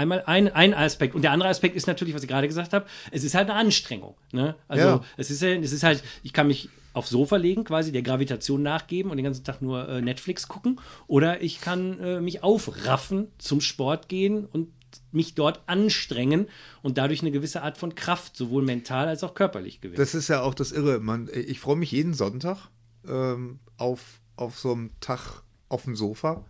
einmal 0.00 0.22
ein, 0.26 0.48
ein 0.52 0.74
Aspekt. 0.74 1.14
Und 1.14 1.22
der 1.22 1.32
andere 1.32 1.48
Aspekt 1.48 1.76
ist 1.76 1.86
natürlich, 1.86 2.14
was 2.14 2.22
ich 2.22 2.28
gerade 2.28 2.48
gesagt 2.48 2.72
habe, 2.72 2.86
es 3.10 3.24
ist 3.24 3.34
halt 3.34 3.48
eine 3.50 3.58
Anstrengung. 3.58 4.16
Ne? 4.32 4.54
Also 4.68 4.84
Ja. 4.86 5.04
es 5.16 5.30
ist 5.30 5.42
ja, 5.42 5.50
es 5.50 5.72
ist 5.72 5.82
halt, 5.82 6.02
ich 6.22 6.32
kann 6.32 6.46
mich 6.46 6.68
aufs 6.92 7.10
Sofa 7.10 7.36
legen, 7.36 7.64
quasi 7.64 7.92
der 7.92 8.02
Gravitation 8.02 8.62
nachgeben 8.62 9.10
und 9.10 9.16
den 9.16 9.24
ganzen 9.24 9.44
Tag 9.44 9.62
nur 9.62 9.88
äh, 9.88 10.00
Netflix 10.00 10.48
gucken. 10.48 10.80
Oder 11.06 11.42
ich 11.42 11.60
kann 11.60 12.00
äh, 12.00 12.20
mich 12.20 12.42
aufraffen, 12.42 13.28
zum 13.38 13.60
Sport 13.60 14.08
gehen 14.08 14.46
und 14.46 14.68
mich 15.12 15.34
dort 15.34 15.60
anstrengen 15.66 16.48
und 16.82 16.98
dadurch 16.98 17.20
eine 17.20 17.30
gewisse 17.30 17.62
Art 17.62 17.78
von 17.78 17.94
Kraft, 17.94 18.36
sowohl 18.36 18.64
mental 18.64 19.06
als 19.06 19.22
auch 19.22 19.34
körperlich 19.34 19.80
gewinnen. 19.80 19.98
Das 19.98 20.14
ist 20.14 20.28
ja 20.28 20.42
auch 20.42 20.54
das 20.54 20.72
Irre. 20.72 20.98
Man, 20.98 21.28
ich 21.32 21.60
freue 21.60 21.76
mich 21.76 21.92
jeden 21.92 22.14
Sonntag 22.14 22.68
ähm, 23.06 23.60
auf, 23.76 24.20
auf 24.36 24.58
so 24.58 24.72
einem 24.72 24.90
Tag 25.00 25.42
auf 25.68 25.84
dem 25.84 25.94
Sofa. 25.94 26.44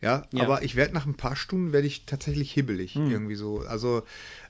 Ja, 0.00 0.22
Ja. 0.32 0.44
aber 0.44 0.62
ich 0.62 0.76
werde 0.76 0.94
nach 0.94 1.06
ein 1.06 1.14
paar 1.16 1.34
Stunden 1.34 1.72
werde 1.72 1.86
ich 1.88 2.04
tatsächlich 2.06 2.52
hibbelig 2.52 2.94
irgendwie 2.94 3.34
so. 3.34 3.60
Also 3.66 4.02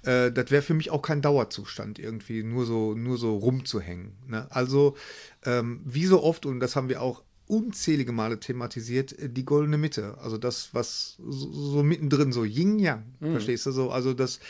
äh, 0.02 0.30
das 0.30 0.50
wäre 0.50 0.62
für 0.62 0.74
mich 0.74 0.90
auch 0.90 1.00
kein 1.02 1.22
Dauerzustand 1.22 1.98
irgendwie, 1.98 2.42
nur 2.42 2.66
so 2.66 2.94
nur 2.94 3.16
so 3.16 3.36
rumzuhängen. 3.36 4.12
Ne? 4.26 4.46
Also 4.50 4.96
ähm, 5.46 5.80
wie 5.84 6.04
so 6.04 6.22
oft 6.22 6.44
und 6.44 6.60
das 6.60 6.76
haben 6.76 6.88
wir 6.90 7.00
auch 7.00 7.22
unzählige 7.46 8.12
Male 8.12 8.38
thematisiert, 8.40 9.18
äh, 9.18 9.30
die 9.30 9.46
goldene 9.46 9.78
Mitte. 9.78 10.18
Also 10.20 10.36
das, 10.36 10.68
was 10.74 11.16
so, 11.26 11.50
so 11.50 11.82
mittendrin, 11.82 12.30
so 12.30 12.44
Yin-Yang, 12.44 13.04
verstehst 13.20 13.64
du 13.64 13.72
so? 13.72 13.90
Also 13.90 14.12
das, 14.12 14.40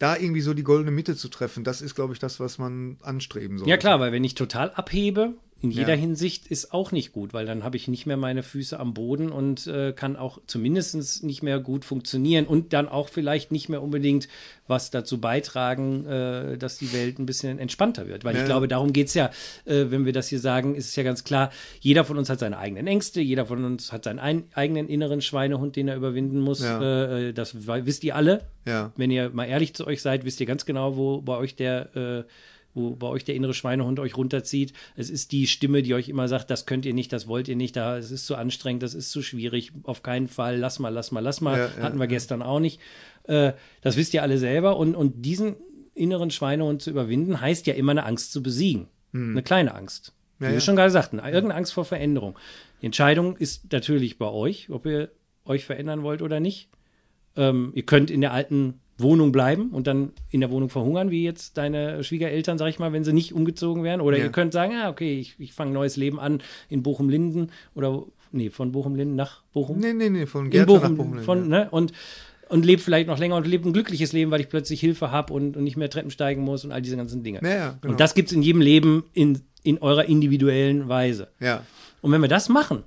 da 0.00 0.16
irgendwie 0.16 0.40
so 0.40 0.54
die 0.54 0.64
goldene 0.64 0.90
Mitte 0.90 1.14
zu 1.14 1.28
treffen, 1.28 1.62
das 1.62 1.80
ist, 1.80 1.94
glaube 1.94 2.14
ich, 2.14 2.18
das, 2.18 2.40
was 2.40 2.58
man 2.58 2.96
anstreben 3.02 3.58
sollte. 3.58 3.70
Ja 3.70 3.76
klar, 3.76 4.00
weil 4.00 4.10
wenn 4.10 4.24
ich 4.24 4.34
total 4.34 4.70
abhebe, 4.72 5.34
in 5.60 5.72
jeder 5.72 5.94
Ja. 5.94 6.00
Hinsicht 6.00 6.46
ist 6.46 6.72
auch 6.72 6.92
nicht 6.92 7.12
gut, 7.12 7.34
weil 7.34 7.44
dann 7.44 7.64
habe 7.64 7.76
ich 7.76 7.88
nicht 7.88 8.06
mehr 8.06 8.16
meine 8.16 8.44
Füße 8.44 8.78
am 8.78 8.94
Boden 8.94 9.32
und 9.32 9.66
äh, 9.66 9.92
kann 9.92 10.14
auch 10.16 10.38
zumindest 10.46 11.24
nicht 11.24 11.42
mehr 11.42 11.58
gut 11.58 11.84
funktionieren 11.84 12.46
und 12.46 12.72
dann 12.72 12.88
auch 12.88 13.08
vielleicht 13.08 13.50
nicht 13.50 13.68
mehr 13.68 13.82
unbedingt 13.82 14.28
was 14.68 14.90
dazu 14.90 15.20
beitragen, 15.20 16.06
äh, 16.06 16.58
dass 16.58 16.78
die 16.78 16.92
Welt 16.92 17.18
ein 17.18 17.26
bisschen 17.26 17.58
entspannter 17.58 18.06
wird. 18.06 18.24
Weil 18.24 18.34
Ja. 18.36 18.42
ich 18.42 18.46
glaube, 18.46 18.68
darum 18.68 18.92
geht 18.92 19.08
es 19.08 19.14
ja, 19.14 19.30
äh, 19.64 19.86
wenn 19.88 20.04
wir 20.04 20.12
das 20.12 20.28
hier 20.28 20.38
sagen, 20.38 20.76
ist 20.76 20.88
es 20.90 20.96
ja 20.96 21.02
ganz 21.02 21.24
klar, 21.24 21.50
jeder 21.80 22.04
von 22.04 22.18
uns 22.18 22.30
hat 22.30 22.38
seine 22.38 22.58
eigenen 22.58 22.86
Ängste, 22.86 23.20
jeder 23.20 23.46
von 23.46 23.64
uns 23.64 23.90
hat 23.92 24.04
seinen 24.04 24.20
ein, 24.20 24.44
eigenen 24.54 24.88
inneren 24.88 25.20
Schweinehund, 25.22 25.74
den 25.74 25.88
er 25.88 25.96
überwinden 25.96 26.38
muss. 26.40 26.60
Ja. 26.62 27.16
Äh, 27.18 27.32
das 27.32 27.66
wei- 27.66 27.84
wisst 27.84 28.04
ihr 28.04 28.14
alle. 28.14 28.42
Ja. 28.66 28.92
Wenn 28.96 29.10
ihr 29.10 29.30
mal 29.30 29.46
ehrlich 29.46 29.74
zu 29.74 29.86
euch 29.86 30.02
seid, 30.02 30.24
wisst 30.24 30.38
ihr 30.40 30.46
ganz 30.46 30.66
genau, 30.66 30.96
wo 30.96 31.20
bei 31.20 31.36
euch 31.36 31.56
der, 31.56 31.96
äh, 31.96 32.24
wo 32.74 32.94
bei 32.94 33.06
euch 33.06 33.24
der 33.24 33.34
innere 33.34 33.54
Schweinehund 33.54 33.98
euch 33.98 34.16
runterzieht. 34.16 34.72
Es 34.96 35.10
ist 35.10 35.32
die 35.32 35.46
Stimme, 35.46 35.82
die 35.82 35.94
euch 35.94 36.08
immer 36.08 36.28
sagt, 36.28 36.50
das 36.50 36.66
könnt 36.66 36.86
ihr 36.86 36.94
nicht, 36.94 37.12
das 37.12 37.26
wollt 37.26 37.48
ihr 37.48 37.56
nicht, 37.56 37.76
da, 37.76 37.98
es 37.98 38.10
ist 38.10 38.26
zu 38.26 38.36
anstrengend, 38.36 38.82
das 38.82 38.94
ist 38.94 39.10
zu 39.10 39.22
schwierig, 39.22 39.72
auf 39.84 40.02
keinen 40.02 40.28
Fall, 40.28 40.58
lass 40.58 40.78
mal, 40.78 40.90
lass 40.90 41.10
mal, 41.10 41.20
lass 41.20 41.40
mal. 41.40 41.58
Ja, 41.58 41.70
ja, 41.76 41.82
Hatten 41.82 41.98
wir 41.98 42.06
gestern 42.06 42.42
auch 42.42 42.60
nicht. 42.60 42.80
Äh, 43.24 43.52
das 43.80 43.96
wisst 43.96 44.14
ihr 44.14 44.22
alle 44.22 44.38
selber. 44.38 44.76
Und, 44.76 44.94
und 44.94 45.24
diesen 45.24 45.56
inneren 45.94 46.30
Schweinehund 46.30 46.82
zu 46.82 46.90
überwinden, 46.90 47.40
heißt 47.40 47.66
ja 47.66 47.74
immer 47.74 47.92
eine 47.92 48.04
Angst 48.04 48.32
zu 48.32 48.42
besiegen. 48.42 48.88
Eine 49.12 49.42
kleine 49.42 49.74
Angst. 49.74 50.12
Wie 50.38 50.44
Hm. 50.44 50.46
Ja, 50.46 50.48
wir 50.50 50.54
ja. 50.54 50.60
schon 50.60 50.76
gerade 50.76 50.90
sagten, 50.90 51.18
irgendeine 51.18 51.54
Angst 51.54 51.72
vor 51.72 51.84
Veränderung. 51.84 52.38
Die 52.80 52.86
Entscheidung 52.86 53.36
ist 53.36 53.72
natürlich 53.72 54.18
bei 54.18 54.28
euch, 54.28 54.70
ob 54.70 54.86
ihr 54.86 55.10
euch 55.44 55.64
verändern 55.64 56.02
wollt 56.02 56.22
oder 56.22 56.40
nicht. 56.40 56.68
Ähm, 57.36 57.72
ihr 57.74 57.84
könnt 57.84 58.10
in 58.10 58.20
der 58.20 58.32
alten 58.32 58.80
Wohnung 58.98 59.30
bleiben 59.32 59.70
und 59.70 59.86
dann 59.86 60.10
in 60.30 60.40
der 60.40 60.50
Wohnung 60.50 60.68
verhungern, 60.70 61.10
wie 61.10 61.22
jetzt 61.24 61.56
deine 61.56 62.02
Schwiegereltern, 62.02 62.58
sag 62.58 62.68
ich 62.68 62.78
mal, 62.78 62.92
wenn 62.92 63.04
sie 63.04 63.12
nicht 63.12 63.32
umgezogen 63.32 63.84
wären. 63.84 64.00
Oder 64.00 64.18
Ja. 64.18 64.24
ihr 64.24 64.30
könnt 64.32 64.52
sagen, 64.52 64.74
ah, 64.74 64.88
okay, 64.90 65.18
ich, 65.18 65.36
ich 65.38 65.52
fange 65.52 65.70
ein 65.70 65.74
neues 65.74 65.96
Leben 65.96 66.18
an 66.18 66.40
in 66.68 66.82
Bochum-Linden 66.82 67.50
oder, 67.74 68.02
nee, 68.32 68.50
von 68.50 68.72
Bochum-Linden 68.72 69.14
nach 69.16 69.42
Bochum. 69.52 69.78
Nee, 69.78 69.92
nee, 69.92 70.10
nee, 70.10 70.26
von 70.26 70.50
Bochum, 70.50 70.80
nach 70.82 70.90
Bochum. 70.90 71.18
von, 71.20 71.48
ne, 71.48 71.68
und, 71.70 71.92
und 72.48 72.64
lebt 72.64 72.82
vielleicht 72.82 73.06
noch 73.08 73.18
länger 73.18 73.36
und 73.36 73.46
lebt 73.46 73.64
ein 73.66 73.72
glückliches 73.72 74.12
Leben, 74.12 74.30
weil 74.30 74.40
ich 74.40 74.48
plötzlich 74.48 74.80
Hilfe 74.80 75.10
habe 75.12 75.32
und, 75.32 75.56
und 75.56 75.64
nicht 75.64 75.76
mehr 75.76 75.90
Treppen 75.90 76.10
steigen 76.10 76.42
muss 76.42 76.64
und 76.64 76.72
all 76.72 76.82
diese 76.82 76.96
ganzen 76.96 77.22
Dinge. 77.22 77.40
Ja, 77.42 77.48
ja, 77.48 77.78
genau. 77.80 77.92
Und 77.92 78.00
das 78.00 78.14
gibt 78.14 78.30
es 78.30 78.34
in 78.34 78.42
jedem 78.42 78.60
Leben 78.60 79.04
in, 79.12 79.40
in 79.62 79.78
eurer 79.78 80.06
individuellen 80.06 80.88
Weise. 80.88 81.28
ja. 81.40 81.62
Und 82.00 82.12
wenn 82.12 82.20
wir 82.20 82.28
das 82.28 82.48
machen, 82.48 82.84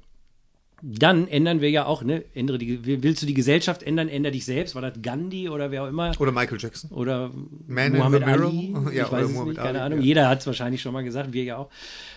dann 0.81 1.27
ändern 1.27 1.61
wir 1.61 1.69
ja 1.69 1.85
auch, 1.85 2.03
ne, 2.03 2.23
ändere 2.33 2.57
die, 2.57 3.03
willst 3.03 3.21
du 3.21 3.25
die 3.25 3.33
Gesellschaft 3.33 3.83
ändern, 3.83 4.07
änder 4.09 4.31
dich 4.31 4.45
selbst, 4.45 4.73
war 4.75 4.81
das 4.81 4.93
Gandhi 5.01 5.49
oder 5.49 5.71
wer 5.71 5.83
auch 5.83 5.87
immer? 5.87 6.11
Oder 6.19 6.31
Michael 6.31 6.57
Jackson. 6.59 6.89
Oder 6.91 7.31
Man 7.67 7.93
Muhammad? 7.93 8.23
Ali? 8.23 8.73
Ja, 8.93 9.05
ich 9.05 9.11
weiß 9.11 9.29
es 9.29 9.43
nicht, 9.43 9.55
keine 9.57 9.69
Ali, 9.69 9.79
Ahnung. 9.79 9.99
ja. 9.99 10.05
Jeder 10.05 10.29
hat 10.29 10.39
es 10.39 10.47
wahrscheinlich 10.47 10.81
schon 10.81 10.93
mal 10.93 11.03
gesagt, 11.03 11.33
wir 11.33 11.43
ja 11.43 11.57
auch. 11.57 11.69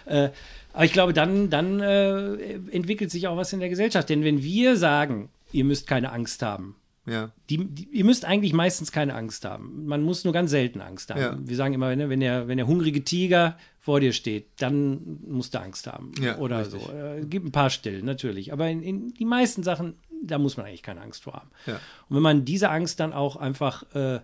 Äh, 0.07 0.31
aber 0.73 0.85
ich 0.85 0.93
glaube, 0.93 1.13
dann, 1.13 1.51
dann 1.51 1.81
äh, 1.81 2.35
entwickelt 2.71 3.11
sich 3.11 3.29
auch 3.29 3.37
was 3.37 3.53
in 3.53 3.61
der 3.61 3.69
Gesellschaft. 3.69 4.09
Denn 4.09 4.25
wenn 4.25 4.43
wir 4.43 4.77
sagen, 4.77 5.29
ihr 5.53 5.65
müsst 5.65 5.87
keine 5.87 6.11
Angst 6.11 6.43
haben, 6.43 6.75
Ja. 7.07 7.31
die, 7.51 7.65
die, 7.65 7.89
ihr 7.93 8.05
müsst 8.05 8.25
eigentlich 8.25 8.53
meistens 8.53 8.91
keine 8.91 9.15
Angst 9.15 9.45
haben. 9.45 9.87
Man 9.87 10.03
muss 10.03 10.25
nur 10.25 10.33
ganz 10.33 10.51
selten 10.51 10.81
Angst 10.81 11.11
haben. 11.11 11.21
Ja. 11.21 11.39
Wir 11.45 11.57
sagen 11.57 11.75
immer, 11.75 11.95
ne, 11.95 12.09
wenn, 12.09 12.21
der, 12.21 12.49
wenn 12.49 12.57
der 12.57 12.67
hungrige 12.67 13.05
Tiger 13.05 13.57
vor 13.85 14.01
dir 14.01 14.15
steht, 14.15 14.47
dann 14.63 15.19
musst 15.27 15.53
du 15.55 15.61
Angst 15.61 15.87
haben. 15.87 16.13
Ja, 16.19 16.39
Oder 16.39 16.61
richtig. 16.61 16.83
so. 16.83 16.91
Äh, 16.91 17.27
gibt 17.27 17.45
ein 17.47 17.53
paar 17.53 17.69
Stellen, 17.69 18.07
natürlich. 18.07 18.51
Aber 18.51 18.67
in, 18.71 18.83
in 18.83 19.13
die 19.13 19.27
meisten 19.27 19.63
Sachen, 19.63 19.99
da 20.23 20.39
muss 20.39 20.57
man 20.57 20.65
eigentlich 20.65 20.83
keine 20.83 21.03
Angst 21.03 21.25
vor 21.25 21.35
haben. 21.35 21.51
Ja. 21.67 21.75
Und 22.09 22.17
wenn 22.17 22.23
man 22.23 22.47
diese 22.47 22.71
Angst 22.71 22.99
dann 22.99 23.13
auch 23.13 23.37
einfach 23.37 23.85
äh, 23.95 24.21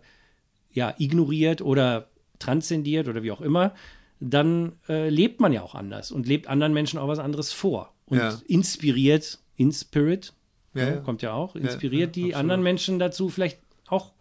ja, 0.72 0.94
ignoriert 0.96 1.60
oder 1.60 2.08
transzendiert 2.38 3.06
oder 3.06 3.22
wie 3.22 3.32
auch 3.32 3.42
immer, 3.42 3.74
dann 4.18 4.72
äh, 4.88 5.10
lebt 5.10 5.40
man 5.40 5.52
ja 5.52 5.60
auch 5.60 5.74
anders 5.74 6.10
und 6.10 6.26
lebt 6.26 6.46
anderen 6.46 6.72
Menschen 6.72 6.98
auch 6.98 7.08
was 7.08 7.18
anderes 7.18 7.52
vor. 7.52 7.92
Und 8.06 8.16
Ja. 8.16 8.40
inspiriert, 8.46 9.40
in 9.56 9.72
Spirit, 9.72 10.32
Ja, 10.72 10.84
ne, 10.86 10.90
ja. 10.94 10.96
kommt 11.02 11.20
ja 11.20 11.34
auch, 11.34 11.54
inspiriert 11.54 12.16
die 12.16 12.34
anderen 12.34 12.62
Menschen 12.62 12.98
dazu, 12.98 13.28
vielleicht 13.28 13.58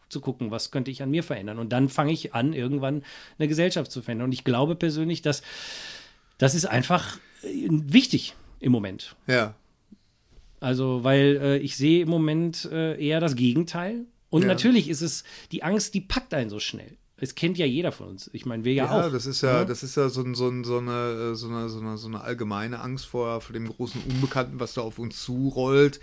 zu 0.10 0.22
gucken, 0.22 0.52
was 0.52 0.72
könnte 0.72 0.92
ich 0.92 1.02
an 1.02 1.12
mir 1.12 1.24
verändern. 1.24 1.60
Und 1.60 1.70
dann 1.70 1.90
fange 1.90 2.12
ich 2.12 2.34
an, 2.34 2.54
irgendwann 2.54 3.04
eine 3.38 3.48
Gesellschaft 3.48 3.92
zu 3.92 4.02
verändern. 4.02 4.26
Und 4.26 4.34
ich 4.34 4.44
glaube 4.44 4.76
persönlich, 4.76 5.22
dass 5.22 5.42
das 6.38 6.56
ist 6.56 6.66
einfach 6.66 7.18
äh, 7.44 7.68
wichtig 7.70 8.36
im 8.60 8.72
Moment. 8.72 9.16
Ja. 9.28 9.56
Also, 10.60 11.04
weil 11.04 11.40
äh, 11.42 11.58
ich 11.58 11.78
sehe 11.78 12.02
im 12.04 12.10
Moment 12.10 12.66
äh, 12.72 13.02
eher 13.02 13.20
das 13.20 13.36
Gegenteil. 13.36 14.06
Und 14.30 14.42
Ja. 14.44 14.48
natürlich 14.50 14.90
ist 14.90 15.02
es, 15.02 15.24
die 15.52 15.64
Angst, 15.64 15.94
die 15.94 16.02
packt 16.02 16.34
einen 16.34 16.50
so 16.50 16.60
schnell. 16.60 16.98
Es 17.22 17.36
kennt 17.36 17.58
ja 17.58 17.66
jeder 17.66 17.92
von 17.92 18.08
uns. 18.10 18.30
Ich 18.34 18.46
meine, 18.46 18.64
wir 18.64 18.74
ja, 18.74 18.86
Ja, 18.86 19.08
auch. 19.08 19.12
das 19.12 19.26
ist 19.26 19.42
ja, 19.42 19.66
das 19.66 19.84
ist 19.84 19.96
ja 19.98 20.10
so, 20.10 20.24
so, 20.34 20.64
so, 20.64 20.78
eine, 20.78 21.36
so, 21.36 21.48
eine, 21.48 21.70
so, 21.70 21.80
eine, 21.80 21.98
so 21.98 22.08
eine 22.08 22.22
allgemeine 22.22 22.80
Angst 22.80 23.06
vor, 23.06 23.42
vor 23.42 23.54
dem 23.54 23.68
großen 23.68 24.02
Unbekannten, 24.10 24.60
was 24.60 24.74
da 24.74 24.82
auf 24.82 25.00
uns 25.00 25.22
zurollt. 25.24 26.00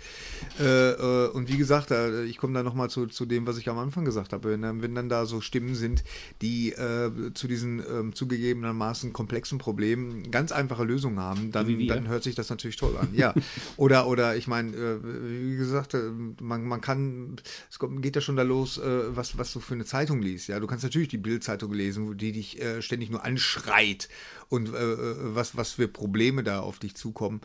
Äh, 0.59 0.91
äh, 0.91 1.29
und 1.29 1.51
wie 1.51 1.57
gesagt, 1.57 1.91
da, 1.91 2.21
ich 2.23 2.37
komme 2.37 2.53
da 2.53 2.63
nochmal 2.63 2.89
zu, 2.89 3.07
zu 3.07 3.25
dem, 3.25 3.47
was 3.47 3.57
ich 3.57 3.69
am 3.69 3.77
Anfang 3.77 4.05
gesagt 4.05 4.33
habe. 4.33 4.49
Wenn, 4.51 4.61
dann- 4.61 4.81
wenn 4.81 4.95
dann 4.95 5.09
da 5.09 5.25
so 5.25 5.41
Stimmen 5.41 5.75
sind, 5.75 6.03
die 6.41 6.71
äh, 6.73 7.11
zu 7.33 7.47
diesen 7.47 7.79
ähm, 7.79 8.13
zugegebenermaßen 8.13 9.13
komplexen 9.13 9.57
Problemen 9.57 10.29
ganz 10.31 10.51
einfache 10.51 10.83
Lösungen 10.83 11.19
haben, 11.19 11.51
dann, 11.51 11.87
dann 11.87 12.07
hört 12.07 12.23
sich 12.23 12.35
das 12.35 12.49
natürlich 12.49 12.75
toll 12.77 12.95
an. 12.97 13.09
Ja. 13.13 13.33
oder, 13.77 14.07
oder 14.07 14.35
ich 14.35 14.47
meine, 14.47 14.75
äh, 14.75 14.97
wie 15.03 15.57
gesagt, 15.57 15.93
äh, 15.93 16.11
man, 16.41 16.63
man 16.65 16.81
kann, 16.81 17.37
es 17.69 17.79
geht 18.01 18.15
ja 18.15 18.21
schon 18.21 18.35
da 18.35 18.43
los, 18.43 18.77
äh, 18.77 19.15
was, 19.15 19.37
was 19.37 19.51
du 19.53 19.59
für 19.59 19.73
eine 19.73 19.85
Zeitung 19.85 20.21
liest. 20.21 20.47
Ja, 20.47 20.59
du 20.59 20.67
kannst 20.67 20.83
natürlich 20.83 21.06
die 21.07 21.17
Bildzeitung 21.17 21.73
lesen, 21.73 22.07
wo 22.07 22.13
die 22.13 22.31
dich 22.31 22.61
äh, 22.61 22.81
ständig 22.81 23.09
nur 23.09 23.23
anschreit 23.25 24.09
und 24.49 24.73
äh, 24.73 24.77
äh, 24.77 25.15
was, 25.35 25.55
was 25.57 25.71
für 25.73 25.87
Probleme 25.87 26.43
da 26.43 26.59
auf 26.61 26.79
dich 26.79 26.95
zukommen. 26.95 27.41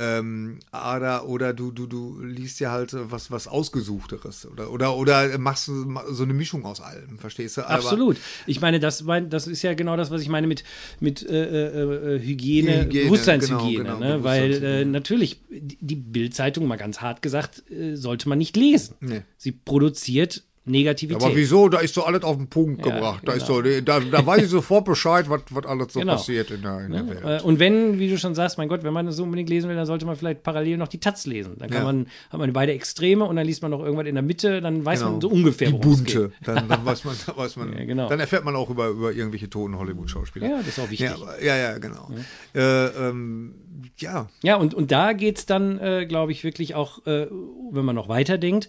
Ähm, 0.00 0.60
oder 0.70 1.26
oder 1.26 1.52
du, 1.52 1.72
du, 1.72 1.88
du 1.88 2.20
liest 2.22 2.60
ja 2.60 2.70
halt 2.70 2.92
äh, 2.92 3.10
was, 3.10 3.32
was 3.32 3.48
Ausgesuchteres 3.48 4.46
oder, 4.46 4.70
oder, 4.70 4.96
oder 4.96 5.36
machst 5.38 5.64
so 5.64 5.84
so 6.10 6.22
eine 6.22 6.34
Mischung 6.34 6.64
aus 6.66 6.80
allem, 6.80 7.18
verstehst 7.18 7.56
du? 7.56 7.62
Aber- 7.62 7.74
Absolut. 7.74 8.16
Ich 8.46 8.60
meine, 8.60 8.78
das, 8.78 9.02
mein, 9.02 9.28
das 9.28 9.48
ist 9.48 9.62
ja 9.62 9.74
genau 9.74 9.96
das, 9.96 10.12
was 10.12 10.22
ich 10.22 10.28
meine 10.28 10.46
mit, 10.46 10.62
mit 11.00 11.28
äh, 11.28 12.14
äh, 12.14 12.20
Hygiene, 12.20 12.82
Hygiene, 12.84 13.04
Bewusstseinshygiene. 13.06 13.82
genau, 13.82 13.98
genau, 13.98 13.98
ne? 13.98 14.22
Weil 14.22 14.62
äh, 14.62 14.84
natürlich, 14.84 15.40
die 15.50 15.96
Bildzeitung, 15.96 16.68
mal 16.68 16.76
ganz 16.76 17.00
hart 17.00 17.20
gesagt, 17.20 17.68
äh, 17.68 17.96
sollte 17.96 18.28
man 18.28 18.38
nicht 18.38 18.56
lesen. 18.56 18.94
Nee. 19.00 19.22
Sie 19.36 19.50
produziert 19.50 20.44
Negativität. 20.68 21.22
Aber 21.22 21.34
wieso? 21.34 21.68
Da 21.68 21.78
ist 21.80 21.94
so 21.94 22.04
alles 22.04 22.22
auf 22.22 22.36
den 22.36 22.48
Punkt 22.48 22.84
Ja, 22.86 22.92
gebracht. 22.94 23.22
Da, 23.26 23.32
ist 23.32 23.46
genau. 23.46 23.62
so, 23.62 23.80
da, 23.80 24.00
da 24.00 24.26
weiß 24.26 24.44
ich 24.44 24.50
sofort 24.50 24.84
Bescheid, 24.84 25.28
was, 25.28 25.42
was 25.50 25.66
alles 25.66 25.92
so 25.92 26.00
Genau. 26.00 26.12
passiert 26.14 26.50
in 26.50 26.62
der, 26.62 26.80
in 26.86 26.92
der 26.92 27.08
Welt. 27.08 27.42
Äh, 27.42 27.44
Und 27.44 27.58
wenn, 27.58 27.98
wie 27.98 28.08
du 28.08 28.18
schon 28.18 28.34
sagst, 28.34 28.58
mein 28.58 28.68
Gott, 28.68 28.82
wenn 28.84 28.92
man 28.92 29.06
das 29.06 29.16
so 29.16 29.22
unbedingt 29.24 29.48
lesen 29.48 29.68
will, 29.68 29.76
dann 29.76 29.86
sollte 29.86 30.06
man 30.06 30.16
vielleicht 30.16 30.42
parallel 30.42 30.76
noch 30.76 30.88
die 30.88 30.98
Taz 31.00 31.26
lesen. 31.26 31.54
Dann 31.58 31.70
kann 31.70 31.78
Ja. 31.78 31.84
man, 31.84 32.06
hat 32.30 32.38
man 32.38 32.52
beide 32.52 32.72
Extreme 32.72 33.24
und 33.24 33.36
dann 33.36 33.46
liest 33.46 33.62
man 33.62 33.70
noch 33.70 33.80
irgendwas 33.82 34.06
in 34.06 34.14
der 34.14 34.22
Mitte, 34.22 34.60
dann 34.60 34.84
weiß 34.84 35.02
man 35.02 35.20
so 35.20 35.28
Genau. 35.28 35.40
ungefähr, 35.40 35.68
Die 35.68 35.74
worum 35.74 35.92
es 35.92 35.96
bunte. 35.98 36.28
geht. 36.38 36.48
Dann, 36.48 36.68
dann 36.68 36.84
weiß 36.84 37.04
man, 37.04 37.16
dann 37.26 37.36
weiß 37.36 37.56
man, 37.56 37.72
Ja, 37.78 37.84
genau. 37.84 38.08
dann 38.08 38.20
erfährt 38.20 38.44
man 38.44 38.54
auch 38.56 38.70
über, 38.70 38.88
über 38.88 39.12
irgendwelche 39.12 39.48
toten 39.50 39.78
Hollywood-Schauspieler. 39.78 40.48
Ja, 40.48 40.56
das 40.58 40.68
ist 40.68 40.78
auch 40.78 40.90
wichtig. 40.90 41.10
Ja, 41.10 41.16
ja, 41.42 41.56
ja, 41.56 41.78
genau. 41.78 42.10
Äh, 42.54 42.60
ähm, 43.08 43.54
ja, 43.98 44.28
Ja, 44.42 44.56
und, 44.56 44.74
und 44.74 44.90
da 44.90 45.12
geht's 45.12 45.46
dann, 45.46 45.78
äh, 45.78 46.06
glaube 46.06 46.32
ich, 46.32 46.44
wirklich 46.44 46.74
auch, 46.74 47.06
äh, 47.06 47.26
wenn 47.70 47.84
man 47.84 47.94
noch 47.96 48.08
weiterdenkt, 48.08 48.68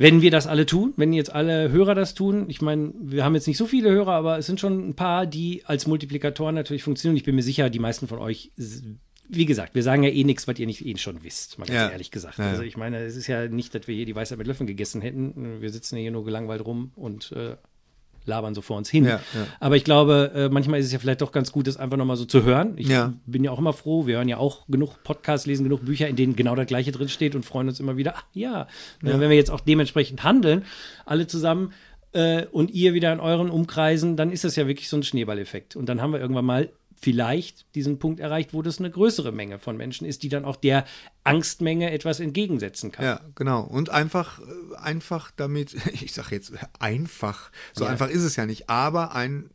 wenn 0.00 0.22
wir 0.22 0.30
das 0.30 0.46
alle 0.46 0.64
tun, 0.64 0.94
wenn 0.96 1.12
jetzt 1.12 1.30
alle 1.30 1.70
Hörer 1.70 1.94
das 1.94 2.14
tun, 2.14 2.46
ich 2.48 2.62
meine, 2.62 2.94
wir 2.98 3.22
haben 3.22 3.34
jetzt 3.34 3.46
nicht 3.46 3.58
so 3.58 3.66
viele 3.66 3.90
Hörer, 3.90 4.12
aber 4.12 4.38
es 4.38 4.46
sind 4.46 4.58
schon 4.58 4.88
ein 4.88 4.94
paar, 4.94 5.26
die 5.26 5.62
als 5.66 5.86
Multiplikatoren 5.86 6.54
natürlich 6.54 6.82
funktionieren. 6.82 7.18
Ich 7.18 7.24
bin 7.24 7.34
mir 7.34 7.42
sicher, 7.42 7.68
die 7.68 7.78
meisten 7.80 8.08
von 8.08 8.18
euch, 8.18 8.50
wie 9.28 9.44
gesagt, 9.44 9.74
wir 9.74 9.82
sagen 9.82 10.02
ja 10.02 10.08
eh 10.08 10.24
nichts, 10.24 10.48
was 10.48 10.58
ihr 10.58 10.66
nicht 10.66 10.86
eh 10.86 10.96
schon 10.96 11.22
wisst, 11.22 11.58
mal 11.58 11.66
ganz 11.66 11.76
Ja. 11.76 11.90
ehrlich 11.90 12.10
gesagt. 12.10 12.38
Ja, 12.38 12.44
ja. 12.46 12.50
Also 12.52 12.62
ich 12.62 12.78
meine, 12.78 13.00
es 13.04 13.14
ist 13.14 13.26
ja 13.26 13.46
nicht, 13.46 13.74
dass 13.74 13.86
wir 13.88 13.94
hier 13.94 14.06
die 14.06 14.16
Weisheit 14.16 14.38
mit 14.38 14.46
Löffeln 14.46 14.66
gegessen 14.66 15.02
hätten. 15.02 15.60
Wir 15.60 15.68
sitzen 15.70 15.98
hier 15.98 16.10
nur 16.10 16.24
gelangweilt 16.24 16.64
rum 16.64 16.92
und 16.96 17.32
äh, 17.32 17.56
labern 18.26 18.54
so 18.54 18.60
vor 18.60 18.76
uns 18.76 18.88
hin. 18.90 19.04
Ja, 19.04 19.16
ja. 19.34 19.46
Aber 19.60 19.76
ich 19.76 19.84
glaube, 19.84 20.30
äh, 20.34 20.48
manchmal 20.48 20.80
ist 20.80 20.86
es 20.86 20.92
ja 20.92 20.98
vielleicht 20.98 21.20
doch 21.22 21.32
ganz 21.32 21.52
gut, 21.52 21.66
das 21.66 21.76
einfach 21.76 21.96
nochmal 21.96 22.16
so 22.16 22.24
zu 22.24 22.44
hören. 22.44 22.74
Ich 22.76 22.88
Ja. 22.88 23.12
bin 23.26 23.42
ja 23.44 23.50
auch 23.50 23.58
immer 23.58 23.72
froh. 23.72 24.06
Wir 24.06 24.16
hören 24.16 24.28
ja 24.28 24.36
auch 24.38 24.66
genug 24.68 25.02
Podcasts, 25.02 25.46
lesen 25.46 25.64
genug 25.64 25.84
Bücher, 25.84 26.08
in 26.08 26.16
denen 26.16 26.36
genau 26.36 26.54
das 26.54 26.66
Gleiche 26.66 26.92
drin 26.92 27.08
steht 27.08 27.34
und 27.34 27.44
freuen 27.44 27.68
uns 27.68 27.80
immer 27.80 27.96
wieder. 27.96 28.14
Ach, 28.16 28.24
ja. 28.32 28.62
Äh, 28.62 28.66
Wenn 29.02 29.20
wir 29.20 29.32
jetzt 29.32 29.50
auch 29.50 29.60
dementsprechend 29.60 30.22
handeln, 30.22 30.64
alle 31.06 31.26
zusammen 31.26 31.72
äh, 32.12 32.46
und 32.46 32.70
ihr 32.72 32.92
wieder 32.94 33.12
in 33.12 33.20
euren 33.20 33.50
Umkreisen, 33.50 34.16
dann 34.16 34.32
ist 34.32 34.44
das 34.44 34.56
ja 34.56 34.66
wirklich 34.66 34.88
so 34.88 34.96
ein 34.96 35.02
Schneeballeffekt. 35.02 35.76
Und 35.76 35.88
dann 35.88 36.00
haben 36.02 36.12
wir 36.12 36.20
irgendwann 36.20 36.44
mal 36.44 36.68
vielleicht 37.00 37.74
diesen 37.74 37.98
Punkt 37.98 38.20
erreicht, 38.20 38.52
wo 38.52 38.62
das 38.62 38.78
eine 38.78 38.90
größere 38.90 39.32
Menge 39.32 39.58
von 39.58 39.76
Menschen 39.76 40.06
ist, 40.06 40.22
die 40.22 40.28
dann 40.28 40.44
auch 40.44 40.56
der 40.56 40.84
Angstmenge 41.24 41.90
etwas 41.90 42.20
entgegensetzen 42.20 42.92
kann. 42.92 43.04
ja, 43.04 43.20
genau. 43.34 43.62
Und 43.62 43.88
einfach, 43.90 44.38
äh, 44.40 44.76
einfach 44.76 45.30
damit, 45.36 45.74
ich 45.92 46.12
sage 46.12 46.34
jetzt 46.34 46.52
einfach, 46.78 47.50
so 47.72 47.84
Ja. 47.84 47.90
einfach 47.90 48.10
ist 48.10 48.22
es 48.22 48.36
ja 48.36 48.44
nicht, 48.46 48.68
aber 48.68 49.14
ein, 49.14 49.50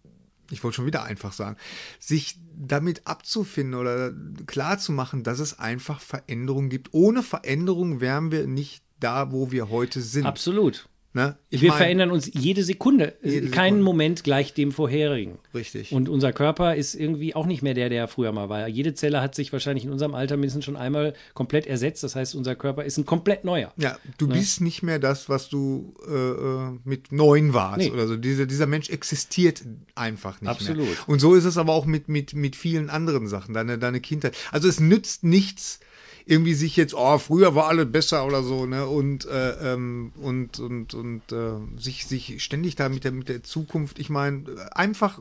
ich 0.51 0.63
wollte 0.63 0.77
schon 0.77 0.85
wieder 0.85 1.03
einfach 1.03 1.33
sagen, 1.33 1.57
sich 1.99 2.37
damit 2.57 3.05
abzufinden 3.05 3.79
oder 3.79 4.11
klar 4.47 4.77
zu 4.79 4.91
machen, 4.91 5.23
dass 5.23 5.39
es 5.39 5.59
einfach 5.59 5.99
Veränderungen 6.01 6.69
gibt. 6.69 6.93
Ohne 6.93 7.21
Veränderung 7.23 8.01
wären 8.01 8.31
wir 8.31 8.47
nicht 8.47 8.83
da, 8.99 9.31
wo 9.31 9.51
wir 9.51 9.69
heute 9.69 10.01
sind. 10.01 10.25
Absolut. 10.25 10.87
Ne? 11.15 11.37
Wir 11.49 11.69
mein- 11.69 11.77
verändern 11.77 12.11
uns 12.11 12.29
jede 12.33 12.61
Sekunde. 12.65 13.13
Jede 13.23 13.47
Kein 13.47 13.67
Sekunde. 13.75 13.83
Moment 13.85 14.23
gleich 14.25 14.53
dem 14.53 14.73
vorherigen. 14.73 15.39
Richtig. 15.53 15.93
Und 15.93 16.09
unser 16.09 16.33
Körper 16.33 16.75
ist 16.75 16.93
irgendwie 16.93 17.33
auch 17.35 17.45
nicht 17.45 17.61
mehr 17.61 17.73
der, 17.73 17.87
der 17.87 18.09
früher 18.09 18.33
mal 18.33 18.49
war. 18.49 18.67
Jede 18.67 18.93
Zelle 18.95 19.21
hat 19.21 19.33
sich 19.33 19.53
wahrscheinlich 19.53 19.85
in 19.85 19.91
unserem 19.93 20.13
Alter 20.13 20.35
mindestens 20.35 20.65
schon 20.65 20.75
einmal 20.75 21.13
komplett 21.33 21.67
ersetzt. 21.67 22.03
Das 22.03 22.17
heißt, 22.17 22.35
unser 22.35 22.55
Körper 22.55 22.83
ist 22.83 22.97
ein 22.97 23.05
komplett 23.05 23.45
neuer. 23.45 23.71
Ja, 23.77 23.97
du 24.17 24.27
bist 24.27 24.59
nicht 24.59 24.83
mehr 24.83 24.99
das, 24.99 25.29
was 25.29 25.47
du 25.47 25.93
äh, 26.05 26.11
äh, 26.11 26.79
mit 26.83 27.13
neun 27.13 27.53
warst 27.53 27.77
Nee. 27.77 27.91
oder 27.91 28.07
so. 28.07 28.17
Dieser, 28.17 28.45
dieser 28.45 28.67
Mensch 28.67 28.89
existiert 28.89 29.63
einfach 29.95 30.41
nicht 30.41 30.49
Absolut. 30.49 30.85
mehr. 30.85 30.95
Und 31.07 31.19
so 31.19 31.33
ist 31.33 31.45
es 31.45 31.57
aber 31.57 31.71
auch 31.71 31.85
mit, 31.85 32.09
mit, 32.09 32.33
mit 32.33 32.57
vielen 32.57 32.89
anderen 32.89 33.29
Sachen, 33.29 33.53
deine, 33.53 33.77
deine 33.77 34.01
Kindheit. 34.01 34.35
Also 34.51 34.67
es 34.67 34.81
nützt 34.81 35.23
nichts, 35.23 35.79
irgendwie 36.25 36.55
sich 36.55 36.75
jetzt, 36.75 36.93
oh, 36.95 37.17
früher 37.19 37.53
war 37.55 37.67
alles 37.67 37.91
besser 37.91 38.25
oder 38.25 38.43
so, 38.43 38.65
ne? 38.65 38.87
Und, 38.87 39.25
äh, 39.25 39.73
ähm, 39.73 40.11
und, 40.15 40.59
und, 40.59 40.93
und 40.93 41.31
äh, 41.31 41.79
sich, 41.79 42.07
sich 42.07 42.43
ständig 42.43 42.75
da 42.75 42.89
mit 42.89 43.03
der, 43.03 43.11
mit 43.11 43.29
der 43.29 43.43
Zukunft, 43.43 43.99
ich 43.99 44.09
meine, 44.09 44.43
einfach 44.75 45.19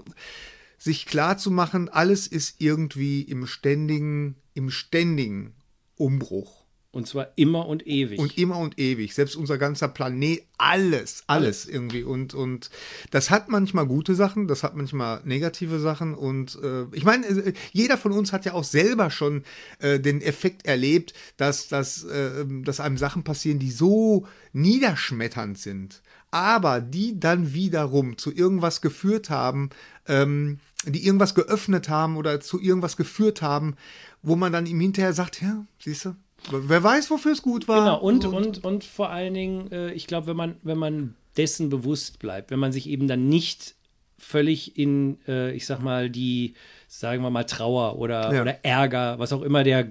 sich 0.78 1.06
klar 1.06 1.38
zu 1.38 1.50
machen, 1.50 1.88
alles 1.88 2.26
ist 2.26 2.56
irgendwie 2.60 3.22
im 3.22 3.46
ständigen, 3.46 4.36
im 4.54 4.70
ständigen 4.70 5.54
Umbruch. 5.96 6.63
Und 6.94 7.08
zwar 7.08 7.32
immer 7.34 7.66
und 7.66 7.86
ewig. 7.88 8.20
Und 8.20 8.38
immer 8.38 8.56
und 8.58 8.78
ewig. 8.78 9.14
Selbst 9.14 9.34
unser 9.34 9.58
ganzer 9.58 9.88
Planet, 9.88 10.44
alles, 10.58 11.24
alles 11.26 11.66
irgendwie. 11.66 12.04
Und, 12.04 12.34
und 12.34 12.70
das 13.10 13.30
hat 13.30 13.48
manchmal 13.48 13.86
gute 13.86 14.14
Sachen, 14.14 14.46
das 14.46 14.62
hat 14.62 14.76
manchmal 14.76 15.20
negative 15.24 15.80
Sachen. 15.80 16.14
Und 16.14 16.56
äh, 16.62 16.84
ich 16.92 17.04
meine, 17.04 17.26
äh, 17.26 17.52
jeder 17.72 17.98
von 17.98 18.12
uns 18.12 18.32
hat 18.32 18.44
ja 18.44 18.52
auch 18.52 18.62
selber 18.62 19.10
schon 19.10 19.42
äh, 19.80 19.98
den 19.98 20.22
Effekt 20.22 20.66
erlebt, 20.66 21.14
dass, 21.36 21.66
dass, 21.66 22.04
äh, 22.04 22.44
dass 22.62 22.78
einem 22.78 22.96
Sachen 22.96 23.24
passieren, 23.24 23.58
die 23.58 23.72
so 23.72 24.28
niederschmetternd 24.52 25.58
sind. 25.58 26.00
Aber 26.30 26.80
die 26.80 27.18
dann 27.18 27.54
wiederum 27.54 28.18
zu 28.18 28.32
irgendwas 28.32 28.80
geführt 28.80 29.30
haben, 29.30 29.70
ähm, 30.06 30.60
die 30.86 31.04
irgendwas 31.04 31.34
geöffnet 31.34 31.88
haben 31.88 32.16
oder 32.16 32.40
zu 32.40 32.60
irgendwas 32.60 32.96
geführt 32.96 33.42
haben, 33.42 33.74
wo 34.22 34.36
man 34.36 34.52
dann 34.52 34.66
ihm 34.66 34.80
hinterher 34.80 35.12
sagt, 35.12 35.42
ja, 35.42 35.66
siehst 35.78 36.04
du, 36.04 36.14
wer 36.50 36.82
weiß, 36.82 37.10
wofür 37.10 37.32
es 37.32 37.42
gut 37.42 37.68
war. 37.68 37.80
Genau, 37.80 38.00
und, 38.00 38.24
und, 38.26 38.64
und 38.64 38.84
vor 38.84 39.10
allen 39.10 39.34
Dingen, 39.34 39.70
äh, 39.72 39.92
ich 39.92 40.06
glaube, 40.06 40.26
wenn 40.28 40.36
man, 40.36 40.56
wenn 40.62 40.78
man 40.78 41.14
dessen 41.36 41.68
bewusst 41.68 42.18
bleibt, 42.18 42.50
wenn 42.50 42.58
man 42.58 42.72
sich 42.72 42.88
eben 42.88 43.08
dann 43.08 43.28
nicht 43.28 43.74
völlig 44.18 44.78
in, 44.78 45.18
äh, 45.26 45.52
ich 45.52 45.66
sag 45.66 45.82
mal, 45.82 46.08
die, 46.10 46.54
sagen 46.88 47.22
wir 47.22 47.30
mal, 47.30 47.44
Trauer 47.44 47.98
oder, 47.98 48.32
Ja. 48.32 48.42
oder 48.42 48.64
Ärger, 48.64 49.18
was 49.18 49.32
auch 49.32 49.42
immer 49.42 49.64
der 49.64 49.88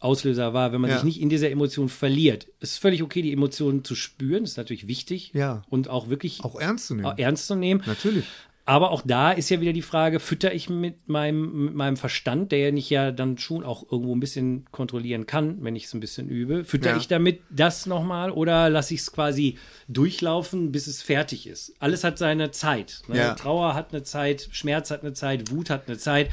Auslöser 0.00 0.54
war, 0.54 0.72
wenn 0.72 0.80
man 0.80 0.90
Ja. 0.90 0.96
sich 0.96 1.04
nicht 1.04 1.20
in 1.20 1.28
dieser 1.28 1.50
Emotion 1.50 1.88
verliert. 1.88 2.46
Es 2.60 2.72
ist 2.72 2.78
völlig 2.78 3.02
okay, 3.02 3.20
die 3.20 3.32
Emotionen 3.32 3.82
zu 3.84 3.96
spüren, 3.96 4.44
das 4.44 4.52
ist 4.52 4.56
natürlich 4.56 4.86
wichtig. 4.86 5.32
Ja. 5.34 5.62
Und 5.68 5.88
auch 5.90 6.08
wirklich 6.08 6.44
auch 6.44 6.58
ernst 6.60 6.86
zu 6.86 6.94
nehmen. 6.94 7.06
auch 7.06 7.18
ernst 7.18 7.48
zu 7.48 7.56
nehmen. 7.56 7.82
Natürlich. 7.84 8.24
Aber 8.68 8.90
auch 8.90 9.00
da 9.02 9.32
ist 9.32 9.48
ja 9.48 9.62
wieder 9.62 9.72
die 9.72 9.80
Frage, 9.80 10.20
fütter 10.20 10.52
ich 10.52 10.68
mit 10.68 11.08
meinem, 11.08 11.64
mit 11.64 11.74
meinem 11.74 11.96
Verstand, 11.96 12.52
der 12.52 12.58
ja 12.58 12.70
nicht 12.70 12.90
ja 12.90 13.12
dann 13.12 13.38
schon 13.38 13.64
auch 13.64 13.90
irgendwo 13.90 14.14
ein 14.14 14.20
bisschen 14.20 14.66
kontrollieren 14.70 15.24
kann, 15.24 15.64
wenn 15.64 15.74
ich 15.74 15.84
es 15.84 15.94
ein 15.94 16.00
bisschen 16.00 16.28
übe, 16.28 16.64
fütter 16.64 16.90
Ja. 16.90 16.96
ich 16.98 17.08
damit 17.08 17.40
das 17.48 17.86
nochmal 17.86 18.30
oder 18.30 18.68
lasse 18.68 18.92
ich 18.92 19.00
es 19.00 19.10
quasi 19.10 19.56
durchlaufen, 19.88 20.70
bis 20.70 20.86
es 20.86 21.00
fertig 21.00 21.46
ist? 21.46 21.72
Alles 21.78 22.04
hat 22.04 22.18
seine 22.18 22.50
Zeit. 22.50 23.00
Ne? 23.08 23.16
Ja. 23.16 23.34
Trauer 23.34 23.72
hat 23.74 23.94
eine 23.94 24.02
Zeit, 24.02 24.50
Schmerz 24.52 24.90
hat 24.90 25.00
eine 25.00 25.14
Zeit, 25.14 25.50
Wut 25.50 25.70
hat 25.70 25.88
eine 25.88 25.96
Zeit. 25.96 26.28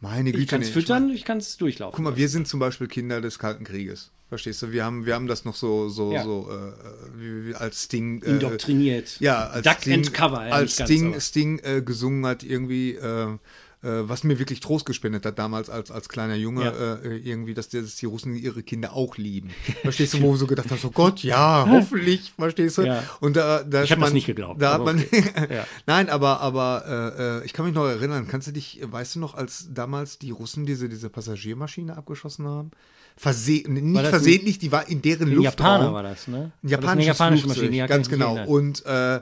Meine 0.00 0.30
Güte. 0.30 0.44
Ich 0.44 0.48
kann 0.48 0.62
es 0.62 0.70
füttern, 0.70 1.10
ich 1.10 1.24
kann 1.24 1.38
es 1.38 1.56
durchlaufen. 1.56 1.96
Guck 1.96 2.04
mal, 2.04 2.16
wir 2.16 2.28
sind 2.28 2.46
zum 2.46 2.60
Beispiel 2.60 2.86
Kinder 2.86 3.20
des 3.20 3.40
Kalten 3.40 3.64
Krieges. 3.64 4.12
Verstehst 4.28 4.60
du? 4.62 4.72
Wir 4.72 4.84
haben, 4.84 5.06
wir 5.06 5.14
haben 5.14 5.28
das 5.28 5.44
noch 5.44 5.54
so, 5.54 5.88
so, 5.88 6.12
Ja. 6.12 6.24
so 6.24 6.48
äh, 6.50 6.72
wie, 7.20 7.46
wie 7.48 7.54
als 7.54 7.84
Sting. 7.84 8.22
Äh, 8.22 8.30
Indoktriniert. 8.32 9.20
Ja, 9.20 9.46
als 9.48 9.64
Duck 9.64 9.76
Sting, 9.82 9.94
and 9.94 10.12
Cover. 10.14 10.46
Ja, 10.48 10.52
als 10.54 10.76
ganz, 10.76 10.90
Sting, 10.90 11.10
aber- 11.12 11.20
Sting 11.20 11.58
äh, 11.60 11.80
gesungen 11.82 12.26
hat, 12.26 12.42
irgendwie, 12.42 12.96
äh, 12.96 13.24
äh, 13.26 13.38
was 13.82 14.24
mir 14.24 14.40
wirklich 14.40 14.58
Trost 14.58 14.84
gespendet 14.84 15.24
hat 15.26 15.38
damals 15.38 15.70
als, 15.70 15.92
als 15.92 16.08
kleiner 16.08 16.34
Junge, 16.34 16.64
Ja. 16.64 16.94
äh, 16.96 17.18
irgendwie, 17.18 17.54
dass, 17.54 17.68
die- 17.68 17.80
dass 17.80 17.94
die 17.94 18.06
Russen 18.06 18.34
ihre 18.34 18.64
Kinder 18.64 18.94
auch 18.94 19.16
lieben. 19.16 19.50
Verstehst 19.82 20.14
du, 20.14 20.22
wo 20.22 20.32
du 20.32 20.38
so 20.38 20.46
gedacht 20.48 20.72
hast, 20.72 20.84
oh 20.84 20.90
Gott, 20.90 21.22
ja, 21.22 21.64
hoffentlich, 21.70 22.32
verstehst 22.36 22.78
du? 22.78 23.04
Und 23.20 23.36
da, 23.36 23.62
da 23.62 23.84
Ich 23.84 23.90
ist 23.92 23.96
hab 23.96 24.02
das 24.02 24.12
nicht 24.12 24.26
geglaubt, 24.26 24.60
Da 24.60 24.72
hat 24.74 24.84
man, 24.84 24.98
Ja. 25.50 25.68
nein, 25.86 26.08
aber, 26.10 26.40
aber 26.40 27.42
ich 27.44 27.52
kann 27.52 27.64
mich 27.64 27.74
noch 27.76 27.86
erinnern, 27.86 28.26
kannst 28.26 28.48
du 28.48 28.52
dich, 28.52 28.80
weißt 28.82 29.14
du 29.14 29.20
noch, 29.20 29.34
als 29.34 29.68
damals 29.72 30.18
die 30.18 30.32
Russen 30.32 30.66
diese, 30.66 30.88
diese 30.88 31.10
Passagiermaschine 31.10 31.96
abgeschossen 31.96 32.48
haben? 32.48 32.72
Verse 33.16 33.50
nicht 33.66 34.06
versehentlich, 34.08 34.58
die 34.58 34.70
war 34.72 34.88
in 34.88 35.00
deren 35.02 35.30
Luftraum. 35.30 35.42
Japaner 35.42 35.92
war 35.92 36.02
das, 36.02 36.28
ne? 36.28 36.52
Ein 36.62 36.68
japanisches 36.68 37.18
japanische 37.18 37.42
Flugzeug, 37.44 37.62
Maschine, 37.64 37.76
ja, 37.76 37.86
ganz 37.86 38.08
genau. 38.08 38.44
Und 38.44 38.84
äh, 38.84 39.20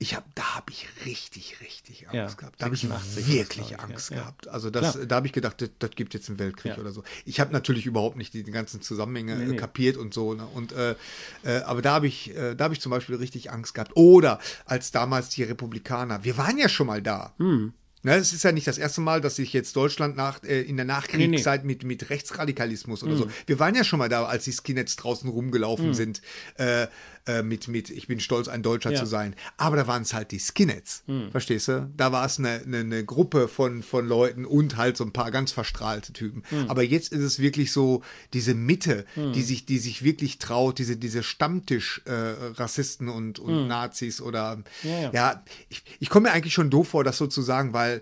ich 0.00 0.14
habe, 0.14 0.26
da 0.36 0.54
habe 0.54 0.70
ich 0.70 0.86
richtig, 1.06 1.56
richtig 1.60 2.08
Angst 2.08 2.14
Ja, 2.14 2.26
gehabt. 2.28 2.60
Da 2.60 2.66
habe 2.66 2.74
ich 2.76 2.82
86 2.82 3.26
wirklich 3.28 3.70
ich, 3.72 3.80
Angst 3.80 4.10
ja. 4.10 4.18
Gehabt. 4.18 4.46
Also 4.48 4.70
das, 4.70 4.92
Klar. 4.92 5.06
da 5.06 5.16
habe 5.16 5.26
ich 5.26 5.32
gedacht, 5.32 5.60
das, 5.60 5.70
das 5.80 5.90
gibt 5.90 6.14
jetzt 6.14 6.28
einen 6.28 6.38
Weltkrieg 6.38 6.76
Ja. 6.76 6.78
oder 6.78 6.92
so. 6.92 7.02
Ich 7.24 7.40
habe 7.40 7.52
natürlich 7.52 7.84
überhaupt 7.84 8.16
nicht 8.16 8.32
die, 8.32 8.44
die 8.44 8.52
ganzen 8.52 8.80
Zusammenhänge 8.80 9.34
Nee, 9.36 9.44
äh, 9.44 9.48
nee. 9.48 9.56
kapiert 9.56 9.96
und 9.96 10.14
so. 10.14 10.34
Ne? 10.34 10.46
Und 10.54 10.70
äh, 10.72 10.94
äh, 11.42 11.62
aber 11.62 11.82
da 11.82 11.94
habe 11.94 12.06
ich, 12.06 12.36
äh, 12.36 12.54
da 12.54 12.64
habe 12.64 12.74
ich 12.74 12.80
zum 12.80 12.90
Beispiel 12.90 13.16
richtig 13.16 13.50
Angst 13.50 13.74
gehabt. 13.74 13.92
Oder 13.96 14.38
als 14.66 14.92
damals 14.92 15.30
die 15.30 15.42
Republikaner. 15.42 16.22
Wir 16.22 16.36
waren 16.38 16.58
ja 16.58 16.68
schon 16.68 16.86
mal 16.86 17.02
da. 17.02 17.34
Hm. 17.38 17.72
Ne, 18.02 18.14
es 18.14 18.32
ist 18.32 18.44
ja 18.44 18.52
nicht 18.52 18.66
das 18.66 18.78
erste 18.78 19.00
Mal, 19.00 19.20
dass 19.20 19.36
sich 19.36 19.52
jetzt 19.52 19.74
Deutschland 19.74 20.16
nach, 20.16 20.42
äh, 20.44 20.60
in 20.62 20.76
der 20.76 20.84
Nachkriegszeit 20.86 21.64
mit, 21.64 21.82
mit 21.82 22.10
Rechtsradikalismus 22.10 23.02
oder 23.02 23.12
Hm. 23.12 23.18
so. 23.18 23.30
Wir 23.46 23.58
waren 23.58 23.74
ja 23.74 23.82
schon 23.82 23.98
mal 23.98 24.08
da, 24.08 24.24
als 24.24 24.44
die 24.44 24.52
Skinheads 24.52 24.96
draußen 24.96 25.28
rumgelaufen 25.28 25.94
sind, 25.94 26.22
äh, 26.56 26.86
äh, 27.28 27.42
mit, 27.42 27.68
mit 27.68 27.90
Ich 27.90 28.08
bin 28.08 28.18
stolz, 28.18 28.48
ein 28.48 28.62
Deutscher 28.62 28.90
Ja. 28.90 28.98
zu 28.98 29.06
sein. 29.06 29.36
Aber 29.56 29.76
da 29.76 29.86
waren 29.86 30.02
es 30.02 30.14
halt 30.14 30.32
die 30.32 30.40
Skinheads. 30.40 31.04
Hm. 31.06 31.30
Verstehst 31.30 31.68
du? 31.68 31.88
Da 31.96 32.10
war 32.10 32.24
es 32.26 32.38
eine, 32.38 32.62
eine, 32.64 32.78
eine 32.78 33.04
Gruppe 33.04 33.46
von, 33.46 33.82
von 33.82 34.08
Leuten 34.08 34.44
und 34.44 34.76
halt 34.76 34.96
so 34.96 35.04
ein 35.04 35.12
paar 35.12 35.30
ganz 35.30 35.52
verstrahlte 35.52 36.12
Typen. 36.12 36.42
Hm. 36.48 36.68
Aber 36.70 36.82
jetzt 36.82 37.12
ist 37.12 37.20
es 37.22 37.38
wirklich 37.38 37.70
so 37.70 38.02
diese 38.32 38.54
Mitte, 38.54 39.04
die 39.14 39.42
sich, 39.42 39.66
die 39.66 39.78
sich 39.78 40.02
wirklich 40.02 40.38
traut, 40.38 40.78
diese, 40.78 40.96
diese 40.96 41.22
Stammtisch-Rassisten 41.22 43.08
und, 43.08 43.38
und 43.38 43.68
Nazis 43.68 44.20
oder 44.20 44.48
Hm. 44.52 44.64
Ja, 44.82 45.00
ja. 45.00 45.10
ja, 45.12 45.44
ich, 45.68 45.82
ich 46.00 46.08
komme 46.10 46.28
mir 46.28 46.34
eigentlich 46.34 46.54
schon 46.54 46.70
doof 46.70 46.88
vor, 46.88 47.04
das 47.04 47.18
so 47.18 47.26
zu 47.26 47.42
sagen, 47.42 47.72
weil 47.72 48.00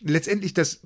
letztendlich 0.00 0.54
das 0.54 0.80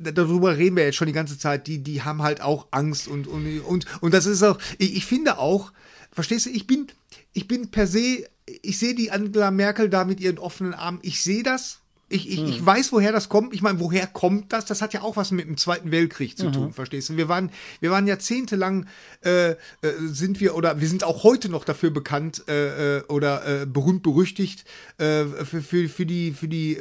darüber 0.00 0.56
reden 0.56 0.76
wir 0.76 0.84
jetzt 0.84 0.96
schon 0.96 1.06
die 1.06 1.12
ganze 1.12 1.38
Zeit, 1.38 1.66
die, 1.66 1.78
die 1.82 2.02
haben 2.02 2.22
halt 2.22 2.40
auch 2.40 2.66
Angst 2.72 3.06
und, 3.08 3.26
und, 3.26 3.60
und, 3.60 3.86
und 4.02 4.14
das 4.14 4.26
ist 4.26 4.42
auch, 4.42 4.58
ich, 4.78 4.96
ich 4.96 5.06
finde 5.06 5.38
auch, 5.38 5.72
verstehst 6.12 6.46
du, 6.46 6.50
ich 6.50 6.66
bin, 6.66 6.88
ich 7.34 7.46
bin 7.46 7.70
per 7.70 7.86
se, 7.86 8.26
ich 8.62 8.78
sehe 8.78 8.94
die 8.94 9.10
Angela 9.10 9.50
Merkel 9.50 9.90
da 9.90 10.04
mit 10.04 10.20
ihren 10.20 10.38
offenen 10.38 10.72
Armen, 10.72 11.00
ich 11.02 11.22
sehe 11.22 11.42
das. 11.42 11.80
Ich, 12.10 12.30
ich, 12.30 12.44
ich 12.44 12.64
weiß, 12.64 12.92
woher 12.92 13.12
das 13.12 13.28
kommt. 13.30 13.54
Ich 13.54 13.62
meine, 13.62 13.80
woher 13.80 14.06
kommt 14.06 14.52
das? 14.52 14.66
Das 14.66 14.82
hat 14.82 14.92
ja 14.92 15.02
auch 15.02 15.16
was 15.16 15.30
mit 15.30 15.48
dem 15.48 15.56
Zweiten 15.56 15.90
Weltkrieg 15.90 16.36
zu 16.36 16.50
tun, 16.52 16.72
verstehst 16.72 17.08
du? 17.08 17.16
Wir 17.16 17.28
waren, 17.28 17.50
wir 17.80 17.90
waren 17.90 18.06
jahrzehntelang, 18.06 18.86
äh, 19.24 19.52
äh, 19.52 19.56
sind 19.98 20.38
wir, 20.38 20.54
oder 20.54 20.80
wir 20.80 20.86
sind 20.86 21.02
auch 21.02 21.24
heute 21.24 21.48
noch 21.48 21.64
dafür 21.64 21.90
bekannt 21.90 22.44
äh, 22.46 22.98
äh, 22.98 23.02
oder 23.08 23.62
äh, 23.62 23.66
berühmt 23.66 24.02
berüchtigt 24.02 24.64
äh, 24.98 25.24
für, 25.24 25.62
für, 25.62 25.88
für 25.88 26.06
die, 26.06 26.32
für 26.32 26.46
die, 26.46 26.78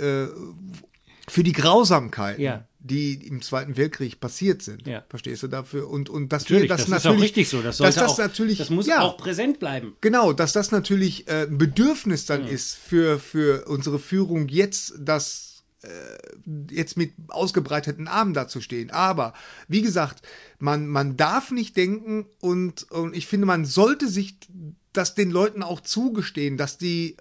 für 1.29 1.43
die 1.43 1.53
Grausamkeiten, 1.53 2.41
Ja. 2.41 2.67
die 2.79 3.13
im 3.13 3.41
Zweiten 3.41 3.77
Weltkrieg 3.77 4.19
passiert 4.19 4.61
sind. 4.61 4.85
Ja. 4.87 5.03
Verstehst 5.09 5.43
du 5.43 5.47
dafür? 5.47 5.89
Und, 5.89 6.09
und 6.09 6.33
dass 6.33 6.43
Natürlich, 6.43 6.63
wir 6.63 6.69
das, 6.69 6.81
das 6.81 6.85
ist 6.87 6.91
natürlich, 6.91 7.17
auch 7.17 7.23
richtig 7.23 7.49
so. 7.49 7.57
Das, 7.61 7.77
dass 7.77 7.95
sollte 7.95 7.99
das 7.99 8.11
auch, 8.11 8.17
natürlich, 8.17 8.57
das 8.57 8.69
muss 8.69 8.87
ja, 8.87 9.01
auch 9.01 9.17
präsent 9.17 9.59
bleiben. 9.59 9.95
Genau, 10.01 10.33
dass 10.33 10.51
das 10.51 10.71
natürlich 10.71 11.27
äh, 11.27 11.43
ein 11.43 11.57
Bedürfnis 11.57 12.25
dann 12.25 12.45
ist 12.45 12.75
für, 12.75 13.19
für 13.19 13.65
unsere 13.67 13.99
Führung 13.99 14.49
jetzt, 14.49 14.95
das 14.99 15.63
äh, 15.83 15.89
jetzt 16.71 16.97
mit 16.97 17.13
ausgebreiteten 17.29 18.07
Armen 18.07 18.33
dazustehen. 18.33 18.91
Aber 18.91 19.33
wie 19.67 19.81
gesagt, 19.81 20.25
man, 20.59 20.87
man 20.87 21.15
darf 21.15 21.51
nicht 21.51 21.77
denken 21.77 22.25
und, 22.39 22.91
und 22.91 23.15
ich 23.15 23.27
finde, 23.27 23.45
man 23.45 23.65
sollte 23.65 24.09
sich 24.09 24.35
das 24.91 25.15
den 25.15 25.31
Leuten 25.31 25.63
auch 25.63 25.81
zugestehen, 25.81 26.57
dass 26.57 26.77
die, 26.77 27.15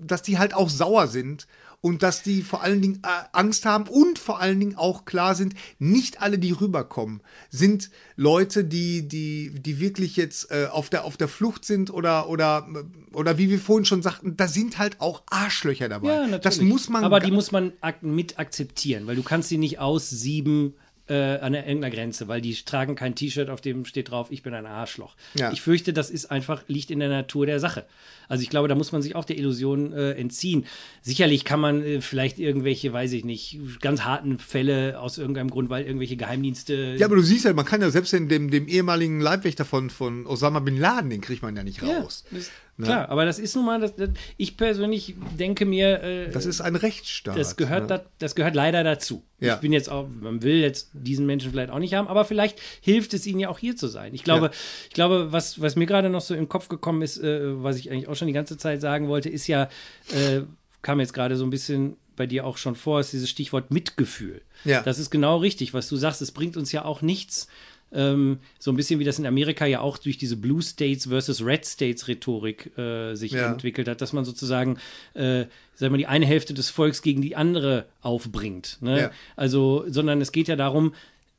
dass 0.00 0.22
die 0.22 0.38
halt 0.38 0.54
auch 0.54 0.70
sauer 0.70 1.08
sind 1.08 1.46
und 1.80 2.02
dass 2.02 2.22
die 2.22 2.42
vor 2.42 2.62
allen 2.62 2.82
Dingen 2.82 3.02
äh, 3.04 3.24
Angst 3.32 3.64
haben 3.64 3.86
und 3.88 4.18
vor 4.18 4.40
allen 4.40 4.60
Dingen 4.60 4.76
auch 4.76 5.04
klar 5.04 5.34
sind, 5.34 5.54
nicht 5.78 6.20
alle, 6.20 6.38
die 6.38 6.52
rüberkommen, 6.52 7.22
sind 7.48 7.90
Leute, 8.16 8.64
die, 8.64 9.08
die, 9.08 9.50
die 9.54 9.80
wirklich 9.80 10.16
jetzt 10.16 10.50
äh, 10.50 10.66
auf, 10.70 10.90
der, 10.90 11.04
auf 11.04 11.16
der 11.16 11.28
Flucht 11.28 11.64
sind 11.64 11.90
oder, 11.92 12.28
oder, 12.28 12.68
oder 13.12 13.38
wie 13.38 13.48
wir 13.48 13.58
vorhin 13.58 13.86
schon 13.86 14.02
sagten, 14.02 14.36
da 14.36 14.46
sind 14.46 14.78
halt 14.78 15.00
auch 15.00 15.22
Arschlöcher 15.30 15.88
dabei. 15.88 16.08
Ja, 16.08 16.20
natürlich. 16.22 16.40
Das 16.42 16.60
muss 16.60 16.88
man. 16.88 17.04
Aber 17.04 17.20
die 17.20 17.30
muss 17.30 17.50
man 17.50 17.72
ak 17.80 18.02
mit 18.02 18.38
akzeptieren, 18.38 19.06
weil 19.06 19.16
du 19.16 19.22
kannst 19.22 19.48
sie 19.48 19.58
nicht 19.58 19.78
aussieben 19.78 20.74
äh, 21.10 21.38
an 21.40 21.52
der- 21.52 21.66
irgendeiner 21.66 21.94
Grenze, 21.94 22.28
weil 22.28 22.40
die 22.40 22.54
tragen 22.54 22.94
kein 22.94 23.14
T-Shirt, 23.14 23.50
auf 23.50 23.60
dem 23.60 23.84
steht 23.84 24.10
drauf, 24.10 24.28
ich 24.30 24.42
bin 24.42 24.54
ein 24.54 24.66
Arschloch. 24.66 25.16
Ja. 25.34 25.52
Ich 25.52 25.60
fürchte, 25.60 25.92
das 25.92 26.08
ist 26.10 26.30
einfach, 26.30 26.62
liegt 26.68 26.90
in 26.90 27.00
der 27.00 27.08
Natur 27.08 27.46
der 27.46 27.60
Sache. 27.60 27.84
Also 28.28 28.42
ich 28.42 28.48
glaube, 28.50 28.68
da 28.68 28.74
muss 28.76 28.92
man 28.92 29.02
sich 29.02 29.16
auch 29.16 29.24
der 29.24 29.36
Illusion 29.36 29.92
äh, 29.92 30.12
entziehen. 30.12 30.66
Sicherlich 31.02 31.44
kann 31.44 31.58
man 31.60 31.82
äh, 31.82 32.00
vielleicht 32.00 32.38
irgendwelche, 32.38 32.92
weiß 32.92 33.12
ich 33.12 33.24
nicht, 33.24 33.58
ganz 33.80 34.02
harten 34.02 34.38
Fälle 34.38 35.00
aus 35.00 35.18
irgendeinem 35.18 35.50
Grund, 35.50 35.68
weil 35.68 35.84
irgendwelche 35.84 36.16
Geheimdienste 36.16 36.94
ja, 36.96 37.06
aber 37.06 37.16
du 37.16 37.22
siehst 37.22 37.44
ja, 37.44 37.52
man 37.52 37.64
kann 37.64 37.80
ja 37.82 37.90
selbst 37.90 38.12
den, 38.12 38.28
dem, 38.28 38.50
dem 38.50 38.68
ehemaligen 38.68 39.20
Leibwächter 39.20 39.64
von, 39.64 39.90
von 39.90 40.26
Osama 40.26 40.60
Bin 40.60 40.76
Laden, 40.78 41.10
den 41.10 41.20
kriegt 41.20 41.42
man 41.42 41.56
ja 41.56 41.64
nicht 41.64 41.82
raus. 41.82 42.24
Ja? 42.30 42.38
Klar, 42.84 43.08
aber 43.08 43.24
das 43.24 43.38
ist 43.38 43.54
nun 43.56 43.64
mal, 43.66 43.80
das, 43.80 43.94
das, 43.96 44.10
ich 44.36 44.56
persönlich 44.56 45.14
denke 45.38 45.64
mir, 45.66 46.02
äh, 46.02 46.30
Das 46.30 46.46
ist 46.46 46.60
ein 46.60 46.76
Rechtsstaat. 46.76 47.36
das 47.36 47.56
gehört, 47.56 47.82
ne? 47.82 47.86
da, 47.88 48.04
das 48.18 48.34
gehört 48.34 48.54
leider 48.54 48.82
dazu. 48.84 49.22
Ja. 49.38 49.54
Ich 49.54 49.60
bin 49.60 49.72
jetzt 49.72 49.88
auch, 49.90 50.06
man 50.08 50.42
will 50.42 50.56
jetzt 50.60 50.90
diesen 50.92 51.26
Menschen 51.26 51.50
vielleicht 51.50 51.70
auch 51.70 51.78
nicht 51.78 51.94
haben, 51.94 52.08
aber 52.08 52.24
vielleicht 52.24 52.58
hilft 52.80 53.14
es 53.14 53.26
ihnen 53.26 53.40
ja 53.40 53.48
auch 53.48 53.58
hier 53.58 53.76
zu 53.76 53.86
sein. 53.88 54.14
Ich 54.14 54.24
glaube, 54.24 54.46
Ja. 54.46 54.52
ich 54.88 54.94
glaube, 54.94 55.32
was, 55.32 55.60
was 55.60 55.76
mir 55.76 55.86
gerade 55.86 56.10
noch 56.10 56.20
so 56.20 56.34
den 56.34 56.48
Kopf 56.48 56.68
gekommen 56.68 57.02
ist, 57.02 57.18
äh, 57.18 57.62
was 57.62 57.76
ich 57.76 57.90
eigentlich 57.90 58.08
auch 58.08 58.16
schon 58.16 58.26
die 58.28 58.34
ganze 58.34 58.56
Zeit 58.58 58.80
sagen 58.80 59.08
wollte, 59.08 59.28
ist 59.28 59.46
ja, 59.46 59.68
äh, 60.12 60.40
kam 60.82 61.00
jetzt 61.00 61.12
gerade 61.14 61.36
so 61.36 61.44
ein 61.44 61.50
bisschen 61.50 61.96
bei 62.16 62.26
dir 62.26 62.44
auch 62.44 62.58
schon 62.58 62.74
vor, 62.76 63.00
ist 63.00 63.12
dieses 63.14 63.30
Stichwort 63.30 63.70
Mitgefühl. 63.70 64.42
Ja. 64.64 64.82
Das 64.82 64.98
ist 64.98 65.08
genau 65.10 65.38
richtig, 65.38 65.72
was 65.72 65.88
du 65.88 65.96
sagst. 65.96 66.20
Es 66.20 66.32
bringt 66.32 66.56
uns 66.58 66.70
ja 66.70 66.84
auch 66.84 67.00
nichts. 67.00 67.48
Ähm, 67.92 68.38
so 68.58 68.70
ein 68.70 68.76
bisschen 68.76 69.00
wie 69.00 69.04
das 69.04 69.18
in 69.18 69.26
Amerika 69.26 69.66
ja 69.66 69.80
auch 69.80 69.98
durch 69.98 70.16
diese 70.16 70.36
Blue 70.36 70.62
States 70.62 71.06
versus 71.08 71.44
Red 71.44 71.66
States 71.66 72.06
Rhetorik 72.06 72.76
äh, 72.78 73.14
sich 73.16 73.32
Ja. 73.32 73.50
entwickelt 73.50 73.88
hat, 73.88 74.00
dass 74.00 74.12
man 74.12 74.24
sozusagen, 74.24 74.78
äh, 75.14 75.46
sagen 75.74 75.92
wir, 75.94 75.98
die 75.98 76.06
eine 76.06 76.26
Hälfte 76.26 76.54
des 76.54 76.70
Volks 76.70 77.02
gegen 77.02 77.20
die 77.20 77.34
andere 77.36 77.86
aufbringt. 78.00 78.78
Ne? 78.80 79.00
Ja. 79.00 79.10
Also, 79.36 79.84
sondern 79.88 80.20
es 80.20 80.30
geht 80.32 80.46
ja 80.48 80.56
darum, 80.56 80.94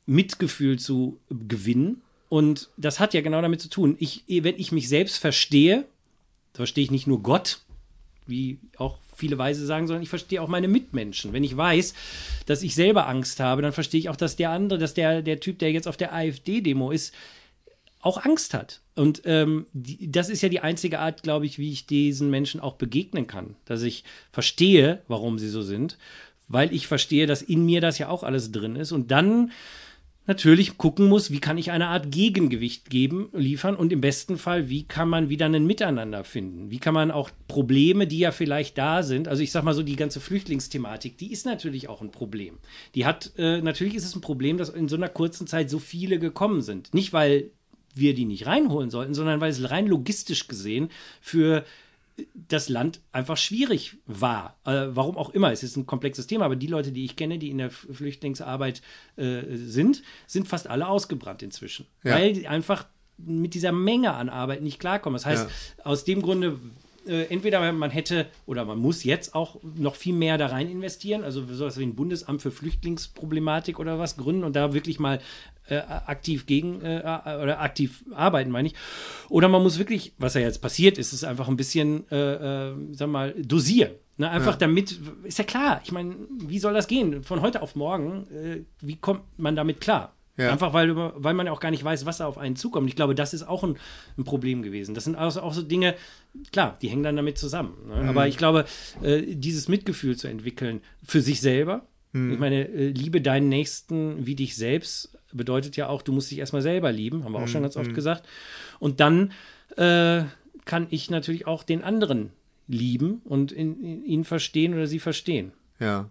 Mitgefühl 0.06 0.78
zu 0.78 1.20
gewinnen. 1.30 2.02
Und 2.28 2.70
das 2.78 3.00
hat 3.00 3.14
ja 3.14 3.22
genau 3.22 3.42
damit 3.42 3.62
zu 3.62 3.70
tun. 3.70 3.96
Ich, 4.00 4.24
wenn 4.28 4.58
ich 4.58 4.72
mich 4.72 4.90
selbst 4.90 5.18
verstehe, 5.18 5.86
verstehe 6.54 6.84
ich 6.84 6.92
nicht 6.92 7.08
nur 7.08 7.22
Gott, 7.24 7.60
wie 8.28 8.58
auch 8.78 8.98
viele 9.22 9.38
Weise 9.38 9.66
sagen, 9.66 9.88
sondern 9.88 10.04
ich 10.04 10.10
verstehe 10.10 10.42
auch 10.42 10.48
meine 10.48 10.68
Mitmenschen. 10.68 11.32
Wenn 11.32 11.44
ich 11.44 11.56
weiß, 11.56 11.94
dass 12.48 12.64
ich 12.64 12.76
selber 12.76 13.08
Angst 13.08 13.40
habe, 13.40 13.62
dann 13.62 13.72
verstehe 13.72 14.00
ich 14.00 14.10
auch, 14.10 14.16
dass 14.16 14.36
der 14.36 14.50
andere, 14.50 14.80
dass 14.80 14.96
der, 14.96 15.22
der 15.22 15.40
Typ, 15.40 15.60
der 15.60 15.72
jetzt 15.72 15.88
auf 15.88 15.96
der 15.96 16.14
AfD-Demo 16.14 16.92
ist, 16.92 17.14
auch 18.02 18.26
Angst 18.26 18.56
hat. 18.56 18.82
Und 18.96 19.22
ähm, 19.26 19.68
die, 19.74 20.12
das 20.12 20.30
ist 20.30 20.42
ja 20.42 20.50
die 20.50 20.60
einzige 20.60 21.00
Art, 21.00 21.22
glaube 21.22 21.46
ich, 21.46 21.60
wie 21.60 21.72
ich 21.72 21.86
diesen 21.86 22.32
Menschen 22.32 22.60
auch 22.60 22.76
begegnen 22.76 23.28
kann. 23.28 23.56
Dass 23.66 23.84
ich 23.84 24.04
verstehe, 24.32 25.04
warum 25.08 25.38
sie 25.38 25.50
so 25.50 25.62
sind, 25.62 25.98
weil 26.48 26.74
ich 26.74 26.88
verstehe, 26.88 27.28
dass 27.28 27.44
in 27.44 27.64
mir 27.64 27.80
das 27.80 28.00
ja 28.00 28.10
auch 28.10 28.24
alles 28.24 28.52
drin 28.52 28.76
ist. 28.76 28.92
Und 28.92 29.12
dann 29.12 29.52
natürlich 30.32 30.78
gucken 30.78 31.10
muss, 31.10 31.30
wie 31.30 31.42
kann 31.42 31.58
ich 31.58 31.72
eine 31.72 31.88
Art 31.88 32.10
Gegengewicht 32.10 32.90
geben, 32.90 33.28
liefern 33.34 33.76
und 33.76 33.92
im 33.92 34.00
besten 34.00 34.38
Fall, 34.38 34.70
wie 34.70 34.84
kann 34.84 35.10
man 35.10 35.28
wieder 35.28 35.48
ein 35.48 35.66
Miteinander 35.66 36.24
finden? 36.24 36.72
Wie 36.72 36.80
kann 36.80 36.94
man 36.94 37.12
auch 37.12 37.32
Probleme, 37.50 38.08
die 38.08 38.20
ja 38.20 38.32
vielleicht 38.32 38.78
da 38.78 39.04
sind, 39.04 39.28
also 39.28 39.44
ich 39.44 39.52
sag 39.52 39.66
mal 39.66 39.74
so, 39.74 39.84
die 39.84 39.98
ganze 39.98 40.22
Flüchtlingsthematik, 40.22 41.18
die 41.18 41.34
ist 41.34 41.46
natürlich 41.46 41.90
auch 41.90 42.02
ein 42.02 42.12
Problem. 42.12 42.60
Die 42.96 43.06
hat, 43.06 43.34
äh, 43.38 43.62
natürlich 43.62 43.96
ist 43.96 44.06
es 44.06 44.16
ein 44.16 44.22
Problem, 44.22 44.58
dass 44.58 44.70
in 44.70 44.88
so 44.88 44.96
einer 44.96 45.10
kurzen 45.10 45.48
Zeit 45.48 45.70
so 45.70 45.80
viele 45.80 46.18
gekommen 46.18 46.62
sind. 46.62 46.94
Nicht, 46.94 47.12
weil 47.12 47.52
wir 47.94 48.14
die 48.14 48.26
nicht 48.26 48.46
reinholen 48.46 48.90
sollten, 48.90 49.14
sondern 49.14 49.42
weil 49.42 49.52
es 49.52 49.70
rein 49.70 49.86
logistisch 49.86 50.48
gesehen 50.48 50.90
für 51.20 51.66
das 52.34 52.70
Land 52.70 53.02
einfach 53.12 53.38
schwierig 53.38 53.98
war. 54.06 54.58
Äh, 54.66 54.88
warum 54.90 55.18
auch 55.18 55.30
immer. 55.32 55.52
Es 55.52 55.64
ist 55.64 55.78
ein 55.78 55.86
komplexes 55.86 56.28
Thema, 56.28 56.46
aber 56.46 56.56
die 56.56 56.68
Leute, 56.68 56.92
die 56.92 57.06
ich 57.06 57.16
kenne, 57.16 57.40
die 57.40 57.50
in 57.50 57.58
der 57.58 57.72
Flüchtlingsarbeit 57.72 58.82
äh, 59.16 59.42
sind, 59.56 60.04
sind 60.28 60.48
fast 60.48 60.68
alle 60.68 60.88
ausgebrannt 60.88 61.44
inzwischen. 61.44 61.88
Ja. 62.04 62.16
Weil 62.16 62.34
die 62.34 62.48
einfach 62.48 62.86
mit 63.18 63.54
dieser 63.54 63.72
Menge 63.72 64.14
an 64.14 64.30
Arbeit 64.30 64.62
nicht 64.62 64.80
klarkommen. 64.80 65.16
Das 65.16 65.26
heißt, 65.26 65.48
aus 65.84 66.06
dem 66.06 66.22
Grunde, 66.22 66.60
äh, 67.08 67.24
entweder 67.26 67.72
man 67.72 67.90
hätte 67.90 68.28
oder 68.46 68.66
man 68.66 68.78
muss 68.78 69.04
jetzt 69.04 69.36
auch 69.36 69.58
noch 69.64 69.96
viel 69.96 70.14
mehr 70.14 70.38
da 70.38 70.48
rein 70.48 70.70
investieren, 70.70 71.24
also 71.24 71.46
sowas 71.46 71.78
wie 71.78 71.84
ein 71.84 71.96
Bundesamt 71.96 72.42
für 72.42 72.52
Flüchtlingsproblematik 72.52 73.80
oder 73.80 74.00
was 74.00 74.18
gründen 74.18 74.44
und 74.44 74.56
da 74.56 74.74
wirklich 74.74 75.00
mal 75.00 75.20
äh, 75.68 75.78
aktiv 75.78 76.46
gegen 76.46 76.82
äh, 76.82 77.00
oder 77.00 77.60
aktiv 77.62 78.04
arbeiten, 78.14 78.52
meine 78.52 78.70
ich. 78.70 78.76
Oder 79.30 79.48
man 79.48 79.64
muss 79.64 79.80
wirklich, 79.80 80.14
was 80.18 80.34
ja 80.34 80.42
jetzt 80.42 80.62
passiert 80.62 80.98
ist, 80.98 81.14
ist 81.14 81.24
einfach 81.24 81.48
ein 81.48 81.58
bisschen, 81.58 82.10
äh, 82.12 82.70
äh, 82.70 82.76
sag 82.92 83.10
mal, 83.10 83.34
dosieren. 83.38 83.92
Ne? 84.18 84.30
Einfach 84.30 84.56
damit, 84.56 85.00
ist 85.24 85.40
ja 85.40 85.44
klar, 85.44 85.82
ich 85.84 85.92
meine, 85.92 86.16
wie 86.30 86.60
soll 86.60 86.74
das 86.74 86.88
gehen? 86.88 87.24
Von 87.24 87.42
heute 87.42 87.62
auf 87.62 87.76
morgen, 87.76 88.28
äh, 88.32 88.64
wie 88.82 88.98
kommt 88.98 89.24
man 89.38 89.56
damit 89.56 89.82
klar? 89.82 90.14
Ja. 90.38 90.52
Einfach 90.52 90.74
weil, 90.74 90.96
weil 90.96 91.34
man 91.34 91.46
ja 91.46 91.52
auch 91.52 91.60
gar 91.60 91.72
nicht 91.72 91.84
weiß, 91.84 92.06
was 92.06 92.18
da 92.18 92.26
auf 92.26 92.38
einen 92.38 92.56
zukommt. 92.56 92.88
Ich 92.88 92.96
glaube, 92.96 93.16
das 93.16 93.34
ist 93.34 93.44
auch 93.44 93.64
ein, 93.64 93.78
ein 94.18 94.24
Problem 94.24 94.64
gewesen. 94.64 94.96
Das 94.96 95.04
sind 95.04 95.16
also 95.16 95.42
auch 95.42 95.54
so 95.54 95.62
Dinge, 95.62 95.96
klar, 96.52 96.78
die 96.82 96.90
hängen 96.90 97.04
dann 97.04 97.16
damit 97.16 97.38
zusammen. 97.38 97.76
Ne? 97.88 97.96
Aber 98.10 98.28
ich 98.28 98.38
glaube, 98.38 98.66
äh, 99.04 99.24
dieses 99.28 99.68
Mitgefühl 99.68 100.16
zu 100.16 100.28
entwickeln 100.28 100.82
für 101.04 101.22
sich 101.22 101.42
selber, 101.42 101.86
ich 102.14 102.40
meine, 102.40 102.68
äh, 102.68 102.90
liebe 102.90 103.22
deinen 103.22 103.48
Nächsten 103.48 104.26
wie 104.26 104.36
dich 104.36 104.58
selbst, 104.58 105.18
bedeutet 105.32 105.78
ja 105.78 105.88
auch, 105.88 106.02
du 106.02 106.12
musst 106.12 106.30
dich 106.30 106.40
erstmal 106.40 106.62
selber 106.62 106.92
lieben, 106.92 107.24
haben 107.24 107.32
wir 107.32 107.40
auch 107.40 107.48
schon 107.48 107.62
ganz 107.62 107.78
oft 107.78 107.94
gesagt. 107.94 108.28
Und 108.80 109.00
dann 109.00 109.32
äh, 109.78 110.24
kann 110.66 110.88
ich 110.90 111.10
natürlich 111.10 111.48
auch 111.48 111.64
den 111.64 111.84
anderen 111.84 112.32
lieben 112.68 113.22
und 113.24 113.54
in, 113.54 113.82
in, 113.82 114.04
ihn 114.04 114.24
verstehen 114.26 114.74
oder 114.74 114.88
sie 114.88 115.00
verstehen. 115.00 115.54
Ja. 115.80 116.10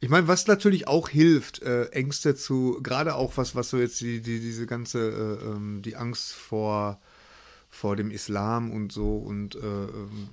Ich 0.00 0.10
meine, 0.10 0.28
was 0.28 0.46
natürlich 0.46 0.88
auch 0.88 1.08
hilft, 1.08 1.62
äh, 1.62 1.86
Ängste 1.86 2.34
zu, 2.34 2.80
gerade 2.82 3.14
auch 3.14 3.36
was, 3.36 3.54
was 3.54 3.70
so 3.70 3.78
jetzt 3.78 4.00
die, 4.00 4.20
die 4.20 4.40
diese 4.40 4.66
ganze, 4.66 4.98
äh, 4.98 5.46
ähm, 5.46 5.80
die 5.82 5.96
Angst 5.96 6.32
vor, 6.32 7.00
vor 7.70 7.96
dem 7.96 8.10
Islam 8.10 8.70
und 8.70 8.92
so 8.92 9.16
und 9.16 9.54
äh, 9.54 9.58
ähm, 9.58 10.28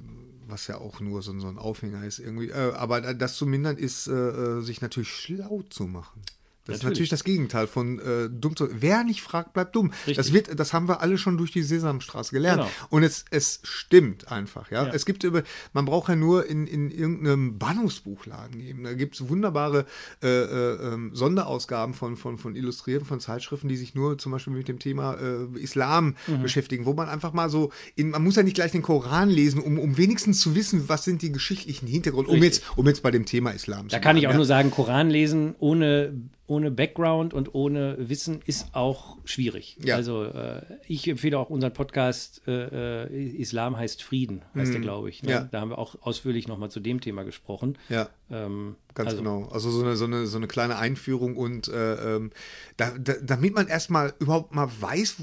was 0.48 0.68
ja 0.68 0.78
auch 0.78 1.00
nur 1.00 1.22
so, 1.22 1.38
so 1.40 1.48
ein 1.48 1.58
Aufhänger 1.58 2.06
ist 2.06 2.20
irgendwie. 2.20 2.50
Äh, 2.50 2.74
aber 2.74 3.02
das 3.14 3.36
zu 3.38 3.46
mindern 3.46 3.78
ist, 3.78 4.08
äh, 4.08 4.12
äh, 4.14 4.62
sich 4.62 4.82
natürlich 4.82 5.12
schlau 5.12 5.64
zu 5.70 5.86
machen. 5.86 6.22
Das 6.66 6.78
ist 6.78 6.84
natürlich 6.84 7.10
das 7.10 7.26
Gegenteil 7.26 7.68
von 7.68 8.00
äh, 8.00 8.30
dumm 8.30 8.56
zu. 8.56 8.70
Wer 8.72 9.04
nicht 9.04 9.22
fragt, 9.22 9.54
bleibt 9.54 9.76
dumm. 9.76 9.92
Richtig. 9.92 10.16
Das 10.16 10.32
wird, 10.32 10.58
das 10.58 10.72
haben 10.72 10.88
wir 10.88 11.02
alle 11.02 11.18
schon 11.18 11.38
durch 11.38 11.52
die 11.52 11.62
Sesamstraße 11.62 12.32
gelernt. 12.32 12.62
Genau. 12.62 12.72
Und 12.90 13.04
es, 13.04 13.26
es 13.32 13.60
stimmt 13.64 14.32
einfach, 14.32 14.72
ja? 14.72 14.86
ja. 14.86 14.94
Es 14.94 15.06
gibt 15.06 15.26
über, 15.26 15.44
man 15.74 15.84
braucht 15.84 16.08
ja 16.08 16.16
nur 16.16 16.46
in, 16.46 16.66
in 16.66 16.90
irgendeinem 16.90 17.60
Bahnhofsbuchladen 17.60 18.62
geben. 18.62 18.86
Da 18.86 18.94
gibt 18.94 19.16
es 19.16 19.28
wunderbare 19.28 19.86
äh, 20.22 20.28
äh, 20.28 20.94
ähm, 20.94 21.12
Sonderausgaben 21.14 21.94
von, 21.94 22.16
von, 22.16 22.38
von 22.38 22.56
Illustrierten, 22.56 23.06
von 23.06 23.20
Zeitschriften, 23.20 23.68
die 23.68 23.76
sich 23.76 23.94
nur 23.94 24.18
zum 24.18 24.32
Beispiel 24.32 24.54
mit 24.54 24.70
dem 24.70 24.80
Thema 24.80 25.16
äh, 25.16 25.60
Islam 25.60 26.16
mhm. 26.28 26.44
beschäftigen, 26.44 26.86
wo 26.86 26.94
man 26.94 27.10
einfach 27.10 27.34
mal 27.34 27.50
so, 27.50 27.74
in, 27.96 28.12
man 28.12 28.24
muss 28.24 28.38
ja 28.38 28.44
nicht 28.44 28.56
gleich 28.56 28.72
den 28.72 28.84
Koran 28.84 29.30
lesen, 29.30 29.62
um, 29.62 29.78
um 29.78 29.98
wenigstens 29.98 30.40
zu 30.40 30.56
wissen, 30.56 30.88
was 30.88 31.04
sind 31.04 31.22
die 31.22 31.34
geschichtlichen 31.34 31.88
Hintergründe, 31.88 32.32
um 32.32 32.42
jetzt, 32.42 32.64
um 32.78 32.88
jetzt 32.88 33.04
bei 33.04 33.12
dem 33.12 33.26
Thema 33.26 33.52
Islam 33.52 33.88
da 33.90 33.90
zu 33.90 33.96
Da 33.96 34.00
kann 34.00 34.16
ich 34.16 34.28
auch 34.28 34.32
ja. 34.32 34.38
nur 34.38 34.46
sagen, 34.46 34.72
Koran 34.72 35.10
lesen 35.10 35.56
ohne 35.60 36.14
ohne 36.46 36.72
Background 36.72 37.34
und 37.34 37.56
ohne 37.56 37.96
Wissen 37.98 38.42
ist 38.46 38.76
auch 38.76 39.18
schwierig. 39.24 39.78
Ja. 39.84 39.96
Also 39.96 40.26
äh, 40.26 40.62
ich 40.88 41.08
empfehle 41.08 41.38
auch 41.38 41.50
unseren 41.50 41.74
Podcast 41.74 42.42
äh, 42.48 43.06
äh 43.06 43.34
Islam 43.38 43.78
heißt 43.78 44.04
Frieden, 44.04 44.42
heißt 44.54 44.72
mm. 44.72 44.74
der, 44.74 44.82
glaube 44.82 45.10
ich. 45.10 45.24
Ne? 45.24 45.32
Ja. 45.32 45.48
Da 45.50 45.62
haben 45.62 45.70
wir 45.70 45.78
auch 45.78 45.96
ausführlich 46.02 46.48
nochmal 46.48 46.70
zu 46.70 46.80
dem 46.80 47.00
Thema 47.00 47.24
gesprochen. 47.24 47.78
Ja. 47.90 48.10
Ähm, 48.30 48.76
Ganz 48.96 49.12
also, 49.12 49.22
genau. 49.22 49.50
Also 49.52 49.72
so 49.72 49.82
eine, 49.84 49.96
so, 49.96 50.06
eine, 50.06 50.28
so 50.28 50.38
eine 50.38 50.48
kleine 50.48 50.78
Einführung 50.78 51.36
und 51.36 51.68
äh, 51.68 52.16
ähm, 52.16 52.32
da, 52.78 52.92
da, 52.98 53.14
damit 53.22 53.56
man 53.56 53.68
erstmal 53.68 54.14
überhaupt 54.20 54.54
mal 54.54 54.70
weiß, 54.80 55.16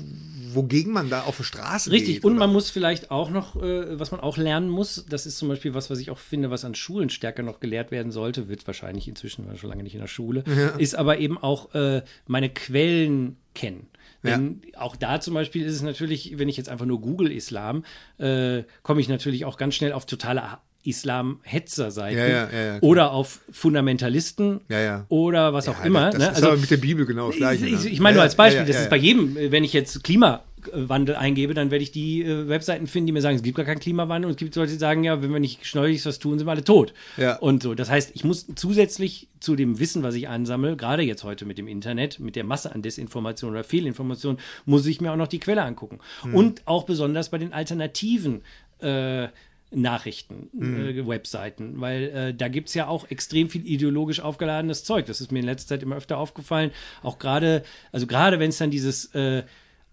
wogegen 0.53 0.93
man 0.93 1.11
da 1.11 1.23
auf 1.23 1.37
der 1.37 1.45
Straße 1.45 1.91
Richtig, 1.91 2.17
geht, 2.17 2.25
und 2.25 2.37
man 2.37 2.53
muss 2.53 2.71
vielleicht 2.71 3.11
auch 3.11 3.31
noch, 3.31 3.57
äh, 3.63 3.99
was 3.99 4.11
man 4.11 4.21
auch 4.21 4.37
lernen 4.37 4.69
muss, 4.69 5.05
das 5.09 5.27
ist 5.27 5.39
zum 5.39 5.49
Beispiel 5.49 5.75
was, 5.75 5.91
was 5.91 6.01
ich 6.01 6.11
auch 6.11 6.19
finde, 6.19 6.51
was 6.51 6.65
an 6.65 6.75
Schulen 6.75 7.11
stärker 7.11 7.43
noch 7.43 7.61
gelehrt 7.61 7.91
werden 7.91 8.11
sollte, 8.11 8.49
wird 8.49 8.67
wahrscheinlich 8.67 9.07
inzwischen, 9.07 9.47
war 9.47 9.57
schon 9.57 9.71
lange 9.71 9.83
nicht 9.83 9.95
in 9.95 10.01
der 10.01 10.09
Schule, 10.09 10.45
ja. 10.47 10.69
ist 10.71 10.97
aber 10.97 11.19
eben 11.19 11.39
auch 11.39 11.75
äh, 11.75 12.03
meine 12.27 12.51
Quellen 12.51 13.37
kennen. 13.55 13.87
Denn 14.23 14.61
ja. 14.73 14.81
auch 14.81 14.97
da 14.97 15.21
zum 15.21 15.35
Beispiel 15.35 15.65
ist 15.65 15.75
es 15.75 15.83
natürlich, 15.83 16.39
wenn 16.39 16.49
ich 16.49 16.57
jetzt 16.57 16.69
einfach 16.69 16.85
nur 16.85 17.01
Google 17.01 17.33
Islam, 17.33 17.85
äh, 18.19 18.65
komme 18.83 19.01
ich 19.01 19.09
natürlich 19.09 19.45
auch 19.47 19.57
ganz 19.57 19.75
schnell 19.75 19.93
auf 19.93 20.05
totale 20.05 20.59
Islam-Hetzer-Seiten 20.85 22.19
ja, 22.19 22.27
ja, 22.27 22.49
ja, 22.51 22.79
oder 22.81 23.13
auf 23.13 23.41
Fundamentalisten 23.51 24.61
oder 25.09 25.53
was 25.53 25.69
auch 25.69 25.85
immer. 25.85 26.11
Das 26.11 26.19
ne? 26.19 26.25
ist 26.25 26.35
also, 26.37 26.49
aber 26.49 26.57
mit 26.57 26.71
der 26.71 26.79
Bibel 26.79 27.05
genau 27.05 27.29
das 27.29 27.37
Gleiche. 27.37 27.67
Ich, 27.67 27.85
ich, 27.85 27.93
ich 27.93 28.01
meine 28.01 28.15
nur 28.15 28.23
als 28.23 28.35
Beispiel, 28.35 28.65
das 28.65 28.81
ist 28.81 28.91
bei 28.91 28.97
jedem, 28.97 29.35
wenn 29.35 29.63
ich 29.63 29.75
jetzt 29.75 30.03
Klimawandel 30.03 31.17
eingebe, 31.17 31.53
dann 31.53 31.71
werde 31.71 31.83
ich 31.83 31.93
die 31.93 32.23
äh, 32.23 32.49
Webseiten 32.49 32.87
finden, 32.87 33.09
die 33.09 33.13
mir 33.13 33.21
sagen, 33.21 33.37
es 33.37 33.43
gibt 33.43 33.57
gar 33.59 33.67
keinen 33.67 33.81
Klimawandel 33.81 34.29
und 34.29 34.33
es 34.33 34.39
gibt 34.39 34.57
Leute, 34.57 34.73
die 34.73 34.79
sagen, 34.79 35.05
ja, 35.05 35.23
wenn 35.23 35.33
wir 35.33 35.41
nicht 35.41 35.67
schnell 35.67 35.95
was 36.03 36.19
tun, 36.19 36.39
sind 36.39 36.47
wir 36.47 36.53
alle 36.53 36.65
tot. 36.65 36.95
Und 37.41 37.63
so. 37.63 37.75
Das 37.75 37.91
heißt, 37.91 38.13
ich 38.15 38.25
muss 38.25 38.47
zusätzlich 38.55 39.29
zu 39.39 39.57
dem 39.57 39.79
Wissen, 39.79 40.03
was 40.03 40.15
ich 40.15 40.29
ansammle, 40.29 40.77
gerade 40.77 41.03
jetzt 41.03 41.25
heute 41.25 41.45
mit 41.45 41.59
dem 41.59 41.69
Internet, 41.69 42.21
mit 42.21 42.37
der 42.37 42.45
Masse 42.45 42.75
an 42.75 42.81
Desinformation 42.81 43.51
oder 43.51 43.65
Fehlinformation, 43.65 44.39
muss 44.65 44.87
ich 44.87 45.01
mir 45.03 45.13
auch 45.13 45.17
noch 45.17 45.29
die 45.29 45.41
Quelle 45.41 45.63
angucken. 45.63 45.99
Hm. 46.23 46.35
Und 46.35 46.63
auch 46.67 46.85
besonders 46.85 47.31
bei 47.31 47.39
den 47.39 47.53
alternativen 47.53 48.43
äh, 48.81 49.29
Nachrichten, 49.73 50.49
mhm. 50.53 50.89
äh, 50.89 51.07
Webseiten, 51.07 51.81
weil 51.81 52.03
äh, 52.09 52.35
da 52.35 52.49
gibt 52.49 52.69
es 52.69 52.75
ja 52.75 52.89
auch 52.89 53.11
extrem 53.11 53.49
viel 53.49 53.67
ideologisch 53.67 54.21
aufgeladenes 54.21 54.85
Zeug. 54.85 55.07
Das 55.07 55.21
ist 55.21 55.31
mir 55.31 55.41
in 55.41 55.47
letzter 55.47 55.69
Zeit 55.69 55.83
immer 55.83 55.97
öfter 55.97 56.19
aufgefallen. 56.19 56.73
Auch 57.03 57.19
gerade, 57.19 57.63
also 57.93 58.07
gerade 58.07 58.41
wenn 58.41 58.51
es 58.51 58.59
dann 58.59 58.71
dieses 58.71 59.15
äh, 59.15 59.45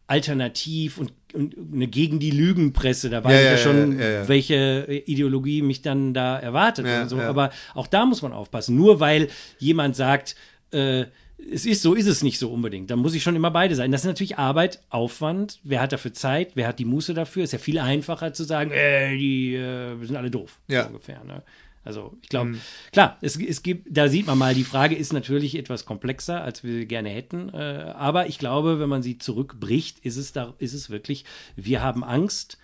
Alternativ 0.07 0.97
und, 0.97 1.13
und 1.33 1.55
eine 1.73 1.87
gegen 1.87 2.19
die 2.19 2.31
Lügenpresse, 2.31 3.09
da 3.09 3.23
weiß 3.23 3.33
ja, 3.33 3.39
ich 3.39 3.45
ja, 3.45 3.51
ja 3.51 3.57
schon, 3.57 3.99
ja, 3.99 4.27
welche 4.27 5.03
Ideologie 5.05 5.61
mich 5.61 5.81
dann 5.81 6.13
da 6.13 6.39
erwartet 6.39 6.85
und 6.85 7.09
so. 7.09 7.19
Aber 7.19 7.51
auch 7.75 7.87
da 7.87 8.05
muss 8.05 8.21
man 8.21 8.31
aufpassen. 8.31 8.75
Nur 8.75 8.99
weil 8.99 9.27
jemand 9.59 9.95
sagt, 9.95 10.35
äh, 10.71 11.05
es 11.38 11.65
ist 11.65 11.81
so, 11.81 11.93
ist 11.93 12.07
es 12.07 12.23
nicht 12.23 12.39
so 12.39 12.51
unbedingt. 12.51 12.89
Da 12.89 12.95
muss 12.95 13.14
ich 13.14 13.23
schon 13.23 13.35
immer 13.35 13.51
beide 13.51 13.76
sein. 13.76 13.91
Das 13.91 14.01
ist 14.01 14.07
natürlich 14.07 14.38
Arbeit, 14.38 14.81
Aufwand. 14.89 15.59
Wer 15.64 15.81
hat 15.81 15.91
dafür 15.91 16.14
Zeit? 16.14 16.51
Wer 16.55 16.68
hat 16.68 16.80
die 16.80 16.85
Muße 16.85 17.14
dafür? 17.14 17.43
Ist 17.43 17.53
ja 17.53 17.59
viel 17.59 17.80
einfacher 17.80 18.34
zu 18.34 18.43
sagen, 18.43 18.72
äh, 18.72 19.15
die 19.18 19.53
äh, 19.53 20.03
sind 20.03 20.15
alle 20.15 20.31
doof. 20.31 20.59
Ja. 20.68 20.84
So 20.84 20.88
ungefähr. 20.89 21.23
Ne? 21.23 21.43
Also 21.88 22.18
ich 22.22 22.30
glaube, 22.30 22.49
mhm. 22.49 22.61
klar, 22.91 23.18
es, 23.22 23.39
es 23.39 23.64
gibt, 23.64 23.88
da 23.89 24.09
sieht 24.09 24.27
man 24.27 24.38
mal, 24.38 24.53
die 24.53 24.65
Frage 24.65 24.95
ist 24.95 25.14
natürlich 25.14 25.55
etwas 25.55 25.85
komplexer, 25.85 26.43
als 26.43 26.64
wir 26.64 26.85
gerne 26.85 27.09
hätten. 27.09 27.49
Äh, 27.49 27.93
aber 27.95 28.27
ich 28.27 28.39
glaube, 28.39 28.80
wenn 28.80 28.89
man 28.89 29.03
sie 29.03 29.19
zurückbricht, 29.19 29.99
ist 29.99 30.18
es 30.18 30.34
da, 30.34 30.53
ist 30.57 30.73
es 30.73 30.89
wirklich, 30.89 31.23
wir 31.55 31.81
haben 31.81 32.03
Angst. 32.03 32.57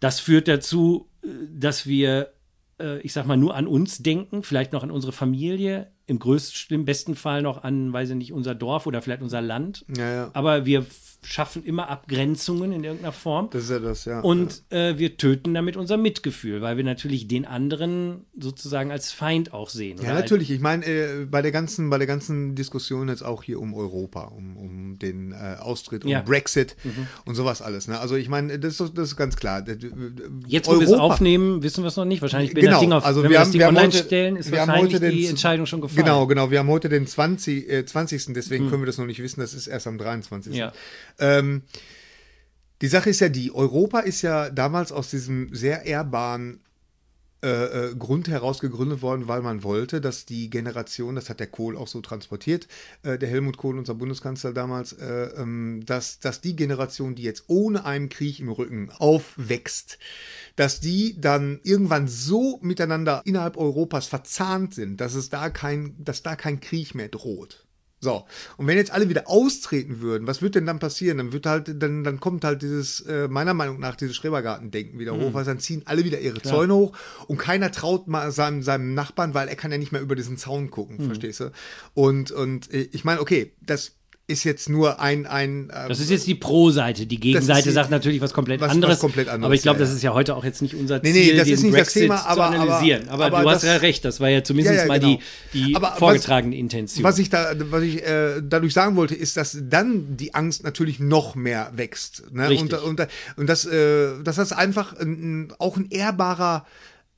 Das 0.00 0.20
führt 0.20 0.48
dazu, 0.48 1.08
äh, 1.22 1.28
dass 1.48 1.86
wir, 1.86 2.34
äh, 2.78 2.98
ich 3.00 3.14
sag 3.14 3.26
mal, 3.26 3.38
nur 3.38 3.54
an 3.54 3.66
uns 3.66 3.98
denken, 3.98 4.42
vielleicht 4.42 4.72
noch 4.72 4.82
an 4.82 4.90
unsere 4.90 5.12
Familie, 5.12 5.90
im 6.06 6.18
größten, 6.18 6.74
im 6.74 6.84
besten 6.84 7.14
Fall 7.14 7.42
noch 7.42 7.62
an, 7.62 7.92
weiß 7.92 8.10
ich 8.10 8.16
nicht, 8.16 8.32
unser 8.32 8.54
Dorf 8.54 8.86
oder 8.86 9.00
vielleicht 9.00 9.22
unser 9.22 9.40
Land. 9.40 9.84
Ja, 9.96 10.12
ja. 10.12 10.30
Aber 10.34 10.66
wir 10.66 10.84
schaffen 11.24 11.64
immer 11.64 11.88
Abgrenzungen 11.88 12.72
in 12.72 12.84
irgendeiner 12.84 13.12
Form. 13.12 13.48
Das 13.50 13.64
ist 13.64 13.70
ja 13.70 13.78
das, 13.78 14.04
ja. 14.04 14.20
Und 14.20 14.62
äh, 14.70 14.98
wir 14.98 15.16
töten 15.16 15.54
damit 15.54 15.76
unser 15.76 15.96
Mitgefühl, 15.96 16.60
weil 16.60 16.76
wir 16.76 16.84
natürlich 16.84 17.28
den 17.28 17.44
anderen 17.44 18.24
sozusagen 18.38 18.90
als 18.90 19.12
Feind 19.12 19.52
auch 19.52 19.68
sehen. 19.68 19.98
Ja, 20.02 20.14
natürlich. 20.14 20.50
Ich 20.50 20.60
meine, 20.60 20.84
äh, 20.84 21.26
bei 21.28 21.42
der 21.42 21.52
ganzen, 21.52 21.90
bei 21.90 21.98
der 21.98 22.06
ganzen 22.06 22.54
Diskussion 22.54 23.08
jetzt 23.08 23.24
auch 23.24 23.42
hier 23.42 23.60
um 23.60 23.74
Europa, 23.74 24.24
um, 24.24 24.56
um 24.56 24.98
den 24.98 25.32
äh, 25.32 25.56
Austritt, 25.60 26.04
um 26.04 26.10
ja. 26.10 26.22
Brexit 26.22 26.76
mhm. 26.84 27.06
und 27.24 27.34
sowas 27.34 27.62
alles. 27.62 27.88
Ne? 27.88 27.98
Also 27.98 28.16
ich 28.16 28.28
meine, 28.28 28.58
das 28.58 28.80
ist, 28.80 28.96
das 28.96 29.08
ist 29.10 29.16
ganz 29.16 29.36
klar. 29.36 29.64
Jetzt, 30.46 30.68
wo 30.68 30.78
wir 30.78 30.86
es 30.86 30.92
aufnehmen, 30.92 31.62
wissen 31.62 31.82
wir 31.82 31.88
es 31.88 31.96
noch 31.96 32.04
nicht. 32.04 32.22
Wahrscheinlich, 32.22 32.54
wenn 32.54 32.62
genau. 32.62 32.72
das 32.72 32.80
Ding 32.80 32.92
auf, 32.92 33.04
also 33.04 33.22
wenn 33.22 33.30
wir, 33.30 33.34
wir 33.34 33.40
haben, 33.40 33.52
wir 33.52 33.68
online 33.68 33.86
heute, 33.86 33.98
stellen, 33.98 34.36
ist 34.36 34.52
wahrscheinlich 34.52 35.00
die 35.00 35.26
Entscheidung 35.26 35.66
schon 35.66 35.80
gefallen. 35.80 36.04
Genau, 36.04 36.26
genau. 36.26 36.50
Wir 36.50 36.58
haben 36.58 36.68
heute 36.68 36.88
den 36.88 37.06
20, 37.06 37.70
äh, 37.70 37.84
20. 37.84 38.34
Deswegen 38.34 38.66
mhm. 38.66 38.70
können 38.70 38.82
wir 38.82 38.86
das 38.86 38.98
noch 38.98 39.06
nicht 39.06 39.22
wissen. 39.22 39.40
Das 39.40 39.54
ist 39.54 39.66
erst 39.66 39.86
am 39.86 39.98
23. 39.98 40.54
Ja. 40.54 40.72
Ähm, 41.18 41.62
die 42.82 42.88
Sache 42.88 43.10
ist 43.10 43.20
ja 43.20 43.28
die, 43.28 43.52
Europa 43.52 44.00
ist 44.00 44.22
ja 44.22 44.50
damals 44.50 44.92
aus 44.92 45.10
diesem 45.10 45.54
sehr 45.54 45.86
ehrbaren 45.86 46.60
äh, 47.44 47.90
äh, 47.90 47.94
Grund 47.94 48.28
heraus 48.28 48.58
gegründet 48.58 49.02
worden, 49.02 49.28
weil 49.28 49.42
man 49.42 49.62
wollte, 49.62 50.00
dass 50.00 50.24
die 50.24 50.48
Generation, 50.48 51.14
das 51.14 51.28
hat 51.28 51.40
der 51.40 51.46
Kohl 51.46 51.76
auch 51.76 51.88
so 51.88 52.00
transportiert, 52.00 52.68
äh, 53.02 53.18
der 53.18 53.28
Helmut 53.28 53.58
Kohl, 53.58 53.76
unser 53.76 53.94
Bundeskanzler 53.94 54.54
damals, 54.54 54.94
äh, 54.94 55.26
ähm, 55.36 55.82
dass, 55.84 56.20
dass 56.20 56.40
die 56.40 56.56
Generation, 56.56 57.14
die 57.14 57.22
jetzt 57.22 57.44
ohne 57.48 57.84
einen 57.84 58.08
Krieg 58.08 58.40
im 58.40 58.48
Rücken 58.48 58.88
aufwächst, 58.96 59.98
dass 60.56 60.80
die 60.80 61.20
dann 61.20 61.60
irgendwann 61.64 62.08
so 62.08 62.58
miteinander 62.62 63.20
innerhalb 63.26 63.58
Europas 63.58 64.06
verzahnt 64.06 64.72
sind, 64.72 65.02
dass 65.02 65.14
es 65.14 65.28
da 65.28 65.50
kein, 65.50 66.02
dass 66.02 66.22
da 66.22 66.36
kein 66.36 66.60
Krieg 66.60 66.94
mehr 66.94 67.08
droht. 67.08 67.63
So, 68.04 68.24
und 68.56 68.66
wenn 68.66 68.76
jetzt 68.76 68.92
alle 68.92 69.08
wieder 69.08 69.28
austreten 69.28 70.00
würden, 70.00 70.26
was 70.26 70.42
wird 70.42 70.54
denn 70.54 70.66
dann 70.66 70.78
passieren? 70.78 71.18
Dann 71.18 71.32
wird 71.32 71.46
halt, 71.46 71.82
dann, 71.82 72.04
dann 72.04 72.20
kommt 72.20 72.44
halt 72.44 72.62
dieses, 72.62 73.00
äh, 73.00 73.26
meiner 73.26 73.54
Meinung 73.54 73.80
nach, 73.80 73.96
dieses 73.96 74.14
Schrebergarten-Denken 74.14 74.98
wieder 74.98 75.14
mhm. 75.14 75.22
hoch, 75.22 75.34
weil 75.34 75.44
dann 75.44 75.58
ziehen 75.58 75.82
alle 75.86 76.04
wieder 76.04 76.20
ihre 76.20 76.38
Klar. 76.38 76.54
Zäune 76.54 76.74
hoch 76.74 76.96
und 77.26 77.38
keiner 77.38 77.72
traut 77.72 78.06
mal 78.06 78.30
seinem, 78.30 78.62
seinem 78.62 78.94
Nachbarn, 78.94 79.34
weil 79.34 79.48
er 79.48 79.56
kann 79.56 79.72
ja 79.72 79.78
nicht 79.78 79.90
mehr 79.90 80.02
über 80.02 80.14
diesen 80.14 80.36
Zaun 80.36 80.70
gucken, 80.70 80.98
mhm. 80.98 81.06
verstehst 81.06 81.40
du? 81.40 81.50
Und, 81.94 82.30
und 82.30 82.72
äh, 82.72 82.88
ich 82.92 83.04
meine, 83.04 83.20
okay, 83.20 83.52
das 83.60 83.92
ist 84.26 84.44
jetzt 84.44 84.68
nur 84.70 85.00
ein. 85.00 85.26
ein 85.26 85.70
äh, 85.70 85.88
das 85.88 86.00
ist 86.00 86.10
jetzt 86.10 86.26
die 86.26 86.34
Pro-Seite. 86.34 87.06
Die 87.06 87.20
Gegenseite 87.20 87.70
sagt 87.72 87.90
natürlich 87.90 88.20
was 88.20 88.32
komplett 88.32 88.60
was, 88.60 88.70
anderes. 88.70 88.94
Was 88.94 89.00
komplett 89.00 89.28
anderes. 89.28 89.44
Aber 89.44 89.54
ich 89.54 89.62
glaube, 89.62 89.78
ja, 89.78 89.84
das 89.84 89.94
ist 89.94 90.02
ja 90.02 90.14
heute 90.14 90.34
auch 90.34 90.44
jetzt 90.44 90.62
nicht 90.62 90.74
unser 90.74 91.02
Ziel, 91.02 91.12
nee, 91.12 91.32
nee, 91.32 91.36
das 91.36 91.48
ist 91.48 91.62
nicht 91.62 91.72
Brexit 91.72 92.10
das 92.10 92.22
Thema, 92.22 92.26
aber, 92.26 92.34
zu 92.34 92.60
analysieren. 92.60 93.08
Aber, 93.08 93.26
aber, 93.26 93.38
aber 93.38 93.44
du 93.44 93.54
hast 93.54 93.64
ja 93.64 93.76
recht, 93.76 94.04
das 94.04 94.20
war 94.20 94.30
ja 94.30 94.42
zumindest 94.42 94.76
ja, 94.76 94.82
ja, 94.82 94.88
mal 94.88 95.00
genau. 95.00 95.18
die, 95.52 95.66
die 95.66 95.76
vorgetragene 95.98 96.54
was, 96.54 96.60
Intention. 96.60 97.04
Was 97.04 97.18
ich, 97.18 97.28
da, 97.28 97.52
was 97.70 97.82
ich 97.82 98.02
äh, 98.02 98.40
dadurch 98.42 98.72
sagen 98.72 98.96
wollte, 98.96 99.14
ist, 99.14 99.36
dass 99.36 99.58
dann 99.60 100.16
die 100.16 100.34
Angst 100.34 100.64
natürlich 100.64 101.00
noch 101.00 101.34
mehr 101.34 101.70
wächst. 101.74 102.24
Ne? 102.32 102.48
Richtig. 102.48 102.72
Und, 102.72 103.00
und, 103.00 103.08
und 103.36 103.46
das, 103.46 103.66
äh, 103.66 104.22
dass 104.22 104.36
das 104.36 104.52
einfach 104.52 104.98
ein, 104.98 105.52
auch 105.58 105.76
ein 105.76 105.88
ehrbarer 105.90 106.64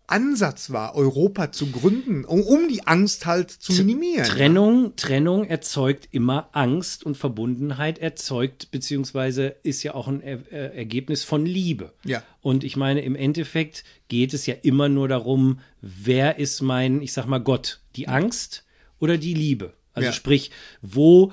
Ansatz 0.08 0.70
war, 0.70 0.94
Europa 0.94 1.52
zu 1.52 1.70
gründen, 1.70 2.24
um, 2.24 2.68
die 2.68 2.86
Angst 2.86 3.26
halt 3.26 3.50
zu 3.50 3.72
minimieren. 3.72 4.24
Trennung, 4.24 4.96
Trennung 4.96 5.44
erzeugt 5.44 6.08
immer 6.12 6.48
Angst 6.52 7.04
und 7.04 7.16
Verbundenheit 7.16 7.98
erzeugt, 7.98 8.70
beziehungsweise 8.70 9.56
ist 9.62 9.82
ja 9.82 9.94
auch 9.94 10.08
ein 10.08 10.20
er 10.20 10.52
äh, 10.52 10.76
Ergebnis 10.76 11.24
von 11.24 11.44
Liebe. 11.44 11.92
Ja. 12.04 12.22
Und 12.40 12.64
ich 12.64 12.76
meine, 12.76 13.00
im 13.02 13.16
Endeffekt 13.16 13.84
geht 14.08 14.34
es 14.34 14.46
ja 14.46 14.54
immer 14.62 14.88
nur 14.88 15.08
darum, 15.08 15.60
wer 15.80 16.38
ist 16.38 16.62
mein, 16.62 17.02
ich 17.02 17.12
sag 17.12 17.26
mal, 17.26 17.38
Gott? 17.38 17.80
Die 17.96 18.08
Angst 18.08 18.64
oder 19.00 19.18
die 19.18 19.34
Liebe? 19.34 19.74
Also 19.92 20.06
ja. 20.06 20.12
sprich, 20.12 20.50
wo 20.82 21.32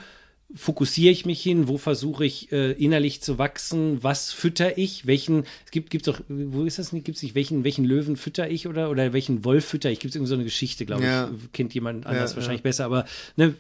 fokussiere 0.55 1.11
ich 1.11 1.25
mich 1.25 1.41
hin, 1.41 1.67
wo 1.67 1.77
versuche 1.77 2.25
ich 2.25 2.51
äh, 2.51 2.71
innerlich 2.73 3.21
zu 3.21 3.37
wachsen, 3.39 4.03
was 4.03 4.31
fütter 4.31 4.77
ich, 4.77 5.07
welchen, 5.07 5.45
es 5.65 5.71
gibt 5.71 5.89
gibt 5.89 6.07
doch, 6.07 6.21
wo 6.27 6.63
ist 6.63 6.77
das 6.79 6.93
nicht, 6.93 7.05
gibt 7.05 7.17
es 7.17 7.23
nicht, 7.23 7.33
welchen, 7.35 7.63
welchen 7.63 7.85
Löwen 7.85 8.15
fütter 8.17 8.49
ich 8.49 8.67
oder, 8.67 8.89
oder 8.91 9.13
welchen 9.13 9.43
Wolf 9.45 9.65
fütter 9.65 9.89
ich, 9.89 9.99
gibt 9.99 10.11
es 10.11 10.15
irgendwie 10.15 10.29
so 10.29 10.35
eine 10.35 10.43
Geschichte, 10.43 10.85
glaube 10.85 11.03
Ja. 11.05 11.29
ich, 11.31 11.51
kennt 11.53 11.73
jemand 11.73 12.05
anders 12.05 12.31
Ja, 12.31 12.35
wahrscheinlich 12.37 12.61
ja. 12.61 12.69
besser, 12.69 12.85
aber 12.85 13.05
ne, 13.35 13.55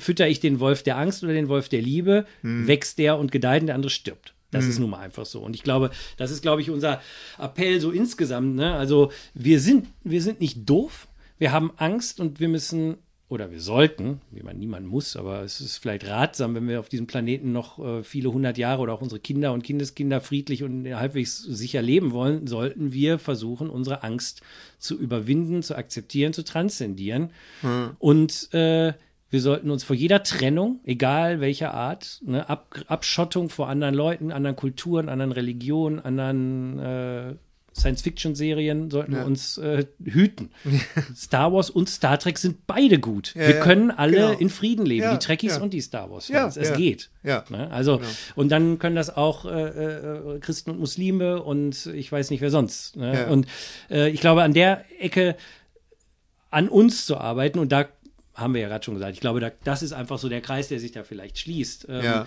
fütter 0.00 0.26
ich 0.28 0.40
den 0.40 0.58
Wolf 0.60 0.82
der 0.82 0.98
Angst 0.98 1.22
oder 1.22 1.32
den 1.32 1.48
Wolf 1.48 1.68
der 1.68 1.82
Liebe, 1.82 2.26
Hm. 2.42 2.66
wächst 2.66 2.98
der 2.98 3.16
und 3.18 3.30
gedeiht 3.30 3.60
und 3.62 3.66
der 3.68 3.76
andere 3.76 3.90
stirbt. 3.90 4.34
Das 4.50 4.66
ist 4.66 4.78
nun 4.78 4.90
mal 4.90 5.00
einfach 5.00 5.26
so. 5.26 5.40
Und 5.40 5.56
ich 5.56 5.64
glaube, 5.64 5.90
das 6.16 6.30
ist, 6.30 6.40
glaube 6.42 6.62
ich, 6.62 6.70
unser 6.70 7.00
Appell 7.40 7.80
so 7.80 7.90
insgesamt. 7.90 8.54
Ne? 8.54 8.72
Also 8.74 9.10
wir 9.34 9.58
sind, 9.58 9.88
wir 10.04 10.22
sind 10.22 10.40
nicht 10.40 10.58
doof, 10.70 11.08
wir 11.38 11.50
haben 11.50 11.72
Angst 11.76 12.20
und 12.20 12.38
wir 12.38 12.46
müssen 12.48 12.94
oder 13.28 13.50
wir 13.50 13.60
sollten, 13.60 14.20
wie 14.30 14.42
man 14.42 14.58
niemand 14.58 14.86
muss, 14.86 15.16
aber 15.16 15.42
es 15.42 15.60
ist 15.60 15.78
vielleicht 15.78 16.06
ratsam, 16.06 16.54
wenn 16.54 16.68
wir 16.68 16.78
auf 16.78 16.88
diesem 16.88 17.06
Planeten 17.06 17.52
noch 17.52 17.78
äh, 17.78 18.02
viele 18.02 18.32
hundert 18.32 18.58
Jahre 18.58 18.82
oder 18.82 18.92
auch 18.92 19.00
unsere 19.00 19.20
Kinder 19.20 19.52
und 19.52 19.64
Kindeskinder 19.64 20.20
friedlich 20.20 20.62
und 20.62 20.86
halbwegs 20.94 21.38
sicher 21.38 21.82
leben 21.82 22.12
wollen, 22.12 22.46
sollten 22.46 22.92
wir 22.92 23.18
versuchen, 23.18 23.70
unsere 23.70 24.02
Angst 24.02 24.42
zu 24.78 24.98
überwinden, 24.98 25.62
zu 25.62 25.74
akzeptieren, 25.74 26.32
zu 26.32 26.44
transzendieren. 26.44 27.30
Und 27.98 28.52
äh, 28.52 28.92
wir 29.30 29.40
sollten 29.40 29.70
uns 29.70 29.82
vor 29.82 29.96
jeder 29.96 30.22
Trennung, 30.22 30.78
egal 30.84 31.40
welcher 31.40 31.74
Art, 31.74 32.20
ne, 32.24 32.48
Ab 32.48 32.72
Abschottung 32.86 33.48
vor 33.48 33.68
anderen 33.68 33.94
Leuten, 33.94 34.30
anderen 34.30 34.54
Kulturen, 34.54 35.08
anderen 35.08 35.32
Religionen, 35.32 35.98
anderen 35.98 36.78
äh, 36.78 37.34
Science-Fiction-Serien, 37.74 38.90
sollten 38.90 39.12
wir 39.12 39.18
Ja. 39.20 39.24
uns 39.24 39.58
äh, 39.58 39.86
hüten. 40.04 40.50
Star 41.16 41.52
Wars 41.52 41.70
und 41.70 41.88
Star 41.88 42.18
Trek 42.18 42.38
sind 42.38 42.66
beide 42.66 42.98
gut. 42.98 43.34
Ja, 43.34 43.48
wir 43.48 43.54
ja, 43.56 43.60
können 43.62 43.90
alle 43.90 44.12
genau. 44.16 44.32
in 44.32 44.48
Frieden 44.50 44.86
leben, 44.86 45.10
die 45.10 45.18
Trekkies 45.18 45.58
und 45.58 45.72
die 45.72 45.80
Star 45.80 46.10
Wars-Fans. 46.10 46.54
Ja, 46.56 46.62
es 46.62 46.72
geht. 46.76 47.10
Ja. 47.22 47.44
Ne? 47.48 47.70
Also, 47.70 47.98
Genau. 47.98 48.08
und 48.36 48.48
dann 48.50 48.78
können 48.78 48.96
das 48.96 49.16
auch 49.16 49.44
äh, 49.46 49.50
äh, 49.68 50.38
Christen 50.40 50.70
und 50.70 50.78
Muslime 50.80 51.42
und 51.42 51.86
ich 51.86 52.10
weiß 52.12 52.30
nicht 52.30 52.40
wer 52.40 52.50
sonst. 52.50 52.96
Ne? 52.96 53.26
Und 53.28 53.46
äh, 53.90 54.08
ich 54.10 54.20
glaube, 54.20 54.42
an 54.42 54.54
der 54.54 54.84
Ecke 55.00 55.36
an 56.50 56.68
uns 56.68 57.06
zu 57.06 57.16
arbeiten 57.18 57.58
und 57.58 57.72
da 57.72 57.86
haben 58.34 58.54
wir 58.54 58.60
ja 58.62 58.68
gerade 58.68 58.84
schon 58.84 58.94
gesagt, 58.94 59.14
ich 59.14 59.20
glaube, 59.20 59.40
da, 59.40 59.50
das 59.64 59.82
ist 59.82 59.92
einfach 59.92 60.18
so 60.18 60.28
der 60.28 60.40
Kreis, 60.40 60.68
der 60.68 60.78
sich 60.80 60.92
da 60.92 61.02
vielleicht 61.04 61.38
schließt. 61.38 61.86
Ähm, 61.88 62.04
Ja. 62.04 62.26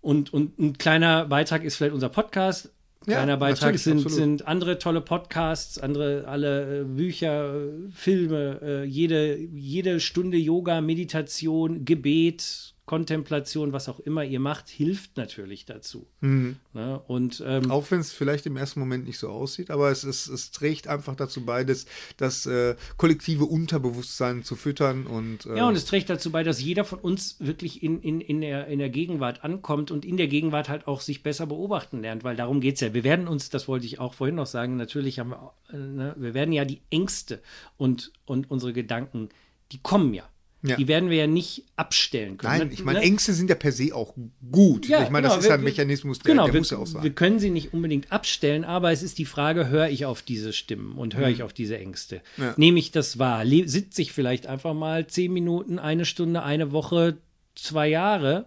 und, 0.00 0.32
und 0.32 0.58
ein 0.58 0.78
kleiner 0.78 1.26
Beitrag 1.26 1.62
ist 1.64 1.76
vielleicht 1.76 1.94
unser 1.94 2.08
Podcast. 2.08 2.70
Ja, 3.06 3.14
Kleiner 3.14 3.36
Beitrag 3.36 3.62
natürlich, 3.62 3.82
sind, 3.82 3.96
absolut. 3.98 4.16
sind 4.16 4.46
andere 4.46 4.78
tolle 4.78 5.00
Podcasts, 5.00 5.78
andere 5.78 6.24
alle 6.26 6.80
äh, 6.80 6.84
Bücher, 6.84 7.54
äh, 7.54 7.68
Filme, 7.90 8.60
äh, 8.62 8.84
jede, 8.84 9.36
jede 9.36 9.98
Stunde 9.98 10.36
Yoga, 10.36 10.80
Meditation, 10.80 11.84
Gebet, 11.84 12.74
Kontemplation, 12.92 13.72
was 13.72 13.88
auch 13.88 14.00
immer 14.00 14.22
ihr 14.22 14.38
macht, 14.38 14.68
hilft 14.68 15.16
natürlich 15.16 15.64
dazu. 15.64 16.06
Mhm. 16.20 16.56
Ne? 16.74 17.00
Und 17.06 17.42
ähm, 17.46 17.70
Auch 17.70 17.90
wenn 17.90 18.00
es 18.00 18.12
vielleicht 18.12 18.44
im 18.44 18.58
ersten 18.58 18.80
Moment 18.80 19.06
nicht 19.06 19.18
so 19.18 19.30
aussieht, 19.30 19.70
aber 19.70 19.90
es, 19.90 20.04
ist, 20.04 20.28
es 20.28 20.50
trägt 20.50 20.88
einfach 20.88 21.16
dazu 21.16 21.42
bei, 21.46 21.64
das, 21.64 21.86
das 22.18 22.44
äh, 22.44 22.76
kollektive 22.98 23.46
Unterbewusstsein 23.46 24.44
zu 24.44 24.56
füttern 24.56 25.06
und 25.06 25.46
äh, 25.46 25.56
Ja, 25.56 25.68
und 25.68 25.74
es 25.74 25.86
trägt 25.86 26.10
dazu 26.10 26.30
bei, 26.30 26.42
dass 26.42 26.60
jeder 26.60 26.84
von 26.84 26.98
uns 26.98 27.36
wirklich 27.40 27.82
in, 27.82 27.98
in, 28.02 28.20
in, 28.20 28.42
der, 28.42 28.66
in 28.66 28.78
der 28.78 28.90
Gegenwart 28.90 29.42
ankommt 29.42 29.90
und 29.90 30.04
in 30.04 30.18
der 30.18 30.28
Gegenwart 30.28 30.68
halt 30.68 30.86
auch 30.86 31.00
sich 31.00 31.22
besser 31.22 31.46
beobachten 31.46 32.02
lernt, 32.02 32.24
weil 32.24 32.36
darum 32.36 32.60
geht 32.60 32.74
es 32.74 32.82
ja. 32.82 32.92
Wir 32.92 33.04
werden 33.04 33.26
uns, 33.26 33.48
das 33.48 33.68
wollte 33.68 33.86
ich 33.86 34.00
auch 34.00 34.12
vorhin 34.12 34.36
noch 34.36 34.44
sagen, 34.44 34.76
natürlich 34.76 35.18
haben 35.18 35.30
wir, 35.30 35.54
äh, 35.72 35.78
ne, 35.78 36.14
wir 36.18 36.34
werden 36.34 36.52
ja 36.52 36.66
die 36.66 36.82
Ängste 36.90 37.40
und, 37.78 38.12
und 38.26 38.50
unsere 38.50 38.74
Gedanken, 38.74 39.30
die 39.72 39.78
kommen 39.78 40.12
ja. 40.12 40.24
Ja. 40.64 40.76
Die 40.76 40.86
werden 40.86 41.10
wir 41.10 41.16
ja 41.16 41.26
nicht 41.26 41.64
abstellen 41.74 42.36
können. 42.38 42.58
Nein, 42.58 42.68
Ne? 42.68 42.72
ich 42.72 42.84
meine, 42.84 43.00
Ne? 43.00 43.04
Ängste 43.04 43.32
sind 43.32 43.50
ja 43.50 43.56
per 43.56 43.72
se 43.72 43.92
auch 43.94 44.14
gut. 44.52 44.86
Ja, 44.86 45.02
ich 45.02 45.10
meine, 45.10 45.24
genau, 45.26 45.34
das 45.34 45.38
ist 45.38 45.44
wir- 45.44 45.56
ja 45.56 45.58
ein 45.58 45.64
Mechanismus, 45.64 46.20
der, 46.20 46.32
genau, 46.32 46.44
der 46.44 46.54
wir, 46.54 46.60
muss 46.60 46.70
ja 46.70 46.78
auch 46.78 46.86
sein. 46.86 47.02
wir 47.02 47.10
können 47.10 47.40
sie 47.40 47.50
nicht 47.50 47.74
unbedingt 47.74 48.12
abstellen, 48.12 48.64
aber 48.64 48.92
es 48.92 49.02
ist 49.02 49.18
die 49.18 49.24
Frage, 49.24 49.68
höre 49.68 49.88
ich 49.88 50.04
auf 50.06 50.22
diese 50.22 50.52
Stimmen 50.52 50.92
und 50.96 51.16
höre 51.16 51.26
Mhm. 51.26 51.34
ich 51.34 51.42
auf 51.42 51.52
diese 51.52 51.78
Ängste? 51.78 52.22
Ja. 52.36 52.54
Nehme 52.56 52.78
ich 52.78 52.92
das 52.92 53.18
wahr? 53.18 53.44
Sitze 53.44 54.02
ich 54.02 54.12
vielleicht 54.12 54.46
einfach 54.46 54.72
mal 54.74 55.06
zehn 55.08 55.32
Minuten, 55.32 55.80
eine 55.80 56.04
Stunde, 56.04 56.44
eine 56.44 56.70
Woche, 56.70 57.16
zwei 57.56 57.88
Jahre 57.88 58.44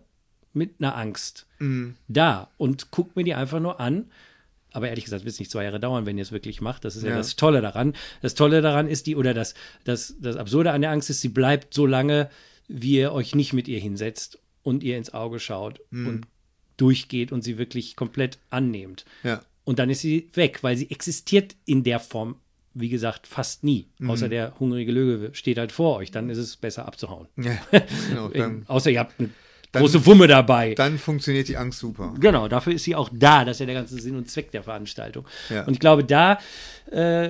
mit 0.54 0.76
einer 0.80 0.96
Angst 0.96 1.48
Mhm. 1.60 1.96
da 2.08 2.50
und 2.56 2.92
guck 2.92 3.16
mir 3.18 3.26
die 3.26 3.34
einfach 3.34 3.60
nur 3.60 3.82
an. 3.82 4.06
Aber 4.76 4.90
ehrlich 4.90 5.06
gesagt, 5.06 5.24
wird 5.24 5.34
es 5.34 5.40
nicht 5.40 5.50
zwei 5.52 5.64
Jahre 5.64 5.80
dauern, 5.80 6.06
wenn 6.06 6.18
ihr 6.18 6.22
es 6.22 6.32
wirklich 6.32 6.60
macht. 6.62 6.84
Das 6.86 6.96
ist 6.96 7.04
ja. 7.04 7.10
Ja. 7.12 7.18
das 7.18 7.36
Tolle 7.36 7.62
daran. 7.62 7.94
Das 8.22 8.36
Tolle 8.36 8.62
daran 8.62 8.88
ist 8.88 9.08
die, 9.08 9.16
oder 9.16 9.34
das, 9.34 9.54
das, 9.86 10.16
das 10.20 10.36
Absurde 10.36 10.72
an 10.72 10.82
der 10.82 10.92
Angst 10.92 11.10
ist, 11.10 11.22
sie 11.22 11.30
bleibt 11.30 11.74
so 11.74 11.86
lange, 11.86 12.30
wie 12.68 12.98
ihr 12.98 13.14
euch 13.14 13.36
nicht 13.36 13.54
mit 13.54 13.68
ihr 13.68 13.80
hinsetzt 13.80 14.40
und 14.64 14.84
ihr 14.84 14.98
ins 14.98 15.14
Auge 15.14 15.40
schaut 15.40 15.80
Mhm. 15.92 16.08
und 16.08 16.28
durchgeht 16.78 17.32
und 17.32 17.42
sie 17.44 17.58
wirklich 17.58 17.96
komplett 17.96 18.38
annehmt. 18.50 19.06
Ja. 19.24 19.42
Und 19.64 19.80
dann 19.80 19.90
ist 19.90 20.02
sie 20.02 20.30
weg, 20.34 20.60
weil 20.62 20.76
sie 20.78 20.92
existiert 20.92 21.56
in 21.66 21.84
der 21.84 22.00
Form, 22.00 22.36
wie 22.74 22.90
gesagt, 22.90 23.28
fast 23.28 23.64
nie. 23.64 23.88
Mhm. 24.00 24.10
Außer 24.10 24.28
der 24.28 24.60
hungrige 24.60 24.92
Löwe 24.92 25.30
steht 25.34 25.58
halt 25.58 25.72
vor 25.72 25.96
euch. 25.96 26.12
Dann 26.12 26.30
ist 26.30 26.38
es 26.38 26.58
besser 26.58 26.86
abzuhauen. 26.86 27.28
ja, 27.38 27.58
genau. 28.34 28.62
Außer 28.68 28.92
ihr 28.92 29.00
habt 29.00 29.18
eine 29.20 29.30
große 29.82 30.06
Wumme 30.06 30.28
dabei. 30.28 30.74
dann 30.76 30.98
funktioniert 30.98 31.48
die 31.48 31.58
Angst 31.58 31.80
super. 31.80 32.14
Genau, 32.20 32.48
dafür 32.48 32.74
ist 32.74 32.84
sie 32.84 32.96
auch 32.96 33.10
da. 33.14 33.46
Das 33.46 33.58
ist 33.58 33.60
ja 33.62 33.66
der 33.66 33.76
ganze 33.76 34.00
Sinn 34.00 34.16
und 34.16 34.30
Zweck 34.30 34.52
der 34.52 34.64
Veranstaltung. 34.64 35.26
Ja. 35.50 35.64
Und 35.66 35.74
ich 35.74 35.80
glaube, 35.80 36.04
da 36.04 36.40
äh, 36.92 37.30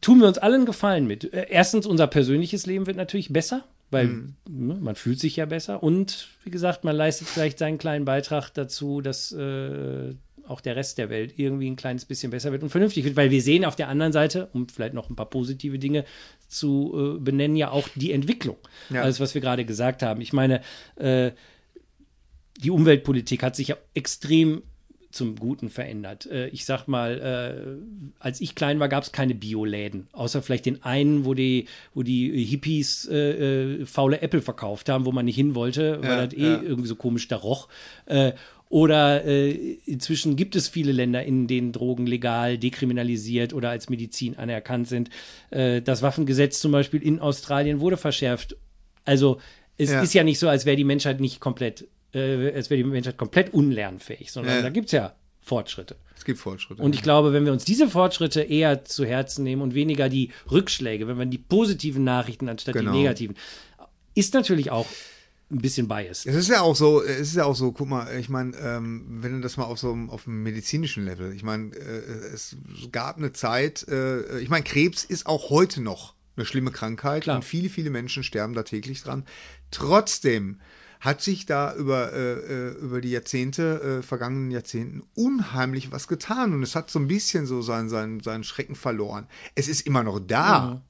tun 0.00 0.20
wir 0.20 0.28
uns 0.28 0.38
allen 0.38 0.66
Gefallen 0.66 1.06
mit. 1.06 1.32
Äh, 1.32 1.46
Erstens, 1.50 1.86
unser 1.86 2.06
persönliches 2.06 2.66
Leben 2.66 2.86
wird 2.86 2.96
natürlich 2.96 3.32
besser, 3.32 3.64
weil 3.90 4.06
Mhm. 4.06 4.34
ne, 4.48 4.74
man 4.80 4.94
fühlt 4.94 5.18
sich 5.20 5.36
ja 5.36 5.46
besser. 5.46 5.82
Und 5.82 6.28
wie 6.44 6.50
gesagt, 6.50 6.84
man 6.84 6.94
leistet 6.96 7.28
vielleicht 7.28 7.58
seinen 7.58 7.78
kleinen 7.78 8.04
Beitrag 8.04 8.50
dazu, 8.54 9.00
dass 9.00 9.32
äh, 9.32 10.14
auch 10.50 10.60
der 10.60 10.76
Rest 10.76 10.98
der 10.98 11.10
Welt 11.10 11.34
irgendwie 11.36 11.70
ein 11.70 11.76
kleines 11.76 12.04
bisschen 12.04 12.30
besser 12.30 12.52
wird 12.52 12.62
und 12.62 12.70
vernünftig 12.70 13.04
wird. 13.04 13.16
Weil 13.16 13.30
wir 13.30 13.42
sehen 13.42 13.64
auf 13.64 13.76
der 13.76 13.88
anderen 13.88 14.12
Seite, 14.12 14.48
um 14.52 14.68
vielleicht 14.68 14.94
noch 14.94 15.08
ein 15.08 15.16
paar 15.16 15.30
positive 15.30 15.78
Dinge 15.78 16.04
zu 16.48 17.16
äh, 17.16 17.20
benennen, 17.20 17.56
ja 17.56 17.70
auch 17.70 17.88
die 17.94 18.12
Entwicklung. 18.12 18.56
Ja. 18.90 19.02
Alles, 19.02 19.20
was 19.20 19.34
wir 19.34 19.40
gerade 19.40 19.64
gesagt 19.64 20.02
haben. 20.02 20.20
Ich 20.20 20.32
meine, 20.32 20.60
äh, 20.96 21.32
die 22.58 22.70
Umweltpolitik 22.70 23.42
hat 23.42 23.56
sich 23.56 23.68
ja 23.68 23.76
extrem 23.94 24.62
zum 25.10 25.36
Guten 25.36 25.70
verändert. 25.70 26.26
Äh, 26.26 26.48
ich 26.48 26.64
sag 26.64 26.86
mal, 26.86 27.18
äh, 27.20 28.12
als 28.20 28.40
ich 28.40 28.54
klein 28.54 28.78
war, 28.80 28.88
gab 28.88 29.02
es 29.02 29.12
keine 29.12 29.34
Bioläden, 29.34 30.08
außer 30.12 30.40
vielleicht 30.40 30.66
den 30.66 30.82
einen, 30.84 31.24
wo 31.24 31.34
die, 31.34 31.66
wo 31.94 32.02
die 32.02 32.44
Hippies 32.44 33.08
äh, 33.10 33.80
äh, 33.80 33.86
faule 33.86 34.22
Äpfel 34.22 34.40
verkauft 34.40 34.88
haben, 34.88 35.04
wo 35.06 35.12
man 35.12 35.24
nicht 35.24 35.36
hin 35.36 35.54
wollte, 35.54 36.00
weil 36.02 36.10
Ja, 36.10 36.26
das 36.26 36.34
eh 36.34 36.42
ja. 36.42 36.62
irgendwie 36.62 36.88
so 36.88 36.94
komisch 36.94 37.26
da 37.28 37.36
roch. 37.36 37.68
Oder 38.70 39.24
äh, 39.24 39.50
inzwischen 39.84 40.36
gibt 40.36 40.54
es 40.54 40.68
viele 40.68 40.92
Länder, 40.92 41.24
in 41.24 41.48
denen 41.48 41.72
Drogen 41.72 42.06
legal 42.06 42.56
dekriminalisiert 42.56 43.52
oder 43.52 43.68
als 43.70 43.88
Medizin 43.90 44.38
anerkannt 44.38 44.86
sind. 44.86 45.10
Äh, 45.50 45.82
das 45.82 46.02
Waffengesetz 46.02 46.60
zum 46.60 46.70
Beispiel 46.70 47.02
in 47.02 47.18
Australien 47.18 47.80
wurde 47.80 47.96
verschärft. 47.96 48.56
Also 49.04 49.40
es 49.76 49.90
Ja. 49.90 50.00
ist 50.02 50.14
ja 50.14 50.22
nicht 50.22 50.38
so, 50.38 50.48
als 50.48 50.66
wäre 50.66 50.76
die 50.76 50.84
Menschheit 50.84 51.18
nicht 51.18 51.40
komplett, 51.40 51.88
äh, 52.14 52.52
als 52.54 52.70
wäre 52.70 52.80
die 52.80 52.88
Menschheit 52.88 53.16
komplett 53.16 53.52
unlernfähig, 53.52 54.30
sondern 54.30 54.54
Ja. 54.58 54.62
da 54.62 54.68
gibt 54.68 54.86
es 54.86 54.92
ja 54.92 55.14
Fortschritte. 55.40 55.96
Es 56.16 56.24
gibt 56.24 56.38
Fortschritte. 56.38 56.80
Und 56.80 56.94
ich 56.94 57.02
glaube, 57.02 57.32
wenn 57.32 57.44
wir 57.44 57.52
uns 57.52 57.64
diese 57.64 57.88
Fortschritte 57.88 58.42
eher 58.42 58.84
zu 58.84 59.04
Herzen 59.04 59.42
nehmen 59.42 59.62
und 59.62 59.74
weniger 59.74 60.08
die 60.08 60.30
Rückschläge, 60.48 61.08
wenn 61.08 61.18
wir 61.18 61.26
die 61.26 61.38
positiven 61.38 62.04
Nachrichten 62.04 62.48
anstatt 62.48 62.74
Genau. 62.74 62.92
die 62.92 62.98
negativen, 62.98 63.34
ist 64.14 64.34
natürlich 64.34 64.70
auch 64.70 64.86
ein 65.50 65.58
bisschen 65.58 65.88
biased. 65.88 66.26
Es 66.26 66.36
ist 66.36 66.48
ja 66.48 66.60
auch 66.60 66.76
so, 66.76 67.02
es 67.02 67.28
ist 67.28 67.36
ja 67.36 67.44
auch 67.44 67.56
so, 67.56 67.72
guck 67.72 67.88
mal, 67.88 68.16
ich 68.18 68.28
meine, 68.28 68.56
ähm, 68.56 69.18
wenn 69.20 69.32
du 69.32 69.40
das 69.40 69.56
mal 69.56 69.64
auf 69.64 69.78
so 69.78 69.92
einem 69.92 70.10
auf 70.10 70.26
einem 70.26 70.42
medizinischen 70.42 71.04
Level, 71.04 71.32
ich 71.34 71.42
meine, 71.42 71.74
äh, 71.74 72.32
es 72.32 72.56
gab 72.92 73.16
eine 73.16 73.32
Zeit, 73.32 73.86
äh, 73.88 74.38
ich 74.38 74.48
meine, 74.48 74.64
Krebs 74.64 75.04
ist 75.04 75.26
auch 75.26 75.50
heute 75.50 75.80
noch 75.80 76.14
eine 76.36 76.46
schlimme 76.46 76.70
Krankheit 76.70 77.24
Klar. 77.24 77.36
und 77.36 77.44
viele, 77.44 77.68
viele 77.68 77.90
Menschen 77.90 78.22
sterben 78.22 78.54
da 78.54 78.62
täglich 78.62 79.02
dran. 79.02 79.24
Trotzdem 79.70 80.60
hat 81.00 81.22
sich 81.22 81.46
da 81.46 81.74
über, 81.74 82.12
äh, 82.12 82.32
äh, 82.32 82.68
über 82.78 83.00
die 83.00 83.10
Jahrzehnte, 83.10 84.00
äh, 84.00 84.02
vergangenen 84.02 84.50
Jahrzehnten 84.50 85.02
unheimlich 85.14 85.90
was 85.90 86.08
getan 86.08 86.52
und 86.52 86.62
es 86.62 86.76
hat 86.76 86.90
so 86.90 86.98
ein 86.98 87.08
bisschen 87.08 87.46
so 87.46 87.62
seinen, 87.62 87.88
seinen, 87.88 88.20
seinen 88.20 88.44
Schrecken 88.44 88.76
verloren. 88.76 89.26
Es 89.54 89.66
ist 89.66 89.86
immer 89.86 90.02
noch 90.02 90.20
da. 90.20 90.82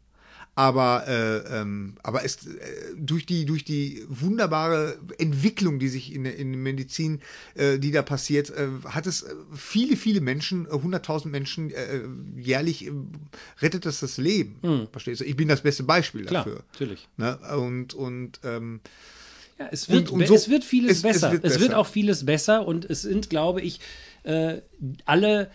Aber, 0.60 1.04
äh, 1.08 1.60
ähm, 1.60 1.94
aber 2.02 2.22
es, 2.24 2.46
äh, 2.46 2.50
durch, 2.98 3.24
die, 3.24 3.46
durch 3.46 3.64
die 3.64 4.04
wunderbare 4.08 4.98
Entwicklung, 5.18 5.78
die 5.78 5.88
sich 5.88 6.14
in, 6.14 6.24
der- 6.24 6.36
in 6.36 6.52
der 6.52 6.60
Medizin, 6.60 7.20
äh, 7.54 7.78
die 7.78 7.90
da 7.92 8.02
passiert, 8.02 8.50
äh, 8.50 8.68
hat 8.84 9.06
es 9.06 9.22
äh, 9.22 9.34
viele, 9.54 9.96
viele 9.96 10.20
Menschen, 10.20 10.66
äh, 10.66 10.70
100.000 10.74 11.28
Menschen 11.28 11.70
äh, 11.70 12.02
jährlich, 12.38 12.86
äh, 12.86 12.90
rettet 13.62 13.86
es 13.86 14.00
das 14.00 14.18
Leben. 14.18 14.88
Verstehst 14.92 15.22
du? 15.22 15.24
Ich 15.24 15.36
bin 15.36 15.48
das 15.48 15.62
beste 15.62 15.82
Beispiel. 15.84 16.26
Klar, 16.26 16.44
dafür. 16.44 16.62
natürlich. 16.72 17.08
Ne? 17.16 17.38
Und, 17.56 17.94
und 17.94 18.40
ähm, 18.44 18.80
Ja, 19.58 19.68
es 19.72 19.88
wird, 19.88 20.10
Und- 20.10 20.20
und 20.22 20.26
so- 20.28 20.34
es 20.34 20.48
wird 20.50 20.64
vieles 20.64 20.90
es- 20.90 20.96
es 20.98 21.02
besser. 21.02 21.32
wird 21.32 21.44
Es 21.44 21.52
wird 21.58 21.68
besser. 21.70 21.78
auch 21.78 21.86
vieles 21.86 22.26
besser 22.26 22.66
und 22.66 22.84
es 22.84 23.00
sind, 23.02 23.30
glaube 23.30 23.62
ich, 23.62 23.80
alle 25.06 25.50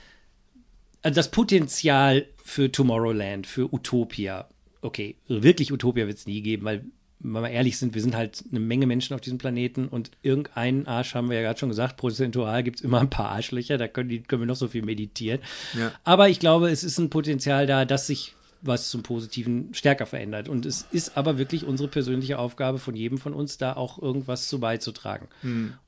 das 1.04 1.30
Potenzial 1.30 2.26
für 2.44 2.72
Tomorrowland, 2.72 3.46
für 3.46 3.72
Utopia. 3.72 4.50
Okay, 4.86 5.16
wirklich 5.28 5.72
Utopia 5.72 6.06
wird 6.06 6.18
es 6.20 6.28
nie 6.28 6.42
geben, 6.42 6.64
weil 6.64 6.86
wenn 7.20 7.42
wir 7.42 7.50
ehrlich 7.50 7.80
sind, 7.80 7.96
wir 7.96 8.02
sind 8.04 8.16
halt 8.16 8.44
eine 8.52 8.60
Menge 8.60 8.86
Menschen 8.86 9.16
auf 9.16 9.22
diesem 9.22 9.40
Planeten 9.40 9.88
und 9.88 10.12
irgendeinen 10.22 10.86
Arsch 10.86 11.16
haben 11.16 11.30
wir 11.30 11.38
ja 11.38 11.42
gerade 11.42 11.60
schon 11.60 11.70
gesagt, 11.70 11.98
prozentual 11.98 12.62
gibt 12.62 12.78
es 12.78 12.82
immer 12.84 13.00
ein 13.00 13.10
paar 13.10 13.30
Arschlöcher, 13.30 13.80
da 13.80 13.88
können, 13.88 14.10
die, 14.10 14.22
können 14.22 14.44
wir 14.44 14.48
noch 14.48 14.56
so 14.56 14.68
viel 14.68 14.84
meditieren. 14.84 15.40
Ja. 15.78 15.92
Aber 16.04 16.30
ich 16.30 16.40
glaube, 16.40 16.70
es 16.70 16.84
ist 16.84 17.00
ein 17.00 17.10
Potenzial 17.10 17.66
da, 17.66 17.86
dass 17.86 18.06
sich 18.06 18.36
was 18.66 18.90
zum 18.90 19.04
Positiven 19.04 19.74
stärker 19.74 20.06
verändert. 20.06 20.50
Und 20.50 20.66
es 20.66 20.86
ist 20.92 21.18
aber 21.18 21.38
wirklich 21.38 21.66
unsere 21.66 21.90
persönliche 21.90 22.40
Aufgabe 22.40 22.80
von 22.80 22.96
jedem 22.96 23.18
von 23.18 23.34
uns, 23.34 23.58
da 23.58 23.74
auch 23.74 24.02
irgendwas 24.02 24.48
zu 24.48 24.60
beizutragen. 24.60 25.28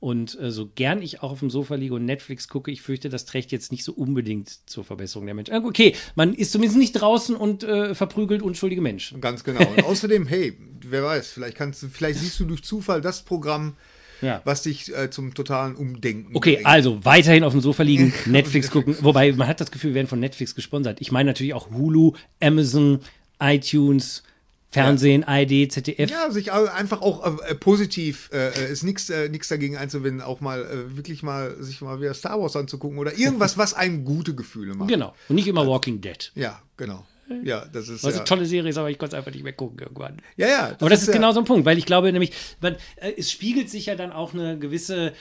Und 0.00 0.38
äh, 0.40 0.50
so 0.50 0.68
gern 0.74 1.02
ich 1.02 1.22
auch 1.22 1.32
auf 1.32 1.40
dem 1.40 1.50
Sofa 1.50 1.74
liege 1.76 1.94
und 1.94 2.04
Netflix 2.04 2.48
gucke, 2.48 2.70
ich 2.70 2.82
fürchte, 2.82 3.08
das 3.08 3.24
trägt 3.24 3.52
jetzt 3.52 3.70
nicht 3.72 3.84
so 3.84 3.92
unbedingt 3.92 4.68
zur 4.68 4.84
Verbesserung 4.84 5.26
der 5.26 5.34
Menschen. 5.34 5.54
Äh, 5.54 5.68
Okay, 5.68 5.94
man 6.14 6.32
ist 6.32 6.52
zumindest 6.52 6.78
nicht 6.78 6.92
draußen 6.92 7.36
und 7.36 7.62
äh, 7.62 7.94
verprügelt 7.94 8.42
unschuldige 8.42 8.80
Menschen. 8.80 9.20
Ganz 9.20 9.44
genau. 9.44 9.68
Und 9.68 9.84
außerdem, 9.84 10.26
hey, 10.26 10.56
wer 10.80 11.04
weiß, 11.04 11.30
vielleicht 11.30 11.56
kannst 11.56 11.82
du, 11.82 11.88
vielleicht 11.88 12.20
siehst 12.20 12.40
du 12.40 12.46
durch 12.46 12.62
Zufall 12.62 13.00
das 13.00 13.22
Programm, 13.22 13.76
Ja. 14.20 14.42
was 14.44 14.62
dich 14.62 14.94
äh, 14.96 15.10
zum 15.10 15.34
totalen 15.34 15.74
Umdenken 15.76 16.34
Okay, 16.36 16.54
bringt. 16.54 16.66
also 16.66 17.04
weiterhin 17.04 17.44
auf 17.44 17.52
dem 17.52 17.60
Sofa 17.60 17.82
liegen, 17.82 18.12
Netflix 18.26 18.70
gucken. 18.70 18.96
Wobei 19.00 19.32
man 19.32 19.46
hat 19.48 19.60
das 19.60 19.70
Gefühl, 19.70 19.90
wir 19.90 19.96
werden 19.96 20.06
von 20.08 20.20
Netflix 20.20 20.54
gesponsert. 20.54 21.00
Ich 21.00 21.12
meine 21.12 21.30
natürlich 21.30 21.54
auch 21.54 21.70
Hulu, 21.70 22.12
Amazon, 22.40 23.00
iTunes, 23.40 24.22
Fernsehen, 24.70 25.24
ARD, 25.24 25.72
ZDF. 25.72 26.10
Ja, 26.10 26.30
sich 26.30 26.52
einfach 26.52 27.00
auch 27.00 27.40
äh, 27.48 27.54
positiv, 27.54 28.28
äh, 28.34 28.48
äh, 28.48 28.70
ist 28.70 28.82
nichts 28.82 29.08
äh, 29.08 29.28
nix 29.30 29.48
dagegen 29.48 29.78
einzuwenden, 29.78 30.20
auch 30.20 30.40
mal 30.42 30.60
äh, 30.62 30.96
wirklich 30.96 31.22
mal 31.22 31.56
sich 31.62 31.80
mal 31.80 32.00
wieder 32.00 32.12
Star 32.12 32.38
Wars 32.38 32.54
anzugucken 32.54 32.98
oder 32.98 33.16
irgendwas, 33.16 33.56
was 33.58 33.72
einem 33.72 34.04
gute 34.04 34.34
Gefühle 34.34 34.74
macht. 34.74 34.90
Genau. 34.90 35.14
Und 35.28 35.36
nicht 35.36 35.48
immer 35.48 35.66
Walking 35.66 36.02
Dead. 36.02 36.30
Ja, 36.34 36.60
genau. 36.76 37.06
Ja, 37.44 37.66
das 37.72 37.88
ist 37.88 38.04
Was 38.04 38.14
ja, 38.14 38.20
eine 38.20 38.28
tolle 38.28 38.46
Serie 38.46 38.70
ist, 38.70 38.78
aber 38.78 38.90
ich 38.90 38.98
konnte 38.98 39.16
es 39.16 39.18
einfach 39.18 39.32
nicht 39.32 39.44
mehr 39.44 39.52
gucken 39.52 39.80
irgendwann. 39.80 40.16
ja, 40.36 40.48
ja. 40.48 40.76
Aber 40.78 40.90
das 40.90 41.02
ist 41.02 41.08
ja, 41.08 41.14
genau 41.14 41.32
so 41.32 41.40
ein 41.40 41.44
Punkt, 41.44 41.66
weil 41.66 41.78
ich 41.78 41.86
glaube 41.86 42.10
nämlich, 42.12 42.32
man, 42.60 42.76
äh, 42.96 43.12
es 43.16 43.30
spiegelt 43.30 43.68
sich 43.70 43.86
ja 43.86 43.94
dann 43.94 44.12
auch 44.12 44.34
eine 44.34 44.58
gewisse 44.58 45.12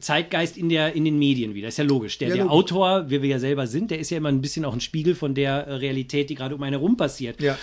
Zeitgeist 0.00 0.56
in, 0.56 0.68
der, 0.68 0.94
in 0.94 1.04
den 1.04 1.18
Medien 1.18 1.54
wieder. 1.54 1.68
ist 1.68 1.78
ja 1.78 1.84
logisch. 1.84 2.18
Der, 2.18 2.28
Ja, 2.28 2.34
der 2.34 2.44
logisch. 2.44 2.56
Autor, 2.56 3.10
wie 3.10 3.22
wir 3.22 3.28
ja 3.28 3.38
selber 3.38 3.66
sind, 3.66 3.90
der 3.90 3.98
ist 3.98 4.10
ja 4.10 4.18
immer 4.18 4.28
ein 4.28 4.40
bisschen 4.40 4.64
auch 4.64 4.72
ein 4.72 4.80
Spiegel 4.80 5.14
von 5.14 5.34
der 5.34 5.66
äh, 5.66 5.74
Realität, 5.74 6.30
die 6.30 6.34
gerade 6.34 6.54
um 6.54 6.62
einen 6.62 6.74
herum 6.74 6.96
passiert. 6.96 7.40
Ja. 7.42 7.58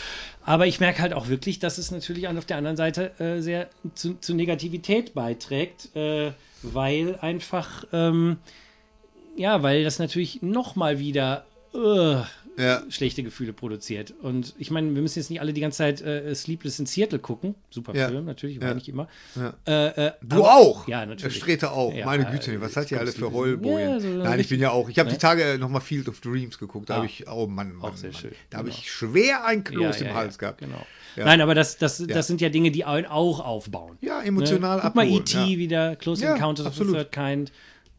Aber 0.45 0.67
ich 0.67 0.80
merke 0.80 1.01
halt 1.01 1.13
auch 1.13 1.30
wirklich, 1.30 1.59
dass 1.59 1.77
es 1.77 1.91
natürlich 1.91 2.27
auf 2.27 2.45
der 2.45 2.57
anderen 2.57 2.77
Seite 2.77 3.17
äh, 3.19 3.41
sehr 3.41 3.69
zu, 3.95 4.15
zu 4.19 4.34
Negativität 4.34 5.13
beiträgt, 5.13 5.95
äh, 5.95 6.31
weil 6.61 7.17
einfach, 7.21 7.85
ähm, 7.93 8.38
ja, 9.38 9.63
weil 9.63 9.84
das 9.84 9.99
natürlich 9.99 10.41
nochmal 10.41 10.99
wieder 10.99 11.45
äh, 11.73 12.21
Ja. 12.57 12.84
schlechte 12.89 13.23
Gefühle 13.23 13.51
produziert. 13.53 14.13
Und 14.21 14.53
ich 14.59 14.69
meine, 14.69 14.93
wir 14.93 15.01
müssen 15.01 15.17
jetzt 15.19 15.30
nicht 15.31 15.41
alle 15.41 15.53
die 15.53 15.61
ganze 15.61 15.80
Zeit 15.80 16.01
äh, 16.01 16.34
Sleepless 16.35 16.77
in 16.80 16.85
Seattle 16.85 17.17
gucken. 17.19 17.55
Super 17.71 17.95
Ja. 17.95 18.09
Film, 18.09 18.25
natürlich, 18.25 18.61
war 18.61 18.69
Ja. 18.69 18.73
nicht 18.75 18.88
immer. 18.88 19.07
Äh, 19.65 19.71
äh, 20.07 20.11
Du 20.21 20.35
aber- 20.38 20.53
auch. 20.55 20.88
Ja, 20.88 20.99
natürlich. 21.05 21.34
Der 21.34 21.39
Sträter 21.41 21.73
auch. 21.73 21.93
Meine 22.05 22.27
äh, 22.27 22.31
Güte, 22.31 22.61
was 22.61 22.73
seid 22.73 22.91
ihr 22.91 22.99
alle 22.99 23.11
für? 23.11 23.25
Ja, 23.80 23.99
so 23.99 24.07
Nein, 24.07 24.39
ich 24.39 24.49
bin 24.49 24.59
ja 24.59 24.69
auch. 24.71 24.88
Ich 24.89 24.99
habe 24.99 25.09
ne? 25.09 25.15
die 25.15 25.19
Tage 25.19 25.57
nochmal 25.59 25.81
Field 25.81 26.07
of 26.07 26.19
Dreams 26.21 26.59
geguckt. 26.59 26.89
Da 26.89 26.93
Ah. 26.93 26.97
habe 26.97 27.07
ich, 27.07 27.27
oh 27.27 27.47
Mann, 27.47 27.73
Mann, 27.73 27.95
sehr 27.97 28.11
Mann. 28.11 28.21
schön. 28.21 28.31
Da 28.49 28.59
habe 28.59 28.69
Genau. 28.69 28.80
ich 28.80 28.91
schwer 28.91 29.45
ein 29.45 29.63
Kloß 29.63 30.01
im 30.01 30.13
Hals 30.13 30.38
gehabt. 30.38 30.59
Genau. 30.59 30.85
Nein, 31.15 31.41
aber 31.41 31.53
das, 31.55 31.77
das, 31.77 32.03
das 32.07 32.27
sind 32.27 32.41
ja 32.41 32.49
Dinge, 32.49 32.71
die 32.71 32.85
einen 32.85 33.05
auch 33.05 33.39
aufbauen. 33.39 33.97
Ja, 34.01 34.21
emotional 34.21 34.77
ne? 34.77 34.81
Guck 34.84 34.95
mal, 34.95 35.05
abholen, 35.05 35.21
E.T. 35.21 35.57
wieder, 35.59 35.95
Close 35.95 36.25
Encounters 36.25 36.65
of 36.65 36.75
the. 36.75 36.84
Third 36.85 37.11
Kind. 37.11 37.51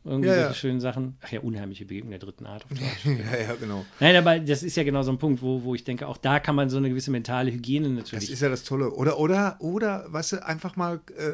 Irgendwie 0.05 0.29
Ja, 0.29 0.45
solche 0.45 0.59
schönen 0.59 0.81
Sachen. 0.81 1.17
Ach 1.23 1.33
ja, 1.33 1.41
unheimliche 1.41 1.87
Begegnung 1.87 2.11
der 2.11 2.19
dritten 2.19 2.45
Art. 2.45 2.65
Auf 2.65 2.71
Deutsch. 2.79 3.07
Ja, 3.07 3.39
ja, 3.41 3.55
genau. 3.55 3.87
Nein, 4.01 4.17
aber 4.17 4.39
das 4.39 4.63
ist 4.63 4.77
ja 4.77 4.85
genau 4.85 5.03
so 5.03 5.11
ein 5.11 5.19
Punkt, 5.19 5.41
wo, 5.41 5.63
wo 5.65 5.75
ich 5.75 5.85
denke, 5.85 6.07
auch 6.07 6.19
da 6.19 6.41
kann 6.41 6.55
man 6.55 6.69
so 6.69 6.77
eine 6.77 6.91
gewisse 6.91 7.11
mentale 7.11 7.51
Hygiene 7.51 7.89
Das 7.89 7.97
natürlich. 7.97 8.31
ist 8.31 8.43
ja 8.43 8.51
das 8.51 8.65
Tolle. 8.65 8.91
Oder, 8.93 9.19
oder, 9.19 9.57
oder, 9.61 10.05
weißt 10.09 10.33
du, 10.33 10.47
einfach 10.47 10.77
mal, 10.77 11.01
äh, 11.17 11.33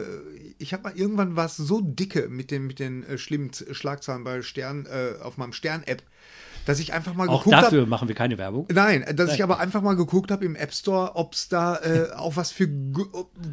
ich 0.59 0.73
habe 0.73 0.85
mal 0.85 0.93
irgendwann 0.97 1.35
was 1.35 1.57
so 1.57 1.81
dicke 1.81 2.29
mit 2.29 2.51
den, 2.53 2.67
mit 2.67 2.79
den 2.79 3.03
äh, 3.05 3.19
schlimmen 3.19 3.51
Schlagzeilen 3.73 4.23
bei 4.23 4.43
Stern, 4.43 4.87
äh, 4.87 5.21
auf 5.21 5.37
meinem 5.37 5.53
Stern-App, 5.53 6.03
dass 6.67 6.79
ich 6.79 6.93
einfach 6.93 7.15
mal 7.15 7.29
auch 7.29 7.39
geguckt 7.45 7.57
habe. 7.57 7.65
dafür 7.67 7.87
machen 7.87 8.09
wir 8.09 8.15
keine 8.15 8.39
Werbung. 8.39 8.67
Nein, 8.73 9.05
dass 9.15 9.35
ich 9.35 9.43
aber 9.43 9.59
einfach 9.61 9.83
mal 9.83 9.97
geguckt 9.97 10.31
habe 10.31 10.45
im 10.45 10.57
App 10.57 10.73
Store, 10.73 11.17
ob 11.17 11.35
es 11.35 11.49
da 11.49 11.77
äh, 11.77 12.13
auch 12.13 12.37
was 12.37 12.53
für 12.53 12.69
gu 12.69 13.05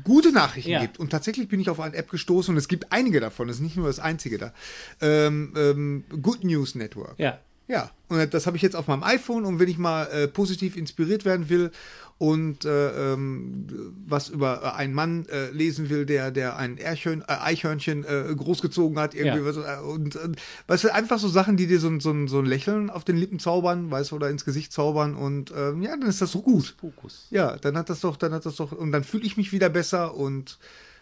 gute 0.04 0.32
Nachrichten 0.32 0.72
Ja. 0.72 0.82
gibt. 0.82 1.00
Und 1.00 1.10
tatsächlich 1.10 1.48
bin 1.48 1.60
ich 1.60 1.70
auf 1.70 1.80
eine 1.80 1.96
App 1.96 2.10
gestoßen 2.10 2.54
und 2.54 2.58
es 2.58 2.68
gibt 2.68 2.92
einige 2.92 3.20
davon, 3.20 3.48
das 3.48 3.58
ist 3.58 3.64
nicht 3.64 3.78
nur 3.78 3.88
das 3.88 4.00
einzige 4.00 4.38
da. 4.38 4.54
Ähm, 5.02 5.54
ähm, 5.56 6.04
Good 6.22 6.44
News 6.44 6.76
Network. 6.76 7.16
Ja. 7.18 7.40
Ja, 7.68 7.92
und 8.08 8.34
das 8.34 8.46
habe 8.48 8.56
ich 8.56 8.64
jetzt 8.64 8.76
auf 8.76 8.88
meinem 8.88 9.04
iPhone 9.04 9.44
und 9.46 9.60
wenn 9.60 9.68
ich 9.68 9.78
mal 9.78 10.06
äh, 10.06 10.28
positiv 10.30 10.78
inspiriert 10.78 11.26
werden 11.26 11.50
will 11.50 11.72
und 12.18 12.64
äh, 12.66 13.14
ähm, 13.14 13.68
was 14.08 14.30
über 14.30 14.62
äh, 14.64 14.78
einen 14.78 14.94
Mann 14.94 15.26
äh, 15.28 15.50
lesen 15.52 15.90
will, 15.90 16.06
der, 16.06 16.32
der 16.32 16.56
ein 16.56 16.80
Eichhörn, 16.84 17.22
äh, 17.28 17.34
Eichhörnchen 17.34 18.06
äh, 18.06 18.34
großgezogen 18.36 18.98
hat, 18.98 19.14
irgendwie 19.14 19.40
Ja. 19.40 19.46
was, 19.46 19.58
äh, 19.58 19.82
und, 19.84 20.16
und 20.16 20.38
weißt 20.68 20.86
du, 20.86 20.94
einfach 20.94 21.20
so 21.20 21.28
Sachen, 21.28 21.58
die 21.58 21.68
dir 21.68 21.80
so, 21.82 21.90
ein- 21.90 22.00
so, 22.00 22.16
so 22.28 22.40
ein 22.40 22.46
Lächeln 22.46 22.90
auf 22.90 23.04
den 23.04 23.18
Lippen 23.18 23.38
zaubern, 23.40 23.92
weißt 23.92 24.12
du, 24.12 24.16
oder 24.16 24.30
ins 24.30 24.46
Gesicht 24.46 24.72
zaubern 24.72 25.14
und 25.16 25.52
ähm, 25.56 25.82
ja, 25.84 25.92
dann 25.92 26.08
ist 26.10 26.22
das 26.22 26.32
so 26.32 26.42
gut. 26.42 26.76
Fokus. 26.80 27.28
Ja, 27.32 27.58
dann 27.58 27.78
hat 27.78 27.90
das 27.90 28.00
doch, 28.00 28.16
dann 28.16 28.32
hat 28.34 28.46
das 28.46 28.56
doch, 28.56 28.72
und 28.72 28.94
dann 28.94 29.04
fühle 29.04 29.26
ich 29.26 29.36
mich 29.38 29.52
wieder 29.52 29.70
besser 29.70 30.16
und 30.16 30.58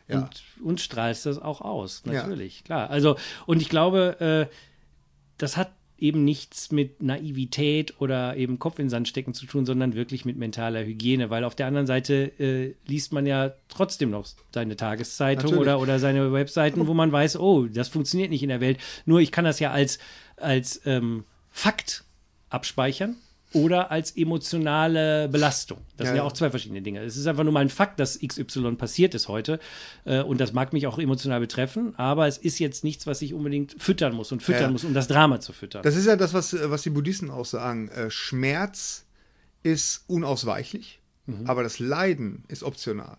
ja. 0.08 0.20
Und, 0.20 0.44
und 0.64 0.82
strahlst 0.82 1.26
das 1.26 1.40
auch 1.40 1.62
aus, 1.62 2.02
Ja. 2.06 2.14
natürlich, 2.14 2.64
klar. 2.64 2.90
Also, 2.92 3.18
und 3.48 3.62
ich 3.62 3.70
glaube, 3.70 4.20
äh, 4.52 4.56
das 5.40 5.58
hat 5.58 5.72
eben 5.98 6.24
nichts 6.26 6.72
mit 6.72 7.02
Naivität 7.02 8.00
oder 8.02 8.36
eben 8.36 8.60
Kopf 8.60 8.80
in 8.80 8.86
den 8.86 8.90
Sand 8.90 9.08
stecken 9.08 9.34
zu 9.34 9.46
tun, 9.46 9.66
sondern 9.66 9.96
wirklich 9.96 10.26
mit 10.26 10.38
mentaler 10.38 10.84
Hygiene, 10.86 11.30
weil 11.30 11.44
auf 11.44 11.56
der 11.56 11.68
anderen 11.68 11.88
Seite 11.88 12.32
äh, 12.40 12.76
liest 12.86 13.14
man 13.14 13.26
ja 13.26 13.54
trotzdem 13.70 14.10
noch 14.10 14.28
seine 14.54 14.76
Tageszeitung 14.76 15.52
Natürlich. 15.52 15.62
oder, 15.62 15.80
oder 15.80 16.00
seine 16.00 16.34
Webseiten, 16.34 16.86
wo 16.88 16.94
man 16.94 17.12
weiß, 17.12 17.40
oh, 17.40 17.66
das 17.66 17.88
funktioniert 17.88 18.30
nicht 18.30 18.44
in 18.44 18.50
der 18.50 18.62
Welt. 18.62 18.78
Nur 19.06 19.20
ich 19.20 19.32
kann 19.32 19.46
das 19.46 19.60
ja 19.60 19.72
als, 19.72 20.00
als 20.38 20.82
ähm, 20.86 21.24
Fakt 21.50 22.04
abspeichern 22.50 23.16
oder 23.56 23.90
als 23.90 24.12
emotionale 24.18 25.30
Belastung. 25.30 25.78
Das 25.98 26.06
Ja, 26.06 26.12
sind 26.12 26.18
ja 26.18 26.24
auch 26.24 26.34
zwei 26.34 26.50
verschiedene 26.50 26.82
Dinge. 26.82 27.02
Es 27.02 27.16
ist 27.16 27.26
einfach 27.26 27.44
nur 27.46 27.54
mal 27.54 27.62
ein 27.62 27.70
Fakt, 27.70 28.00
dass 28.02 28.20
XY 28.20 28.76
passiert 28.76 29.16
ist 29.16 29.30
heute. 29.30 29.60
Äh, 30.04 30.22
und 30.22 30.42
das 30.42 30.52
mag 30.52 30.74
mich 30.74 30.88
auch 30.88 31.00
emotional 31.00 31.40
betreffen, 31.40 31.94
aber 31.98 32.28
es 32.28 32.38
ist 32.38 32.60
jetzt 32.60 32.84
nichts, 32.84 33.08
was 33.08 33.22
ich 33.22 33.34
unbedingt 33.34 33.76
füttern 33.78 34.14
muss 34.14 34.32
und 34.34 34.44
füttern 34.44 34.64
Ja. 34.64 34.72
muss, 34.72 34.84
um 34.84 34.94
das 34.94 35.08
Drama 35.08 35.40
zu 35.40 35.54
füttern. 35.54 35.84
Das 35.84 35.96
ist 35.96 36.06
ja 36.06 36.18
das, 36.18 36.34
was, 36.34 36.54
was 36.70 36.82
die 36.82 36.90
Buddhisten 36.90 37.30
auch 37.32 37.46
sagen. 37.46 37.88
Äh, 37.90 38.10
Schmerz 38.12 39.06
ist 39.64 40.04
unausweichlich, 40.08 41.00
aber 41.46 41.64
das 41.64 41.80
Leiden 41.80 42.44
ist 42.50 42.62
optional. 42.62 43.18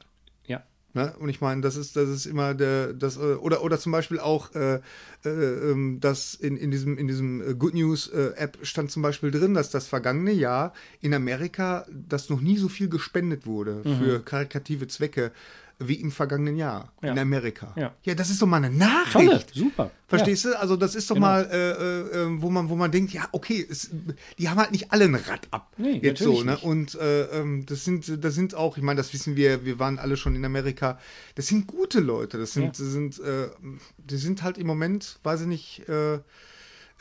Ne? 0.96 1.12
Und 1.18 1.28
ich 1.28 1.42
meine, 1.42 1.60
das 1.60 1.76
ist, 1.76 1.94
das 1.94 2.08
ist 2.08 2.24
immer 2.24 2.54
der, 2.54 2.94
das, 2.94 3.18
äh, 3.18 3.34
oder, 3.34 3.62
oder 3.62 3.78
zum 3.78 3.92
Beispiel 3.92 4.18
auch, 4.18 4.54
äh, 4.54 4.80
äh, 5.26 5.28
ähm, 5.28 6.00
dass 6.00 6.34
in, 6.34 6.56
in 6.56 6.70
diesem, 6.70 6.96
in 6.96 7.06
diesem 7.06 7.42
äh, 7.42 7.54
Good 7.54 7.74
News 7.74 8.08
äh, 8.08 8.32
App 8.36 8.56
stand 8.62 8.90
zum 8.90 9.02
Beispiel 9.02 9.30
drin, 9.30 9.52
dass 9.52 9.68
das 9.68 9.88
vergangene 9.88 10.32
Jahr 10.32 10.72
in 11.02 11.12
Amerika, 11.12 11.84
dass 11.90 12.30
noch 12.30 12.40
nie 12.40 12.56
so 12.56 12.70
viel 12.70 12.88
gespendet 12.88 13.44
wurde 13.44 13.82
für 13.82 14.20
karitative 14.20 14.88
Zwecke 14.88 15.32
wie 15.78 15.94
im 15.94 16.10
vergangenen 16.10 16.56
Jahr 16.56 16.92
Ja. 17.02 17.12
in 17.12 17.18
Amerika. 17.18 17.74
Ja. 17.76 18.14
das 18.14 18.30
ist 18.30 18.40
doch 18.40 18.46
mal 18.46 18.56
eine 18.64 18.70
Nachricht. 18.70 19.12
Tolle, 19.12 19.44
super. 19.52 19.90
Verstehst 20.08 20.44
du? 20.46 20.58
Also 20.58 20.76
das 20.76 20.94
ist 20.94 21.10
doch 21.10 21.14
Genau. 21.16 21.26
mal, 21.26 21.42
äh, 21.50 21.70
äh, 21.70 22.22
äh, 22.22 22.42
wo 22.42 22.48
man, 22.48 22.68
wo 22.70 22.76
man 22.76 22.90
denkt, 22.90 23.12
ja, 23.12 23.28
okay, 23.32 23.66
es, 23.68 23.90
die 24.38 24.48
haben 24.48 24.58
halt 24.58 24.72
nicht 24.72 24.90
alle 24.92 25.04
ein 25.04 25.14
Rad 25.14 25.48
ab. 25.50 25.72
Nee, 25.76 25.98
jetzt 26.02 26.20
natürlich 26.20 26.38
so, 26.38 26.44
ne? 26.44 26.52
nicht. 26.52 26.62
Und 26.64 26.94
äh, 26.94 27.22
ähm, 27.40 27.66
das 27.66 27.84
sind, 27.84 28.24
das 28.24 28.34
sind 28.34 28.54
auch, 28.54 28.76
ich 28.78 28.82
meine, 28.82 28.96
das 28.96 29.12
wissen 29.12 29.36
wir, 29.36 29.64
wir 29.64 29.78
waren 29.78 29.98
alle 29.98 30.16
schon 30.16 30.34
in 30.34 30.44
Amerika. 30.44 30.98
Das 31.34 31.46
sind 31.48 31.66
gute 31.66 32.00
Leute. 32.00 32.38
Das 32.38 32.52
sind, 32.54 32.62
Ja. 32.64 32.68
das 32.70 32.78
sind, 32.78 33.18
äh, 33.18 33.48
die 33.98 34.16
sind 34.16 34.42
halt 34.42 34.56
im 34.58 34.66
Moment, 34.66 35.18
weiß 35.24 35.42
ich 35.42 35.46
nicht, 35.46 35.82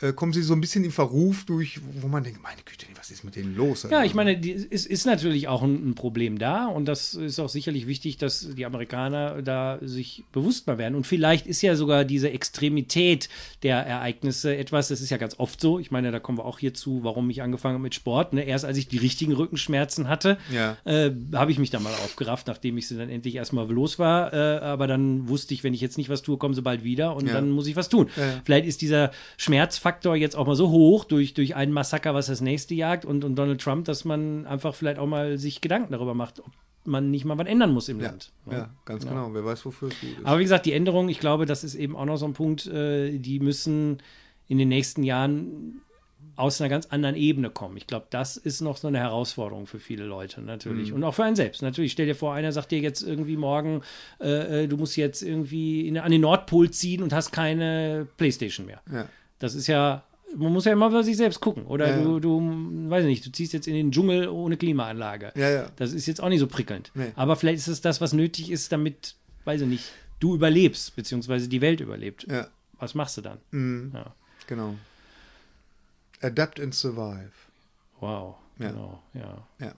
äh, 0.00 0.12
kommen 0.12 0.32
sie 0.32 0.42
so 0.42 0.52
ein 0.54 0.60
bisschen 0.60 0.84
in 0.84 0.90
Verruf 0.90 1.44
durch, 1.44 1.80
wo 2.00 2.08
man 2.08 2.22
denkt, 2.24 2.42
meine 2.42 2.60
Güte, 2.64 2.86
was 2.96 3.10
ist 3.10 3.24
mit 3.24 3.36
denen 3.36 3.54
los? 3.56 3.86
Ja, 3.90 4.04
ich 4.04 4.14
meine, 4.14 4.36
die, 4.36 4.52
es 4.52 4.84
ist 4.86 5.06
natürlich 5.06 5.48
auch 5.48 5.62
ein, 5.62 5.90
ein 5.90 5.94
Problem 5.94 6.38
da 6.38 6.66
und 6.66 6.86
das 6.86 7.14
ist 7.14 7.38
auch 7.38 7.48
sicherlich 7.48 7.86
wichtig, 7.86 8.16
dass 8.18 8.48
die 8.54 8.66
Amerikaner 8.66 9.42
da 9.42 9.78
sich 9.82 10.24
bewusst 10.32 10.66
mal 10.66 10.76
werden. 10.78 10.94
Und 10.96 11.06
vielleicht 11.06 11.46
ist 11.46 11.62
ja 11.62 11.76
sogar 11.76 12.04
diese 12.04 12.30
Extremität 12.30 13.28
der 13.62 13.78
Ereignisse 13.86 14.56
etwas, 14.56 14.88
das 14.88 15.00
ist 15.00 15.10
ja 15.10 15.16
ganz 15.18 15.38
oft 15.38 15.60
so. 15.60 15.78
Ich 15.78 15.90
meine, 15.90 16.10
da 16.10 16.18
kommen 16.20 16.38
wir 16.38 16.44
auch 16.44 16.58
hier 16.58 16.74
zu, 16.74 17.04
warum 17.04 17.28
ich 17.30 17.42
angefangen 17.42 17.74
habe 17.74 17.82
mit 17.82 17.94
Sport. 17.94 18.32
Ne? 18.32 18.42
Erst 18.44 18.64
als 18.64 18.78
ich 18.78 18.88
die 18.88 18.98
richtigen 18.98 19.32
Rückenschmerzen 19.32 20.08
hatte, 20.08 20.38
Ja. 20.52 20.76
äh, 20.84 21.12
habe 21.34 21.52
ich 21.52 21.58
mich 21.58 21.70
dann 21.70 21.82
mal 21.82 21.92
aufgerafft, 21.94 22.46
nachdem 22.48 22.76
ich 22.78 22.88
sie 22.88 22.96
dann 22.96 23.08
endlich 23.08 23.34
erstmal 23.36 23.70
los 23.70 23.98
war. 23.98 24.32
Äh, 24.32 24.36
aber 24.60 24.86
dann 24.86 25.28
wusste 25.28 25.54
ich, 25.54 25.62
wenn 25.64 25.74
ich 25.74 25.80
jetzt 25.80 25.98
nicht 25.98 26.08
was 26.08 26.22
tue, 26.22 26.38
kommen 26.38 26.54
sie 26.54 26.62
bald 26.62 26.82
wieder 26.84 27.14
und 27.14 27.26
Ja. 27.28 27.34
dann 27.34 27.50
muss 27.50 27.66
ich 27.66 27.76
was 27.76 27.88
tun. 27.88 28.08
Ja. 28.16 28.40
Vielleicht 28.44 28.66
ist 28.66 28.80
dieser 28.80 29.10
Schmerzfaktor 29.86 30.16
jetzt 30.16 30.36
auch 30.36 30.46
mal 30.46 30.56
so 30.56 30.70
hoch 30.70 31.04
durch, 31.04 31.34
durch 31.34 31.54
einen 31.54 31.72
Massaker, 31.72 32.14
was 32.14 32.26
das 32.26 32.40
nächste 32.40 32.74
jagt 32.74 33.04
und, 33.04 33.24
und 33.24 33.36
Donald 33.36 33.60
Trump, 33.60 33.84
dass 33.84 34.04
man 34.04 34.46
einfach 34.46 34.74
vielleicht 34.74 34.98
auch 34.98 35.06
mal 35.06 35.38
sich 35.38 35.60
Gedanken 35.60 35.92
darüber 35.92 36.14
macht, 36.14 36.40
ob 36.40 36.50
man 36.84 37.10
nicht 37.10 37.24
mal 37.24 37.38
was 37.38 37.46
ändern 37.46 37.72
muss 37.72 37.88
im 37.88 38.00
ja, 38.00 38.08
Land. 38.08 38.32
ja, 38.50 38.70
ganz 38.84 39.06
genau. 39.06 39.32
Wer 39.32 39.44
weiß, 39.44 39.64
wofür 39.64 39.88
es 39.88 40.00
gut 40.00 40.10
ist. 40.10 40.26
Aber 40.26 40.38
wie 40.38 40.44
gesagt, 40.44 40.66
die 40.66 40.72
Änderungen, 40.72 41.08
ich 41.08 41.20
glaube, 41.20 41.46
das 41.46 41.64
ist 41.64 41.74
eben 41.74 41.96
auch 41.96 42.04
noch 42.04 42.16
so 42.16 42.26
ein 42.26 42.32
Punkt, 42.32 42.66
äh, 42.66 43.18
die 43.18 43.40
müssen 43.40 43.98
in 44.48 44.58
den 44.58 44.68
nächsten 44.68 45.02
Jahren 45.02 45.82
aus 46.36 46.60
einer 46.60 46.68
ganz 46.68 46.86
anderen 46.86 47.16
Ebene 47.16 47.48
kommen. 47.50 47.76
Ich 47.76 47.86
glaube, 47.86 48.06
das 48.10 48.36
ist 48.36 48.60
noch 48.60 48.76
so 48.76 48.88
eine 48.88 48.98
Herausforderung 48.98 49.66
für 49.66 49.78
viele 49.78 50.04
Leute 50.04 50.42
natürlich 50.42 50.92
und 50.92 51.02
auch 51.02 51.14
für 51.14 51.24
einen 51.24 51.34
selbst. 51.34 51.62
Natürlich, 51.62 51.92
stell 51.92 52.06
dir 52.06 52.14
vor, 52.14 52.34
einer 52.34 52.52
sagt 52.52 52.72
dir 52.72 52.78
jetzt 52.78 53.02
irgendwie 53.02 53.36
morgen, 53.36 53.80
äh, 54.20 54.64
äh, 54.64 54.68
du 54.68 54.76
musst 54.76 54.96
jetzt 54.96 55.22
irgendwie 55.22 55.88
in, 55.88 55.96
an 55.96 56.10
den 56.10 56.20
Nordpol 56.20 56.70
ziehen 56.70 57.02
und 57.02 57.12
hast 57.14 57.32
keine 57.32 58.06
Playstation 58.18 58.66
mehr. 58.66 58.82
Ja. 58.92 59.08
Das 59.38 59.54
ist 59.54 59.66
ja, 59.66 60.02
man 60.34 60.52
muss 60.52 60.64
ja 60.64 60.72
immer 60.72 60.90
bei 60.90 61.02
sich 61.02 61.16
selbst 61.16 61.40
gucken. 61.40 61.66
Oder 61.66 61.96
Ja, 61.96 62.02
du, 62.02 62.20
du, 62.20 62.40
weiß 62.90 63.02
ich 63.04 63.08
nicht, 63.08 63.26
du 63.26 63.30
ziehst 63.32 63.52
jetzt 63.52 63.68
in 63.68 63.74
den 63.74 63.92
Dschungel 63.92 64.28
ohne 64.28 64.56
Klimaanlage. 64.56 65.32
Ja, 65.36 65.50
ja. 65.50 65.70
Das 65.76 65.92
ist 65.92 66.06
jetzt 66.06 66.22
auch 66.22 66.28
nicht 66.28 66.40
so 66.40 66.46
prickelnd. 66.46 66.90
Nee. 66.94 67.12
Aber 67.16 67.36
vielleicht 67.36 67.58
ist 67.58 67.68
es 67.68 67.80
das, 67.80 68.00
was 68.00 68.12
nötig 68.12 68.50
ist, 68.50 68.72
damit, 68.72 69.14
weiß 69.44 69.60
ich 69.62 69.68
nicht, 69.68 69.84
du 70.20 70.34
überlebst, 70.34 70.96
beziehungsweise 70.96 71.48
die 71.48 71.60
Welt 71.60 71.80
überlebt. 71.80 72.26
Ja, 72.28 72.48
Was 72.78 72.94
machst 72.94 73.16
du 73.18 73.20
dann? 73.22 73.38
mhm. 73.50 73.92
Ja. 73.94 74.14
genau. 74.46 74.74
Adapt 76.22 76.60
and 76.60 76.74
survive. 76.74 77.30
Wow. 78.00 78.36
Ja. 78.58 78.70
Genau, 78.70 79.02
ja. 79.12 79.46
Ja. 79.60 79.74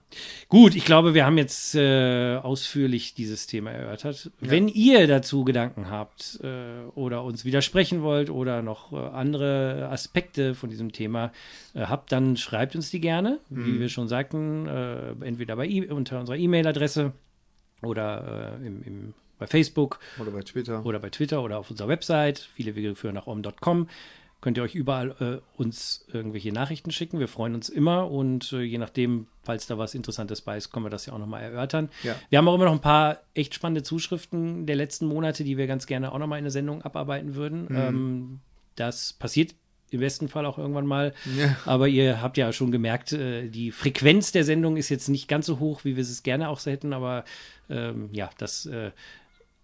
Gut, 0.47 0.73
ich 0.73 0.85
glaube, 0.85 1.13
wir 1.13 1.25
haben 1.25 1.37
jetzt 1.37 1.75
äh, 1.75 2.37
ausführlich 2.37 3.13
dieses 3.13 3.45
Thema 3.45 3.71
erörtert. 3.71 4.31
Wenn 4.39 4.69
ihr 4.69 5.05
dazu 5.05 5.43
Gedanken 5.43 5.89
habt 5.89 6.39
äh, 6.43 6.85
oder 6.95 7.23
uns 7.25 7.43
widersprechen 7.43 8.01
wollt 8.03 8.29
oder 8.29 8.61
noch 8.61 8.93
äh, 8.93 8.95
andere 8.95 9.89
Aspekte 9.91 10.55
von 10.55 10.69
diesem 10.69 10.93
Thema 10.93 11.33
äh, 11.73 11.81
habt, 11.81 12.11
dann 12.13 12.37
schreibt 12.37 12.75
uns 12.75 12.89
die 12.89 13.01
gerne, 13.01 13.39
wie 13.49 13.79
wir 13.79 13.89
schon 13.89 14.07
sagten, 14.07 14.65
äh, 14.67 15.09
entweder 15.25 15.57
bei 15.57 15.67
e 15.67 15.87
unter 15.87 16.19
unserer 16.19 16.37
E-Mail-Adresse 16.37 17.11
oder 17.81 18.57
äh, 18.61 18.67
im, 18.67 18.83
im, 18.83 19.13
bei 19.37 19.47
Facebook 19.47 19.99
Oder 20.19 20.31
bei 20.31 20.41
Twitter. 20.41 20.85
oder 20.85 20.99
bei 20.99 21.09
Twitter 21.09 21.41
oder 21.41 21.59
auf 21.59 21.69
unserer 21.69 21.87
Website, 21.87 22.39
viele 22.53 22.75
Wege 22.75 22.95
führen 22.95 23.15
nach 23.15 23.27
om.com. 23.27 23.87
Könnt 24.41 24.57
ihr 24.57 24.63
euch 24.63 24.75
überall 24.75 25.15
äh, 25.19 25.59
uns 25.59 26.05
irgendwelche 26.13 26.53
Nachrichten 26.53 26.91
schicken. 26.91 27.19
Wir 27.19 27.27
freuen 27.27 27.55
uns 27.55 27.67
immer 27.67 28.09
und 28.09 28.53
äh, 28.53 28.61
je 28.61 28.77
nachdem, 28.77 29.27
falls 29.43 29.67
da 29.67 29.77
was 29.77 29.95
Interessantes 29.95 30.41
bei 30.41 30.55
ist, 30.55 30.71
können 30.71 30.85
wir 30.85 30.89
das 30.89 31.05
ja 31.05 31.13
auch 31.13 31.17
nochmal 31.17 31.43
erörtern. 31.43 31.89
Ja. 32.03 32.15
Wir 32.29 32.37
haben 32.37 32.47
auch 32.47 32.55
immer 32.55 32.65
noch 32.65 32.71
ein 32.71 32.79
paar 32.79 33.19
echt 33.33 33.53
spannende 33.53 33.83
Zuschriften 33.83 34.65
der 34.65 34.77
letzten 34.77 35.07
Monate, 35.07 35.43
die 35.43 35.57
wir 35.57 35.67
ganz 35.67 35.87
gerne 35.87 36.13
auch 36.13 36.19
nochmal 36.19 36.39
in 36.39 36.45
der 36.45 36.51
Sendung 36.51 36.81
abarbeiten 36.83 37.35
würden. 37.35 37.67
Ähm, 37.69 38.39
das 38.75 39.11
passiert 39.11 39.55
im 39.91 39.99
besten 39.99 40.27
Fall 40.27 40.45
auch 40.45 40.57
irgendwann 40.57 40.85
mal. 40.85 41.13
Ja. 41.37 41.57
Aber 41.65 41.87
ihr 41.87 42.21
habt 42.21 42.37
ja 42.37 42.53
schon 42.53 42.71
gemerkt, 42.71 43.11
äh, 43.11 43.49
die 43.49 43.71
Frequenz 43.71 44.31
der 44.31 44.43
Sendung 44.43 44.77
ist 44.77 44.89
jetzt 44.89 45.09
nicht 45.09 45.27
ganz 45.27 45.45
so 45.45 45.59
hoch, 45.59 45.83
wie 45.83 45.95
wir 45.95 46.03
es 46.03 46.23
gerne 46.23 46.49
auch 46.49 46.65
hätten. 46.65 46.93
Aber 46.93 47.25
ähm, 47.69 48.09
ja, 48.11 48.29
das 48.37 48.65
äh, 48.67 48.91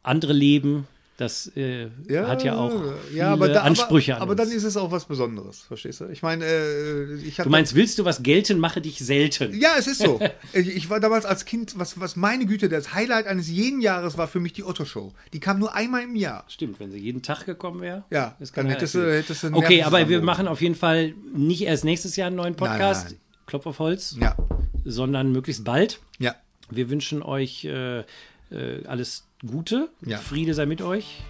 andere 0.03 0.34
Leben, 0.34 0.88
das 1.18 1.48
äh, 1.56 1.88
hat 2.14 2.44
ja 2.44 2.58
auch 2.58 2.72
viele 2.72 3.18
ja, 3.18 3.32
aber 3.32 3.48
da, 3.48 3.62
Ansprüche 3.62 4.16
aber, 4.16 4.18
an 4.18 4.30
aber 4.30 4.42
uns. 4.42 4.50
dann 4.50 4.58
ist 4.58 4.64
es 4.66 4.76
auch 4.76 4.92
was 4.92 5.06
Besonderes, 5.06 5.62
verstehst 5.62 6.02
du? 6.02 6.10
Ich 6.10 6.22
meine, 6.22 6.44
äh, 6.44 7.16
ich 7.16 7.38
du 7.38 7.48
meinst, 7.50 7.74
willst 7.74 7.98
du 7.98 8.04
was 8.04 8.22
gelten, 8.22 8.60
mache 8.60 8.82
dich 8.82 9.00
selten. 9.00 9.58
Ja, 9.58 9.76
es 9.78 9.88
ist 9.88 10.02
so. 10.02 10.20
ich, 10.54 10.90
war 10.90 11.00
damals 11.00 11.24
als 11.24 11.46
Kind, 11.46 11.80
was, 11.80 12.00
was 12.02 12.18
meine 12.18 12.46
Güte, 12.46 12.68
das 12.68 12.94
Highlight 12.94 13.28
eines 13.28 13.50
jeden 13.50 13.80
Jahres 13.80 14.18
war 14.18 14.28
für 14.28 14.42
mich 14.42 14.52
die 14.54 14.66
Otto-Show. 14.66 15.14
Die 15.32 15.40
kam 15.40 15.58
nur 15.60 15.74
einmal 15.74 16.04
im 16.04 16.18
Jahr. 16.18 16.44
Stimmt, 16.50 16.82
wenn 16.82 16.92
sie 16.92 17.00
jeden 17.00 17.22
Tag 17.22 17.46
gekommen 17.46 17.80
wäre. 17.80 18.04
Ja, 18.10 18.36
das 18.40 18.52
kann 18.52 18.66
dann 18.66 18.72
ja 18.72 18.76
hättest 18.76 18.96
du, 18.96 19.16
hättest 19.16 19.44
du 19.44 19.54
Okay, 19.54 19.84
aber 19.84 20.10
wir 20.10 20.22
machen 20.22 20.50
auf 20.50 20.62
jeden 20.62 20.76
Fall 20.76 21.14
nicht 21.34 21.62
erst 21.62 21.86
nächstes 21.86 22.18
Jahr 22.18 22.28
einen 22.28 22.36
neuen 22.36 22.56
Podcast, 22.56 23.12
nein. 23.12 23.20
Klopf 23.46 23.66
auf 23.68 23.80
Holz, 23.80 24.18
Ja, 24.20 24.36
sondern 24.84 25.32
möglichst 25.32 25.64
bald. 25.64 26.02
ja. 26.20 26.36
Wir 26.72 26.90
wünschen 26.90 27.22
euch 27.22 27.64
äh, 27.66 28.04
äh, 28.51 28.85
alles 28.85 29.27
Gute, 29.45 29.89
Ja. 30.01 30.17
Friede 30.17 30.53
sei 30.53 30.65
mit 30.65 30.81
euch 30.81 31.22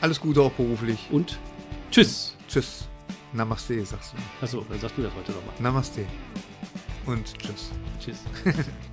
Alles 0.00 0.20
Gute 0.20 0.42
auch 0.42 0.52
beruflich. 0.52 1.08
und 1.10 1.38
tschüss. 1.90 2.36
Tschüss. 2.48 2.86
Namaste, 3.32 3.84
sagst 3.86 4.12
du. 4.14 4.44
Achso, 4.44 4.66
dann 4.68 4.80
sagst 4.80 4.98
du 4.98 5.02
das 5.02 5.12
heute 5.14 5.32
nochmal. 5.32 5.54
Namaste. 5.60 6.04
Und 7.06 7.38
tschüss. 7.38 7.70
Tschüss. 8.00 8.18